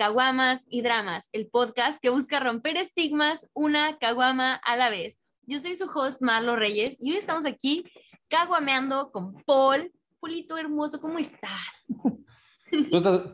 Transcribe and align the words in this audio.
Caguamas 0.00 0.66
y 0.70 0.80
Dramas, 0.80 1.28
el 1.34 1.46
podcast 1.48 2.00
que 2.00 2.08
busca 2.08 2.40
romper 2.40 2.78
estigmas 2.78 3.50
una 3.52 3.98
caguama 3.98 4.54
a 4.54 4.74
la 4.74 4.88
vez. 4.88 5.20
Yo 5.42 5.60
soy 5.60 5.76
su 5.76 5.90
host 5.94 6.22
Marlo 6.22 6.56
Reyes 6.56 7.02
y 7.02 7.10
hoy 7.10 7.18
estamos 7.18 7.44
aquí 7.44 7.84
caguameando 8.28 9.12
con 9.12 9.34
Paul. 9.44 9.92
Polito 10.18 10.56
hermoso, 10.56 11.02
¿cómo 11.02 11.18
estás? 11.18 11.92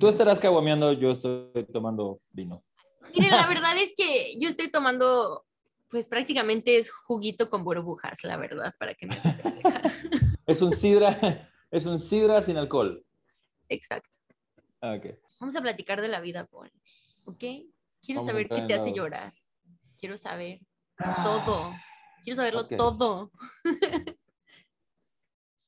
Tú, 0.01 0.09
estarás 0.09 0.41
caguameando, 0.41 0.93
yo 0.95 1.12
estoy 1.12 1.65
tomando 1.73 2.21
vino. 2.33 2.65
Miren, 3.15 3.30
la 3.30 3.46
verdad 3.48 3.79
es 3.79 3.95
que 3.96 4.37
yo 4.41 4.48
estoy 4.48 4.69
tomando, 4.69 5.45
pues 5.88 6.09
prácticamente 6.09 6.79
es 6.79 6.91
juguito 6.91 7.48
con 7.48 7.62
burbujas, 7.62 8.24
la 8.24 8.38
verdad, 8.38 8.74
para 8.77 8.93
que 8.95 9.07
me 9.07 9.23
Es 10.46 10.60
un 10.62 10.77
sidra, 10.77 11.48
es 11.71 11.87
un 11.87 12.01
sidra 12.01 12.43
sin 12.43 12.57
alcohol. 12.57 13.05
Exacto. 13.69 14.19
Ah, 14.80 14.96
okay. 14.98 15.16
Vamos 15.38 15.56
a 15.56 15.60
platicar 15.60 16.00
de 16.00 16.08
la 16.08 16.20
vida, 16.20 16.46
Paul. 16.46 16.72
¿Ok? 17.24 17.45
Quiero 18.02 18.24
saber 18.24 18.48
qué 18.48 18.62
te 18.62 18.74
hace 18.74 18.92
llorar. 18.92 19.32
Quiero 19.98 20.16
saber 20.16 20.60
ah. 20.98 21.22
todo. 21.24 21.72
Quiero 22.24 22.36
saberlo 22.36 22.66
todo. 22.68 23.30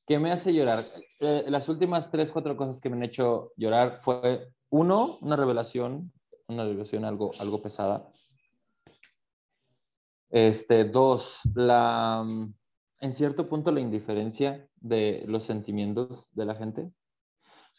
¿Qué 0.07 0.17
me 0.17 0.31
hace 0.31 0.53
llorar? 0.53 0.85
Eh, 1.19 1.45
las 1.47 1.69
últimas 1.69 2.09
tres, 2.09 2.31
cuatro 2.31 2.57
cosas 2.57 2.81
que 2.81 2.89
me 2.89 2.97
han 2.97 3.03
hecho 3.03 3.51
llorar 3.57 3.99
fue, 4.01 4.51
uno, 4.71 5.19
una 5.21 5.35
revelación, 5.35 6.11
una 6.47 6.63
revelación 6.63 7.05
algo, 7.05 7.31
algo 7.39 7.61
pesada. 7.61 8.09
Este, 10.31 10.85
dos, 10.85 11.41
la, 11.53 12.25
en 12.99 13.13
cierto 13.13 13.47
punto 13.47 13.71
la 13.71 13.81
indiferencia 13.81 14.67
de 14.77 15.23
los 15.27 15.43
sentimientos 15.43 16.33
de 16.33 16.45
la 16.45 16.55
gente 16.55 16.91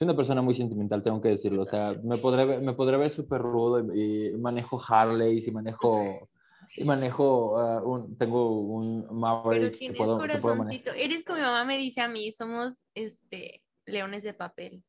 soy 0.01 0.07
una 0.07 0.17
persona 0.17 0.41
muy 0.41 0.55
sentimental, 0.55 1.03
tengo 1.03 1.21
que 1.21 1.29
decirlo. 1.29 1.61
O 1.61 1.67
sea, 1.67 1.93
me 2.03 2.17
podré 2.17 2.47
ver, 2.47 2.63
me 2.63 2.73
podré 2.73 2.97
ver 2.97 3.11
súper 3.11 3.43
rudo 3.43 3.95
y, 3.95 4.33
manejo 4.39 4.81
Harley 4.83 5.45
y 5.47 5.51
manejo, 5.51 6.31
y 6.75 6.85
manejo, 6.85 7.53
uh, 7.53 7.87
un, 7.87 8.17
tengo 8.17 8.63
un 8.63 9.07
Maverick. 9.11 9.77
Pero 9.79 9.79
tienes 9.79 9.99
corazoncito. 9.99 10.93
Eres 10.93 11.23
como 11.23 11.37
mi 11.37 11.45
mamá 11.45 11.67
me 11.67 11.77
dice 11.77 12.01
a 12.01 12.09
mí, 12.09 12.33
somos 12.33 12.81
este, 12.95 13.63
leones 13.85 14.23
de 14.23 14.33
papel. 14.33 14.83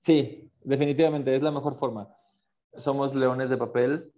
Sí, 0.00 0.50
definitivamente, 0.64 1.36
es 1.36 1.42
la 1.42 1.50
mejor 1.50 1.78
forma. 1.78 2.08
Somos 2.78 3.14
leones 3.14 3.50
de 3.50 3.58
papel. 3.58 4.10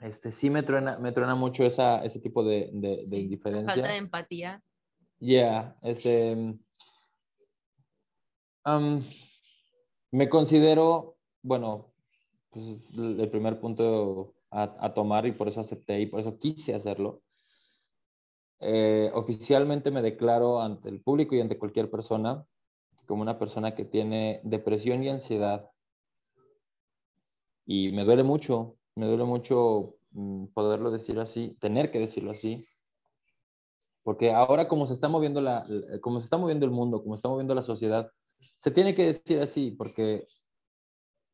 Este, 0.00 0.32
sí 0.32 0.50
me 0.50 0.64
truena, 0.64 0.98
me 0.98 1.12
truena 1.12 1.36
mucho 1.36 1.64
esa, 1.64 2.04
ese 2.04 2.18
tipo 2.18 2.42
de, 2.42 2.68
de, 2.72 3.00
de 3.08 3.16
indiferencia. 3.16 3.74
Falta 3.74 3.90
de 3.90 3.96
empatía. 3.96 4.62
Ya, 5.20 5.28
yeah, 5.28 5.76
este 5.82 6.58
me 10.10 10.28
considero, 10.28 11.16
bueno, 11.42 11.92
pues, 12.50 12.64
el 12.96 13.28
primer 13.30 13.60
punto 13.60 14.34
a, 14.50 14.94
tomar 14.94 15.26
y 15.26 15.32
por 15.32 15.48
eso 15.48 15.60
acepté 15.60 16.00
y 16.00 16.06
por 16.06 16.20
eso 16.20 16.38
quise 16.38 16.74
hacerlo. 16.74 17.22
Eh, 18.60 19.10
oficialmente 19.12 19.90
me 19.90 20.00
declaro 20.00 20.60
ante 20.60 20.88
el 20.88 21.00
público 21.00 21.34
y 21.34 21.40
ante 21.40 21.58
cualquier 21.58 21.90
persona 21.90 22.46
como 23.06 23.22
una 23.22 23.38
persona 23.38 23.74
que 23.74 23.84
tiene 23.84 24.40
depresión 24.44 25.02
y 25.02 25.08
ansiedad. 25.08 25.68
Y 27.66 27.92
me 27.92 28.04
duele 28.04 28.22
mucho, 28.22 28.76
me 28.94 29.06
duele 29.06 29.24
mucho 29.24 29.96
mm, 30.12 30.46
poderlo 30.54 30.90
decir 30.90 31.18
así, 31.18 31.56
tener 31.60 31.90
que 31.90 31.98
decirlo 31.98 32.30
así, 32.30 32.64
porque 34.04 34.32
ahora 34.32 34.68
como 34.68 34.86
se 34.86 34.94
está 34.94 35.08
moviendo 35.08 35.40
la, 35.40 35.66
como 36.00 36.20
se 36.20 36.24
está 36.24 36.36
moviendo 36.36 36.64
el 36.64 36.70
mundo, 36.70 37.02
como 37.02 37.16
se 37.16 37.18
está 37.18 37.28
moviendo 37.28 37.54
la 37.54 37.62
sociedad, 37.62 38.10
se 38.58 38.70
tiene 38.70 38.94
que 38.94 39.06
decir 39.06 39.40
así 39.40 39.70
porque 39.70 40.26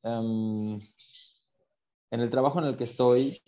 em, 0.03 0.81
en 2.11 2.21
el 2.21 2.31
trabajo 2.31 2.59
en 2.61 2.67
el 2.67 2.77
que 2.77 2.85
estoy, 2.85 3.43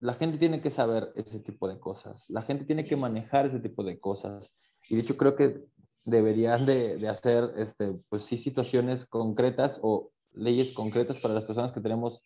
la 0.00 0.14
gente 0.14 0.38
tiene 0.38 0.62
que 0.62 0.70
saber 0.70 1.12
ese 1.16 1.40
tipo 1.40 1.68
de 1.68 1.78
cosas, 1.78 2.28
la 2.28 2.42
gente 2.42 2.64
tiene 2.64 2.84
que 2.84 2.96
manejar 2.96 3.46
ese 3.46 3.60
tipo 3.60 3.84
de 3.84 3.98
cosas. 3.98 4.78
Y 4.88 4.96
de 4.96 5.02
hecho 5.02 5.16
creo 5.16 5.36
que 5.36 5.64
deberían 6.04 6.66
de, 6.66 7.06
hacer, 7.08 7.52
este, 7.56 7.92
pues 8.08 8.24
sí, 8.24 8.38
situaciones 8.38 9.06
concretas 9.06 9.78
o 9.82 10.10
leyes 10.32 10.72
concretas 10.72 11.18
para 11.20 11.34
las 11.34 11.44
personas 11.44 11.72
que 11.72 11.80
tenemos 11.80 12.22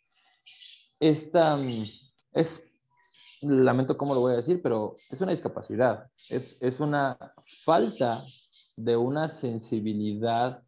esta, 1.00 1.59
es, 2.32 2.65
lamento 3.42 3.97
cómo 3.97 4.15
lo 4.15 4.21
voy 4.21 4.32
a 4.32 4.36
decir, 4.36 4.62
pero 4.62 4.94
es 4.97 5.21
una 5.21 5.32
discapacidad, 5.32 6.10
es, 6.28 6.56
es 6.60 6.81
una 6.81 7.19
falta 7.65 8.22
de 8.77 8.97
una 8.97 9.29
sensibilidad 9.29 10.62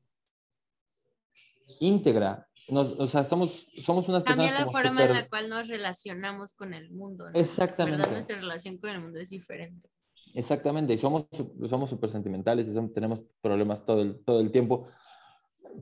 íntegra. 1.81 2.49
o 2.69 3.07
sea, 3.07 3.23
estamos, 3.23 3.67
somos 3.83 4.09
unas 4.09 4.25
Cambia 4.25 4.53
la 4.53 4.71
forma 4.71 5.05
en 5.05 5.13
la 5.13 5.29
cual 5.29 5.49
nos 5.49 5.69
relacionamos 5.69 6.55
con 6.55 6.75
el 6.75 6.91
mundo. 6.91 7.29
Exactamente. 7.35 7.99
¿verdad? 7.99 8.13
Nuestra 8.13 8.37
relación 8.37 8.79
con 8.79 8.91
el 8.91 9.01
mundo 9.01 9.19
es 9.19 9.31
diferente. 9.31 9.89
Exactamente, 10.35 10.93
y 10.93 10.99
somos 10.99 11.25
somos 11.71 11.89
súper 11.89 12.11
sentimentales 12.11 12.69
y 12.69 12.93
tenemos 12.93 13.21
problemas 13.41 13.87
todo 13.87 14.03
el, 14.03 14.23
todo 14.25 14.41
el 14.41 14.51
tiempo. 14.51 14.83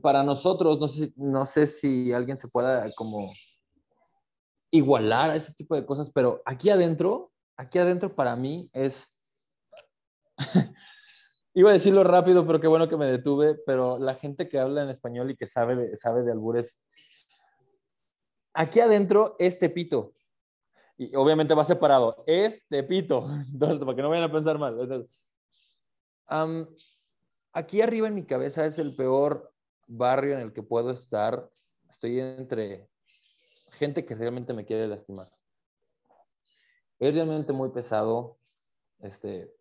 Para 0.01 0.23
nosotros, 0.23 0.79
no 0.79 0.87
sé, 0.87 1.11
no 1.17 1.45
sé 1.45 1.67
si 1.67 2.13
alguien 2.13 2.37
se 2.37 2.47
pueda 2.47 2.89
como 2.95 3.31
igualar 4.71 5.31
a 5.31 5.35
ese 5.35 5.53
tipo 5.53 5.75
de 5.75 5.85
cosas, 5.85 6.09
pero 6.13 6.41
aquí 6.45 6.69
adentro, 6.69 7.31
aquí 7.57 7.79
adentro 7.79 8.15
para 8.15 8.35
mí 8.35 8.69
es 8.71 9.07
Iba 11.57 11.69
a 11.69 11.73
decirlo 11.73 12.03
rápido, 12.03 12.45
pero 12.45 12.59
qué 12.59 12.67
bueno 12.67 12.89
que 12.89 12.97
me 12.97 13.05
detuve, 13.05 13.55
pero 13.65 13.97
la 13.97 14.15
gente 14.15 14.49
que 14.49 14.59
habla 14.59 14.83
en 14.83 14.89
español 14.89 15.31
y 15.31 15.37
que 15.37 15.47
sabe 15.47 15.77
de, 15.77 15.95
sabe 15.95 16.23
de 16.23 16.33
albures, 16.33 16.77
aquí 18.53 18.81
adentro 18.81 19.37
es 19.39 19.57
Tepito. 19.57 20.13
Y 20.97 21.15
obviamente 21.15 21.53
va 21.53 21.63
separado, 21.63 22.25
es 22.27 22.67
Tepito. 22.67 23.25
Entonces, 23.53 23.79
para 23.79 23.95
que 23.95 24.01
no 24.01 24.09
vayan 24.09 24.29
a 24.29 24.31
pensar 24.33 24.59
mal. 24.59 25.07
aquí 27.53 27.81
arriba 27.81 28.09
en 28.09 28.15
mi 28.15 28.25
cabeza 28.25 28.65
es 28.65 28.77
el 28.77 28.93
peor 28.93 29.53
barrio 29.87 30.33
en 30.33 30.41
el 30.41 30.51
que 30.51 30.61
puedo 30.61 30.91
estar. 30.91 31.49
Estoy 31.89 32.19
entre 32.19 32.89
gente 33.71 34.05
que 34.05 34.15
realmente 34.15 34.51
me 34.51 34.65
quiere 34.65 34.89
lastimar. 34.89 35.29
Es 36.99 37.15
realmente 37.15 37.53
muy 37.53 37.69
pesado. 37.69 38.39
Este, 38.99 39.55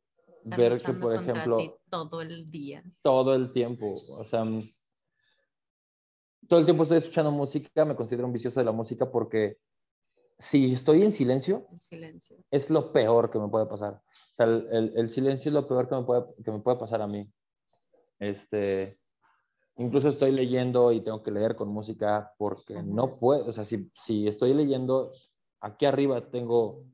ver 0.45 0.81
que, 0.83 0.93
por 0.93 1.15
ejemplo, 1.15 1.59
todo 1.89 2.21
el 2.21 2.51
día. 2.51 2.83
Todo 3.03 3.35
el 3.35 3.53
tiempo, 3.53 3.95
o 4.11 4.25
sea, 4.25 4.45
mm, 4.45 4.63
todo 6.49 6.61
el 6.61 6.67
tiempo 6.67 6.83
estoy 6.83 6.99
escuchando 6.99 7.31
música, 7.31 7.85
me 7.85 7.97
considero 7.97 8.27
un 8.27 8.33
vicioso 8.33 8.61
de 8.61 8.67
la 8.67 8.73
música 8.73 9.11
porque 9.11 9.59
si 10.39 10.73
estoy 10.73 11.03
en 11.03 11.13
silencio, 11.13 11.67
silencio. 11.79 12.37
es 12.51 12.69
lo 12.71 12.93
peor 12.93 13.31
que 13.31 13.39
me 13.39 13.49
puede 13.49 13.67
pasar. 13.67 13.95
O 13.95 14.37
sea, 14.37 14.47
el, 14.47 14.93
el, 14.97 15.11
silencio 15.11 15.49
es 15.49 15.55
lo 15.55 15.67
peor 15.67 15.89
que 15.89 15.95
me, 15.95 16.03
puede, 16.03 16.25
que 16.45 16.51
me 16.51 16.59
puede 16.59 16.77
pasar 16.77 17.01
a 17.01 17.07
mí. 17.07 17.25
Este, 18.19 18.97
incluso 19.77 20.09
estoy 20.09 20.33
leyendo 20.33 20.93
y 20.93 21.01
tengo 21.01 21.23
que 21.23 21.31
leer 21.31 21.55
con 21.55 21.69
música 21.69 22.33
porque 22.37 22.83
no 22.83 23.17
puedo, 23.19 23.47
o 23.47 23.53
sea, 23.53 23.65
si, 23.65 23.91
si 24.03 24.27
estoy 24.27 24.55
leyendo, 24.55 25.11
aquí 25.61 25.87
arriba 25.87 26.31
tengo... 26.31 26.85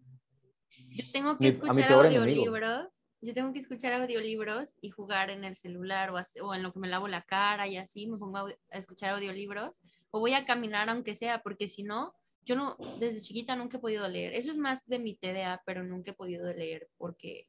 Yo 0.91 1.05
tengo 1.13 1.37
que 1.37 1.49
escuchar 1.49 1.93
audiolibros 1.93 3.00
yo 3.23 3.35
tengo 3.35 3.53
que 3.53 3.59
escuchar 3.59 3.93
audiolibros 3.93 4.75
y 4.81 4.91
jugar 4.91 5.31
en 5.31 5.45
el 5.45 5.55
celular 5.55 6.11
o, 6.11 6.55
en 6.55 6.63
lo 6.63 6.73
que 6.73 6.79
me 6.79 6.89
lavo 6.89 7.07
la 7.07 7.23
cara 7.23 7.69
y 7.69 7.77
así, 7.77 8.07
me 8.07 8.17
pongo 8.17 8.39
a, 8.39 8.55
escuchar 8.71 9.11
audiolibros 9.11 9.81
o 10.11 10.21
voy 10.21 10.33
a 10.33 10.45
caminar 10.45 10.89
aunque 10.89 11.15
sea, 11.15 11.43
porque 11.43 11.69
si 11.69 11.83
no, 11.83 12.15
yo 12.45 12.57
no, 12.57 12.77
desde 12.99 13.21
chiquita 13.21 13.55
nunca 13.57 13.77
he 13.77 13.81
podido 13.81 14.09
leer. 14.09 14.33
Eso 14.35 14.51
es 14.51 14.57
más 14.57 14.85
de 14.87 14.99
mi 14.99 15.15
TDA, 15.15 15.63
pero 15.67 15.85
nunca 15.85 16.13
he 16.13 16.15
podido 16.15 16.53
leer 16.53 16.89
porque 16.97 17.47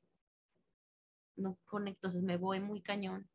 no 1.38 1.58
conecto, 1.66 2.08
entonces 2.08 2.24
me 2.24 2.38
voy 2.38 2.60
muy 2.60 2.82
cañón. 2.82 3.30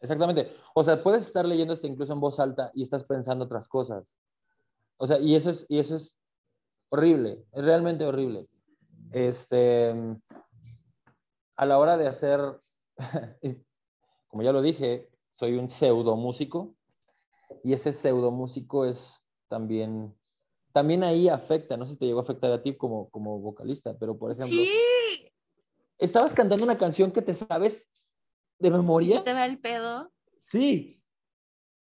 Exactamente. 0.00 0.52
O 0.74 0.84
sea, 0.84 1.02
puedes 1.02 1.26
estar 1.26 1.46
leyendo 1.46 1.72
esto 1.72 1.86
incluso 1.86 2.12
en 2.12 2.20
voz 2.20 2.38
alta 2.38 2.70
y 2.74 2.82
estás 2.82 3.04
pensando 3.08 3.46
otras 3.46 3.66
cosas. 3.66 4.14
O 4.98 5.06
sea, 5.06 5.18
y 5.18 5.34
eso 5.34 5.50
es, 5.50 5.64
y 5.68 5.78
eso 5.78 5.96
es 5.96 6.16
horrible, 6.90 7.44
es 7.52 7.64
realmente 7.64 8.04
horrible. 8.04 8.46
Este, 9.12 9.94
a 11.56 11.66
la 11.66 11.78
hora 11.78 11.96
de 11.96 12.06
hacer, 12.06 12.40
como 14.28 14.42
ya 14.42 14.52
lo 14.52 14.62
dije, 14.62 15.08
soy 15.34 15.54
un 15.54 15.70
pseudo 15.70 16.16
músico 16.16 16.74
y 17.64 17.72
ese 17.72 17.92
pseudo 17.92 18.30
músico 18.30 18.84
es 18.84 19.22
también, 19.48 20.14
también 20.72 21.02
ahí 21.02 21.28
afecta, 21.28 21.76
no 21.76 21.84
sé 21.84 21.92
si 21.92 21.98
te 21.98 22.06
llegó 22.06 22.20
a 22.20 22.22
afectar 22.22 22.52
a 22.52 22.62
ti 22.62 22.76
como, 22.76 23.10
como 23.10 23.40
vocalista, 23.40 23.96
pero 23.98 24.18
por 24.18 24.32
ejemplo, 24.32 24.48
sí. 24.48 24.70
estabas 25.98 26.34
cantando 26.34 26.64
una 26.64 26.76
canción 26.76 27.10
que 27.10 27.22
te 27.22 27.34
sabes 27.34 27.88
de 28.58 28.70
memoria. 28.70 29.18
¿Se 29.18 29.22
te 29.22 29.32
va 29.32 29.44
el 29.44 29.58
pedo? 29.58 30.12
Sí. 30.38 30.96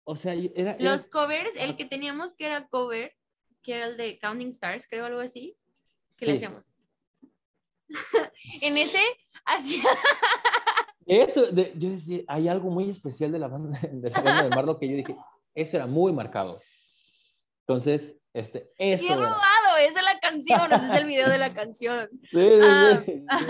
O 0.05 0.17
sea, 0.17 0.35
era, 0.35 0.77
Los 0.81 1.07
covers, 1.07 1.53
el 1.57 1.77
que 1.77 1.85
teníamos 1.85 2.35
que 2.35 2.47
era 2.47 2.67
cover, 2.69 3.15
que 3.63 3.75
era 3.75 3.87
el 3.87 3.97
de 3.97 4.19
Counting 4.19 4.49
Stars, 4.49 4.89
creo 4.89 5.07
algo 5.07 5.21
así, 5.21 5.57
que 6.17 6.27
le 6.27 6.35
hacíamos. 6.35 6.73
en 8.63 8.77
ese 8.77 9.01
hacía... 9.55 9.83
Eso, 11.07 11.51
yo 11.51 11.91
decía, 11.91 12.23
hay 12.29 12.47
algo 12.47 12.71
muy 12.71 12.89
especial 12.89 13.33
de 13.33 13.41
la 13.41 13.49
banda 13.49 13.81
de, 13.93 14.11
la 14.11 14.21
banda 14.21 14.43
de 14.45 14.51
Marlo 14.51 14.79
que 14.79 14.89
yo 14.89 14.97
dije, 14.97 15.17
eso 15.55 15.77
era 15.77 15.87
muy 15.87 16.13
marcado. 16.13 16.61
Entonces, 17.67 18.17
este, 18.33 18.71
eso. 18.79 19.07
¡Qué 19.07 19.15
robado! 19.15 19.77
Esa 19.81 19.99
es 19.99 20.05
la 20.05 20.21
canción, 20.21 20.73
ese 20.73 20.87
es 20.87 21.01
el 21.01 21.07
video 21.07 21.29
de 21.29 21.39
la 21.39 21.53
canción. 21.53 22.09
Sí, 22.31 22.49
sí, 23.05 23.25
ah, 23.29 23.43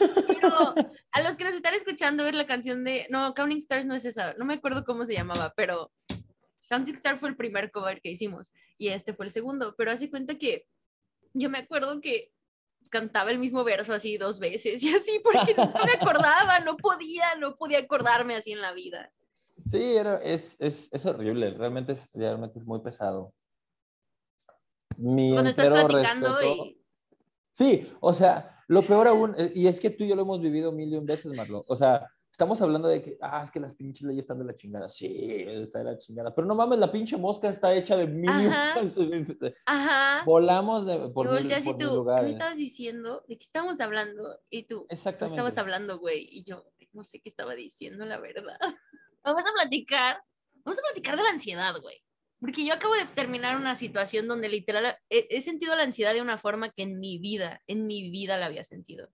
pero 0.00 0.74
a 1.12 1.22
los 1.22 1.36
que 1.36 1.44
nos 1.44 1.54
están 1.54 1.74
escuchando 1.74 2.24
ver 2.24 2.34
la 2.34 2.46
canción 2.46 2.82
de, 2.82 3.06
no, 3.10 3.34
Counting 3.34 3.58
Stars 3.58 3.86
no 3.86 3.94
es 3.94 4.04
esa, 4.04 4.34
no 4.34 4.44
me 4.44 4.54
acuerdo 4.54 4.84
cómo 4.84 5.04
se 5.04 5.14
llamaba, 5.14 5.52
pero 5.54 5.92
Counting 6.70 6.94
Stars 6.94 7.20
fue 7.20 7.28
el 7.28 7.36
primer 7.36 7.70
cover 7.70 8.00
que 8.00 8.10
hicimos 8.10 8.52
y 8.78 8.88
este 8.88 9.12
fue 9.12 9.26
el 9.26 9.30
segundo, 9.30 9.74
pero 9.76 9.90
hace 9.90 10.10
cuenta 10.10 10.36
que 10.36 10.66
yo 11.34 11.50
me 11.50 11.58
acuerdo 11.58 12.00
que 12.00 12.32
cantaba 12.88 13.30
el 13.30 13.38
mismo 13.38 13.64
verso 13.64 13.92
así 13.92 14.16
dos 14.16 14.38
veces 14.38 14.82
y 14.82 14.94
así 14.94 15.20
porque 15.22 15.54
no 15.54 15.72
me 15.84 15.92
acordaba, 15.92 16.60
no 16.60 16.76
podía, 16.76 17.34
no 17.38 17.56
podía 17.56 17.78
acordarme 17.78 18.36
así 18.36 18.52
en 18.52 18.60
la 18.60 18.72
vida. 18.72 19.12
Sí, 19.70 19.96
era, 19.96 20.18
es, 20.22 20.56
es, 20.60 20.88
es 20.92 21.06
horrible, 21.06 21.52
realmente 21.52 21.92
es, 21.92 22.10
realmente 22.14 22.58
es 22.58 22.64
muy 22.64 22.80
pesado. 22.80 23.32
Cuando 24.96 25.50
estás 25.50 25.68
platicando 25.70 26.42
y... 26.42 26.80
Sí, 27.54 27.90
o 28.00 28.12
sea, 28.12 28.62
lo 28.68 28.82
peor 28.82 29.06
aún, 29.06 29.34
eh, 29.38 29.52
y 29.54 29.66
es 29.66 29.80
que 29.80 29.90
tú 29.90 30.04
y 30.04 30.08
yo 30.08 30.16
lo 30.16 30.22
hemos 30.22 30.40
vivido 30.40 30.72
mil 30.72 30.92
y 30.92 30.96
un 30.96 31.06
veces, 31.06 31.34
Marlo, 31.36 31.64
o 31.66 31.76
sea, 31.76 32.06
estamos 32.36 32.60
hablando 32.60 32.88
de 32.88 33.00
que, 33.00 33.16
ah, 33.22 33.40
es 33.42 33.50
que 33.50 33.58
las 33.58 33.74
pinches 33.74 34.02
leyes 34.02 34.24
están 34.24 34.38
de 34.38 34.44
la 34.44 34.54
chingada. 34.54 34.90
Sí, 34.90 35.06
está 35.08 35.78
de 35.78 35.86
la 35.86 35.96
chingada. 35.96 36.34
Pero 36.34 36.46
no 36.46 36.54
mames, 36.54 36.78
la 36.78 36.92
pinche 36.92 37.16
mosca 37.16 37.48
está 37.48 37.74
hecha 37.74 37.96
de 37.96 38.06
mil. 38.06 38.28
Ajá. 38.28 38.74
Ajá. 39.64 40.22
Volamos 40.26 40.84
de, 40.84 41.08
por, 41.14 41.32
mil, 41.32 41.48
por 41.64 41.78
tú, 41.78 42.04
¿Qué 42.14 42.22
me 42.24 42.28
estabas 42.28 42.58
diciendo? 42.58 43.24
¿De 43.26 43.38
qué 43.38 43.42
estábamos 43.42 43.80
hablando? 43.80 44.38
Y 44.50 44.64
tú, 44.64 44.84
Exactamente. 44.90 45.28
Tú 45.28 45.34
estabas 45.34 45.56
hablando, 45.56 45.98
güey. 45.98 46.28
Y 46.30 46.42
yo, 46.42 46.66
no 46.92 47.04
sé 47.04 47.20
qué 47.20 47.30
estaba 47.30 47.54
diciendo, 47.54 48.04
la 48.04 48.20
verdad. 48.20 48.58
Vamos 49.24 49.42
a 49.42 49.54
platicar. 49.54 50.22
Vamos 50.62 50.78
a 50.78 50.82
platicar 50.82 51.16
de 51.16 51.22
la 51.22 51.30
ansiedad, 51.30 51.74
güey. 51.80 52.04
Porque 52.38 52.66
yo 52.66 52.74
acabo 52.74 52.92
de 52.96 53.06
terminar 53.14 53.56
una 53.56 53.76
situación 53.76 54.28
donde 54.28 54.50
literal 54.50 54.94
he, 55.08 55.26
he 55.30 55.40
sentido 55.40 55.74
la 55.74 55.84
ansiedad 55.84 56.12
de 56.12 56.20
una 56.20 56.36
forma 56.36 56.68
que 56.68 56.82
en 56.82 57.00
mi 57.00 57.16
vida, 57.16 57.62
en 57.66 57.86
mi 57.86 58.10
vida 58.10 58.36
la 58.36 58.44
había 58.44 58.62
sentido. 58.62 59.08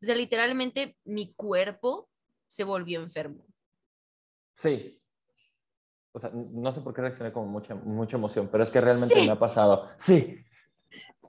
O 0.00 0.04
sea, 0.06 0.14
literalmente 0.14 0.96
mi 1.02 1.34
cuerpo 1.34 2.08
se 2.48 2.64
volvió 2.64 3.00
enfermo. 3.00 3.46
Sí. 4.56 5.00
O 6.12 6.20
sea, 6.20 6.30
no 6.32 6.72
sé 6.72 6.80
por 6.80 6.92
qué 6.92 7.02
reaccioné 7.02 7.32
con 7.32 7.48
mucha, 7.48 7.74
mucha 7.74 8.16
emoción, 8.16 8.48
pero 8.50 8.64
es 8.64 8.70
que 8.70 8.80
realmente 8.80 9.14
me 9.14 9.30
ha 9.30 9.38
pasado. 9.38 9.88
Sí. 9.96 10.44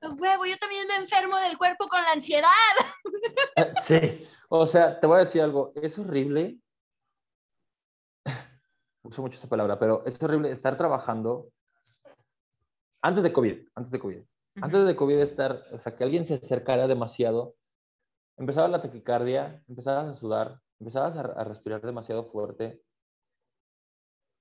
Huevo, 0.02 0.46
yo 0.46 0.58
también 0.58 0.88
me 0.88 0.96
enfermo 0.96 1.38
del 1.38 1.58
cuerpo 1.58 1.88
con 1.88 2.02
la 2.02 2.14
ansiedad. 2.14 2.50
Eh, 3.56 3.72
sí. 3.84 4.28
O 4.48 4.66
sea, 4.66 5.00
te 5.00 5.06
voy 5.06 5.18
a 5.18 5.20
decir 5.20 5.42
algo. 5.42 5.74
Es 5.76 6.00
horrible. 6.00 6.58
Uso 9.04 9.22
mucho 9.22 9.38
esa 9.38 9.50
palabra, 9.50 9.78
pero 9.78 10.04
es 10.06 10.22
horrible 10.24 10.52
estar 10.52 10.78
trabajando 10.78 11.52
antes 13.02 13.24
de 13.24 13.34
COVID. 13.34 13.68
Antes 13.76 13.92
de 13.92 14.00
COVID. 14.00 14.22
Antes 14.62 14.86
de 14.86 14.96
COVID 14.96 15.20
estar, 15.20 15.64
o 15.72 15.80
sea, 15.80 15.96
que 15.96 16.04
alguien 16.04 16.26
se 16.26 16.34
acercara 16.36 16.88
demasiado, 16.88 17.56
empezaba 18.38 18.68
la 18.68 18.82
taquicardia, 18.82 19.64
empezabas 19.68 20.08
a 20.08 20.14
sudar, 20.14 20.62
empezabas 20.80 21.18
a, 21.18 21.44
respirar 21.44 21.82
demasiado 21.82 22.26
fuerte, 22.26 22.82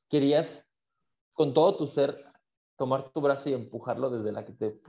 querías 0.08 0.70
con 1.32 1.54
todo 1.54 1.76
tu 1.76 1.86
ser 1.86 2.16
tomar 2.76 3.10
tu 3.10 3.20
brazo 3.20 3.48
y 3.48 3.54
empujarlo 3.54 4.10
desde 4.10 4.32
la 4.32 4.44
que 4.44 4.52
te, 4.52 4.80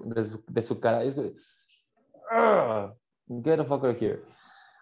de, 0.48 0.62
su, 0.62 0.80
cara. 0.80 1.04
Es, 1.04 1.16
ah, 2.32 2.94
get 3.28 3.58
the 3.58 3.64
fuck 3.66 3.84
out 3.84 3.96
of 3.96 4.02
here. 4.02 4.22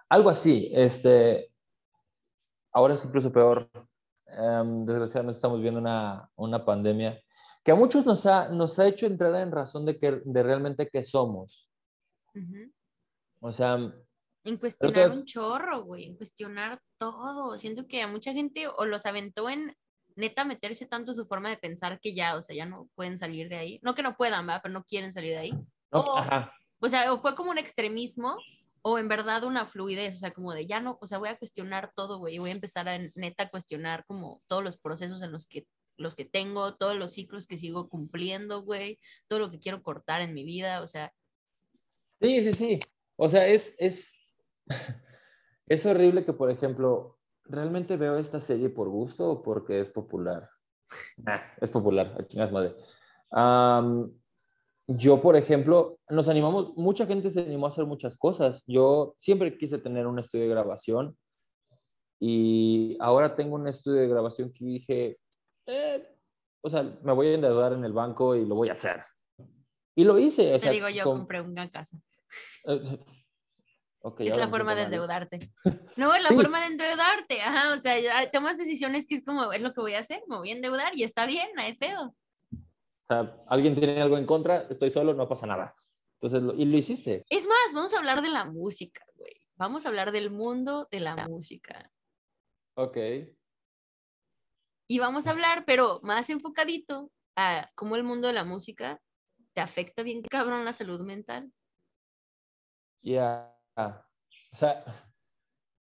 Algo 0.09 0.29
así. 0.29 0.69
Este, 0.73 1.51
ahora 2.73 2.95
es 2.95 3.05
incluso 3.05 3.31
peor. 3.31 3.69
Um, 4.37 4.85
desgraciadamente 4.85 5.37
estamos 5.37 5.61
viendo 5.61 5.79
una, 5.79 6.29
una, 6.35 6.65
pandemia 6.65 7.17
que 7.63 7.71
a 7.71 7.75
muchos 7.75 8.05
nos 8.05 8.25
ha, 8.25 8.49
nos 8.49 8.77
ha 8.77 8.85
hecho 8.85 9.05
entrar 9.05 9.33
en 9.35 9.53
razón 9.53 9.85
de, 9.85 9.97
que, 9.97 10.21
de 10.23 10.43
realmente 10.43 10.89
qué 10.89 11.01
somos. 11.01 11.69
O 13.41 13.51
sea, 13.51 13.93
en 14.47 14.57
cuestionar 14.57 15.11
un 15.11 15.25
chorro, 15.25 15.83
güey, 15.83 16.05
en 16.05 16.15
cuestionar 16.15 16.81
todo. 16.97 17.57
Siento 17.57 17.87
que 17.87 18.01
a 18.01 18.07
mucha 18.07 18.33
gente 18.33 18.67
o 18.67 18.85
los 18.85 19.05
aventó 19.05 19.49
en 19.49 19.75
neta 20.15 20.45
meterse 20.45 20.85
tanto 20.85 21.13
su 21.13 21.27
forma 21.27 21.49
de 21.49 21.57
pensar 21.57 21.99
que 21.99 22.13
ya, 22.13 22.35
o 22.35 22.41
sea, 22.41 22.55
ya 22.55 22.65
no 22.65 22.89
pueden 22.95 23.17
salir 23.17 23.49
de 23.49 23.57
ahí. 23.57 23.79
No 23.83 23.93
que 23.93 24.03
no 24.03 24.15
puedan, 24.15 24.47
¿verdad? 24.47 24.61
Pero 24.63 24.73
no 24.73 24.83
quieren 24.83 25.13
salir 25.13 25.31
de 25.31 25.37
ahí. 25.37 25.53
o, 25.91 26.21
o 26.79 26.89
sea, 26.89 27.13
o 27.13 27.17
fue 27.17 27.35
como 27.35 27.51
un 27.51 27.57
extremismo 27.57 28.37
o 28.81 28.97
en 28.97 29.07
verdad 29.07 29.43
una 29.43 29.65
fluidez, 29.65 30.15
o 30.15 30.19
sea, 30.19 30.31
como 30.31 30.53
de 30.53 30.65
ya 30.65 30.79
no, 30.79 30.97
o 31.01 31.07
sea, 31.07 31.17
voy 31.17 31.29
a 31.29 31.37
cuestionar 31.37 31.91
todo, 31.93 32.19
güey, 32.19 32.37
voy 32.39 32.51
a 32.51 32.53
empezar 32.53 32.87
a 32.87 32.97
neta 33.15 33.49
cuestionar 33.49 34.05
como 34.05 34.39
todos 34.47 34.63
los 34.63 34.77
procesos 34.77 35.21
en 35.21 35.31
los 35.31 35.47
que 35.47 35.67
los 35.97 36.15
que 36.15 36.25
tengo, 36.25 36.75
todos 36.75 36.95
los 36.95 37.13
ciclos 37.13 37.47
que 37.47 37.57
sigo 37.57 37.89
cumpliendo, 37.89 38.61
güey, 38.61 38.99
todo 39.27 39.39
lo 39.39 39.51
que 39.51 39.59
quiero 39.59 39.81
cortar 39.81 40.21
en 40.21 40.33
mi 40.33 40.43
vida, 40.43 40.81
o 40.81 40.87
sea. 40.87 41.11
Sí, 42.21 42.43
sí, 42.43 42.53
sí. 42.53 42.79
O 43.15 43.27
sea, 43.29 43.47
es, 43.47 43.75
es, 43.79 44.16
es 45.67 45.85
horrible 45.85 46.25
que, 46.25 46.33
por 46.33 46.51
ejemplo, 46.51 47.17
¿realmente 47.45 47.97
veo 47.97 48.17
esta 48.17 48.39
serie 48.39 48.69
por 48.69 48.89
gusto 48.89 49.29
o 49.29 49.43
porque 49.43 49.81
es 49.81 49.89
popular? 49.89 50.49
es 51.61 51.69
popular, 51.69 52.15
aquí 52.19 52.37
madre. 52.37 52.75
yo, 54.87 55.21
por 55.21 55.35
ejemplo, 55.35 55.99
nos 56.09 56.29
animamos, 56.29 56.75
mucha 56.77 57.05
gente 57.05 57.29
se 57.29 57.41
animó 57.41 57.65
a 57.65 57.69
hacer 57.69 57.85
muchas 57.85 58.17
cosas. 58.17 58.63
Yo 58.67 59.15
siempre 59.17 59.57
quise 59.57 59.77
tener 59.77 60.07
un 60.07 60.19
estudio 60.19 60.45
de 60.45 60.51
grabación 60.51 61.17
y 62.19 62.97
ahora 62.99 63.35
tengo 63.35 63.55
un 63.55 63.67
estudio 63.67 64.01
de 64.01 64.07
grabación 64.07 64.51
que 64.51 64.65
dije, 64.65 65.19
eh, 65.65 66.07
o 66.61 66.69
sea, 66.69 66.83
me 67.03 67.13
voy 67.13 67.27
a 67.27 67.33
endeudar 67.33 67.73
en 67.73 67.83
el 67.83 67.93
banco 67.93 68.35
y 68.35 68.45
lo 68.45 68.55
voy 68.55 68.69
a 68.69 68.73
hacer. 68.73 69.03
Y 69.95 70.03
lo 70.03 70.17
hice. 70.17 70.57
Te 70.59 70.69
digo, 70.69 70.89
yo 70.89 71.03
compré 71.03 71.41
una 71.41 71.69
casa. 71.71 71.99
Eh, 74.19 74.27
es 74.27 74.37
la 74.37 74.47
forma 74.47 74.75
de 74.75 74.83
endeudarte. 74.83 75.39
No, 75.97 76.13
es 76.13 76.21
la 76.21 76.29
forma 76.29 76.59
de 76.61 76.67
endeudarte. 76.67 77.41
Ajá, 77.41 77.73
o 77.73 77.79
sea, 77.79 78.29
tomas 78.31 78.59
decisiones 78.59 79.07
que 79.07 79.15
es 79.15 79.25
como, 79.25 79.51
es 79.51 79.61
lo 79.61 79.73
que 79.73 79.81
voy 79.81 79.93
a 79.95 79.99
hacer, 79.99 80.21
me 80.27 80.37
voy 80.37 80.51
a 80.51 80.55
endeudar 80.55 80.95
y 80.95 81.01
está 81.01 81.25
bien, 81.25 81.49
no 81.55 81.63
hay 81.63 81.75
pedo. 81.75 82.13
O 82.51 83.07
sea, 83.07 83.35
alguien 83.47 83.75
tiene 83.75 83.99
algo 83.99 84.17
en 84.17 84.27
contra, 84.27 84.67
estoy 84.69 84.91
solo, 84.91 85.15
no 85.15 85.27
pasa 85.27 85.47
nada. 85.47 85.73
Entonces, 86.21 86.55
y 86.57 86.65
lo 86.65 86.77
hiciste. 86.77 87.25
Es 87.29 87.47
más, 87.47 87.73
vamos 87.73 87.93
a 87.93 87.97
hablar 87.97 88.21
de 88.21 88.29
la 88.29 88.45
música, 88.45 89.03
güey. 89.15 89.41
Vamos 89.55 89.85
a 89.85 89.89
hablar 89.89 90.11
del 90.11 90.29
mundo 90.29 90.87
de 90.91 90.99
la 90.99 91.27
música. 91.27 91.91
Ok. 92.75 92.97
Y 94.87 94.99
vamos 94.99 95.25
a 95.25 95.31
hablar, 95.31 95.65
pero 95.65 95.99
más 96.03 96.29
enfocadito 96.29 97.11
a 97.35 97.69
cómo 97.75 97.95
el 97.95 98.03
mundo 98.03 98.27
de 98.27 98.33
la 98.33 98.43
música 98.43 99.01
te 99.53 99.61
afecta 99.61 100.03
bien 100.03 100.21
cabrón 100.21 100.63
la 100.63 100.73
salud 100.73 101.01
mental. 101.01 101.51
Ya. 103.01 103.56
O 103.77 104.55
sea, 104.55 104.83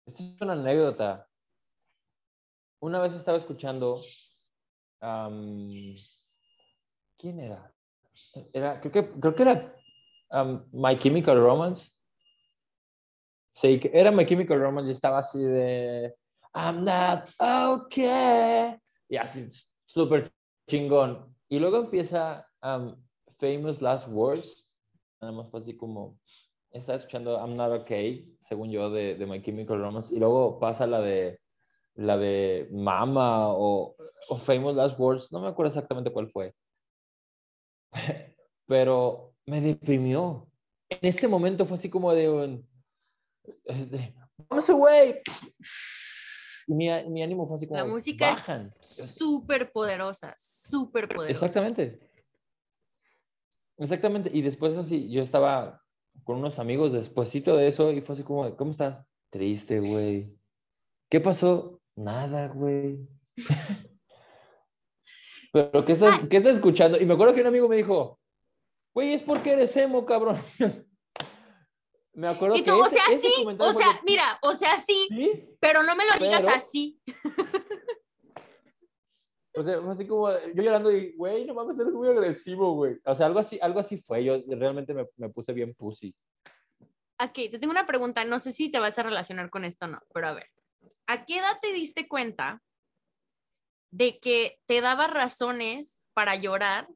esta 0.06 0.22
es 0.22 0.40
una 0.40 0.54
anécdota. 0.54 1.28
Una 2.80 3.00
vez 3.00 3.12
estaba 3.14 3.38
escuchando. 3.38 4.00
¿Quién 5.00 5.96
era? 7.40 7.72
era 8.52 8.80
creo, 8.80 8.92
que, 8.92 9.10
creo 9.20 9.34
que 9.34 9.42
era 9.42 9.76
My 10.72 10.98
Chemical 10.98 11.38
Romance. 11.38 11.92
Sí, 13.54 13.80
era 13.92 14.10
My 14.10 14.26
Chemical 14.26 14.60
Romance 14.60 14.88
y 14.88 14.92
estaba 14.92 15.18
así 15.18 15.42
de. 15.42 16.14
I'm 16.52 16.84
not 16.84 17.30
okay. 17.40 18.76
Y 19.08 19.16
así, 19.16 19.48
súper 19.86 20.32
chingón. 20.68 21.34
Y 21.48 21.60
luego 21.60 21.78
empieza 21.78 22.46
Famous 23.38 23.80
Last 23.80 24.08
Words. 24.08 24.68
Nada 25.20 25.32
más 25.32 25.48
fue 25.50 25.60
así 25.60 25.76
como 25.76 26.18
estaba 26.78 26.98
escuchando 26.98 27.38
I'm 27.38 27.56
Not 27.56 27.82
Okay, 27.82 28.36
según 28.42 28.70
yo, 28.70 28.90
de, 28.90 29.14
de 29.14 29.26
My 29.26 29.40
Chemical 29.40 29.78
Romance, 29.78 30.14
y 30.14 30.18
luego 30.18 30.58
pasa 30.58 30.86
la 30.86 31.00
de 31.00 31.40
la 31.96 32.18
de 32.18 32.68
Mama 32.72 33.52
o, 33.52 33.94
o, 34.28 34.36
Famous 34.36 34.74
Last 34.74 34.98
Words, 34.98 35.32
no 35.32 35.40
me 35.40 35.48
acuerdo 35.48 35.68
exactamente 35.68 36.10
cuál 36.10 36.28
fue, 36.28 36.52
pero 38.66 39.34
me 39.46 39.60
deprimió. 39.60 40.48
En 40.88 40.98
ese 41.02 41.28
momento 41.28 41.64
fue 41.64 41.76
así 41.76 41.88
como 41.88 42.12
de 42.12 42.28
un, 42.28 42.68
vamos 44.48 44.68
away. 44.70 45.20
Mi, 46.66 46.88
mi, 47.08 47.22
ánimo 47.22 47.46
fue 47.46 47.56
así 47.56 47.66
como, 47.66 47.78
la 47.78 47.86
música 47.86 48.30
es 48.80 49.16
súper 49.16 49.70
poderosa, 49.70 50.34
súper 50.36 51.08
poderosa. 51.08 51.30
Exactamente. 51.30 52.00
Exactamente. 53.76 54.30
Y 54.32 54.42
después 54.42 54.76
así, 54.76 55.10
yo 55.10 55.22
estaba 55.22 55.83
con 56.22 56.38
unos 56.38 56.58
amigos 56.58 56.92
despuésito 56.92 57.56
de 57.56 57.68
eso 57.68 57.90
y 57.90 58.00
fue 58.00 58.14
así 58.14 58.22
como, 58.22 58.56
¿cómo 58.56 58.70
estás? 58.70 59.04
Triste, 59.30 59.80
güey. 59.80 60.38
¿Qué 61.10 61.20
pasó? 61.20 61.80
Nada, 61.96 62.48
güey. 62.48 63.06
Pero, 65.52 65.84
¿qué 65.84 65.92
estás, 65.92 66.20
¿qué 66.28 66.38
estás 66.38 66.56
escuchando? 66.56 67.00
Y 67.00 67.06
me 67.06 67.14
acuerdo 67.14 67.34
que 67.34 67.40
un 67.40 67.46
amigo 67.46 67.68
me 67.68 67.76
dijo, 67.76 68.18
güey, 68.94 69.12
es 69.12 69.22
porque 69.22 69.52
eres 69.52 69.76
emo, 69.76 70.04
cabrón. 70.04 70.42
me 72.14 72.28
acuerdo 72.28 72.56
y 72.56 72.62
tú, 72.62 72.72
o 72.74 72.88
sea, 72.88 73.04
sí, 73.16 73.46
o 73.58 73.72
sea, 73.72 74.00
mira, 74.04 74.38
o 74.42 74.54
sea, 74.54 74.78
sí, 74.78 75.08
pero 75.60 75.82
no 75.82 75.94
me 75.94 76.04
lo 76.06 76.18
digas 76.18 76.46
así. 76.46 77.00
O 79.56 79.62
sea, 79.62 79.78
así 79.90 80.06
como 80.06 80.30
yo 80.30 80.62
llorando 80.62 80.90
y, 80.90 81.12
güey, 81.12 81.44
no 81.46 81.54
mames, 81.54 81.78
eres 81.78 81.92
muy 81.92 82.08
agresivo, 82.08 82.74
güey. 82.74 82.98
O 83.04 83.14
sea, 83.14 83.26
algo 83.26 83.38
así, 83.38 83.58
algo 83.62 83.78
así 83.78 83.98
fue. 83.98 84.24
Yo 84.24 84.42
realmente 84.48 84.92
me, 84.92 85.06
me 85.16 85.28
puse 85.28 85.52
bien 85.52 85.74
pussy. 85.74 86.14
Aquí, 87.18 87.48
te 87.48 87.60
tengo 87.60 87.70
una 87.70 87.86
pregunta. 87.86 88.24
No 88.24 88.40
sé 88.40 88.50
si 88.50 88.70
te 88.70 88.80
vas 88.80 88.98
a 88.98 89.04
relacionar 89.04 89.50
con 89.50 89.64
esto 89.64 89.86
o 89.86 89.88
no, 89.88 90.00
pero 90.12 90.26
a 90.26 90.32
ver. 90.32 90.50
¿A 91.06 91.24
qué 91.24 91.38
edad 91.38 91.58
te 91.62 91.72
diste 91.72 92.08
cuenta 92.08 92.62
de 93.92 94.18
que 94.18 94.58
te 94.66 94.80
daba 94.80 95.06
razones 95.06 96.00
para 96.14 96.34
llorar 96.34 96.88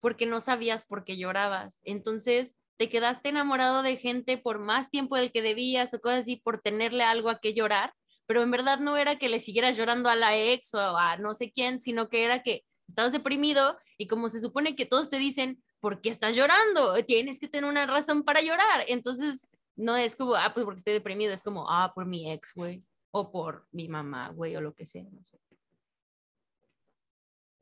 porque 0.00 0.24
no 0.24 0.40
sabías 0.40 0.86
por 0.86 1.04
qué 1.04 1.18
llorabas? 1.18 1.80
Entonces, 1.84 2.56
te 2.78 2.88
quedaste 2.88 3.28
enamorado 3.28 3.82
de 3.82 3.96
gente 3.96 4.38
por 4.38 4.60
más 4.60 4.88
tiempo 4.88 5.16
del 5.16 5.30
que 5.30 5.42
debías 5.42 5.92
o 5.92 6.00
cosas 6.00 6.20
así 6.20 6.36
por 6.36 6.60
tenerle 6.60 7.04
algo 7.04 7.28
a 7.28 7.40
qué 7.40 7.52
llorar 7.52 7.92
pero 8.28 8.42
en 8.42 8.50
verdad 8.50 8.78
no 8.78 8.98
era 8.98 9.16
que 9.16 9.30
le 9.30 9.40
siguieras 9.40 9.78
llorando 9.78 10.10
a 10.10 10.14
la 10.14 10.36
ex 10.36 10.74
o 10.74 10.98
a 10.98 11.16
no 11.16 11.32
sé 11.32 11.50
quién, 11.50 11.80
sino 11.80 12.10
que 12.10 12.24
era 12.24 12.42
que 12.42 12.62
estabas 12.86 13.12
deprimido 13.12 13.78
y 13.96 14.06
como 14.06 14.28
se 14.28 14.42
supone 14.42 14.76
que 14.76 14.84
todos 14.84 15.08
te 15.08 15.18
dicen, 15.18 15.64
¿por 15.80 16.02
qué 16.02 16.10
estás 16.10 16.36
llorando? 16.36 17.02
Tienes 17.06 17.40
que 17.40 17.48
tener 17.48 17.68
una 17.68 17.86
razón 17.86 18.24
para 18.24 18.42
llorar. 18.42 18.84
Entonces, 18.86 19.48
no 19.76 19.96
es 19.96 20.14
como, 20.14 20.34
ah, 20.34 20.52
pues 20.52 20.64
porque 20.64 20.76
estoy 20.76 20.92
deprimido, 20.92 21.32
es 21.32 21.42
como, 21.42 21.70
ah, 21.70 21.90
por 21.94 22.04
mi 22.04 22.30
ex, 22.30 22.52
güey, 22.54 22.84
o 23.12 23.32
por 23.32 23.66
mi 23.72 23.88
mamá, 23.88 24.28
güey, 24.28 24.54
o 24.56 24.60
lo 24.60 24.74
que 24.74 24.84
sea, 24.84 25.04
no 25.10 25.24
sé. 25.24 25.40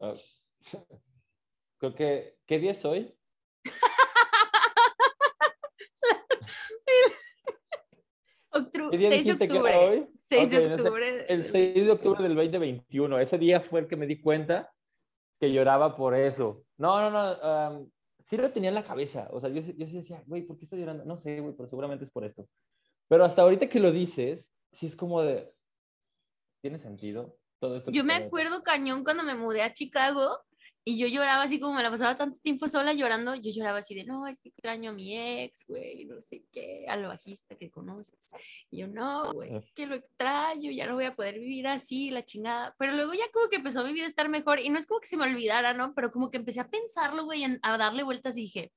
Ah, 0.01 0.15
creo 1.79 1.95
que, 1.95 2.39
¿qué 2.45 2.59
día 2.59 2.73
es 2.73 2.85
hoy? 2.85 3.15
6 8.57 9.27
de 9.27 9.33
octubre. 9.33 10.09
6 10.29 10.51
de 10.51 10.75
octubre. 10.75 11.27
El 11.29 11.45
6 11.45 11.75
de 11.75 11.91
octubre 11.91 12.23
del 12.23 12.35
2021. 12.35 13.19
Ese 13.19 13.39
día 13.39 13.61
fue 13.61 13.81
el 13.81 13.87
que 13.87 13.97
me 13.97 14.07
di 14.07 14.21
cuenta 14.21 14.73
que 15.41 15.53
lloraba 15.53 15.97
por 15.97 16.15
eso. 16.15 16.55
No, 16.79 16.99
no, 17.01 17.11
no. 17.11 17.91
sí 18.27 18.37
lo 18.37 18.51
tenía 18.51 18.71
en 18.71 18.75
la 18.75 18.85
cabeza. 18.85 19.29
O 19.31 19.41
sea, 19.41 19.51
yo, 19.51 19.61
yo 19.61 19.87
sí 19.87 19.97
decía, 19.97 20.23
güey, 20.27 20.43
¿por 20.43 20.59
qué 20.59 20.65
estás 20.65 20.79
llorando? 20.79 21.05
No 21.05 21.17
sé, 21.17 21.41
güey, 21.41 21.55
pero 21.57 21.69
seguramente 21.69 22.05
es 22.05 22.11
por 22.11 22.25
esto. 22.25 22.49
Pero 23.09 23.25
hasta 23.25 23.43
ahorita 23.43 23.69
que 23.69 23.81
lo 23.81 23.93
dices, 23.93 24.53
sí 24.73 24.87
es 24.87 24.97
como 24.97 25.23
de, 25.23 25.53
¿tiene 26.61 26.79
sentido? 26.79 27.39
Todo 27.59 27.77
esto 27.77 27.91
yo 27.91 28.05
me 28.05 28.15
acuerdo 28.15 28.63
cañón 28.63 29.03
cuando 29.03 29.23
me 29.23 29.35
mudé 29.35 29.63
a 29.63 29.73
Chicago 29.73 30.41
y 30.89 30.99
yo 30.99 31.09
lloraba 31.09 31.43
así 31.43 31.59
como 31.59 31.75
me 31.75 31.83
la 31.83 31.91
pasaba 31.91 32.17
tanto 32.17 32.39
tiempo 32.41 32.69
sola 32.69 32.93
llorando, 32.93 33.35
yo 33.35 33.51
lloraba 33.51 33.79
así 33.79 33.97
de, 33.97 34.05
no, 34.05 34.29
es 34.29 34.39
que 34.39 34.51
extraño 34.51 34.91
a 34.91 34.93
mi 34.93 35.19
ex, 35.19 35.67
güey, 35.67 36.05
no 36.05 36.23
sé 36.23 36.45
qué, 36.53 36.87
al 36.89 37.05
bajista 37.05 37.57
que 37.57 37.73
conoces. 37.73 38.15
Y 38.71 38.79
yo, 38.79 38.87
no, 38.87 39.33
güey, 39.33 39.51
que 39.75 39.87
lo 39.87 39.97
extraño, 39.97 40.71
ya 40.71 40.87
no 40.87 40.95
voy 40.95 41.07
a 41.07 41.17
poder 41.17 41.41
vivir 41.41 41.67
así, 41.67 42.11
la 42.11 42.25
chingada. 42.25 42.73
Pero 42.79 42.93
luego 42.93 43.15
ya 43.15 43.25
como 43.33 43.49
que 43.49 43.57
empezó 43.57 43.85
mi 43.85 43.95
vida 43.95 44.05
a 44.05 44.09
estar 44.09 44.29
mejor 44.29 44.61
y 44.61 44.69
no 44.69 44.79
es 44.79 44.87
como 44.87 45.01
que 45.01 45.09
se 45.09 45.17
me 45.17 45.25
olvidara, 45.25 45.75
¿no? 45.75 45.93
Pero 45.93 46.13
como 46.13 46.31
que 46.31 46.37
empecé 46.37 46.61
a 46.61 46.71
pensarlo, 46.71 47.25
güey, 47.25 47.43
a 47.63 47.79
darle 47.79 48.05
vueltas 48.05 48.37
y 48.37 48.43
dije, 48.43 48.71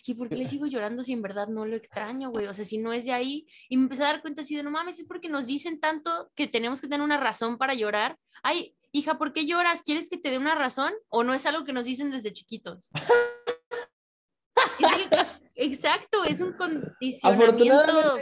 es 0.00 0.06
que 0.06 0.14
¿por 0.14 0.30
qué 0.30 0.36
le 0.36 0.46
sigo 0.48 0.66
llorando 0.66 1.04
si 1.04 1.12
en 1.12 1.22
verdad 1.22 1.48
no 1.48 1.66
lo 1.66 1.76
extraño, 1.76 2.30
güey? 2.30 2.46
O 2.46 2.54
sea, 2.54 2.64
si 2.64 2.78
no 2.78 2.92
es 2.92 3.04
de 3.04 3.12
ahí. 3.12 3.46
Y 3.68 3.76
me 3.76 3.84
empecé 3.84 4.02
a 4.02 4.06
dar 4.06 4.22
cuenta 4.22 4.42
así 4.42 4.56
de, 4.56 4.62
no 4.62 4.70
mames, 4.70 4.98
es 4.98 5.06
porque 5.06 5.28
nos 5.28 5.46
dicen 5.46 5.78
tanto 5.78 6.30
que 6.34 6.46
tenemos 6.46 6.80
que 6.80 6.88
tener 6.88 7.02
una 7.02 7.18
razón 7.18 7.58
para 7.58 7.74
llorar. 7.74 8.18
Ay, 8.42 8.74
hija, 8.92 9.18
¿por 9.18 9.32
qué 9.32 9.46
lloras? 9.46 9.82
¿Quieres 9.82 10.08
que 10.08 10.16
te 10.16 10.30
dé 10.30 10.38
una 10.38 10.54
razón? 10.54 10.92
¿O 11.08 11.22
no 11.22 11.34
es 11.34 11.44
algo 11.46 11.64
que 11.64 11.72
nos 11.72 11.84
dicen 11.84 12.10
desde 12.10 12.32
chiquitos? 12.32 12.90
exacto, 15.54 16.24
es 16.24 16.40
un 16.40 16.54
condicionamiento. 16.54 18.18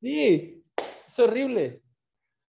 Sí, 0.00 0.64
es 1.08 1.18
horrible. 1.18 1.82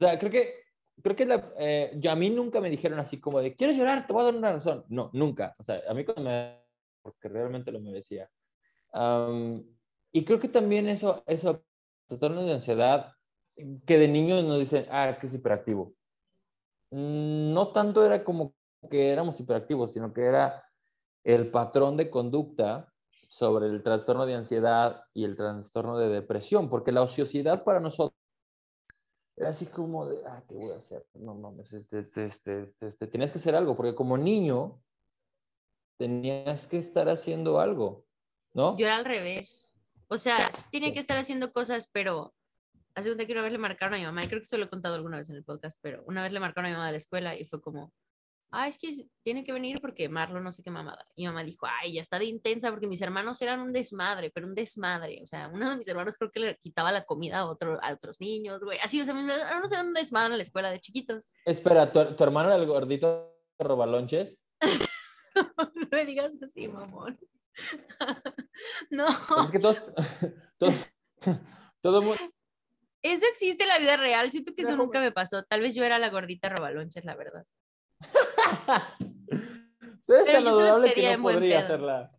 O 0.01 0.07
sea, 0.07 0.19
creo 0.19 0.33
que, 0.33 0.55
creo 1.03 1.15
que 1.15 1.27
la, 1.27 1.53
eh, 1.59 1.93
yo, 1.97 2.11
a 2.11 2.17
mí 2.17 2.31
nunca 2.31 2.63
me 2.63 2.71
dijeron 2.71 2.99
así 2.99 3.21
como 3.21 3.41
de, 3.41 3.55
¿quieres 3.55 3.77
llorar? 3.77 4.07
Te 4.07 4.15
voy 4.15 4.23
a 4.23 4.25
dar 4.25 4.35
una 4.35 4.53
razón. 4.55 4.87
No, 4.89 5.11
nunca. 5.13 5.55
O 5.59 5.65
sea, 5.65 5.83
a 5.87 5.93
mí 5.93 6.07
cuando 6.07 6.23
me... 6.23 6.63
porque 7.05 7.29
realmente 7.29 7.71
lo 7.71 7.81
merecía. 7.81 8.29
y 10.11 10.25
creo 10.25 10.41
que 10.41 10.49
también 10.49 10.89
eso, 10.89 11.23
eso, 11.27 11.63
trastorno 12.09 12.43
de 12.45 12.55
ansiedad, 12.55 13.13
que 13.87 13.99
de 13.99 14.09
niños 14.09 14.43
nos 14.43 14.59
dicen, 14.59 14.87
ah, 14.91 15.09
es 15.09 15.19
que 15.19 15.27
es 15.27 15.35
hiperactivo. 15.35 15.95
Mm, 16.91 17.53
no 17.53 17.73
tanto 17.73 18.05
era 18.05 18.25
como 18.25 18.55
que 18.91 19.11
éramos 19.11 19.39
hiperactivos, 19.39 19.93
sino 19.93 20.13
que 20.13 20.23
era 20.23 20.65
el 21.23 21.51
patrón 21.51 21.97
de 21.97 22.11
conducta 22.11 22.93
sobre 23.29 23.67
el 23.67 23.83
trastorno 23.83 24.27
de 24.27 24.35
ansiedad 24.35 25.05
y 25.13 25.25
el 25.25 25.37
trastorno 25.37 25.99
de 25.99 26.09
depresión, 26.09 26.69
porque 26.71 26.93
la 26.93 27.03
ociosidad 27.03 27.65
para 27.65 27.81
nosotros 27.81 28.19
era 29.37 29.49
así 29.49 29.67
como 29.67 30.07
de, 30.07 30.19
ah, 30.27 30.43
¿qué 30.49 30.55
voy 30.55 30.71
a 30.73 30.77
hacer? 30.77 31.05
No 31.15 31.35
mames, 31.35 31.73
este, 31.73 32.01
este, 32.01 32.27
este, 32.27 32.73
este, 32.81 33.07
tenías 33.09 33.33
que 33.33 33.39
hacer 33.39 33.57
algo, 33.57 33.77
porque 33.77 33.95
como 33.95 34.17
niño 34.17 34.81
tenías 35.97 36.67
que 36.67 36.79
estar 36.79 37.09
haciendo 37.09 37.61
algo, 37.61 38.07
¿no? 38.53 38.77
Yo 38.77 38.87
era 38.87 38.97
al 38.97 39.05
revés. 39.05 39.67
O 40.09 40.19
sea, 40.19 40.49
tenía 40.71 40.93
que 40.93 40.99
estar 40.99 41.17
haciendo 41.17 41.53
cosas, 41.53 41.89
pero 41.93 42.35
hace 42.95 43.11
un 43.11 43.19
que 43.19 43.33
una 43.33 43.43
vez 43.43 43.53
le 43.53 43.59
marcaron 43.59 43.95
a 43.95 43.99
mi 43.99 44.05
mamá, 44.05 44.25
y 44.25 44.29
creo 44.29 44.41
que 44.41 44.47
se 44.47 44.59
lo 44.59 44.65
he 44.65 44.69
contado 44.69 44.95
alguna 44.95 45.19
vez 45.19 45.31
en 45.31 45.37
el 45.37 45.45
podcast, 45.45 45.79
pero 45.83 46.03
una 46.07 46.23
vez 46.23 46.33
le 46.33 46.41
marcaron 46.41 46.67
a 46.67 46.69
mi 46.71 46.75
mamá 46.75 46.87
de 46.87 46.93
la 46.93 46.99
escuela 46.99 47.37
y 47.37 47.45
fue 47.45 47.61
como, 47.61 47.93
ah, 48.55 48.69
es 48.69 48.79
que 48.79 48.93
tiene 49.23 49.43
que 49.43 49.53
venir 49.53 49.81
porque 49.81 50.09
Marlo 50.09 50.41
no 50.41 50.53
sé 50.53 50.63
qué 50.63 50.71
mamada. 50.71 51.05
Y 51.15 51.23
mi 51.23 51.27
mamá 51.29 51.43
dijo, 51.43 51.67
ay, 51.67 51.95
ya 51.95 52.01
está 52.01 52.19
de 52.19 52.27
intensa 52.27 52.71
porque 52.71 52.87
mis 52.87 53.01
hermanos 53.03 53.41
eran 53.43 53.61
un 53.61 53.73
desmadre, 53.73 54.31
pero 54.31 54.47
un 54.47 54.55
desmadre. 54.55 55.21
O 55.23 55.27
sea, 55.27 55.49
uno 55.53 55.71
de 55.71 55.77
mis 55.77 55.89
hermanos 55.89 56.17
creo 56.17 56.31
que 56.31 56.41
le 56.41 56.57
quitaba 56.57 56.93
la 56.93 57.05
comida 57.05 57.41
a, 57.41 57.47
otro, 57.47 57.79
a 57.83 57.93
otros 57.93 58.21
niños, 58.21 58.61
güey. 58.63 58.79
Así, 58.79 59.01
o 59.01 59.05
sea, 59.05 59.15
mis 59.15 59.29
hermanos 59.29 59.73
eran 59.73 59.89
un 59.89 59.95
desmadre 59.95 60.35
en 60.35 60.39
la 60.39 60.45
escuela 60.45 60.71
de 60.71 60.81
chiquitos. 60.81 61.31
Espera, 61.45 61.91
¿tu, 61.91 62.15
tu 62.15 62.23
hermano 62.23 62.51
era 62.51 62.63
el 62.63 62.67
gordito 62.67 63.37
robalonches? 63.59 64.37
no 65.95 66.01
me 66.01 66.05
digas 66.05 66.43
así, 66.43 66.69
mamón. 66.69 67.19
no. 68.91 69.07
Es 69.07 69.51
que 69.53 69.59
todos, 69.59 69.83
todos, 70.59 70.75
todo, 71.83 72.03
mundo 72.03 72.21
eso 73.03 73.27
existe 73.31 73.65
en 73.65 73.69
la 73.69 73.79
vida 73.79 73.99
real. 73.99 74.31
Siento 74.31 74.55
que 74.55 74.63
eso 74.63 74.77
nunca 74.77 74.99
me 74.99 75.13
pasó. 75.13 75.43
Tal 75.43 75.61
vez 75.61 75.75
yo 75.75 75.85
era 75.85 75.99
la 75.99 76.09
gordita 76.09 76.49
robalonches, 76.49 77.05
la 77.05 77.15
verdad. 77.15 77.47
Pero 80.07 80.41
yo 80.41 80.57
se 80.57 80.81
los 80.81 80.81
pedía 80.81 81.13
en 81.13 81.23
buen 81.23 81.39
pedo. 81.39 81.59
Hacerla. 81.59 82.11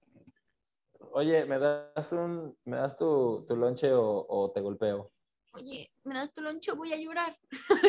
Oye, 1.11 1.43
¿me 1.45 1.57
das, 1.57 2.11
un, 2.11 2.55
¿me 2.65 2.77
das 2.77 2.95
tu, 2.97 3.45
tu 3.47 3.55
lonche 3.55 3.91
o, 3.91 4.27
o, 4.29 4.51
te 4.51 4.61
golpeo? 4.61 5.11
Oye, 5.53 5.91
¿me 6.03 6.13
das 6.13 6.31
tu 6.31 6.41
lonche 6.41 6.71
o 6.71 6.75
voy 6.75 6.93
a 6.93 6.97
llorar? 6.97 7.35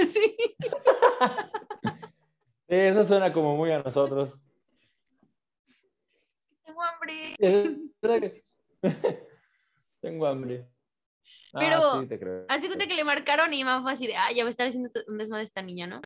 sí. 0.07 0.35
Eso 2.67 3.05
suena 3.05 3.31
como 3.31 3.57
muy 3.57 3.73
a 3.73 3.83
nosotros. 3.83 4.39
Tengo 7.39 7.77
hambre. 8.07 8.45
Tengo 10.01 10.27
hambre. 10.27 10.69
Ah, 11.53 11.59
Pero 11.61 12.47
así 12.49 12.69
que 12.69 12.95
le 12.95 13.05
marcaron 13.05 13.53
y 13.53 13.59
mi 13.59 13.65
mamá 13.65 13.83
fue 13.83 13.93
así 13.93 14.07
de, 14.07 14.17
ah, 14.17 14.31
ya 14.33 14.45
va 14.45 14.49
a 14.49 14.51
estar 14.51 14.67
haciendo 14.67 14.91
un 15.09 15.19
desmadre 15.19 15.43
esta 15.43 15.63
niña, 15.63 15.87
¿no? 15.87 16.01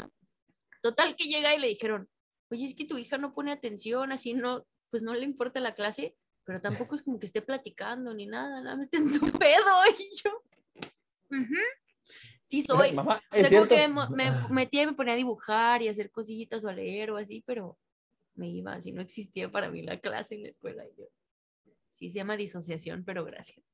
Total 0.81 1.15
que 1.17 1.25
llega 1.25 1.55
y 1.55 1.59
le 1.59 1.69
dijeron, 1.69 2.09
oye, 2.51 2.65
es 2.65 2.75
que 2.75 2.87
tu 2.87 2.97
hija 2.99 3.19
no 3.19 3.35
pone 3.35 3.53
atención, 3.53 4.13
así 4.13 4.33
no, 4.33 4.67
pues 4.91 5.03
no 5.03 5.15
le 5.15 5.25
importa 5.25 5.61
la 5.61 5.75
clase, 5.75 6.17
pero 6.45 6.61
tampoco 6.61 6.95
es 6.95 7.03
como 7.03 7.19
que 7.19 7.27
esté 7.27 7.43
platicando 7.43 8.15
ni 8.15 8.27
nada, 8.27 8.63
nada 8.63 8.77
más 8.77 8.87
está 8.87 8.99
en 8.99 9.13
su 9.13 9.21
pedo. 9.33 9.65
Y 9.99 10.17
yo, 10.23 10.43
sí 12.47 12.63
soy. 12.63 12.97
o 12.97 13.05
sea, 13.33 13.51
como 13.51 13.67
que 13.67 13.89
me, 13.89 14.09
me, 14.11 14.49
metía 14.51 14.83
y 14.83 14.87
me 14.87 14.95
ponía 14.95 15.15
a 15.15 15.17
dibujar 15.17 15.83
y 15.83 15.89
hacer 15.89 16.11
cosillitas 16.11 16.65
o 16.65 16.69
a 16.69 16.73
leer 16.73 17.11
o 17.13 17.17
así, 17.17 17.45
pero 17.47 17.79
me 18.41 18.49
iba, 18.49 18.73
así 18.73 18.91
no 18.91 19.03
existía 19.03 19.53
para 19.53 19.71
mí 19.71 19.83
la 19.83 20.01
clase 20.01 20.35
en 20.35 20.43
la 20.45 20.49
escuela. 20.49 20.85
Y 20.85 20.99
yo, 20.99 21.05
sí, 21.93 22.11
se 22.11 22.19
llama 22.19 22.37
disociación, 22.37 23.05
pero 23.05 23.25
gracias. 23.25 23.65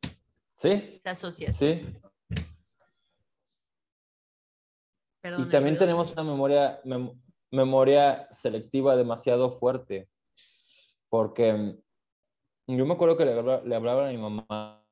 Sí. 0.56 0.98
Se 1.00 1.08
asocia. 1.08 1.52
Sí. 1.52 1.82
y 5.38 5.44
también 5.50 5.78
tenemos 5.78 6.12
una 6.12 6.22
memoria, 6.22 6.80
memoria 7.50 8.28
selectiva 8.32 8.96
demasiado 8.96 9.58
fuerte, 9.58 10.08
porque 11.08 11.52
mm, 11.52 12.76
yo 12.76 12.86
me 12.86 12.94
acuerdo 12.94 13.16
que 13.16 13.24
le, 13.24 13.34
le 13.34 13.74
hablaban 13.74 14.08
a 14.08 14.12
mi 14.12 14.18
mamá 14.18 14.84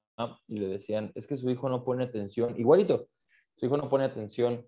y 0.49 0.59
le 0.59 0.69
decían, 0.69 1.13
es 1.15 1.27
que 1.27 1.37
su 1.37 1.51
hijo 1.51 1.69
no 1.69 1.85
pone 1.85 2.05
atención, 2.05 2.59
igualito, 2.59 3.09
su 3.57 3.67
hijo 3.67 3.77
no 3.77 3.89
pone 3.89 4.05
atención, 4.05 4.67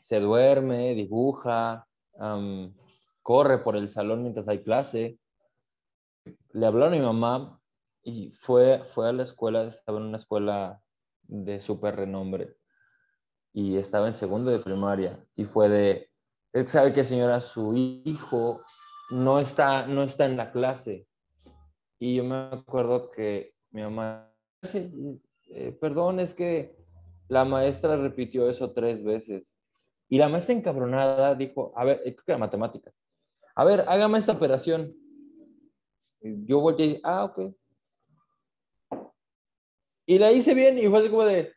se 0.00 0.20
duerme, 0.20 0.94
dibuja, 0.94 1.88
corre 3.28 3.58
por 3.58 3.76
el 3.76 3.90
salón 3.90 4.22
mientras 4.22 4.48
hay 4.48 4.62
clase. 4.62 5.18
Le 6.52 6.64
hablaron 6.64 6.94
a 6.94 6.96
mi 6.96 7.02
mamá 7.02 7.60
y 8.02 8.30
fue, 8.30 8.82
fue 8.94 9.06
a 9.06 9.12
la 9.12 9.24
escuela, 9.24 9.64
estaba 9.64 9.98
en 9.98 10.04
una 10.04 10.16
escuela 10.16 10.80
de 11.24 11.60
súper 11.60 11.96
renombre 11.96 12.56
y 13.52 13.76
estaba 13.76 14.08
en 14.08 14.14
segundo 14.14 14.50
de 14.50 14.60
primaria 14.60 15.22
y 15.36 15.44
fue 15.44 15.68
de, 15.68 16.10
él 16.54 16.68
sabe 16.68 16.94
que 16.94 17.04
señora, 17.04 17.42
su 17.42 17.74
hijo 17.76 18.62
no 19.10 19.38
está, 19.38 19.86
no 19.86 20.04
está 20.04 20.24
en 20.24 20.38
la 20.38 20.50
clase. 20.50 21.06
Y 21.98 22.16
yo 22.16 22.24
me 22.24 22.36
acuerdo 22.36 23.10
que 23.10 23.52
mi 23.72 23.82
mamá, 23.82 24.32
eh, 24.72 25.76
perdón, 25.78 26.20
es 26.20 26.32
que 26.32 26.78
la 27.28 27.44
maestra 27.44 27.94
repitió 27.98 28.48
eso 28.48 28.72
tres 28.72 29.04
veces. 29.04 29.44
Y 30.08 30.16
la 30.16 30.30
maestra 30.30 30.54
encabronada 30.54 31.34
dijo, 31.34 31.74
a 31.76 31.84
ver, 31.84 32.00
creo 32.02 32.16
que 32.16 32.32
era 32.32 32.38
matemáticas, 32.38 32.94
a 33.58 33.64
ver, 33.64 33.84
hágame 33.88 34.20
esta 34.20 34.32
operación. 34.32 34.94
yo 36.20 36.60
volteé 36.60 36.86
y 36.86 36.88
dije, 36.90 37.00
ah, 37.02 37.24
ok. 37.24 37.52
Y 40.06 40.18
la 40.20 40.30
hice 40.30 40.54
bien 40.54 40.78
y 40.78 40.86
fue 40.86 41.00
así 41.00 41.08
como 41.08 41.24
de, 41.24 41.52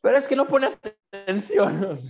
pero 0.00 0.16
es 0.16 0.26
que 0.26 0.34
no 0.34 0.48
pone 0.48 0.66
atención. 0.66 2.00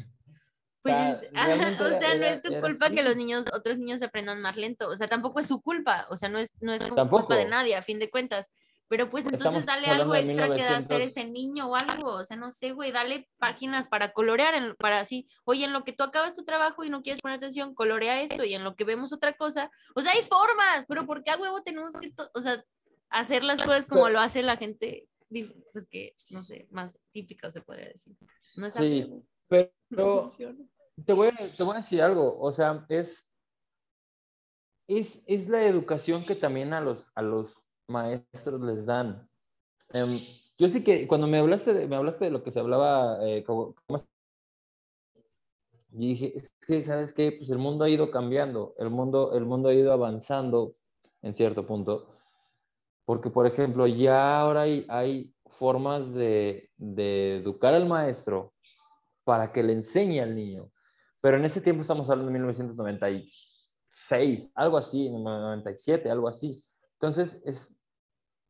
Pues, 0.80 0.96
o 1.76 1.90
sea, 1.90 2.14
no 2.14 2.24
es 2.24 2.40
tu 2.40 2.58
culpa 2.58 2.88
que 2.88 3.02
los 3.02 3.16
niños, 3.16 3.44
otros 3.52 3.76
niños 3.76 4.02
aprendan 4.02 4.40
más 4.40 4.56
lento. 4.56 4.88
O 4.88 4.96
sea, 4.96 5.08
tampoco 5.08 5.40
es 5.40 5.46
su 5.46 5.60
culpa. 5.60 6.06
O 6.08 6.16
sea, 6.16 6.30
no 6.30 6.38
es, 6.38 6.50
no 6.62 6.72
es 6.72 6.82
culpa 6.82 7.36
de 7.36 7.44
nadie, 7.44 7.76
a 7.76 7.82
fin 7.82 7.98
de 7.98 8.08
cuentas. 8.08 8.50
Pero 8.90 9.08
pues 9.08 9.24
entonces 9.24 9.64
dale 9.64 9.86
algo 9.86 10.16
extra 10.16 10.48
que 10.48 10.62
de 10.62 10.68
hacer 10.68 11.00
ese 11.00 11.24
niño 11.24 11.68
o 11.68 11.76
algo. 11.76 12.10
O 12.10 12.24
sea, 12.24 12.36
no 12.36 12.50
sé, 12.50 12.72
güey, 12.72 12.90
dale 12.90 13.30
páginas 13.38 13.86
para 13.86 14.12
colorear, 14.12 14.76
para 14.78 14.98
así. 14.98 15.28
Oye, 15.44 15.64
en 15.64 15.72
lo 15.72 15.84
que 15.84 15.92
tú 15.92 16.02
acabas 16.02 16.34
tu 16.34 16.42
trabajo 16.42 16.82
y 16.82 16.90
no 16.90 17.00
quieres 17.00 17.20
poner 17.20 17.36
atención, 17.36 17.72
colorea 17.72 18.20
esto. 18.20 18.44
Y 18.44 18.54
en 18.54 18.64
lo 18.64 18.74
que 18.74 18.82
vemos 18.82 19.12
otra 19.12 19.34
cosa. 19.34 19.70
O 19.94 20.00
sea, 20.00 20.10
hay 20.10 20.22
formas, 20.22 20.86
pero 20.88 21.06
¿por 21.06 21.22
qué 21.22 21.30
a 21.30 21.36
huevo 21.36 21.62
tenemos 21.62 21.94
que, 21.94 22.12
o 22.34 22.40
sea, 22.40 22.64
hacer 23.10 23.44
las 23.44 23.60
cosas 23.60 23.86
como 23.86 24.08
lo 24.08 24.18
hace 24.18 24.42
la 24.42 24.56
gente, 24.56 25.06
pues 25.72 25.86
que, 25.86 26.16
no 26.28 26.42
sé, 26.42 26.66
más 26.72 26.98
típica 27.12 27.48
se 27.52 27.60
podría 27.60 27.86
decir? 27.86 28.16
No 28.56 28.66
es 28.66 28.74
sí. 28.74 29.08
Pero 29.46 29.72
te 31.06 31.12
voy, 31.12 31.28
a, 31.28 31.36
te 31.56 31.62
voy 31.62 31.74
a 31.74 31.78
decir 31.78 32.02
algo, 32.02 32.36
o 32.40 32.50
sea, 32.50 32.84
es, 32.88 33.30
es, 34.88 35.22
es 35.28 35.48
la 35.48 35.64
educación 35.64 36.24
que 36.24 36.34
también 36.34 36.72
a 36.72 36.80
los, 36.80 37.06
a 37.14 37.22
los 37.22 37.56
maestros 37.90 38.60
les 38.62 38.86
dan. 38.86 39.28
Em, 39.92 40.18
yo 40.58 40.68
sí 40.68 40.82
que 40.82 41.06
cuando 41.08 41.26
me 41.26 41.38
hablaste 41.38 41.74
de, 41.74 41.88
me 41.88 41.96
hablaste 41.96 42.26
de 42.26 42.30
lo 42.30 42.42
que 42.42 42.52
se 42.52 42.60
hablaba, 42.60 43.18
eh, 43.26 43.44
como, 43.44 43.74
dije, 45.88 46.32
es 46.36 46.54
que, 46.66 46.82
¿sabes 46.82 47.12
qué? 47.12 47.32
Pues 47.32 47.50
el 47.50 47.58
mundo 47.58 47.84
ha 47.84 47.90
ido 47.90 48.10
cambiando, 48.10 48.74
el 48.78 48.90
mundo, 48.90 49.34
el 49.34 49.44
mundo 49.44 49.68
ha 49.68 49.74
ido 49.74 49.92
avanzando 49.92 50.74
en 51.22 51.34
cierto 51.34 51.66
punto. 51.66 52.08
Porque, 53.04 53.30
por 53.30 53.46
ejemplo, 53.46 53.86
ya 53.86 54.40
ahora 54.40 54.62
hay, 54.62 54.86
hay 54.88 55.34
formas 55.46 56.12
de, 56.14 56.70
de 56.76 57.38
educar 57.38 57.74
al 57.74 57.86
maestro 57.86 58.54
para 59.24 59.52
que 59.52 59.62
le 59.62 59.72
enseñe 59.72 60.20
al 60.20 60.34
niño. 60.34 60.70
Pero 61.20 61.36
en 61.36 61.44
ese 61.44 61.60
tiempo 61.60 61.82
estamos 61.82 62.08
hablando 62.08 62.32
de 62.32 62.38
1996, 62.38 64.52
algo 64.54 64.78
así, 64.78 65.10
97, 65.10 66.10
algo 66.10 66.28
así. 66.28 66.50
Entonces, 66.94 67.42
es, 67.44 67.76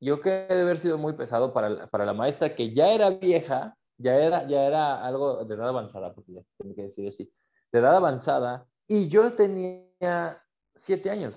yo 0.01 0.21
que 0.21 0.31
debe 0.31 0.63
haber 0.63 0.79
sido 0.79 0.99
muy 0.99 1.13
pesado 1.13 1.53
para, 1.53 1.87
para 1.89 2.07
la 2.07 2.15
maestra, 2.15 2.55
que 2.55 2.75
ya 2.75 2.89
era 2.89 3.11
vieja, 3.11 3.77
ya 3.99 4.15
era, 4.15 4.49
ya 4.49 4.65
era 4.65 5.05
algo 5.05 5.45
de 5.45 5.55
edad 5.55 5.69
avanzada, 5.69 6.15
porque 6.15 6.33
ya 6.33 6.43
tengo 6.59 6.75
que 6.75 6.83
decir 6.85 7.07
así, 7.09 7.31
de 7.71 7.79
edad 7.79 7.97
avanzada, 7.97 8.67
y 8.89 9.09
yo 9.09 9.35
tenía 9.35 10.43
siete 10.75 11.11
años. 11.11 11.35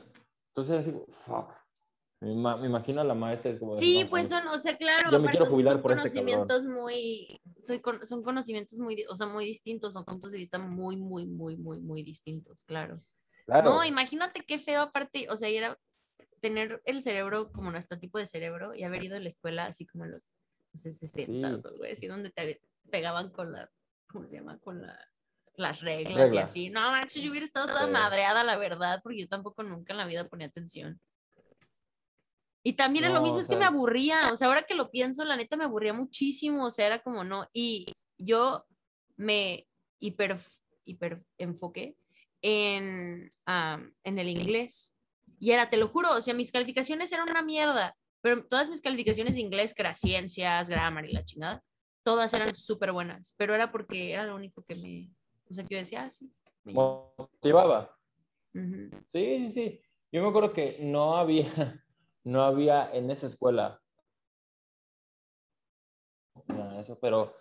Entonces, 0.50 0.88
así, 0.88 0.98
fuck, 1.26 1.52
me, 2.22 2.32
imagino 2.32 3.02
a 3.02 3.04
la 3.04 3.14
maestra 3.14 3.58
como... 3.60 3.76
Sí, 3.76 4.06
pues 4.10 4.30
son, 4.30 4.48
o 4.48 4.58
sea, 4.58 4.78
claro, 4.78 5.12
yo 5.12 5.20
me 5.20 5.30
quiero 5.30 5.46
jubilar 5.48 5.74
son 5.74 5.82
por 5.82 5.92
este 5.92 6.02
conocimientos 6.02 6.64
muy, 6.64 7.42
soy, 7.58 7.82
son 8.06 8.24
conocimientos 8.24 8.80
muy, 8.80 9.04
o 9.10 9.16
sea, 9.16 9.28
muy 9.28 9.46
distintos, 9.46 9.94
son 9.94 10.06
puntos 10.06 10.32
de 10.32 10.38
vista 10.38 10.58
muy, 10.58 10.96
muy, 10.96 11.26
muy, 11.26 11.58
muy, 11.58 11.80
muy 11.80 12.02
distintos, 12.02 12.64
claro. 12.64 12.96
claro. 13.46 13.72
No, 13.72 13.84
imagínate 13.84 14.42
qué 14.48 14.58
feo 14.58 14.82
aparte, 14.82 15.28
o 15.30 15.36
sea, 15.36 15.50
era 15.50 15.78
tener 16.44 16.82
el 16.84 17.02
cerebro 17.02 17.54
como 17.54 17.72
nuestro 17.72 17.98
tipo 17.98 18.18
de 18.18 18.26
cerebro 18.26 18.76
y 18.76 18.84
haber 18.84 19.02
ido 19.02 19.16
a 19.16 19.20
la 19.22 19.30
escuela 19.30 19.66
así 19.66 19.86
como 19.86 20.04
en 20.04 20.12
los, 20.12 20.22
no 20.74 20.78
sé, 20.78 20.92
60 20.92 21.48
o 21.48 21.68
algo 21.70 21.86
así, 21.90 22.06
donde 22.06 22.32
te 22.32 22.62
pegaban 22.92 23.30
con 23.30 23.54
la, 23.54 23.72
¿cómo 24.08 24.28
se 24.28 24.36
llama? 24.36 24.60
Con 24.60 24.82
la, 24.82 25.00
las 25.56 25.80
reglas 25.80 26.34
y 26.34 26.38
así. 26.38 26.70
No, 26.70 26.82
manches, 26.82 27.24
yo 27.24 27.32
hubiera 27.32 27.46
estado 27.46 27.68
toda 27.68 27.88
madreada, 27.88 28.44
la 28.44 28.58
verdad, 28.58 29.00
porque 29.02 29.22
yo 29.22 29.30
tampoco 29.30 29.64
nunca 29.64 29.94
en 29.94 30.00
la 30.00 30.06
vida 30.06 30.28
ponía 30.28 30.48
atención. 30.48 31.00
Y 32.62 32.74
también 32.74 33.14
lo 33.14 33.22
mismo, 33.22 33.40
es 33.40 33.48
que 33.48 33.56
me 33.56 33.64
aburría, 33.64 34.34
o 34.34 34.36
sea, 34.36 34.50
ahora 34.50 34.64
que 34.64 34.76
lo 34.76 34.92
pienso, 34.92 35.24
la 35.24 35.38
neta 35.38 35.56
me 35.56 35.64
aburría 35.64 35.94
muchísimo, 35.94 36.66
o 36.66 36.70
sea, 36.70 36.88
era 36.88 37.00
como 37.00 37.24
no, 37.24 37.48
y 37.54 37.86
yo 38.18 38.66
me 39.16 39.66
hiper, 40.00 40.38
hiper 40.84 41.24
enfoqué 41.38 41.96
en, 42.42 43.34
en 43.46 44.20
el 44.20 44.28
inglés. 44.28 44.93
Y 45.44 45.52
era, 45.52 45.70
te 45.70 45.76
lo 45.76 45.90
juro, 45.90 46.10
o 46.14 46.22
sea, 46.22 46.34
mis 46.34 46.54
calificaciones 46.54 47.12
eran 47.12 47.30
una 47.30 47.42
mierda, 47.42 47.98
pero 48.22 48.46
todas 48.46 48.70
mis 48.70 48.80
calificaciones 48.80 49.36
de 49.36 49.42
inglés, 49.42 49.74
que 49.74 49.82
era 49.82 49.94
ciencias, 49.94 50.70
grammar 50.70 51.04
y 51.04 51.12
la 51.12 51.26
chingada, 51.26 51.62
todas 52.02 52.34
eran 52.34 52.56
súper 52.56 52.94
buenas, 52.94 53.34
pero 53.36 53.54
era 53.54 53.70
porque 53.70 54.14
era 54.14 54.24
lo 54.24 54.38
único 54.38 54.64
que 54.64 54.76
me, 54.76 55.12
o 55.50 55.54
sea, 55.54 55.66
que 55.66 55.76
yo 55.76 55.80
decía, 55.80 56.06
ah, 56.06 56.10
sí. 56.10 56.32
Me 56.64 56.72
motivaba. 56.72 57.94
Sí, 58.54 59.02
sí, 59.12 59.52
sí. 59.52 59.82
Yo 60.14 60.22
me 60.22 60.30
acuerdo 60.30 60.54
que 60.54 60.78
no 60.84 61.18
había, 61.18 61.44
no 62.24 62.44
había 62.44 62.90
en 62.94 63.12
esa 63.12 63.28
escuela 63.28 63.82
eso, 66.80 66.98
pero 67.02 67.34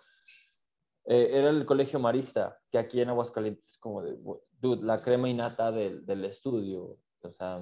eh, 1.05 1.29
era 1.31 1.51
el 1.51 1.65
colegio 1.65 1.99
marista, 1.99 2.59
que 2.69 2.77
aquí 2.77 2.99
en 2.99 3.07
Aguascalientes 3.07 3.65
es 3.65 3.77
como 3.77 4.01
de, 4.01 4.17
dude, 4.59 4.85
la 4.85 4.97
crema 4.97 5.29
innata 5.29 5.71
del, 5.71 6.05
del 6.05 6.25
estudio, 6.25 6.97
o 7.25 7.31
sea, 7.31 7.57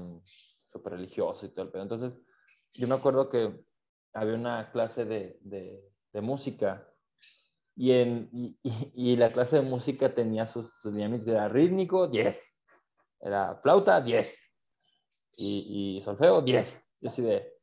súper 0.71 0.93
religioso 0.93 1.45
y 1.45 1.49
todo 1.49 1.65
el 1.65 1.71
pedo. 1.71 1.83
Entonces, 1.83 2.13
yo 2.73 2.87
me 2.87 2.95
acuerdo 2.95 3.29
que 3.29 3.63
había 4.13 4.35
una 4.35 4.71
clase 4.71 5.05
de, 5.05 5.37
de, 5.41 5.83
de 6.13 6.21
música 6.21 6.87
y, 7.75 7.91
en, 7.91 8.29
y, 8.31 8.59
y, 8.93 9.15
la 9.15 9.29
clase 9.29 9.57
de 9.57 9.61
música 9.63 10.13
tenía 10.13 10.45
sus, 10.45 10.71
sus 10.81 10.91
lineamientos, 10.91 11.27
era 11.27 11.47
rítmico, 11.47 12.07
10, 12.07 12.57
era 13.21 13.55
flauta, 13.61 14.01
10, 14.01 14.37
y, 15.37 15.97
y 15.97 16.03
solfeo, 16.03 16.41
10. 16.41 16.91
Y 17.01 17.07
así 17.07 17.21
de, 17.21 17.53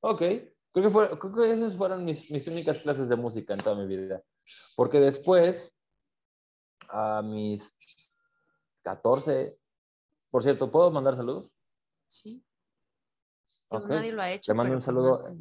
ok, 0.00 0.18
creo 0.18 0.50
que, 0.72 1.18
creo 1.18 1.34
que 1.34 1.52
esas 1.52 1.76
fueron 1.76 2.04
mis, 2.04 2.30
mis, 2.30 2.46
únicas 2.48 2.80
clases 2.80 3.08
de 3.08 3.16
música 3.16 3.54
en 3.54 3.60
toda 3.60 3.76
mi 3.76 3.86
vida. 3.86 4.22
Porque 4.76 4.98
después, 4.98 5.74
a 6.88 7.22
mis 7.22 7.74
14, 8.82 9.58
por 10.30 10.42
cierto, 10.42 10.70
¿puedo 10.70 10.90
mandar 10.90 11.16
saludos? 11.16 11.50
Sí. 12.06 12.42
Nadie 13.70 14.12
lo 14.12 14.22
ha 14.22 14.32
hecho. 14.32 14.52
Le 14.52 14.56
mando 14.56 14.72
un 14.72 14.82
pues 14.82 14.84
saludo. 14.84 15.36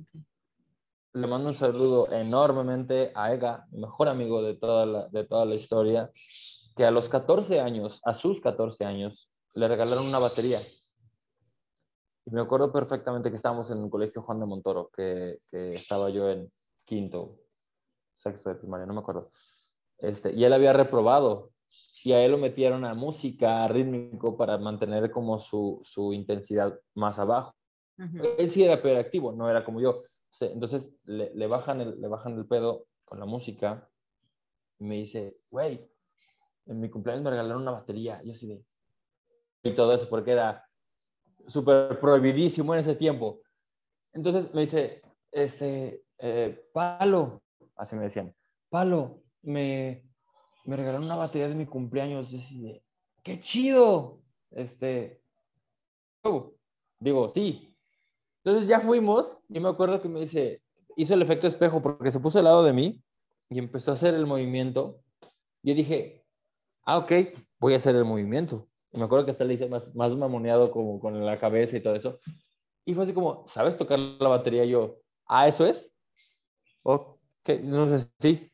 le 1.14 1.28
mando 1.28 1.50
un 1.50 1.56
saludo 1.56 2.12
enormemente 2.12 3.12
a 3.16 3.34
Ega, 3.34 3.66
mi 3.72 3.82
mejor 3.82 4.10
amigo 4.10 4.42
de 4.42 4.56
toda, 4.56 4.86
la, 4.86 5.08
de 5.08 5.26
toda 5.26 5.46
la 5.46 5.56
historia, 5.56 6.10
que 6.76 6.86
a 6.86 6.92
los 6.92 7.10
14 7.10 7.60
años, 7.60 8.02
a 8.04 8.14
sus 8.14 8.42
14 8.42 8.86
años, 8.86 9.30
le 9.54 9.68
regalaron 9.68 10.06
una 10.06 10.20
batería. 10.20 10.60
Y 12.26 12.32
me 12.32 12.42
acuerdo 12.42 12.72
perfectamente 12.72 13.30
que 13.30 13.38
estábamos 13.38 13.72
en 13.72 13.82
el 13.84 13.90
colegio 13.90 14.22
Juan 14.22 14.40
de 14.40 14.46
Montoro, 14.46 14.90
que, 14.94 15.40
que 15.50 15.72
estaba 15.72 16.10
yo 16.10 16.30
en 16.30 16.52
quinto, 16.86 17.40
sexto 18.18 18.50
de 18.50 18.56
primaria, 18.56 18.86
no 18.86 18.94
me 18.94 19.00
acuerdo. 19.00 19.32
Este, 19.98 20.34
y 20.34 20.44
él 20.44 20.54
había 20.54 20.74
reprobado 20.74 21.52
y 22.04 22.14
a 22.14 22.24
él 22.24 22.32
lo 22.32 22.38
metieron 22.38 22.86
a 22.86 22.94
música, 22.94 23.66
a 23.66 23.68
rítmico, 23.68 24.38
para 24.38 24.58
mantener 24.58 25.12
como 25.12 25.40
su, 25.40 25.82
su 25.84 26.14
intensidad 26.14 26.80
más 26.96 27.20
abajo. 27.20 27.54
Él 28.38 28.52
sí 28.52 28.64
era 28.64 28.76
hiperactivo, 28.76 29.32
no 29.34 29.50
era 29.50 29.66
como 29.66 29.82
yo. 29.82 29.96
Entonces 30.40 30.90
le, 31.06 31.34
le, 31.34 31.48
bajan 31.48 31.82
el, 31.82 32.00
le 32.00 32.08
bajan 32.08 32.38
el 32.38 32.46
pedo 32.46 32.86
con 33.04 33.20
la 33.20 33.26
música 33.26 33.90
y 34.80 34.86
me 34.86 34.96
dice, 34.96 35.38
güey, 35.50 35.90
en 36.68 36.80
mi 36.80 36.90
cumpleaños 36.90 37.24
me 37.24 37.32
regalaron 37.32 37.62
una 37.64 37.72
batería. 37.72 38.22
Yo 38.24 38.34
así 38.34 38.48
de... 38.48 38.64
Y 39.64 39.76
todo 39.76 39.94
eso, 39.94 40.08
porque 40.08 40.32
era 40.32 40.66
súper 41.48 42.00
prohibidísimo 42.00 42.74
en 42.74 42.82
ese 42.82 42.96
tiempo. 42.96 43.42
Entonces 44.14 44.54
me 44.54 44.62
dice, 44.62 45.02
este, 45.32 46.04
eh, 46.20 46.70
Palo, 46.72 47.42
así 47.76 47.96
me 47.96 48.04
decían, 48.04 48.34
Palo, 48.70 49.24
me, 49.42 50.07
me 50.68 50.76
regalaron 50.76 51.06
una 51.06 51.16
batería 51.16 51.48
de 51.50 51.56
mi 51.56 51.66
cumpleaños. 51.66 52.32
Y 52.32 52.38
así 52.38 52.82
¡qué 53.24 53.40
chido! 53.40 54.22
Este, 54.52 55.22
digo, 57.00 57.32
sí. 57.34 57.76
Entonces 58.44 58.70
ya 58.70 58.80
fuimos 58.80 59.38
y 59.50 59.60
me 59.60 59.70
acuerdo 59.70 60.02
que 60.02 60.10
me 60.10 60.22
dice, 60.22 60.62
hizo 60.96 61.14
el 61.14 61.22
efecto 61.22 61.48
espejo 61.48 61.82
porque 61.82 62.12
se 62.12 62.20
puso 62.20 62.40
al 62.40 62.46
lado 62.46 62.64
de 62.64 62.74
mí 62.74 63.02
y 63.50 63.60
empezó 63.60 63.92
a 63.92 63.96
hacer 63.96 64.14
el 64.14 64.26
movimiento. 64.26 65.02
Yo 65.64 65.74
dije, 65.74 66.24
ah, 66.84 67.00
ok, 67.00 67.12
voy 67.60 67.74
a 67.74 67.78
hacer 67.78 67.96
el 67.96 68.06
movimiento 68.06 68.68
me 68.98 69.06
acuerdo 69.06 69.26
que 69.26 69.32
hasta 69.32 69.44
le 69.44 69.54
hice 69.54 69.70
más, 69.70 69.94
más 69.96 70.16
mamoneado 70.16 70.72
como 70.72 71.00
con 71.00 71.26
la 71.26 71.40
cabeza 71.40 71.78
y 71.78 71.82
todo 71.82 71.96
eso. 71.96 72.20
Y 72.86 72.94
fue 72.94 73.04
así 73.04 73.14
como, 73.14 73.48
¿sabes 73.48 73.78
tocar 73.78 74.00
la 74.00 74.30
batería? 74.30 74.64
Y 74.66 74.70
yo, 74.70 75.00
¿ah, 75.26 75.48
eso 75.48 75.66
es? 75.66 75.94
Ok, 76.84 77.50
no 77.64 77.86
sé, 77.86 78.12
sí. 78.20 78.50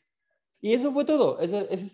Y 0.60 0.74
eso 0.74 0.92
fue 0.92 1.06
todo. 1.06 1.40
Eso, 1.40 1.86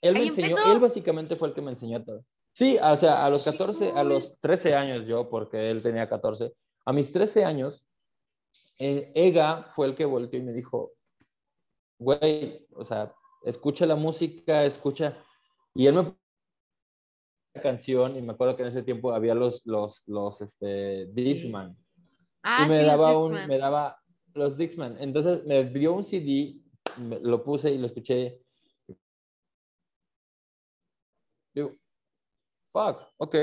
él 0.00 0.14
me 0.14 0.26
enseñó, 0.26 0.56
él 0.72 0.78
básicamente 0.78 1.36
fue 1.36 1.48
el 1.48 1.54
que 1.54 1.62
me 1.62 1.70
enseñó 1.70 2.02
todo. 2.04 2.24
Sí, 2.52 2.78
o 2.82 2.96
sea, 2.96 3.24
a 3.24 3.30
los 3.30 3.42
14, 3.42 3.92
a 3.92 4.02
los 4.02 4.38
13 4.40 4.74
años 4.74 5.06
yo, 5.06 5.28
porque 5.28 5.70
él 5.70 5.82
tenía 5.82 6.08
14, 6.08 6.52
a 6.86 6.92
mis 6.92 7.12
13 7.12 7.44
años, 7.44 7.86
eh, 8.78 9.12
Ega 9.14 9.70
fue 9.74 9.86
el 9.86 9.94
que 9.94 10.04
volteó 10.04 10.38
y 10.40 10.42
me 10.42 10.52
dijo, 10.52 10.92
güey, 11.98 12.66
o 12.74 12.84
sea, 12.84 13.14
escucha 13.44 13.86
la 13.86 13.96
música, 13.96 14.64
escucha, 14.64 15.18
Y 15.74 15.86
él 15.86 15.94
me 15.94 16.16
canción 17.60 18.16
y 18.16 18.22
me 18.22 18.32
acuerdo 18.32 18.56
que 18.56 18.62
en 18.62 18.68
ese 18.68 18.82
tiempo 18.82 19.12
había 19.12 19.34
los, 19.34 19.64
los, 19.66 20.02
los, 20.06 20.40
este, 20.40 21.06
Dixman. 21.12 21.76
Ah, 22.42 22.64
y 22.64 22.68
me 22.68 22.80
sí, 22.80 22.84
daba 22.84 23.08
los 23.08 23.18
un, 23.18 23.46
me 23.46 23.58
daba 23.58 23.98
los 24.34 24.56
Dixman. 24.56 24.96
Entonces 25.00 25.44
me 25.44 25.64
dio 25.64 25.94
un 25.94 26.04
CD, 26.04 26.60
me- 26.98 27.20
lo 27.20 27.42
puse 27.42 27.70
y 27.70 27.78
lo 27.78 27.86
escuché. 27.86 28.42
Digo, 31.56 31.74
fuck, 32.70 33.00
ok. 33.16 33.34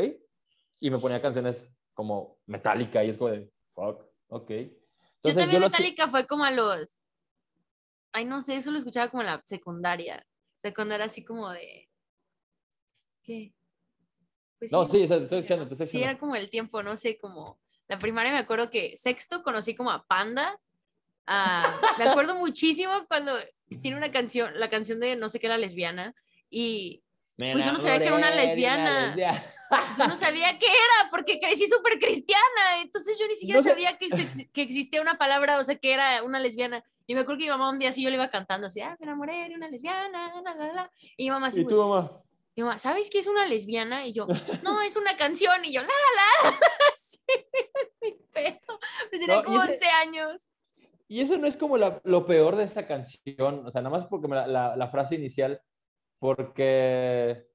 Y 0.82 0.92
me 0.92 1.00
ponía 1.00 1.20
canciones 1.20 1.68
como 1.96 2.38
Metallica 2.46 3.04
y 3.04 3.10
es 3.10 3.18
como 3.18 3.32
de, 3.32 3.52
fuck, 3.74 4.06
ok. 4.28 4.50
Yo 4.50 4.56
Entonces, 5.32 5.36
también 5.38 5.62
lo 5.62 5.68
si- 5.68 5.72
Metallica 5.72 6.08
fue 6.08 6.28
como 6.28 6.44
a 6.44 6.52
los... 6.52 7.04
Ay, 8.12 8.26
no 8.26 8.40
sé, 8.42 8.56
eso 8.56 8.70
lo 8.72 8.78
escuchaba 8.78 9.10
como 9.10 9.22
en 9.24 9.28
la 9.28 9.42
secundaria. 9.46 10.24
Era 10.64 11.06
así 11.06 11.26
como 11.26 11.50
de... 11.50 11.90
¿Qué? 13.24 13.54
Pues 14.60 14.72
No, 14.72 14.86
sí, 14.86 14.98
en 14.98 15.06
o 15.06 15.08
sea, 15.08 15.18
te 15.18 15.24
estoy 15.24 15.40
secundaria, 15.40 15.40
escuchando, 15.40 15.66
¿no? 15.66 15.72
estoy 15.72 15.78
Sí, 15.88 15.98
escuchando. 15.98 16.12
era 16.12 16.20
como 16.20 16.36
el 16.36 16.50
tiempo, 16.52 16.84
no 16.84 16.96
sé, 16.98 17.18
como... 17.18 17.60
La 17.88 17.98
primaria 17.98 18.32
me 18.32 18.38
acuerdo 18.38 18.70
que 18.70 18.96
sexto 18.96 19.42
conocí 19.44 19.76
como 19.76 19.90
a 19.92 20.06
Panda. 20.06 20.58
Ah, 21.26 21.82
me 21.98 22.06
acuerdo 22.06 22.36
muchísimo 22.36 22.94
cuando 23.08 23.34
tiene 23.82 23.98
una 23.98 24.12
canción, 24.12 24.58
la 24.60 24.70
canción 24.70 25.00
de 25.00 25.16
no 25.16 25.28
sé 25.30 25.40
qué 25.40 25.48
era 25.48 25.58
lesbiana. 25.58 26.14
Y 26.50 27.03
Me 27.36 27.52
pues 27.54 27.66
yo 27.66 27.72
no 27.74 27.80
sabía 27.80 28.00
que 28.00 28.06
era 28.08 28.16
una 28.16 28.30
lesbiana. 28.32 29.08
lesbiana. 29.08 29.46
yo 29.98 30.08
no 30.08 30.16
sabía 30.16 30.58
qué 30.60 30.68
era 30.68 31.10
porque 31.10 31.40
crecí 31.40 31.68
súper 31.68 31.98
cristiana, 32.00 32.82
entonces 32.82 33.18
yo 33.20 33.28
ni 33.28 33.36
siquiera 33.36 33.60
No 33.60 33.64
sé- 33.64 33.70
sabía 33.70 33.98
que, 33.98 34.10
que 34.54 34.62
existía 34.62 35.02
una 35.02 35.18
palabra, 35.18 35.58
o 35.58 35.64
sea, 35.64 35.76
que 35.76 35.94
era 35.94 36.22
una 36.24 36.40
lesbiana. 36.40 36.84
Y 37.08 37.16
me 37.16 37.22
acuerdo 37.22 37.40
que 37.40 37.46
mi 37.46 37.50
mamá 37.50 37.70
un 37.70 37.80
día 37.80 37.90
así 37.90 38.04
yo 38.04 38.10
le 38.10 38.16
iba 38.16 38.30
cantando 38.30 38.68
así, 38.68 38.82
ah, 38.82 38.96
me 39.00 39.06
enamoré 39.06 39.50
de 39.50 39.56
una 39.56 39.68
lesbiana, 39.68 40.42
la, 40.44 40.54
la, 40.56 40.74
la. 40.74 40.92
Y 41.18 41.26
mi 41.26 41.32
mamá 41.32 41.48
así, 41.48 41.62
¿Y 41.62 41.66
tu 41.66 41.76
mamá? 41.78 42.22
mi 42.56 42.62
mamá, 42.64 42.78
¿sabes 42.78 43.10
qué 43.10 43.18
es 43.20 43.26
una 43.28 43.48
lesbiana? 43.48 44.06
Y 44.06 44.14
yo, 44.14 44.28
no, 44.64 44.82
es 44.84 44.96
una 44.96 45.18
canción. 45.18 45.66
Y 45.66 45.74
yo, 45.74 45.82
la, 45.82 45.88
la, 45.88 46.52
la, 46.52 46.58
sí, 46.96 47.18
mi 48.02 48.12
pedo. 48.32 48.60
Pues 49.10 49.20
tenía 49.22 49.36
No, 49.38 49.42
y 49.42 49.44
como 49.46 49.64
ese- 49.64 49.74
11 49.74 49.86
años. 49.88 50.50
Y 51.08 51.22
eso 51.22 51.38
no 51.40 51.48
es 51.48 51.58
como 51.58 51.78
la- 51.78 52.00
lo 52.06 52.26
peor 52.28 52.56
de 52.56 52.64
esta 52.64 52.86
canción, 52.88 53.66
o 53.68 53.72
sea, 53.72 53.82
nada 53.82 53.90
más 53.98 54.06
porque 54.08 54.28
la- 54.28 54.76
la 54.76 54.88
frase 54.90 55.16
inicial, 55.16 55.62
porque... 56.24 57.46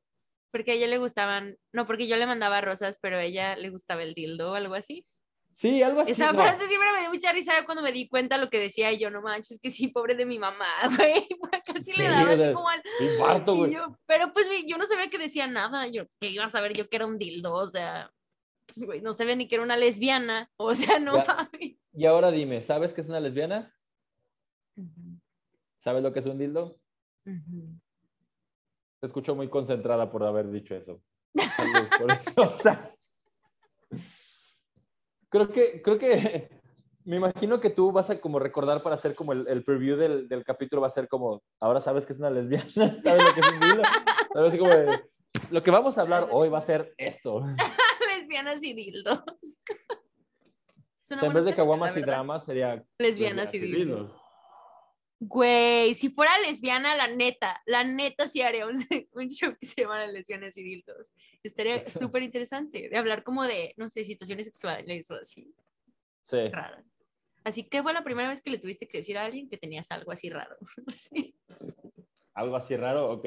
Porque 0.53 0.73
a 0.73 0.75
ella 0.75 0.89
le 0.89 0.99
gustaban, 0.99 1.57
no, 1.73 1.87
porque 1.87 2.07
yo 2.07 2.17
le 2.17 2.27
mandaba 2.27 2.61
rosas, 2.61 2.99
pero 3.01 3.17
a 3.17 3.25
ella 3.25 3.57
le 3.57 3.71
gustaba 3.71 4.03
el 4.03 4.13
dildo 4.13 4.53
o 4.53 4.55
algo 4.57 4.75
así. 4.75 5.07
Sí, 5.51 5.83
algo 5.83 6.03
así. 6.03 6.13
Esa 6.13 6.33
no. 6.35 6.43
frase 6.43 6.67
siempre 6.67 6.93
me 6.93 7.01
dio 7.01 7.09
mucha 7.09 7.33
risa 7.33 7.65
cuando 7.65 7.83
me 7.83 7.93
di 7.93 8.11
cuenta 8.11 8.37
lo 8.37 8.51
que 8.51 8.59
decía 8.59 8.93
y 8.93 8.99
yo, 8.99 9.09
no 9.09 9.23
manches, 9.23 9.59
que 9.59 9.71
sí, 9.71 9.89
pobre 9.89 10.17
de 10.17 10.27
mi 10.27 10.39
mamá, 10.39 10.67
güey. 10.99 11.27
Casi 11.65 11.93
Sí, 11.93 11.99
le 11.99 12.09
daba 12.11 12.33
así 12.33 12.53
como 12.53 12.69
al... 12.69 12.83
Infarto, 13.01 13.55
güey. 13.55 13.73
yo, 13.73 13.99
pero 14.05 14.31
pues 14.35 14.47
yo 14.67 14.77
no 14.77 14.85
sabía 14.85 15.09
que 15.09 15.17
decía 15.17 15.47
nada. 15.47 15.87
Yo, 15.87 16.05
que 16.21 16.29
iba 16.29 16.45
a 16.45 16.51
saber 16.51 16.75
yo 16.75 16.91
que 16.91 16.97
era 16.97 17.07
un 17.07 17.17
dildo, 17.17 17.55
o 17.55 17.69
sea, 17.69 18.13
güey, 18.77 19.01
no 19.01 19.15
sabía 19.15 19.35
ni 19.35 19.49
que 19.49 19.55
era 19.55 19.65
una 19.65 19.79
lesbiana. 19.79 20.51
O 20.59 20.75
sea, 20.75 20.99
no 20.99 21.25
mames. 21.25 21.79
Y 21.95 22.05
ahora 22.05 22.31
dime, 22.31 22.61
¿sabes 22.61 22.93
qué 22.93 23.01
es 23.01 23.09
una 23.09 23.21
lesbiana? 23.21 23.75
¿Sabes 25.79 26.03
lo 26.03 26.13
que 26.13 26.21
es 26.21 26.27
un 26.27 26.37
dildo? 26.37 26.79
ujú. 27.25 27.81
Te 29.01 29.07
escucho 29.07 29.35
muy 29.35 29.49
concentrada 29.49 30.11
por 30.11 30.25
haber 30.25 30.51
dicho 30.51 30.75
eso. 30.75 31.01
Por 31.99 32.11
eso, 32.11 32.33
o 32.37 32.49
sea, 32.49 32.89
creo 35.29 35.49
que, 35.51 35.83
creo 35.83 35.99
que, 35.99 36.49
me 37.05 37.17
imagino 37.17 37.61
que 37.61 37.71
tú 37.71 37.93
vas 37.93 38.11
a 38.11 38.21
como 38.21 38.39
recordar 38.39 38.83
para 38.83 38.95
hacer 38.95 39.15
como 39.15 39.33
el, 39.33 39.47
el 39.49 39.65
preview 39.65 39.97
del, 39.97 40.29
del 40.29 40.45
capítulo 40.45 40.83
va 40.83 40.89
a 40.89 40.91
ser 40.91 41.09
como, 41.09 41.43
ahora 41.61 41.81
sabes 41.81 42.07
que 42.07 42.13
es 42.13 42.19
una 42.19 42.31
lesbiana, 42.31 42.69
sabes 43.05 43.25
lo 43.25 43.35
que 43.35 43.41
es 43.41 43.49
un 43.49 43.61
dildo, 43.61 43.83
sabes 44.35 44.59
como 44.59 44.71
de, 44.71 45.05
lo 45.51 45.63
que 45.63 45.71
vamos 45.71 45.97
a 45.97 46.03
hablar 46.03 46.29
hoy 46.31 46.49
va 46.49 46.59
a 46.59 46.63
ser 46.63 46.95
esto. 46.99 47.45
Lesbianas 48.17 48.63
y 48.63 48.75
dildos. 48.75 49.23
En 51.11 51.33
vez 51.33 51.45
de 51.45 51.55
caguamas 51.55 51.97
y 51.97 52.03
dramas 52.03 52.45
sería 52.45 52.85
Lesbianas 52.99 53.55
y 53.55 53.59
dildos. 53.61 54.15
Güey, 55.21 55.95
si 55.97 56.11
fuera 56.11 56.31
lesbiana, 56.47 56.95
la 56.95 57.09
neta, 57.09 57.61
la 57.67 57.83
neta 57.83 58.29
sí 58.29 58.41
haría 58.41 58.67
un, 58.67 58.75
un 59.13 59.29
show 59.29 59.55
que 59.59 59.67
se 59.67 59.83
llama 59.83 60.07
Lesbianas 60.07 60.57
y 60.59 60.63
Dildos. 60.63 61.13
Estaría 61.43 61.83
súper 62.13 62.23
interesante 62.23 62.89
de 62.89 62.97
hablar 62.97 63.25
como 63.25 63.45
de, 63.45 63.75
no 63.77 63.91
sé, 63.91 64.05
situaciones 64.05 64.47
sexuales 64.47 65.11
o 65.11 65.15
así 65.15 65.53
Sí. 66.23 66.49
raras. 66.51 66.85
Así 67.43 67.65
que 67.65 67.83
fue 67.83 67.95
la 67.95 68.05
primera 68.05 68.29
vez 68.29 68.43
que 68.43 68.51
le 68.51 68.59
tuviste 68.59 68.87
que 68.87 68.99
decir 68.99 69.17
a 69.17 69.25
alguien 69.25 69.49
que 69.49 69.57
tenías 69.57 69.91
algo 69.91 70.13
así 70.13 70.29
raro. 70.31 70.57
Sí. 70.93 71.35
Algo 72.35 72.55
así 72.57 72.77
raro, 72.77 73.11
ok. 73.11 73.27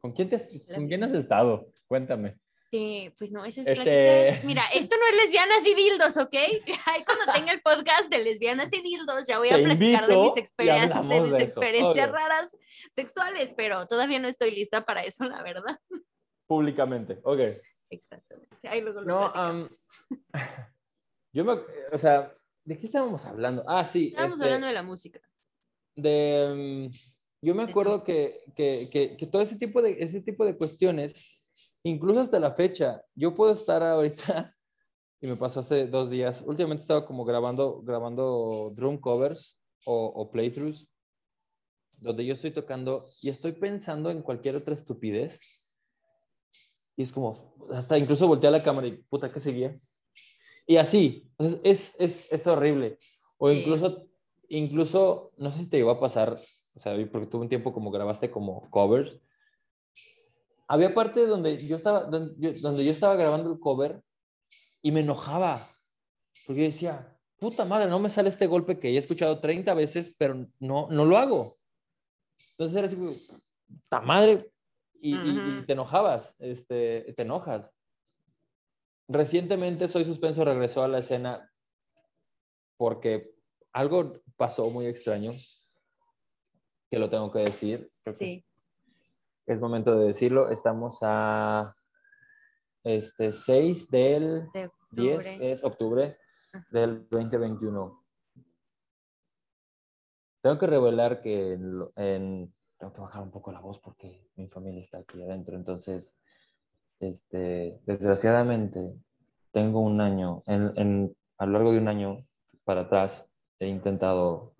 ¿Con 0.00 0.12
quién, 0.12 0.28
te, 0.28 0.40
¿con 0.74 0.88
quién 0.88 1.04
has 1.04 1.12
estado? 1.12 1.70
Cuéntame. 1.86 2.38
Este, 2.72 3.14
pues 3.18 3.30
no, 3.30 3.44
esas 3.44 3.66
Este- 3.66 3.82
pláticas. 3.82 4.44
Mira, 4.44 4.62
esto 4.74 4.96
no 4.96 5.06
es 5.10 5.22
lesbianas 5.22 5.66
y 5.66 5.74
dildos, 5.74 6.16
¿ok? 6.16 6.34
Ahí 6.86 7.04
cuando 7.04 7.32
tenga 7.32 7.52
el 7.52 7.60
podcast 7.60 8.10
de 8.10 8.18
lesbianas 8.24 8.72
y 8.72 8.80
dildos, 8.80 9.26
ya 9.26 9.38
voy 9.38 9.48
a 9.50 9.56
Te 9.56 9.62
platicar 9.64 10.06
de 10.06 10.16
mis, 10.16 10.36
y 10.36 10.40
experien- 10.40 11.08
de 11.08 11.20
mis 11.20 11.30
de 11.30 11.36
eso, 11.36 11.44
experiencias 11.44 12.06
obvio. 12.08 12.16
raras 12.16 12.56
sexuales, 12.94 13.52
pero 13.56 13.86
todavía 13.86 14.18
no 14.18 14.28
estoy 14.28 14.52
lista 14.52 14.84
para 14.84 15.02
eso, 15.02 15.24
la 15.24 15.42
verdad. 15.42 15.78
Públicamente, 16.46 17.18
ok. 17.22 17.40
Exactamente. 17.90 18.56
Ahí 18.68 18.80
luego 18.80 19.02
lo 19.02 19.06
No. 19.06 19.66
Yo 21.34 21.44
me, 21.44 21.52
o 21.92 21.98
sea, 21.98 22.32
¿de 22.64 22.78
qué 22.78 22.84
estábamos 22.86 23.24
hablando? 23.26 23.64
Ah, 23.66 23.84
sí. 23.84 24.08
Estábamos 24.08 24.34
este, 24.36 24.44
hablando 24.46 24.66
de 24.66 24.72
la 24.72 24.82
música. 24.82 25.20
de, 25.96 26.88
mm, 26.90 26.94
yo 27.44 27.54
me 27.54 27.64
acuerdo 27.64 28.04
que, 28.04 28.44
que, 28.54 28.88
que, 28.90 29.16
que 29.16 29.26
todo 29.26 29.42
ese 29.42 29.58
tipo, 29.58 29.80
de, 29.82 29.96
ese 30.02 30.20
tipo 30.20 30.44
de 30.44 30.56
cuestiones, 30.56 31.41
incluso 31.82 32.20
hasta 32.20 32.38
la 32.38 32.52
fecha, 32.52 33.02
yo 33.14 33.34
puedo 33.34 33.52
estar 33.52 33.82
ahorita, 33.82 34.54
y 35.20 35.26
me 35.26 35.36
pasó 35.36 35.60
hace 35.60 35.86
dos 35.86 36.10
días, 36.10 36.42
últimamente 36.46 36.82
estaba 36.82 37.06
como 37.06 37.24
grabando, 37.24 37.82
grabando 37.82 38.72
drum 38.74 38.98
covers 38.98 39.58
o, 39.86 40.06
o 40.06 40.30
playthroughs, 40.30 40.88
donde 41.98 42.24
yo 42.26 42.34
estoy 42.34 42.50
tocando 42.50 43.00
y 43.22 43.28
estoy 43.28 43.52
pensando 43.52 44.10
en 44.10 44.22
cualquier 44.22 44.56
otra 44.56 44.74
estupidez. 44.74 45.38
Y 46.96 47.04
es 47.04 47.12
como, 47.12 47.54
hasta 47.72 47.96
incluso 47.96 48.26
volteé 48.26 48.48
a 48.48 48.52
la 48.52 48.62
cámara 48.62 48.86
y 48.88 48.92
puta, 48.92 49.32
¿qué 49.32 49.40
seguía? 49.40 49.74
Y 50.66 50.76
así, 50.76 51.30
entonces 51.38 51.60
es, 51.64 51.94
es, 51.98 52.32
es 52.32 52.46
horrible. 52.46 52.98
O 53.38 53.48
Sí. 53.48 53.58
incluso, 53.58 54.08
incluso, 54.48 55.32
no 55.36 55.50
sé 55.50 55.60
si 55.60 55.66
te 55.66 55.76
llegó 55.78 55.90
a 55.90 56.00
pasar, 56.00 56.34
o 56.74 56.80
sea, 56.80 56.94
porque 57.10 57.26
tuve 57.26 57.42
un 57.42 57.48
tiempo 57.48 57.72
como 57.72 57.90
grabaste 57.90 58.30
como 58.30 58.68
covers. 58.70 59.20
Había 60.72 60.94
parte 60.94 61.26
donde 61.26 61.58
yo 61.58 61.76
estaba, 61.76 62.04
donde 62.04 62.34
yo, 62.38 62.58
donde 62.62 62.82
yo 62.82 62.92
estaba 62.92 63.14
grabando 63.14 63.52
el 63.52 63.60
cover 63.60 64.02
y 64.80 64.90
me 64.90 65.00
enojaba. 65.00 65.60
Porque 66.46 66.62
decía, 66.62 67.14
puta 67.38 67.66
madre, 67.66 67.90
no 67.90 67.98
me 67.98 68.08
sale 68.08 68.30
este 68.30 68.46
golpe 68.46 68.78
que 68.80 68.88
he 68.88 68.96
escuchado 68.96 69.38
30 69.40 69.74
veces, 69.74 70.16
pero 70.18 70.46
no, 70.60 70.88
no 70.90 71.04
lo 71.04 71.18
hago. 71.18 71.52
Entonces 72.52 72.76
era 72.78 72.86
así, 72.86 72.96
puta 72.96 74.00
madre, 74.00 74.50
y, 74.98 75.14
y- 75.14 75.58
y 75.62 75.66
te 75.66 75.74
enojabas, 75.74 76.34
este, 76.38 77.12
te 77.16 77.22
enojas. 77.22 77.70
Recientemente 79.08 79.88
Soy 79.88 80.04
Suspenso 80.06 80.42
regresó 80.42 80.82
a 80.82 80.88
la 80.88 81.00
escena 81.00 81.52
porque 82.78 83.34
algo 83.74 84.22
pasó 84.36 84.70
muy 84.70 84.86
extraño, 84.86 85.32
que 86.90 86.98
lo 86.98 87.10
tengo 87.10 87.30
que 87.30 87.40
decir. 87.40 87.92
Creo 88.02 88.14
Sí. 88.14 88.44
Es 89.46 89.58
momento 89.60 89.98
de 89.98 90.06
decirlo. 90.08 90.50
Estamos 90.50 90.98
a 91.02 91.74
este 92.84 93.32
6 93.32 93.90
del 93.90 94.48
De 94.52 94.70
10, 94.90 95.18
octubre. 95.26 95.52
es 95.52 95.64
octubre 95.64 96.18
Ajá. 96.52 96.66
del 96.70 97.08
2021. 97.08 98.04
Tengo 100.42 100.58
que 100.58 100.66
revelar 100.66 101.20
que 101.22 101.52
en- 101.52 102.52
tengo 102.78 102.92
que 102.92 103.00
bajar 103.00 103.22
un 103.22 103.30
poco 103.30 103.52
la 103.52 103.60
voz 103.60 103.78
porque 103.80 104.28
mi 104.34 104.48
familia 104.48 104.82
está 104.82 104.98
aquí 104.98 105.22
adentro. 105.22 105.54
Entonces, 105.56 106.16
este, 106.98 107.80
desgraciadamente, 107.84 108.94
tengo 109.52 109.80
un 109.80 110.00
año, 110.00 110.42
en, 110.46 110.72
en- 110.76 111.16
a 111.38 111.46
lo 111.46 111.52
largo 111.52 111.72
de 111.72 111.78
un 111.78 111.88
año 111.88 112.16
para 112.64 112.82
atrás, 112.82 113.28
he 113.60 113.66
intentado 113.68 114.54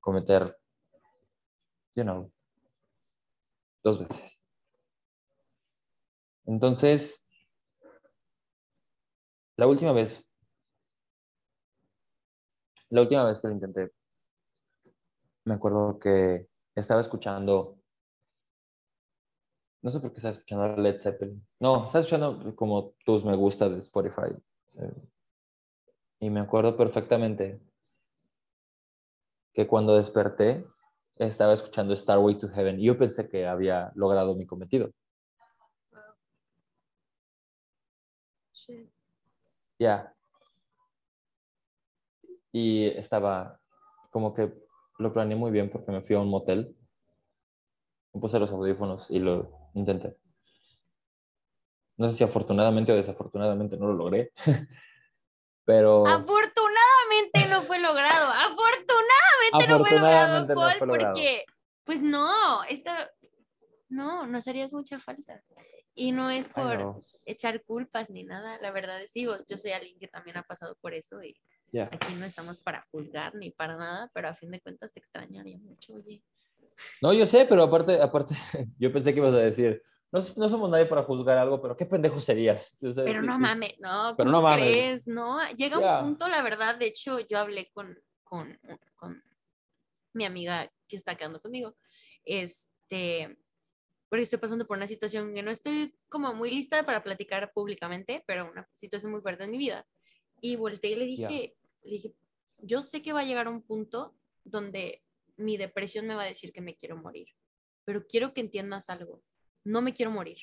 cometer, 0.00 0.58
you 1.94 2.02
know, 2.04 2.30
dos 3.86 4.00
veces. 4.00 4.44
Entonces, 6.44 7.24
la 9.56 9.68
última 9.68 9.92
vez, 9.92 10.24
la 12.90 13.02
última 13.02 13.24
vez 13.24 13.40
que 13.40 13.46
lo 13.48 13.54
intenté, 13.54 13.92
me 15.44 15.54
acuerdo 15.54 15.98
que 16.00 16.48
estaba 16.74 17.00
escuchando, 17.00 17.78
no 19.82 19.90
sé 19.90 20.00
por 20.00 20.10
qué 20.10 20.16
estaba 20.16 20.34
escuchando 20.34 20.76
Led 20.82 20.98
Zeppelin. 20.98 21.46
No, 21.60 21.86
estaba 21.86 22.00
escuchando 22.00 22.56
como 22.56 22.94
tus 23.04 23.24
me 23.24 23.36
gusta 23.36 23.68
de 23.68 23.78
Spotify. 23.78 24.34
eh, 24.78 25.08
Y 26.18 26.30
me 26.30 26.40
acuerdo 26.40 26.76
perfectamente 26.76 27.60
que 29.54 29.66
cuando 29.68 29.96
desperté 29.96 30.66
estaba 31.16 31.54
escuchando 31.54 31.96
Starway 31.96 32.38
to 32.38 32.48
Heaven 32.48 32.78
y 32.78 32.84
yo 32.84 32.98
pensé 32.98 33.28
que 33.28 33.46
había 33.46 33.90
logrado 33.94 34.34
mi 34.34 34.46
cometido. 34.46 34.90
Sí. 38.52 38.90
Ya. 39.78 39.78
Yeah. 39.78 40.12
Y 42.52 42.86
estaba 42.86 43.60
como 44.10 44.32
que 44.34 44.52
lo 44.98 45.12
planeé 45.12 45.36
muy 45.36 45.50
bien 45.50 45.70
porque 45.70 45.92
me 45.92 46.00
fui 46.00 46.16
a 46.16 46.20
un 46.20 46.30
motel, 46.30 46.74
me 48.14 48.20
puse 48.20 48.38
los 48.38 48.50
audífonos 48.50 49.10
y 49.10 49.18
lo 49.18 49.70
intenté. 49.74 50.16
No 51.98 52.10
sé 52.10 52.16
si 52.16 52.24
afortunadamente 52.24 52.92
o 52.92 52.96
desafortunadamente 52.96 53.76
no 53.76 53.88
lo 53.88 53.94
logré, 53.94 54.32
pero... 55.64 56.06
Afortunadamente 56.06 57.46
no 57.50 57.62
fue 57.62 57.78
logrado. 57.78 58.30
Afortunadamente 58.32 58.65
no 59.52 59.60
fue 59.60 59.98
logrado, 59.98 60.46
Paul, 60.54 60.74
porque, 60.78 61.44
pues 61.84 62.02
no, 62.02 62.64
esto 62.64 62.90
no, 63.88 64.26
nos 64.26 64.48
harías 64.48 64.72
mucha 64.72 64.98
falta. 64.98 65.42
Y 65.94 66.12
no 66.12 66.28
es 66.28 66.48
por 66.48 67.02
echar 67.24 67.62
culpas 67.64 68.10
ni 68.10 68.22
nada, 68.22 68.58
la 68.60 68.70
verdad 68.70 69.02
es, 69.02 69.12
digo, 69.14 69.36
yo 69.48 69.56
soy 69.56 69.72
alguien 69.72 69.98
que 69.98 70.08
también 70.08 70.36
ha 70.36 70.42
pasado 70.42 70.76
por 70.80 70.92
eso 70.92 71.22
y 71.22 71.34
aquí 71.80 72.14
no 72.14 72.26
estamos 72.26 72.60
para 72.60 72.86
juzgar 72.90 73.34
ni 73.34 73.50
para 73.50 73.76
nada, 73.76 74.10
pero 74.12 74.28
a 74.28 74.34
fin 74.34 74.50
de 74.50 74.60
cuentas 74.60 74.92
te 74.92 75.00
extrañaría 75.00 75.58
mucho, 75.58 75.94
oye. 75.94 76.22
No, 77.00 77.14
yo 77.14 77.24
sé, 77.24 77.46
pero 77.46 77.62
aparte, 77.62 78.00
aparte, 78.00 78.34
yo 78.78 78.92
pensé 78.92 79.14
que 79.14 79.20
ibas 79.20 79.34
a 79.34 79.38
decir, 79.38 79.82
no, 80.12 80.20
no, 80.36 80.48
somos 80.48 80.70
nadie 80.70 80.86
para 80.86 81.02
juzgar 81.02 81.38
algo, 81.38 81.60
pero 81.60 81.76
qué 81.76 81.86
pendejo 81.86 82.20
serías. 82.20 82.78
pero 82.80 83.22
no 83.22 83.38
mames, 83.38 83.74
no, 83.80 84.14
pero 84.16 84.30
no 84.30 84.42
mames. 84.42 84.68
crees? 84.68 85.08
No, 85.08 85.38
llega 85.56 85.78
un 85.78 86.04
punto, 86.08 86.28
la 86.28 86.42
verdad, 86.42 86.76
de 86.76 86.86
hecho, 86.86 87.20
yo 87.20 87.38
hablé 87.38 87.70
con, 87.72 87.98
con, 88.22 88.58
con 88.94 89.22
mi 90.16 90.24
amiga 90.24 90.72
que 90.88 90.96
está 90.96 91.16
quedando 91.16 91.40
conmigo, 91.40 91.76
este, 92.24 93.36
porque 94.08 94.24
estoy 94.24 94.38
pasando 94.38 94.66
por 94.66 94.76
una 94.76 94.86
situación 94.86 95.34
que 95.34 95.42
no 95.42 95.50
estoy 95.50 95.94
como 96.08 96.32
muy 96.34 96.50
lista 96.50 96.84
para 96.84 97.02
platicar 97.02 97.52
públicamente, 97.52 98.24
pero 98.26 98.50
una 98.50 98.68
situación 98.74 99.12
muy 99.12 99.20
fuerte 99.20 99.44
en 99.44 99.50
mi 99.50 99.58
vida. 99.58 99.86
Y 100.40 100.56
volteé 100.56 100.92
y 100.92 100.96
le 100.96 101.04
dije, 101.04 101.56
le 101.82 101.90
dije, 101.90 102.14
yo 102.58 102.82
sé 102.82 103.02
que 103.02 103.12
va 103.12 103.20
a 103.20 103.24
llegar 103.24 103.48
un 103.48 103.62
punto 103.62 104.16
donde 104.44 105.02
mi 105.36 105.56
depresión 105.56 106.06
me 106.06 106.14
va 106.14 106.22
a 106.22 106.26
decir 106.26 106.52
que 106.52 106.60
me 106.60 106.76
quiero 106.76 106.96
morir, 106.96 107.28
pero 107.84 108.06
quiero 108.06 108.32
que 108.32 108.40
entiendas 108.40 108.88
algo, 108.90 109.22
no 109.64 109.82
me 109.82 109.92
quiero 109.92 110.10
morir. 110.10 110.38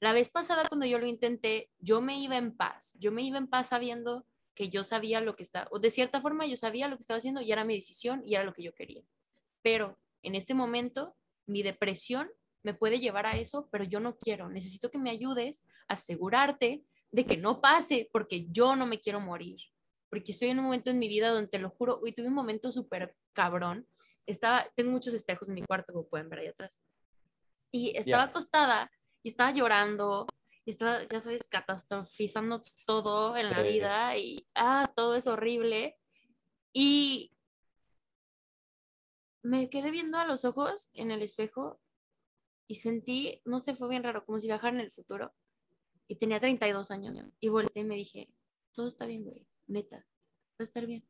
La 0.00 0.12
vez 0.12 0.30
pasada 0.30 0.68
cuando 0.68 0.86
yo 0.86 0.98
lo 0.98 1.06
intenté, 1.06 1.70
yo 1.78 2.02
me 2.02 2.20
iba 2.20 2.36
en 2.36 2.56
paz, 2.56 2.96
yo 2.98 3.12
me 3.12 3.22
iba 3.22 3.38
en 3.38 3.46
paz 3.46 3.68
sabiendo 3.68 4.26
que 4.56 4.70
yo 4.70 4.82
sabía 4.82 5.20
lo 5.20 5.36
que 5.36 5.42
estaba, 5.44 5.68
o 5.70 5.78
de 5.78 5.90
cierta 5.90 6.20
forma 6.20 6.46
yo 6.46 6.56
sabía 6.56 6.88
lo 6.88 6.96
que 6.96 7.02
estaba 7.02 7.18
haciendo 7.18 7.42
y 7.42 7.52
era 7.52 7.64
mi 7.64 7.74
decisión 7.74 8.22
y 8.26 8.34
era 8.34 8.42
lo 8.42 8.54
que 8.54 8.62
yo 8.62 8.74
quería. 8.74 9.02
Pero 9.62 9.98
en 10.22 10.34
este 10.34 10.54
momento, 10.54 11.14
mi 11.46 11.62
depresión 11.62 12.28
me 12.62 12.74
puede 12.74 12.98
llevar 12.98 13.26
a 13.26 13.36
eso, 13.36 13.68
pero 13.70 13.84
yo 13.84 14.00
no 14.00 14.16
quiero. 14.16 14.48
Necesito 14.48 14.90
que 14.90 14.98
me 14.98 15.10
ayudes 15.10 15.64
a 15.86 15.92
asegurarte 15.92 16.82
de 17.12 17.24
que 17.26 17.36
no 17.36 17.60
pase 17.60 18.08
porque 18.10 18.46
yo 18.50 18.74
no 18.74 18.86
me 18.86 18.98
quiero 18.98 19.20
morir. 19.20 19.60
Porque 20.08 20.32
estoy 20.32 20.48
en 20.48 20.58
un 20.58 20.64
momento 20.64 20.90
en 20.90 20.98
mi 20.98 21.06
vida 21.06 21.28
donde 21.28 21.48
te 21.48 21.58
lo 21.58 21.70
juro, 21.70 22.00
hoy 22.02 22.12
tuve 22.12 22.28
un 22.28 22.34
momento 22.34 22.72
súper 22.72 23.14
cabrón. 23.34 23.86
Estaba, 24.24 24.66
tengo 24.74 24.90
muchos 24.90 25.14
espejos 25.14 25.48
en 25.48 25.54
mi 25.54 25.62
cuarto, 25.62 25.92
como 25.92 26.08
pueden 26.08 26.28
ver 26.30 26.40
ahí 26.40 26.46
atrás. 26.46 26.80
Y 27.70 27.96
estaba 27.96 28.24
acostada 28.24 28.90
y 29.22 29.28
estaba 29.28 29.50
llorando 29.52 30.26
y 30.66 30.72
estaba, 30.72 31.04
ya 31.04 31.20
sabes, 31.20 31.48
catastrofizando 31.48 32.62
todo 32.86 33.36
en 33.36 33.50
la 33.50 33.62
vida 33.62 34.16
y, 34.18 34.48
ah, 34.56 34.92
todo 34.96 35.14
es 35.14 35.28
horrible. 35.28 35.96
Y 36.72 37.32
me 39.42 39.70
quedé 39.70 39.92
viendo 39.92 40.18
a 40.18 40.26
los 40.26 40.44
ojos 40.44 40.90
en 40.92 41.12
el 41.12 41.22
espejo 41.22 41.80
y 42.66 42.74
sentí, 42.74 43.40
no 43.44 43.60
sé, 43.60 43.76
fue 43.76 43.88
bien 43.88 44.02
raro, 44.02 44.26
como 44.26 44.40
si 44.40 44.48
viajara 44.48 44.74
en 44.74 44.80
el 44.80 44.90
futuro. 44.90 45.32
Y 46.08 46.16
tenía 46.16 46.40
32 46.40 46.90
años. 46.90 47.32
Y 47.38 47.48
volteé 47.48 47.82
y 47.82 47.86
me 47.86 47.94
dije, 47.94 48.28
todo 48.72 48.88
está 48.88 49.06
bien, 49.06 49.22
güey, 49.22 49.46
neta, 49.68 49.98
va 49.98 50.04
a 50.58 50.62
estar 50.64 50.84
bien. 50.84 51.08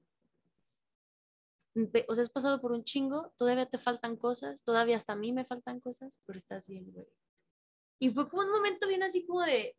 O 2.09 2.15
sea, 2.15 2.23
has 2.23 2.31
pasado 2.31 2.61
por 2.61 2.73
un 2.73 2.85
chingo, 2.85 3.33
todavía 3.39 3.65
te 3.65 3.79
faltan 3.79 4.17
cosas, 4.17 4.63
todavía 4.63 4.97
hasta 4.97 5.15
a 5.15 5.17
mí 5.17 5.33
me 5.33 5.47
faltan 5.47 5.81
cosas, 5.81 6.19
pero 6.27 6.39
estás 6.39 6.67
bien, 6.67 6.93
güey. 6.93 7.07
Y 7.99 8.11
fue 8.11 8.29
como 8.29 8.43
un 8.43 8.51
momento 8.51 8.87
bien 8.87 9.03
así 9.03 9.27
como 9.27 9.43
de... 9.43 9.77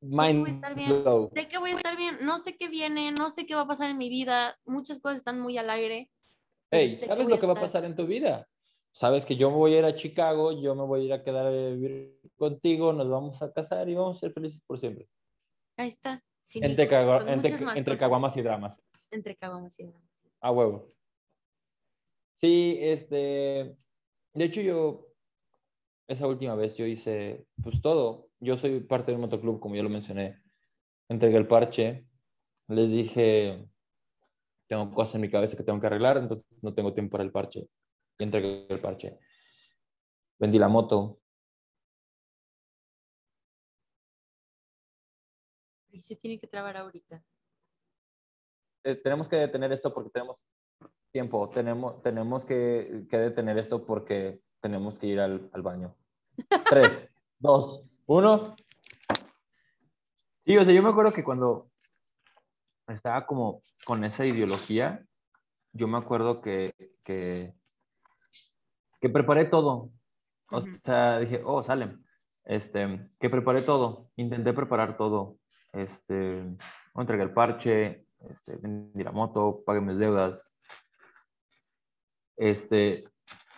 sé 0.00 0.08
que 0.08 0.38
voy 0.38 0.50
a 0.50 0.52
estar 0.52 0.74
bien, 0.74 1.04
sé 1.34 1.48
que 1.48 1.58
voy 1.58 1.70
a 1.70 1.74
estar 1.74 1.96
bien, 1.96 2.18
no 2.22 2.38
sé 2.38 2.56
qué 2.56 2.68
viene, 2.68 3.12
no 3.12 3.30
sé 3.30 3.46
qué 3.46 3.54
va 3.54 3.62
a 3.62 3.66
pasar 3.66 3.90
en 3.90 3.98
mi 3.98 4.08
vida, 4.08 4.58
muchas 4.64 5.00
cosas 5.00 5.18
están 5.18 5.40
muy 5.40 5.58
al 5.58 5.70
aire. 5.70 6.10
Hey, 6.70 6.88
¿sabes 6.88 7.28
lo 7.28 7.38
que 7.38 7.46
va 7.46 7.52
a 7.52 7.60
pasar 7.60 7.84
en 7.84 7.94
tu 7.94 8.06
vida? 8.06 8.48
sabes 8.94 9.26
que 9.26 9.36
yo 9.36 9.50
me 9.50 9.56
voy 9.56 9.74
a 9.74 9.78
ir 9.80 9.84
a 9.84 9.94
Chicago, 9.94 10.52
yo 10.52 10.74
me 10.74 10.84
voy 10.84 11.02
a 11.02 11.04
ir 11.04 11.12
a 11.12 11.22
quedar 11.22 11.46
a 11.46 11.50
vivir 11.50 12.18
contigo, 12.36 12.92
nos 12.92 13.08
vamos 13.08 13.42
a 13.42 13.52
casar 13.52 13.88
y 13.88 13.94
vamos 13.94 14.16
a 14.16 14.20
ser 14.20 14.32
felices 14.32 14.62
por 14.66 14.78
siempre. 14.78 15.08
Ahí 15.76 15.88
está. 15.88 16.22
entre, 16.54 16.84
entre, 16.84 17.98
caguamas 17.98 18.36
y 18.36 18.42
dramas. 18.42 18.80
Entre 19.10 19.36
caguamas 19.36 19.78
y 19.80 19.84
dramas. 19.84 20.28
A 20.40 20.50
huevo. 20.52 20.88
Sí, 22.34 22.78
este, 22.80 23.76
de 24.32 24.44
hecho 24.44 24.60
yo, 24.60 25.08
esa 26.08 26.26
última 26.26 26.54
vez 26.54 26.76
yo 26.76 26.86
hice, 26.86 27.46
pues 27.62 27.80
todo. 27.80 28.28
Yo 28.40 28.56
soy 28.56 28.80
parte 28.80 29.12
del 29.12 29.20
motoclub, 29.20 29.60
como 29.60 29.76
ya 29.76 29.82
lo 29.82 29.88
mencioné. 29.88 30.40
Entregué 31.08 31.36
el 31.36 31.46
parche, 31.46 32.06
les 32.68 32.90
dije, 32.90 33.66
tengo 34.68 34.92
cosas 34.92 35.16
en 35.16 35.22
mi 35.22 35.30
cabeza 35.30 35.56
que 35.56 35.64
tengo 35.64 35.80
que 35.80 35.86
arreglar, 35.86 36.16
entonces 36.16 36.46
no 36.62 36.74
tengo 36.74 36.94
tiempo 36.94 37.12
para 37.12 37.24
el 37.24 37.32
parche 37.32 37.68
y 38.18 38.24
entregué 38.24 38.66
el 38.68 38.80
parche. 38.80 39.18
Vendí 40.38 40.58
la 40.58 40.68
moto. 40.68 41.20
Y 45.90 46.00
se 46.00 46.16
tiene 46.16 46.40
que 46.40 46.48
trabar 46.48 46.76
ahorita. 46.76 47.24
Eh, 48.84 48.96
tenemos 48.96 49.28
que 49.28 49.36
detener 49.36 49.72
esto 49.72 49.94
porque 49.94 50.10
tenemos 50.10 50.36
tiempo. 51.12 51.48
Tenemos, 51.50 52.02
tenemos 52.02 52.44
que, 52.44 53.06
detener 53.10 53.58
esto 53.58 53.86
porque 53.86 54.40
tenemos 54.64 54.98
que 54.98 55.08
ir 55.08 55.20
al, 55.20 55.50
al 55.52 55.60
baño. 55.60 55.94
Tres, 56.70 57.10
dos, 57.38 57.84
uno. 58.06 58.56
Sí, 60.46 60.56
o 60.56 60.64
sea, 60.64 60.72
yo 60.72 60.82
me 60.82 60.88
acuerdo 60.88 61.12
que 61.12 61.22
cuando 61.22 61.70
estaba 62.88 63.26
como 63.26 63.62
con 63.84 64.04
esa 64.04 64.24
ideología, 64.24 65.04
yo 65.72 65.86
me 65.86 65.98
acuerdo 65.98 66.40
que, 66.40 66.74
que 67.04 67.54
que 69.04 69.10
preparé 69.10 69.44
todo. 69.44 69.90
O 70.50 70.60
sea, 70.82 71.18
dije, 71.18 71.42
oh, 71.44 71.62
salen. 71.62 72.02
Este, 72.42 73.10
que 73.20 73.28
preparé 73.28 73.60
todo. 73.60 74.08
Intenté 74.16 74.54
preparar 74.54 74.96
todo. 74.96 75.36
Este, 75.74 76.42
entregué 76.94 77.24
el 77.24 77.34
parche, 77.34 78.06
este, 78.18 78.56
vendí 78.56 79.04
la 79.04 79.12
moto, 79.12 79.60
pagué 79.66 79.82
mis 79.82 79.98
deudas. 79.98 80.40
Este, 82.38 83.04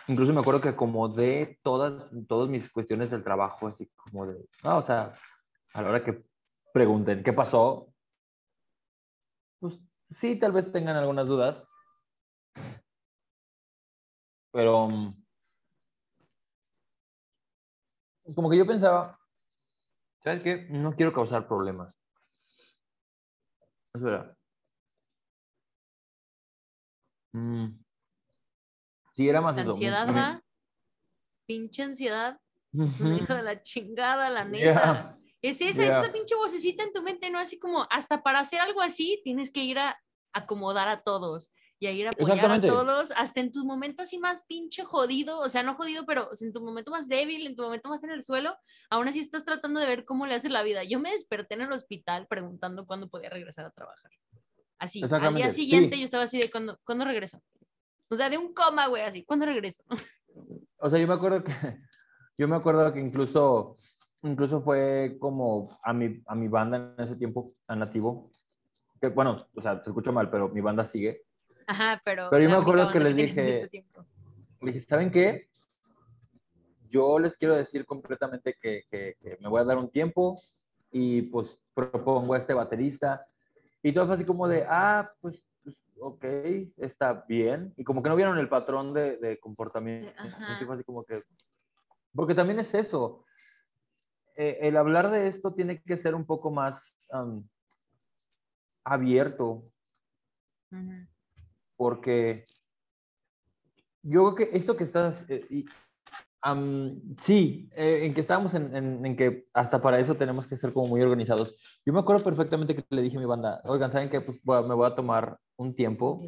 incluso 0.07 0.33
me 0.33 0.41
acuerdo 0.41 0.61
que 0.61 0.69
acomodé 0.69 1.59
todas, 1.63 2.09
todas 2.27 2.49
mis 2.49 2.69
cuestiones 2.71 3.09
del 3.11 3.23
trabajo, 3.23 3.67
así 3.67 3.87
como 3.95 4.25
de, 4.27 4.47
no, 4.63 4.77
o 4.77 4.81
sea, 4.81 5.13
a 5.73 5.81
la 5.81 5.89
hora 5.89 6.03
que 6.03 6.23
pregunten 6.73 7.23
qué 7.23 7.33
pasó, 7.33 7.93
pues 9.59 9.79
sí, 10.09 10.37
tal 10.37 10.51
vez 10.51 10.71
tengan 10.71 10.95
algunas 10.95 11.27
dudas, 11.27 11.67
pero 14.51 14.89
como 18.35 18.49
que 18.49 18.57
yo 18.57 18.65
pensaba, 18.65 19.17
¿sabes 20.23 20.41
qué? 20.41 20.67
No 20.69 20.93
quiero 20.93 21.13
causar 21.13 21.47
problemas. 21.47 21.93
Es 23.93 24.01
verdad. 24.01 24.37
Mm. 27.33 27.86
Sí, 29.17 29.27
era 29.27 29.41
más 29.41 29.55
la 29.55 29.63
ansiedad 29.63 30.15
va, 30.15 30.43
pinche 31.47 31.81
ansiedad, 31.81 32.39
es 32.71 32.99
una 32.99 33.17
hija 33.17 33.35
de 33.35 33.41
la 33.41 33.63
chingada, 33.63 34.29
la 34.29 34.45
neta. 34.45 35.17
Es 35.41 35.59
esa, 35.59 35.85
esa 35.85 36.11
pinche 36.13 36.35
vocecita 36.35 36.83
en 36.83 36.93
tu 36.93 37.01
mente, 37.01 37.31
¿no? 37.31 37.39
Así 37.39 37.57
como, 37.57 37.87
hasta 37.89 38.21
para 38.21 38.41
hacer 38.41 38.61
algo 38.61 38.79
así, 38.79 39.19
tienes 39.23 39.51
que 39.51 39.63
ir 39.63 39.79
a 39.79 39.99
acomodar 40.33 40.87
a 40.87 41.01
todos 41.01 41.51
y 41.79 41.87
a 41.87 41.91
ir 41.91 42.07
a 42.07 42.11
apoyar 42.11 42.51
a 42.51 42.61
todos, 42.61 43.09
hasta 43.09 43.39
en 43.39 43.51
tus 43.51 43.63
momentos 43.63 44.03
así 44.03 44.19
más 44.19 44.43
pinche 44.43 44.83
jodido, 44.83 45.39
o 45.39 45.49
sea, 45.49 45.63
no 45.63 45.73
jodido, 45.73 46.05
pero 46.05 46.29
en 46.39 46.53
tu 46.53 46.61
momento 46.61 46.91
más 46.91 47.07
débil, 47.07 47.47
en 47.47 47.55
tu 47.55 47.63
momento 47.63 47.89
más 47.89 48.03
en 48.03 48.11
el 48.11 48.23
suelo, 48.23 48.55
aún 48.91 49.07
así 49.07 49.17
estás 49.17 49.43
tratando 49.43 49.79
de 49.79 49.87
ver 49.87 50.05
cómo 50.05 50.27
le 50.27 50.35
hace 50.35 50.49
la 50.49 50.61
vida. 50.61 50.83
Yo 50.83 50.99
me 50.99 51.09
desperté 51.09 51.55
en 51.55 51.61
el 51.61 51.71
hospital 51.71 52.27
preguntando 52.27 52.85
cuándo 52.85 53.09
podía 53.09 53.31
regresar 53.31 53.65
a 53.65 53.71
trabajar. 53.71 54.11
Así, 54.77 55.01
al 55.09 55.33
día 55.33 55.49
siguiente 55.49 55.97
yo 55.97 56.05
estaba 56.05 56.25
así 56.25 56.37
de, 56.37 56.51
¿cuándo, 56.51 56.79
¿cuándo 56.83 57.03
regreso? 57.03 57.41
O 58.09 58.15
sea, 58.15 58.29
de 58.29 58.37
un 58.37 58.53
coma, 58.53 58.87
güey, 58.87 59.03
así, 59.03 59.23
¿cuándo 59.23 59.45
regreso? 59.45 59.83
O 60.79 60.91
sea, 60.91 60.99
yo 60.99 61.07
me 61.07 61.15
acuerdo 61.15 61.43
que, 61.43 61.51
yo 62.37 62.47
me 62.47 62.55
acuerdo 62.55 62.93
que 62.93 62.99
incluso, 62.99 63.77
incluso 64.21 64.61
fue 64.61 65.17
como 65.19 65.75
a 65.81 65.91
mi, 65.91 66.21
a 66.27 66.35
mi 66.35 66.47
banda 66.47 66.93
en 66.95 67.03
ese 67.03 67.15
tiempo, 67.15 67.55
a 67.65 67.75
Nativo, 67.75 68.29
que 69.01 69.07
bueno, 69.07 69.47
o 69.55 69.61
sea, 69.61 69.81
se 69.81 69.89
escucha 69.89 70.11
mal, 70.11 70.29
pero 70.29 70.49
mi 70.49 70.61
banda 70.61 70.85
sigue 70.85 71.25
Ajá, 71.67 72.01
pero... 72.03 72.29
Pero 72.29 72.43
yo 72.43 72.49
me 72.49 72.55
acuerdo 72.55 72.91
que 72.91 72.99
les 72.99 73.15
dije, 73.15 73.69
les 73.71 74.73
dije, 74.73 74.79
¿saben 74.79 75.11
qué? 75.11 75.49
Yo 76.87 77.19
les 77.19 77.35
quiero 77.35 77.55
decir 77.55 77.85
completamente 77.85 78.55
que, 78.59 78.83
que, 78.89 79.17
me 79.41 79.49
voy 79.49 79.59
a 79.59 79.65
dar 79.65 79.77
un 79.77 79.91
tiempo 79.91 80.35
y, 80.91 81.23
pues 81.23 81.59
propongo 81.73 82.33
a 82.33 82.37
este 82.37 82.53
baterista. 82.53 83.27
Y 83.83 83.93
todo 83.93 84.05
fue 84.05 84.15
así 84.15 84.25
como 84.25 84.47
de, 84.47 84.65
ah, 84.67 85.11
pues 85.19 85.43
ok, 85.99 86.25
está 86.77 87.25
bien. 87.27 87.73
Y 87.77 87.83
como 87.83 88.01
que 88.01 88.09
no 88.09 88.15
vieron 88.15 88.37
el 88.37 88.49
patrón 88.49 88.93
de, 88.93 89.17
de 89.17 89.39
comportamiento. 89.39 90.11
Así 90.17 90.83
como 90.83 91.03
que, 91.03 91.23
porque 92.13 92.35
también 92.35 92.59
es 92.59 92.73
eso. 92.73 93.23
Eh, 94.35 94.59
el 94.61 94.77
hablar 94.77 95.09
de 95.09 95.27
esto 95.27 95.53
tiene 95.53 95.81
que 95.81 95.97
ser 95.97 96.13
un 96.13 96.25
poco 96.25 96.51
más 96.51 96.95
abierto. 98.83 99.63
Porque 101.75 102.45
yo 104.03 104.33
creo 104.33 104.49
que 104.49 104.57
esto 104.57 104.77
que 104.77 104.83
estás, 104.83 105.25
eh, 105.29 105.65
sí, 107.17 107.69
eh, 107.75 108.05
en 108.05 108.13
que 108.13 108.21
estábamos 108.21 108.53
en, 108.53 109.05
en, 109.05 109.15
que 109.15 109.47
hasta 109.53 109.81
para 109.81 109.99
eso 109.99 110.15
tenemos 110.15 110.47
que 110.47 110.55
ser 110.55 110.71
como 110.73 110.87
muy 110.87 111.01
organizados. 111.01 111.81
Yo 111.85 111.93
me 111.93 111.99
acuerdo 111.99 112.23
perfectamente 112.23 112.75
que 112.75 112.85
le 112.89 113.01
dije 113.01 113.17
a 113.17 113.19
mi 113.19 113.25
banda, 113.25 113.61
oigan, 113.65 113.91
¿saben 113.91 114.09
qué? 114.09 114.21
Pues 114.21 114.39
me 114.45 114.75
voy 114.75 114.87
a 114.87 114.95
tomar 114.95 115.39
un 115.57 115.75
tiempo. 115.75 116.19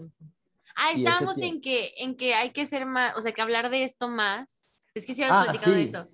Ah, 0.75 0.91
estábamos 0.93 1.37
en 1.39 1.61
que, 1.61 1.93
en 1.97 2.15
que 2.15 2.33
hay 2.33 2.51
que 2.51 2.65
ser 2.65 2.85
más, 2.85 3.17
o 3.17 3.21
sea, 3.21 3.31
que 3.31 3.41
hablar 3.41 3.69
de 3.69 3.83
esto 3.83 4.09
más. 4.09 4.67
Es 4.93 5.05
que 5.05 5.13
sí 5.13 5.23
habías 5.23 5.37
ah, 5.37 5.43
platicado 5.43 5.75
de 5.75 5.83
eso. 5.83 6.07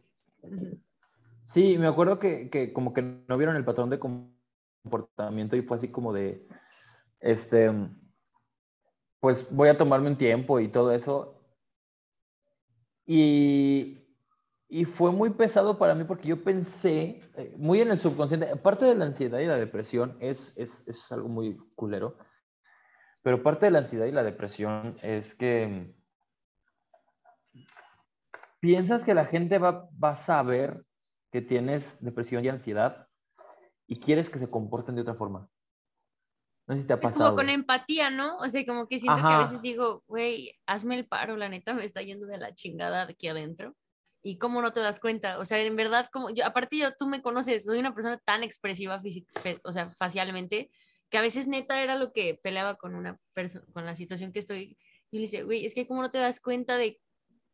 Sí, 1.45 1.77
me 1.77 1.87
acuerdo 1.87 2.19
que, 2.19 2.49
que, 2.49 2.73
como 2.73 2.93
que 2.93 3.01
no 3.01 3.37
vieron 3.37 3.55
el 3.55 3.65
patrón 3.65 3.89
de 3.89 3.99
comportamiento 3.99 5.55
y 5.55 5.61
fue 5.61 5.77
así 5.77 5.89
como 5.89 6.13
de, 6.13 6.47
este, 7.19 7.71
pues 9.19 9.47
voy 9.51 9.69
a 9.69 9.77
tomarme 9.77 10.09
un 10.09 10.17
tiempo 10.17 10.59
y 10.59 10.67
todo 10.67 10.91
eso. 10.91 11.41
Y, 13.05 14.05
y 14.67 14.85
fue 14.85 15.11
muy 15.11 15.29
pesado 15.29 15.77
para 15.77 15.93
mí 15.93 16.03
porque 16.03 16.27
yo 16.27 16.43
pensé, 16.43 17.21
eh, 17.35 17.53
muy 17.57 17.81
en 17.81 17.91
el 17.91 17.99
subconsciente, 17.99 18.55
parte 18.57 18.85
de 18.85 18.95
la 18.95 19.05
ansiedad 19.05 19.39
y 19.39 19.45
la 19.45 19.57
depresión 19.57 20.17
es, 20.19 20.57
es, 20.57 20.83
es 20.87 21.11
algo 21.11 21.29
muy 21.29 21.57
culero, 21.75 22.17
pero 23.25 23.41
parte 23.41 23.65
de 23.65 23.71
la 23.71 23.79
ansiedad 23.79 24.05
y 24.05 24.11
la 24.11 24.21
depresión 24.21 24.95
es 25.01 25.33
que 25.33 25.91
piensas 28.59 29.03
que 29.03 29.15
la 29.15 29.25
gente 29.25 29.57
va, 29.57 29.89
va 29.91 30.11
a 30.11 30.15
saber 30.15 30.85
que 31.31 31.41
tienes 31.41 31.97
depresión 32.01 32.45
y 32.45 32.49
ansiedad 32.49 33.07
y 33.87 33.99
quieres 33.99 34.29
que 34.29 34.37
se 34.37 34.47
comporten 34.47 34.93
de 34.93 35.01
otra 35.01 35.15
forma. 35.15 35.49
No 36.67 36.75
sé 36.75 36.81
si 36.83 36.87
te 36.87 36.93
ha 36.93 36.99
pasado. 36.99 37.23
Es 37.23 37.29
como 37.31 37.35
con 37.35 37.49
empatía, 37.49 38.11
¿no? 38.11 38.37
O 38.37 38.47
sea, 38.47 38.63
como 38.63 38.87
que 38.87 38.99
siento 38.99 39.19
que 39.23 39.33
a 39.33 39.39
veces 39.39 39.63
digo, 39.63 40.03
güey, 40.05 40.53
hazme 40.67 40.93
el 40.93 41.07
paro, 41.07 41.35
la 41.35 41.49
neta 41.49 41.73
me 41.73 41.83
está 41.83 42.03
yendo 42.03 42.27
de 42.27 42.37
la 42.37 42.53
chingada 42.53 43.07
aquí 43.09 43.27
adentro. 43.27 43.75
¿Y 44.21 44.37
cómo 44.37 44.61
no 44.61 44.71
te 44.71 44.81
das 44.81 44.99
cuenta? 44.99 45.39
O 45.39 45.45
sea, 45.45 45.59
en 45.59 45.75
verdad, 45.75 46.09
como 46.13 46.29
yo, 46.29 46.45
aparte 46.45 46.77
yo, 46.77 46.95
tú 46.95 47.07
me 47.07 47.23
conoces, 47.23 47.63
soy 47.63 47.79
una 47.79 47.95
persona 47.95 48.19
tan 48.19 48.43
expresiva 48.43 49.01
física, 49.01 49.31
o 49.63 49.71
sea, 49.71 49.89
facialmente, 49.89 50.69
que 51.15 51.19
a 51.19 51.21
veces 51.21 51.47
neta 51.47 51.81
era 51.81 51.95
lo 51.95 52.11
que 52.11 52.37
peleaba 52.43 52.75
con 52.75 52.93
una 52.93 53.17
persona, 53.31 53.63
con 53.71 53.85
la 53.85 53.95
situación 53.95 54.33
que 54.33 54.39
estoy. 54.39 54.77
Y 55.11 55.17
le 55.17 55.21
decía, 55.21 55.45
güey, 55.45 55.65
es 55.65 55.73
que 55.73 55.87
cómo 55.87 56.01
no 56.01 56.11
te 56.11 56.17
das 56.17 56.41
cuenta 56.41 56.75
de, 56.77 56.99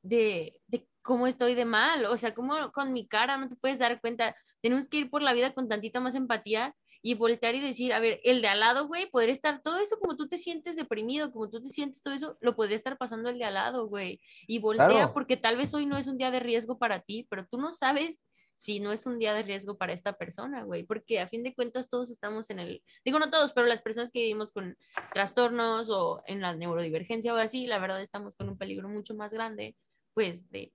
de, 0.02 0.60
de 0.66 0.88
cómo 1.04 1.28
estoy 1.28 1.54
de 1.54 1.66
mal, 1.66 2.06
o 2.06 2.18
sea, 2.18 2.34
cómo 2.34 2.72
con 2.72 2.92
mi 2.92 3.08
cara 3.08 3.38
no 3.38 3.48
te 3.48 3.56
puedes 3.56 3.78
dar 3.78 4.02
cuenta. 4.02 4.36
Tenemos 4.64 4.88
que 4.88 4.98
ir 4.98 5.12
por 5.12 5.22
la 5.22 5.34
vida 5.34 5.54
con 5.54 5.70
tantita 5.70 6.00
más 6.00 6.16
empatía 6.16 6.76
y 7.04 7.14
voltear 7.14 7.54
y 7.54 7.62
decir, 7.62 7.94
a 7.94 8.00
ver, 8.00 8.20
el 8.24 8.42
de 8.42 8.48
al 8.48 8.62
lado, 8.62 8.88
güey, 8.88 9.12
podría 9.12 9.32
estar 9.32 9.62
todo 9.62 9.78
eso 9.78 10.00
como 10.00 10.18
tú 10.18 10.28
te 10.28 10.40
sientes 10.40 10.76
deprimido, 10.76 11.32
como 11.32 11.48
tú 11.48 11.62
te 11.62 11.70
sientes 11.70 12.02
todo 12.02 12.16
eso, 12.16 12.40
lo 12.42 12.56
podría 12.56 12.78
estar 12.78 12.98
pasando 12.98 13.30
el 13.30 13.38
de 13.38 13.46
al 13.46 13.54
lado, 13.54 13.86
güey. 13.86 14.22
Y 14.48 14.58
voltea 14.58 15.14
porque 15.14 15.38
tal 15.38 15.56
vez 15.56 15.72
hoy 15.76 15.86
no 15.86 16.00
es 16.00 16.08
un 16.08 16.18
día 16.18 16.32
de 16.32 16.40
riesgo 16.40 16.80
para 16.80 17.02
ti, 17.02 17.28
pero 17.30 17.46
tú 17.46 17.60
no 17.60 17.72
sabes 17.72 18.24
si 18.56 18.80
no 18.80 18.92
es 18.92 19.06
un 19.06 19.18
día 19.18 19.34
de 19.34 19.44
riesgo 19.44 19.78
para 19.78 19.94
esta 19.94 20.14
persona, 20.14 20.64
güey, 20.64 20.84
porque 20.84 21.20
a 21.20 21.28
fin 21.28 21.44
de 21.44 21.56
cuentas 21.56 21.90
todos 21.90 22.12
estamos 22.12 22.50
en 22.50 22.60
el, 22.60 22.84
digo 23.04 23.18
no 23.18 23.30
todos, 23.30 23.54
pero 23.54 23.68
las 23.68 23.82
personas 23.82 24.12
que 24.12 24.20
vivimos 24.20 24.52
con 24.52 24.78
trastornos 25.14 25.90
o 25.90 26.22
en 26.28 26.42
la 26.42 26.56
neurodivergencia 26.56 27.34
o 27.34 27.38
así, 27.38 27.66
la 27.66 27.80
verdad 27.80 28.02
estamos 28.02 28.36
con 28.36 28.50
un 28.50 28.58
peligro 28.58 28.88
mucho 28.88 29.16
más 29.16 29.34
grande, 29.34 29.76
pues, 30.14 30.50
de 30.52 30.72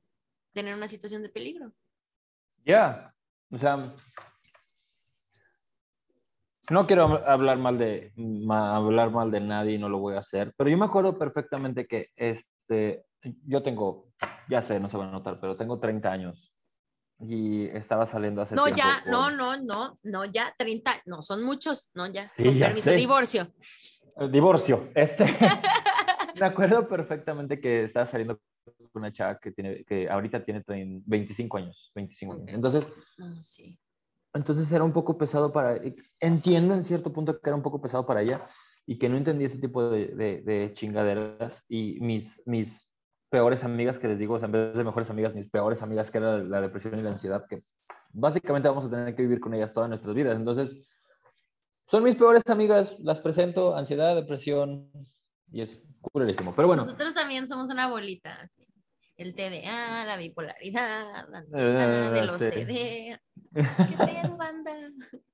tener 0.53 0.75
una 0.75 0.89
situación 0.89 1.23
de 1.23 1.29
peligro. 1.29 1.73
Ya, 2.65 3.15
o 3.51 3.59
sea, 3.59 3.95
no 6.71 6.87
quiero 6.87 7.05
hablar 7.29 7.59
mal 7.59 7.79
de 7.79 8.12
hablar 8.51 9.11
mal 9.11 9.31
de 9.31 9.41
nadie 9.41 9.75
y 9.75 9.79
no 9.79 9.89
lo 9.89 9.99
voy 9.99 10.17
a 10.17 10.21
hacer, 10.21 10.53
pero 10.57 10.69
yo 10.69 10.77
me 10.77 10.87
acuerdo 10.87 11.17
perfectamente 11.17 11.87
que 11.87 12.11
este 12.17 13.05
yo 13.47 13.62
tengo 13.62 14.09
ya 14.49 14.62
sé, 14.62 14.81
no 14.81 14.89
se 14.89 14.97
va 14.97 15.07
a 15.07 15.11
notar, 15.11 15.39
pero 15.41 15.57
tengo 15.57 15.79
30 15.79 16.11
años 16.11 16.56
y 17.19 17.67
estaba 17.67 18.07
saliendo 18.07 18.43
hace 18.43 18.55
No, 18.55 18.69
ya, 18.69 19.03
no, 19.07 19.31
no, 19.31 19.57
no, 19.57 19.99
no, 20.03 20.25
ya 20.27 20.55
30, 20.57 21.03
no, 21.07 21.23
son 21.23 21.43
muchos, 21.43 21.91
no, 21.95 22.07
ya. 22.07 22.27
Sí, 22.27 22.55
ya 22.55 22.67
permiso, 22.67 22.91
divorcio. 22.93 23.53
divorcio, 24.31 24.89
este. 24.95 25.25
me 26.41 26.47
acuerdo 26.47 26.87
perfectamente 26.87 27.61
que 27.61 27.85
estaba 27.85 28.07
saliendo 28.07 28.39
con 28.93 29.03
una 29.03 29.13
chava 29.13 29.39
que 29.39 29.53
tiene 29.53 29.85
que 29.85 30.09
ahorita 30.09 30.45
tiene 30.45 30.63
25 30.67 31.57
años, 31.57 31.91
25 31.95 32.35
años. 32.35 32.49
Entonces, 32.49 32.87
sí. 33.41 33.79
Entonces 34.37 34.71
era 34.71 34.85
un 34.85 34.93
poco 34.93 35.17
pesado 35.17 35.51
para, 35.51 35.81
entiendo 36.21 36.75
en 36.75 36.85
cierto 36.85 37.13
punto 37.13 37.41
que 37.41 37.49
era 37.49 37.57
un 37.57 37.63
poco 37.63 37.81
pesado 37.81 38.05
para 38.05 38.21
ella 38.21 38.47
y 38.85 38.99
que 38.99 39.09
no 39.09 39.17
entendía 39.17 39.47
ese 39.47 39.59
tipo 39.59 39.89
de, 39.89 40.09
de, 40.09 40.73
chingaderas 40.75 41.65
y 41.69 41.99
mis, 42.01 42.43
mis 42.45 42.89
peores 43.29 43.65
amigas 43.65 43.99
que 43.99 44.09
les 44.09 44.19
digo, 44.19 44.35
o 44.35 44.39
sea, 44.39 44.47
en 44.47 44.53
vez 44.53 44.75
de 44.75 44.85
mejores 44.85 45.11
amigas, 45.11 45.35
mis 45.35 45.51
peores 45.51 45.83
amigas 45.83 46.11
que 46.11 46.19
era 46.19 46.39
la 46.39 46.61
depresión 46.61 46.99
y 46.99 47.03
la 47.03 47.11
ansiedad, 47.11 47.45
que 47.49 47.61
básicamente 48.11 48.69
vamos 48.69 48.87
a 48.87 48.91
tener 48.91 49.15
que 49.15 49.23
vivir 49.23 49.41
con 49.41 49.55
ellas 49.55 49.73
todas 49.73 49.89
nuestras 49.89 50.15
vidas. 50.15 50.37
Entonces, 50.37 50.75
son 51.89 52.03
mis 52.03 52.17
peores 52.17 52.43
amigas, 52.49 52.99
las 53.01 53.21
presento, 53.21 53.77
ansiedad, 53.77 54.15
depresión, 54.15 54.91
y 55.51 55.61
es 55.61 55.89
culerísimo. 56.12 56.55
Pero 56.55 56.69
bueno. 56.69 56.85
Nosotros 56.85 57.15
también 57.15 57.49
somos 57.49 57.71
una 57.71 57.89
bolita, 57.89 58.49
El 59.17 59.35
TDA, 59.35 60.05
la 60.05 60.17
bipolaridad, 60.17 61.29
la 61.29 61.39
ansiedad, 61.39 62.17
el 62.17 62.31
OCD. 62.31 63.21
¿Qué 63.55 63.97
pedo, 64.05 64.37
banda? 64.37 64.73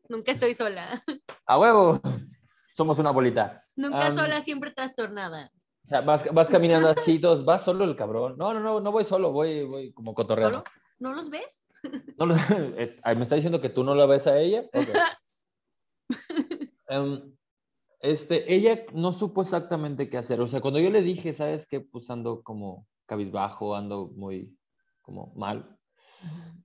Nunca 0.09 0.33
estoy 0.33 0.55
sola. 0.55 1.03
A 1.47 1.59
huevo. 1.59 2.01
Somos 2.75 2.99
una 2.99 3.11
bolita. 3.11 3.65
Nunca 3.75 4.11
sola, 4.11 4.41
siempre 4.41 4.71
trastornada. 4.71 5.51
O 5.85 5.89
sea, 5.89 6.01
vas, 6.01 6.33
vas 6.33 6.49
caminando 6.49 6.89
así, 6.91 7.19
dos, 7.19 7.45
vas 7.45 7.65
solo 7.65 7.85
el 7.85 7.97
cabrón. 7.97 8.37
No, 8.39 8.55
no, 8.55 8.61
no, 8.61 8.81
no 8.81 8.93
voy 8.93 9.05
solo, 9.05 9.33
voy, 9.33 9.65
voy 9.65 9.93
como 9.93 10.15
cotorreando. 10.15 10.61
¿Solo? 10.61 10.65
¿No 10.99 11.13
los 11.13 11.31
ves? 11.31 11.67
No, 12.17 12.33
eh, 12.77 12.97
¿Me 13.17 13.23
está 13.25 13.35
diciendo 13.35 13.61
que 13.61 13.69
tú 13.69 13.83
no 13.83 13.95
la 13.97 14.07
ves 14.07 14.27
a 14.27 14.39
ella? 14.39 14.65
Em, 16.89 17.35
este, 18.01 18.55
ella 18.55 18.85
no 18.93 19.13
supo 19.13 19.41
exactamente 19.41 20.11
qué 20.11 20.19
hacer. 20.19 20.41
O 20.41 20.47
sea, 20.47 20.61
cuando 20.61 20.79
yo 20.79 20.91
le 20.91 21.01
dije, 21.01 21.33
¿sabes 21.33 21.67
qué? 21.67 21.81
Pues 21.81 22.11
ando 22.11 22.43
como 22.43 22.87
cabizbajo, 23.07 23.75
ando 23.75 24.09
muy 24.15 24.57
como 25.01 25.33
mal. 25.35 25.79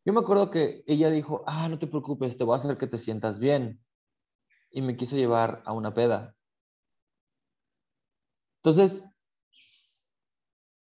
Yo 0.06 0.14
me 0.14 0.20
acuerdo 0.20 0.50
que 0.52 0.84
ella 0.86 1.10
dijo, 1.10 1.44
ah, 1.48 1.68
no 1.70 1.80
te 1.80 1.88
preocupes, 1.88 2.38
te 2.38 2.44
voy 2.44 2.56
a 2.56 2.58
hacer 2.58 2.78
que 2.78 2.88
te 2.88 2.98
sientas 2.98 3.40
bien. 3.40 3.80
Y 4.70 4.82
me 4.82 4.98
quiso 4.98 5.16
llevar 5.16 5.64
a 5.66 5.74
una 5.74 5.94
peda. 5.94 6.36
Entonces, 8.64 9.04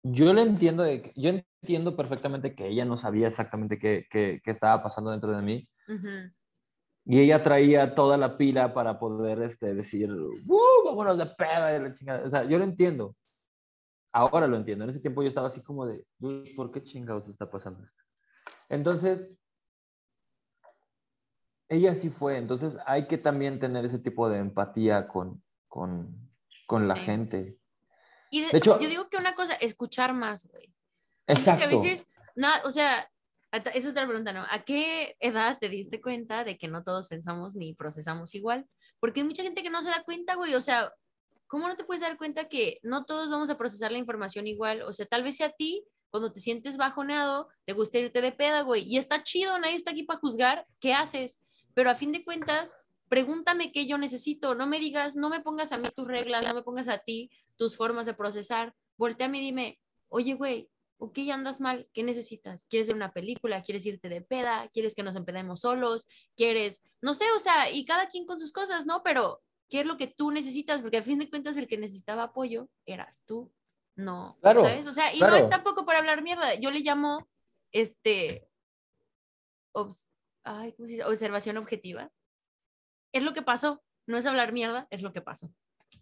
yo 0.03 0.33
le 0.33 0.41
entiendo, 0.41 0.83
de, 0.83 1.11
yo 1.15 1.29
entiendo 1.29 1.95
perfectamente 1.95 2.55
que 2.55 2.67
ella 2.67 2.85
no 2.85 2.97
sabía 2.97 3.27
exactamente 3.27 3.79
qué, 3.79 4.05
qué, 4.09 4.41
qué 4.43 4.51
estaba 4.51 4.83
pasando 4.83 5.11
dentro 5.11 5.35
de 5.35 5.41
mí. 5.41 5.69
Y 7.05 7.19
ella 7.19 7.43
traía 7.43 7.95
toda 7.95 8.17
la 8.17 8.37
pila 8.37 8.73
para 8.73 8.99
poder 8.99 9.41
este, 9.41 9.73
decir, 9.73 10.11
¡Uh, 10.11 10.85
vámonos 10.85 11.17
de 11.17 11.25
peda! 11.25 11.77
la 11.79 11.93
chingada. 11.93 12.25
O 12.25 12.29
sea, 12.29 12.43
yo 12.45 12.57
lo 12.57 12.63
entiendo. 12.63 13.15
Ahora 14.13 14.47
lo 14.47 14.55
entiendo. 14.57 14.83
En 14.83 14.89
ese 14.89 14.99
tiempo 14.99 15.21
yo 15.21 15.27
estaba 15.27 15.47
así 15.47 15.61
como 15.61 15.85
de, 15.85 16.05
¿por 16.55 16.71
qué 16.71 16.83
chingados 16.83 17.27
está 17.27 17.49
pasando 17.49 17.83
esto? 17.83 18.03
Entonces, 18.69 19.37
ella 21.67 21.95
sí 21.95 22.09
fue. 22.09 22.37
Entonces, 22.37 22.77
hay 22.85 23.07
que 23.07 23.17
también 23.17 23.59
tener 23.59 23.83
ese 23.85 23.99
tipo 23.99 24.29
de 24.29 24.39
empatía 24.39 25.07
con, 25.07 25.43
con, 25.67 26.29
con 26.67 26.87
la 26.87 26.95
gente. 26.95 27.57
Y 28.33 28.41
de, 28.41 28.57
hecho, 28.57 28.79
yo 28.79 28.89
digo 28.89 29.09
que 29.09 29.17
una 29.17 29.35
cosa, 29.35 29.53
escuchar 29.53 30.15
más, 30.15 30.47
güey. 30.47 30.73
Exacto. 31.27 31.59
Que 31.59 31.65
a 31.65 31.67
veces, 31.67 32.07
no, 32.35 32.47
o 32.63 32.71
sea, 32.71 33.07
es 33.75 33.85
otra 33.85 34.07
pregunta, 34.07 34.33
¿no? 34.33 34.43
¿A 34.49 34.63
qué 34.63 35.15
edad 35.19 35.59
te 35.59 35.69
diste 35.69 36.01
cuenta 36.01 36.43
de 36.43 36.57
que 36.57 36.67
no 36.67 36.83
todos 36.83 37.09
pensamos 37.09 37.53
ni 37.53 37.75
procesamos 37.75 38.33
igual? 38.33 38.65
Porque 38.99 39.19
hay 39.19 39.27
mucha 39.27 39.43
gente 39.43 39.61
que 39.61 39.69
no 39.69 39.83
se 39.83 39.91
da 39.91 40.01
cuenta, 40.03 40.33
güey. 40.33 40.55
O 40.55 40.61
sea, 40.61 40.91
¿cómo 41.45 41.67
no 41.67 41.75
te 41.75 41.83
puedes 41.83 42.01
dar 42.01 42.17
cuenta 42.17 42.49
que 42.49 42.79
no 42.81 43.05
todos 43.05 43.29
vamos 43.29 43.51
a 43.51 43.57
procesar 43.59 43.91
la 43.91 43.99
información 43.99 44.47
igual? 44.47 44.81
O 44.81 44.91
sea, 44.93 45.05
tal 45.05 45.21
vez 45.21 45.37
sea 45.37 45.47
a 45.47 45.51
ti 45.51 45.85
cuando 46.09 46.33
te 46.33 46.39
sientes 46.39 46.75
bajoneado, 46.75 47.49
te 47.65 47.73
gusta 47.73 47.99
irte 47.99 48.19
de 48.19 48.31
peda, 48.31 48.61
güey, 48.61 48.83
y 48.87 48.97
está 48.97 49.21
chido, 49.21 49.59
nadie 49.59 49.75
está 49.75 49.91
aquí 49.91 50.01
para 50.01 50.19
juzgar 50.19 50.65
qué 50.79 50.95
haces, 50.95 51.39
pero 51.75 51.91
a 51.91 51.95
fin 51.95 52.11
de 52.11 52.23
cuentas, 52.23 52.77
pregúntame 53.09 53.71
qué 53.71 53.85
yo 53.85 53.99
necesito, 53.99 54.55
no 54.55 54.65
me 54.65 54.79
digas, 54.79 55.15
no 55.15 55.29
me 55.29 55.39
pongas 55.39 55.71
a 55.71 55.77
mí 55.77 55.87
tus 55.95 56.07
reglas, 56.07 56.47
no 56.47 56.55
me 56.55 56.63
pongas 56.63 56.87
a 56.87 56.97
ti 56.97 57.29
tus 57.57 57.77
formas 57.77 58.05
de 58.05 58.13
procesar, 58.13 58.73
volteame 58.97 59.39
y 59.39 59.41
dime, 59.41 59.79
oye, 60.09 60.33
güey, 60.33 60.69
ok, 60.97 61.19
andas 61.31 61.59
mal, 61.59 61.89
¿qué 61.93 62.03
necesitas? 62.03 62.65
¿Quieres 62.65 62.87
ver 62.87 62.95
una 62.95 63.11
película? 63.11 63.61
¿Quieres 63.61 63.85
irte 63.85 64.09
de 64.09 64.21
peda? 64.21 64.69
¿Quieres 64.71 64.95
que 64.95 65.03
nos 65.03 65.15
empedemos 65.15 65.61
solos? 65.61 66.07
¿Quieres, 66.35 66.81
no 67.01 67.13
sé, 67.13 67.25
o 67.35 67.39
sea, 67.39 67.69
y 67.69 67.85
cada 67.85 68.07
quien 68.07 68.25
con 68.25 68.39
sus 68.39 68.51
cosas, 68.51 68.85
¿no? 68.85 69.03
Pero, 69.03 69.41
¿qué 69.69 69.81
es 69.81 69.85
lo 69.85 69.97
que 69.97 70.07
tú 70.07 70.31
necesitas? 70.31 70.81
Porque 70.81 70.97
a 70.97 71.03
fin 71.03 71.19
de 71.19 71.29
cuentas 71.29 71.57
el 71.57 71.67
que 71.67 71.77
necesitaba 71.77 72.23
apoyo 72.23 72.69
eras 72.85 73.23
tú, 73.25 73.51
no, 73.95 74.37
¿sabes? 74.41 74.87
O 74.87 74.93
sea, 74.93 75.13
y 75.13 75.19
no 75.19 75.35
es 75.35 75.49
tampoco 75.49 75.85
para 75.85 75.99
hablar 75.99 76.21
mierda, 76.23 76.55
yo 76.55 76.71
le 76.71 76.79
llamo, 76.79 77.27
este, 77.71 78.47
ay, 80.43 80.73
¿cómo 80.73 80.87
se 80.87 80.93
dice? 80.93 81.05
Observación 81.05 81.57
objetiva. 81.57 82.11
Es 83.11 83.23
lo 83.23 83.33
que 83.33 83.41
pasó, 83.41 83.83
no 84.07 84.17
es 84.17 84.25
hablar 84.25 84.53
mierda, 84.53 84.87
es 84.89 85.01
lo 85.01 85.11
que 85.13 85.21
pasó. 85.21 85.53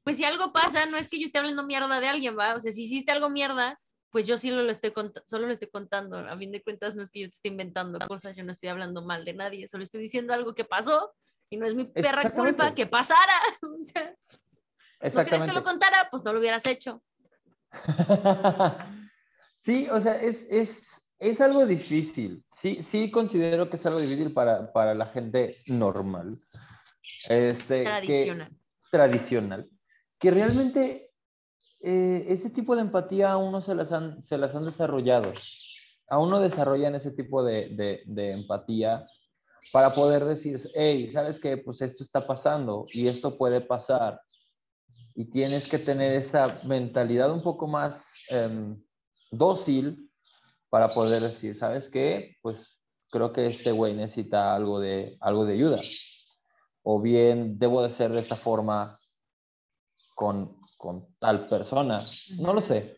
Pues 0.03 0.17
si 0.17 0.23
algo 0.23 0.51
pasa, 0.51 0.85
no 0.87 0.97
es 0.97 1.09
que 1.09 1.19
yo 1.19 1.25
esté 1.25 1.37
hablando 1.37 1.63
mierda 1.63 1.99
de 1.99 2.07
alguien, 2.07 2.37
¿va? 2.37 2.55
O 2.55 2.59
sea, 2.59 2.71
si 2.71 2.83
hiciste 2.83 3.11
algo 3.11 3.29
mierda, 3.29 3.79
pues 4.11 4.27
yo 4.27 4.37
sí 4.37 4.51
lo, 4.51 4.69
estoy 4.69 4.93
solo 5.25 5.47
lo 5.47 5.53
estoy 5.53 5.69
contando. 5.69 6.17
A 6.17 6.37
fin 6.37 6.51
de 6.51 6.61
cuentas, 6.61 6.95
no 6.95 7.03
es 7.03 7.09
que 7.09 7.21
yo 7.21 7.27
te 7.27 7.35
esté 7.35 7.47
inventando 7.47 7.99
cosas, 8.07 8.35
yo 8.35 8.43
no 8.43 8.51
estoy 8.51 8.69
hablando 8.69 9.03
mal 9.03 9.25
de 9.25 9.33
nadie, 9.33 9.67
solo 9.67 9.83
estoy 9.83 10.01
diciendo 10.01 10.33
algo 10.33 10.53
que 10.53 10.65
pasó 10.65 11.13
y 11.49 11.57
no 11.57 11.65
es 11.65 11.75
mi 11.75 11.85
perra 11.85 12.29
culpa 12.31 12.73
que 12.75 12.85
pasara. 12.85 13.33
O 15.01 15.09
sea, 15.09 15.23
¿no 15.23 15.29
quieres 15.29 15.43
que 15.45 15.53
lo 15.53 15.63
contara? 15.63 16.07
Pues 16.11 16.23
no 16.23 16.31
lo 16.31 16.39
hubieras 16.39 16.63
hecho. 16.67 17.01
sí, 19.57 19.87
o 19.89 19.99
sea, 19.99 20.21
es, 20.21 20.45
es, 20.51 21.09
es, 21.17 21.41
algo 21.41 21.65
difícil. 21.65 22.43
Sí, 22.55 22.83
sí 22.83 23.09
considero 23.09 23.67
que 23.67 23.77
es 23.77 23.85
algo 23.87 23.99
difícil 23.99 24.31
para, 24.31 24.71
para 24.71 24.93
la 24.93 25.07
gente 25.07 25.55
normal. 25.67 26.37
Este, 27.27 27.83
tradicional. 27.83 28.51
tradicional. 28.91 29.69
Que 30.21 30.31
realmente 30.31 31.11
eh, 31.81 32.25
ese 32.27 32.51
tipo 32.51 32.75
de 32.75 32.81
empatía 32.81 33.31
aún 33.31 33.51
no 33.51 33.59
se 33.59 33.73
las 33.73 33.91
han, 33.91 34.23
se 34.23 34.37
las 34.37 34.55
han 34.55 34.65
desarrollado. 34.65 35.33
Aún 36.09 36.29
no 36.29 36.39
desarrollan 36.39 36.93
ese 36.93 37.11
tipo 37.11 37.43
de, 37.43 38.03
de, 38.05 38.31
empatía 38.31 39.03
para 39.73 39.89
poder 39.91 40.25
decir, 40.25 40.59
hey, 40.75 41.09
¿sabes 41.09 41.39
qué? 41.39 41.57
Pues 41.57 41.81
esto 41.81 42.03
está 42.03 42.27
pasando 42.27 42.85
y 42.93 43.07
esto 43.07 43.37
puede 43.37 43.61
pasar. 43.61 44.21
Y 45.15 45.25
tienes 45.25 45.67
que 45.67 45.79
tener 45.79 46.13
esa 46.13 46.61
mentalidad 46.65 47.31
un 47.31 47.41
poco 47.41 47.67
más 47.67 48.13
em, 48.29 48.79
dócil 49.31 50.11
para 50.69 50.91
poder 50.91 51.23
decir, 51.23 51.55
¿sabes 51.55 51.89
qué? 51.89 52.37
Pues 52.41 52.79
creo 53.09 53.33
que 53.33 53.47
este 53.47 53.71
güey 53.71 53.95
necesita 53.95 54.53
algo 54.53 54.79
de, 54.79 55.17
algo 55.19 55.45
de 55.45 55.53
ayuda. 55.53 55.79
O 56.83 57.01
bien 57.01 57.57
debo 57.57 57.81
de 57.81 57.89
ser 57.89 58.11
de 58.11 58.19
esta 58.19 58.35
forma 58.35 59.00
con, 60.21 60.55
con 60.77 61.07
tal 61.17 61.47
persona. 61.47 61.99
No 62.37 62.53
lo 62.53 62.61
sé. 62.61 62.95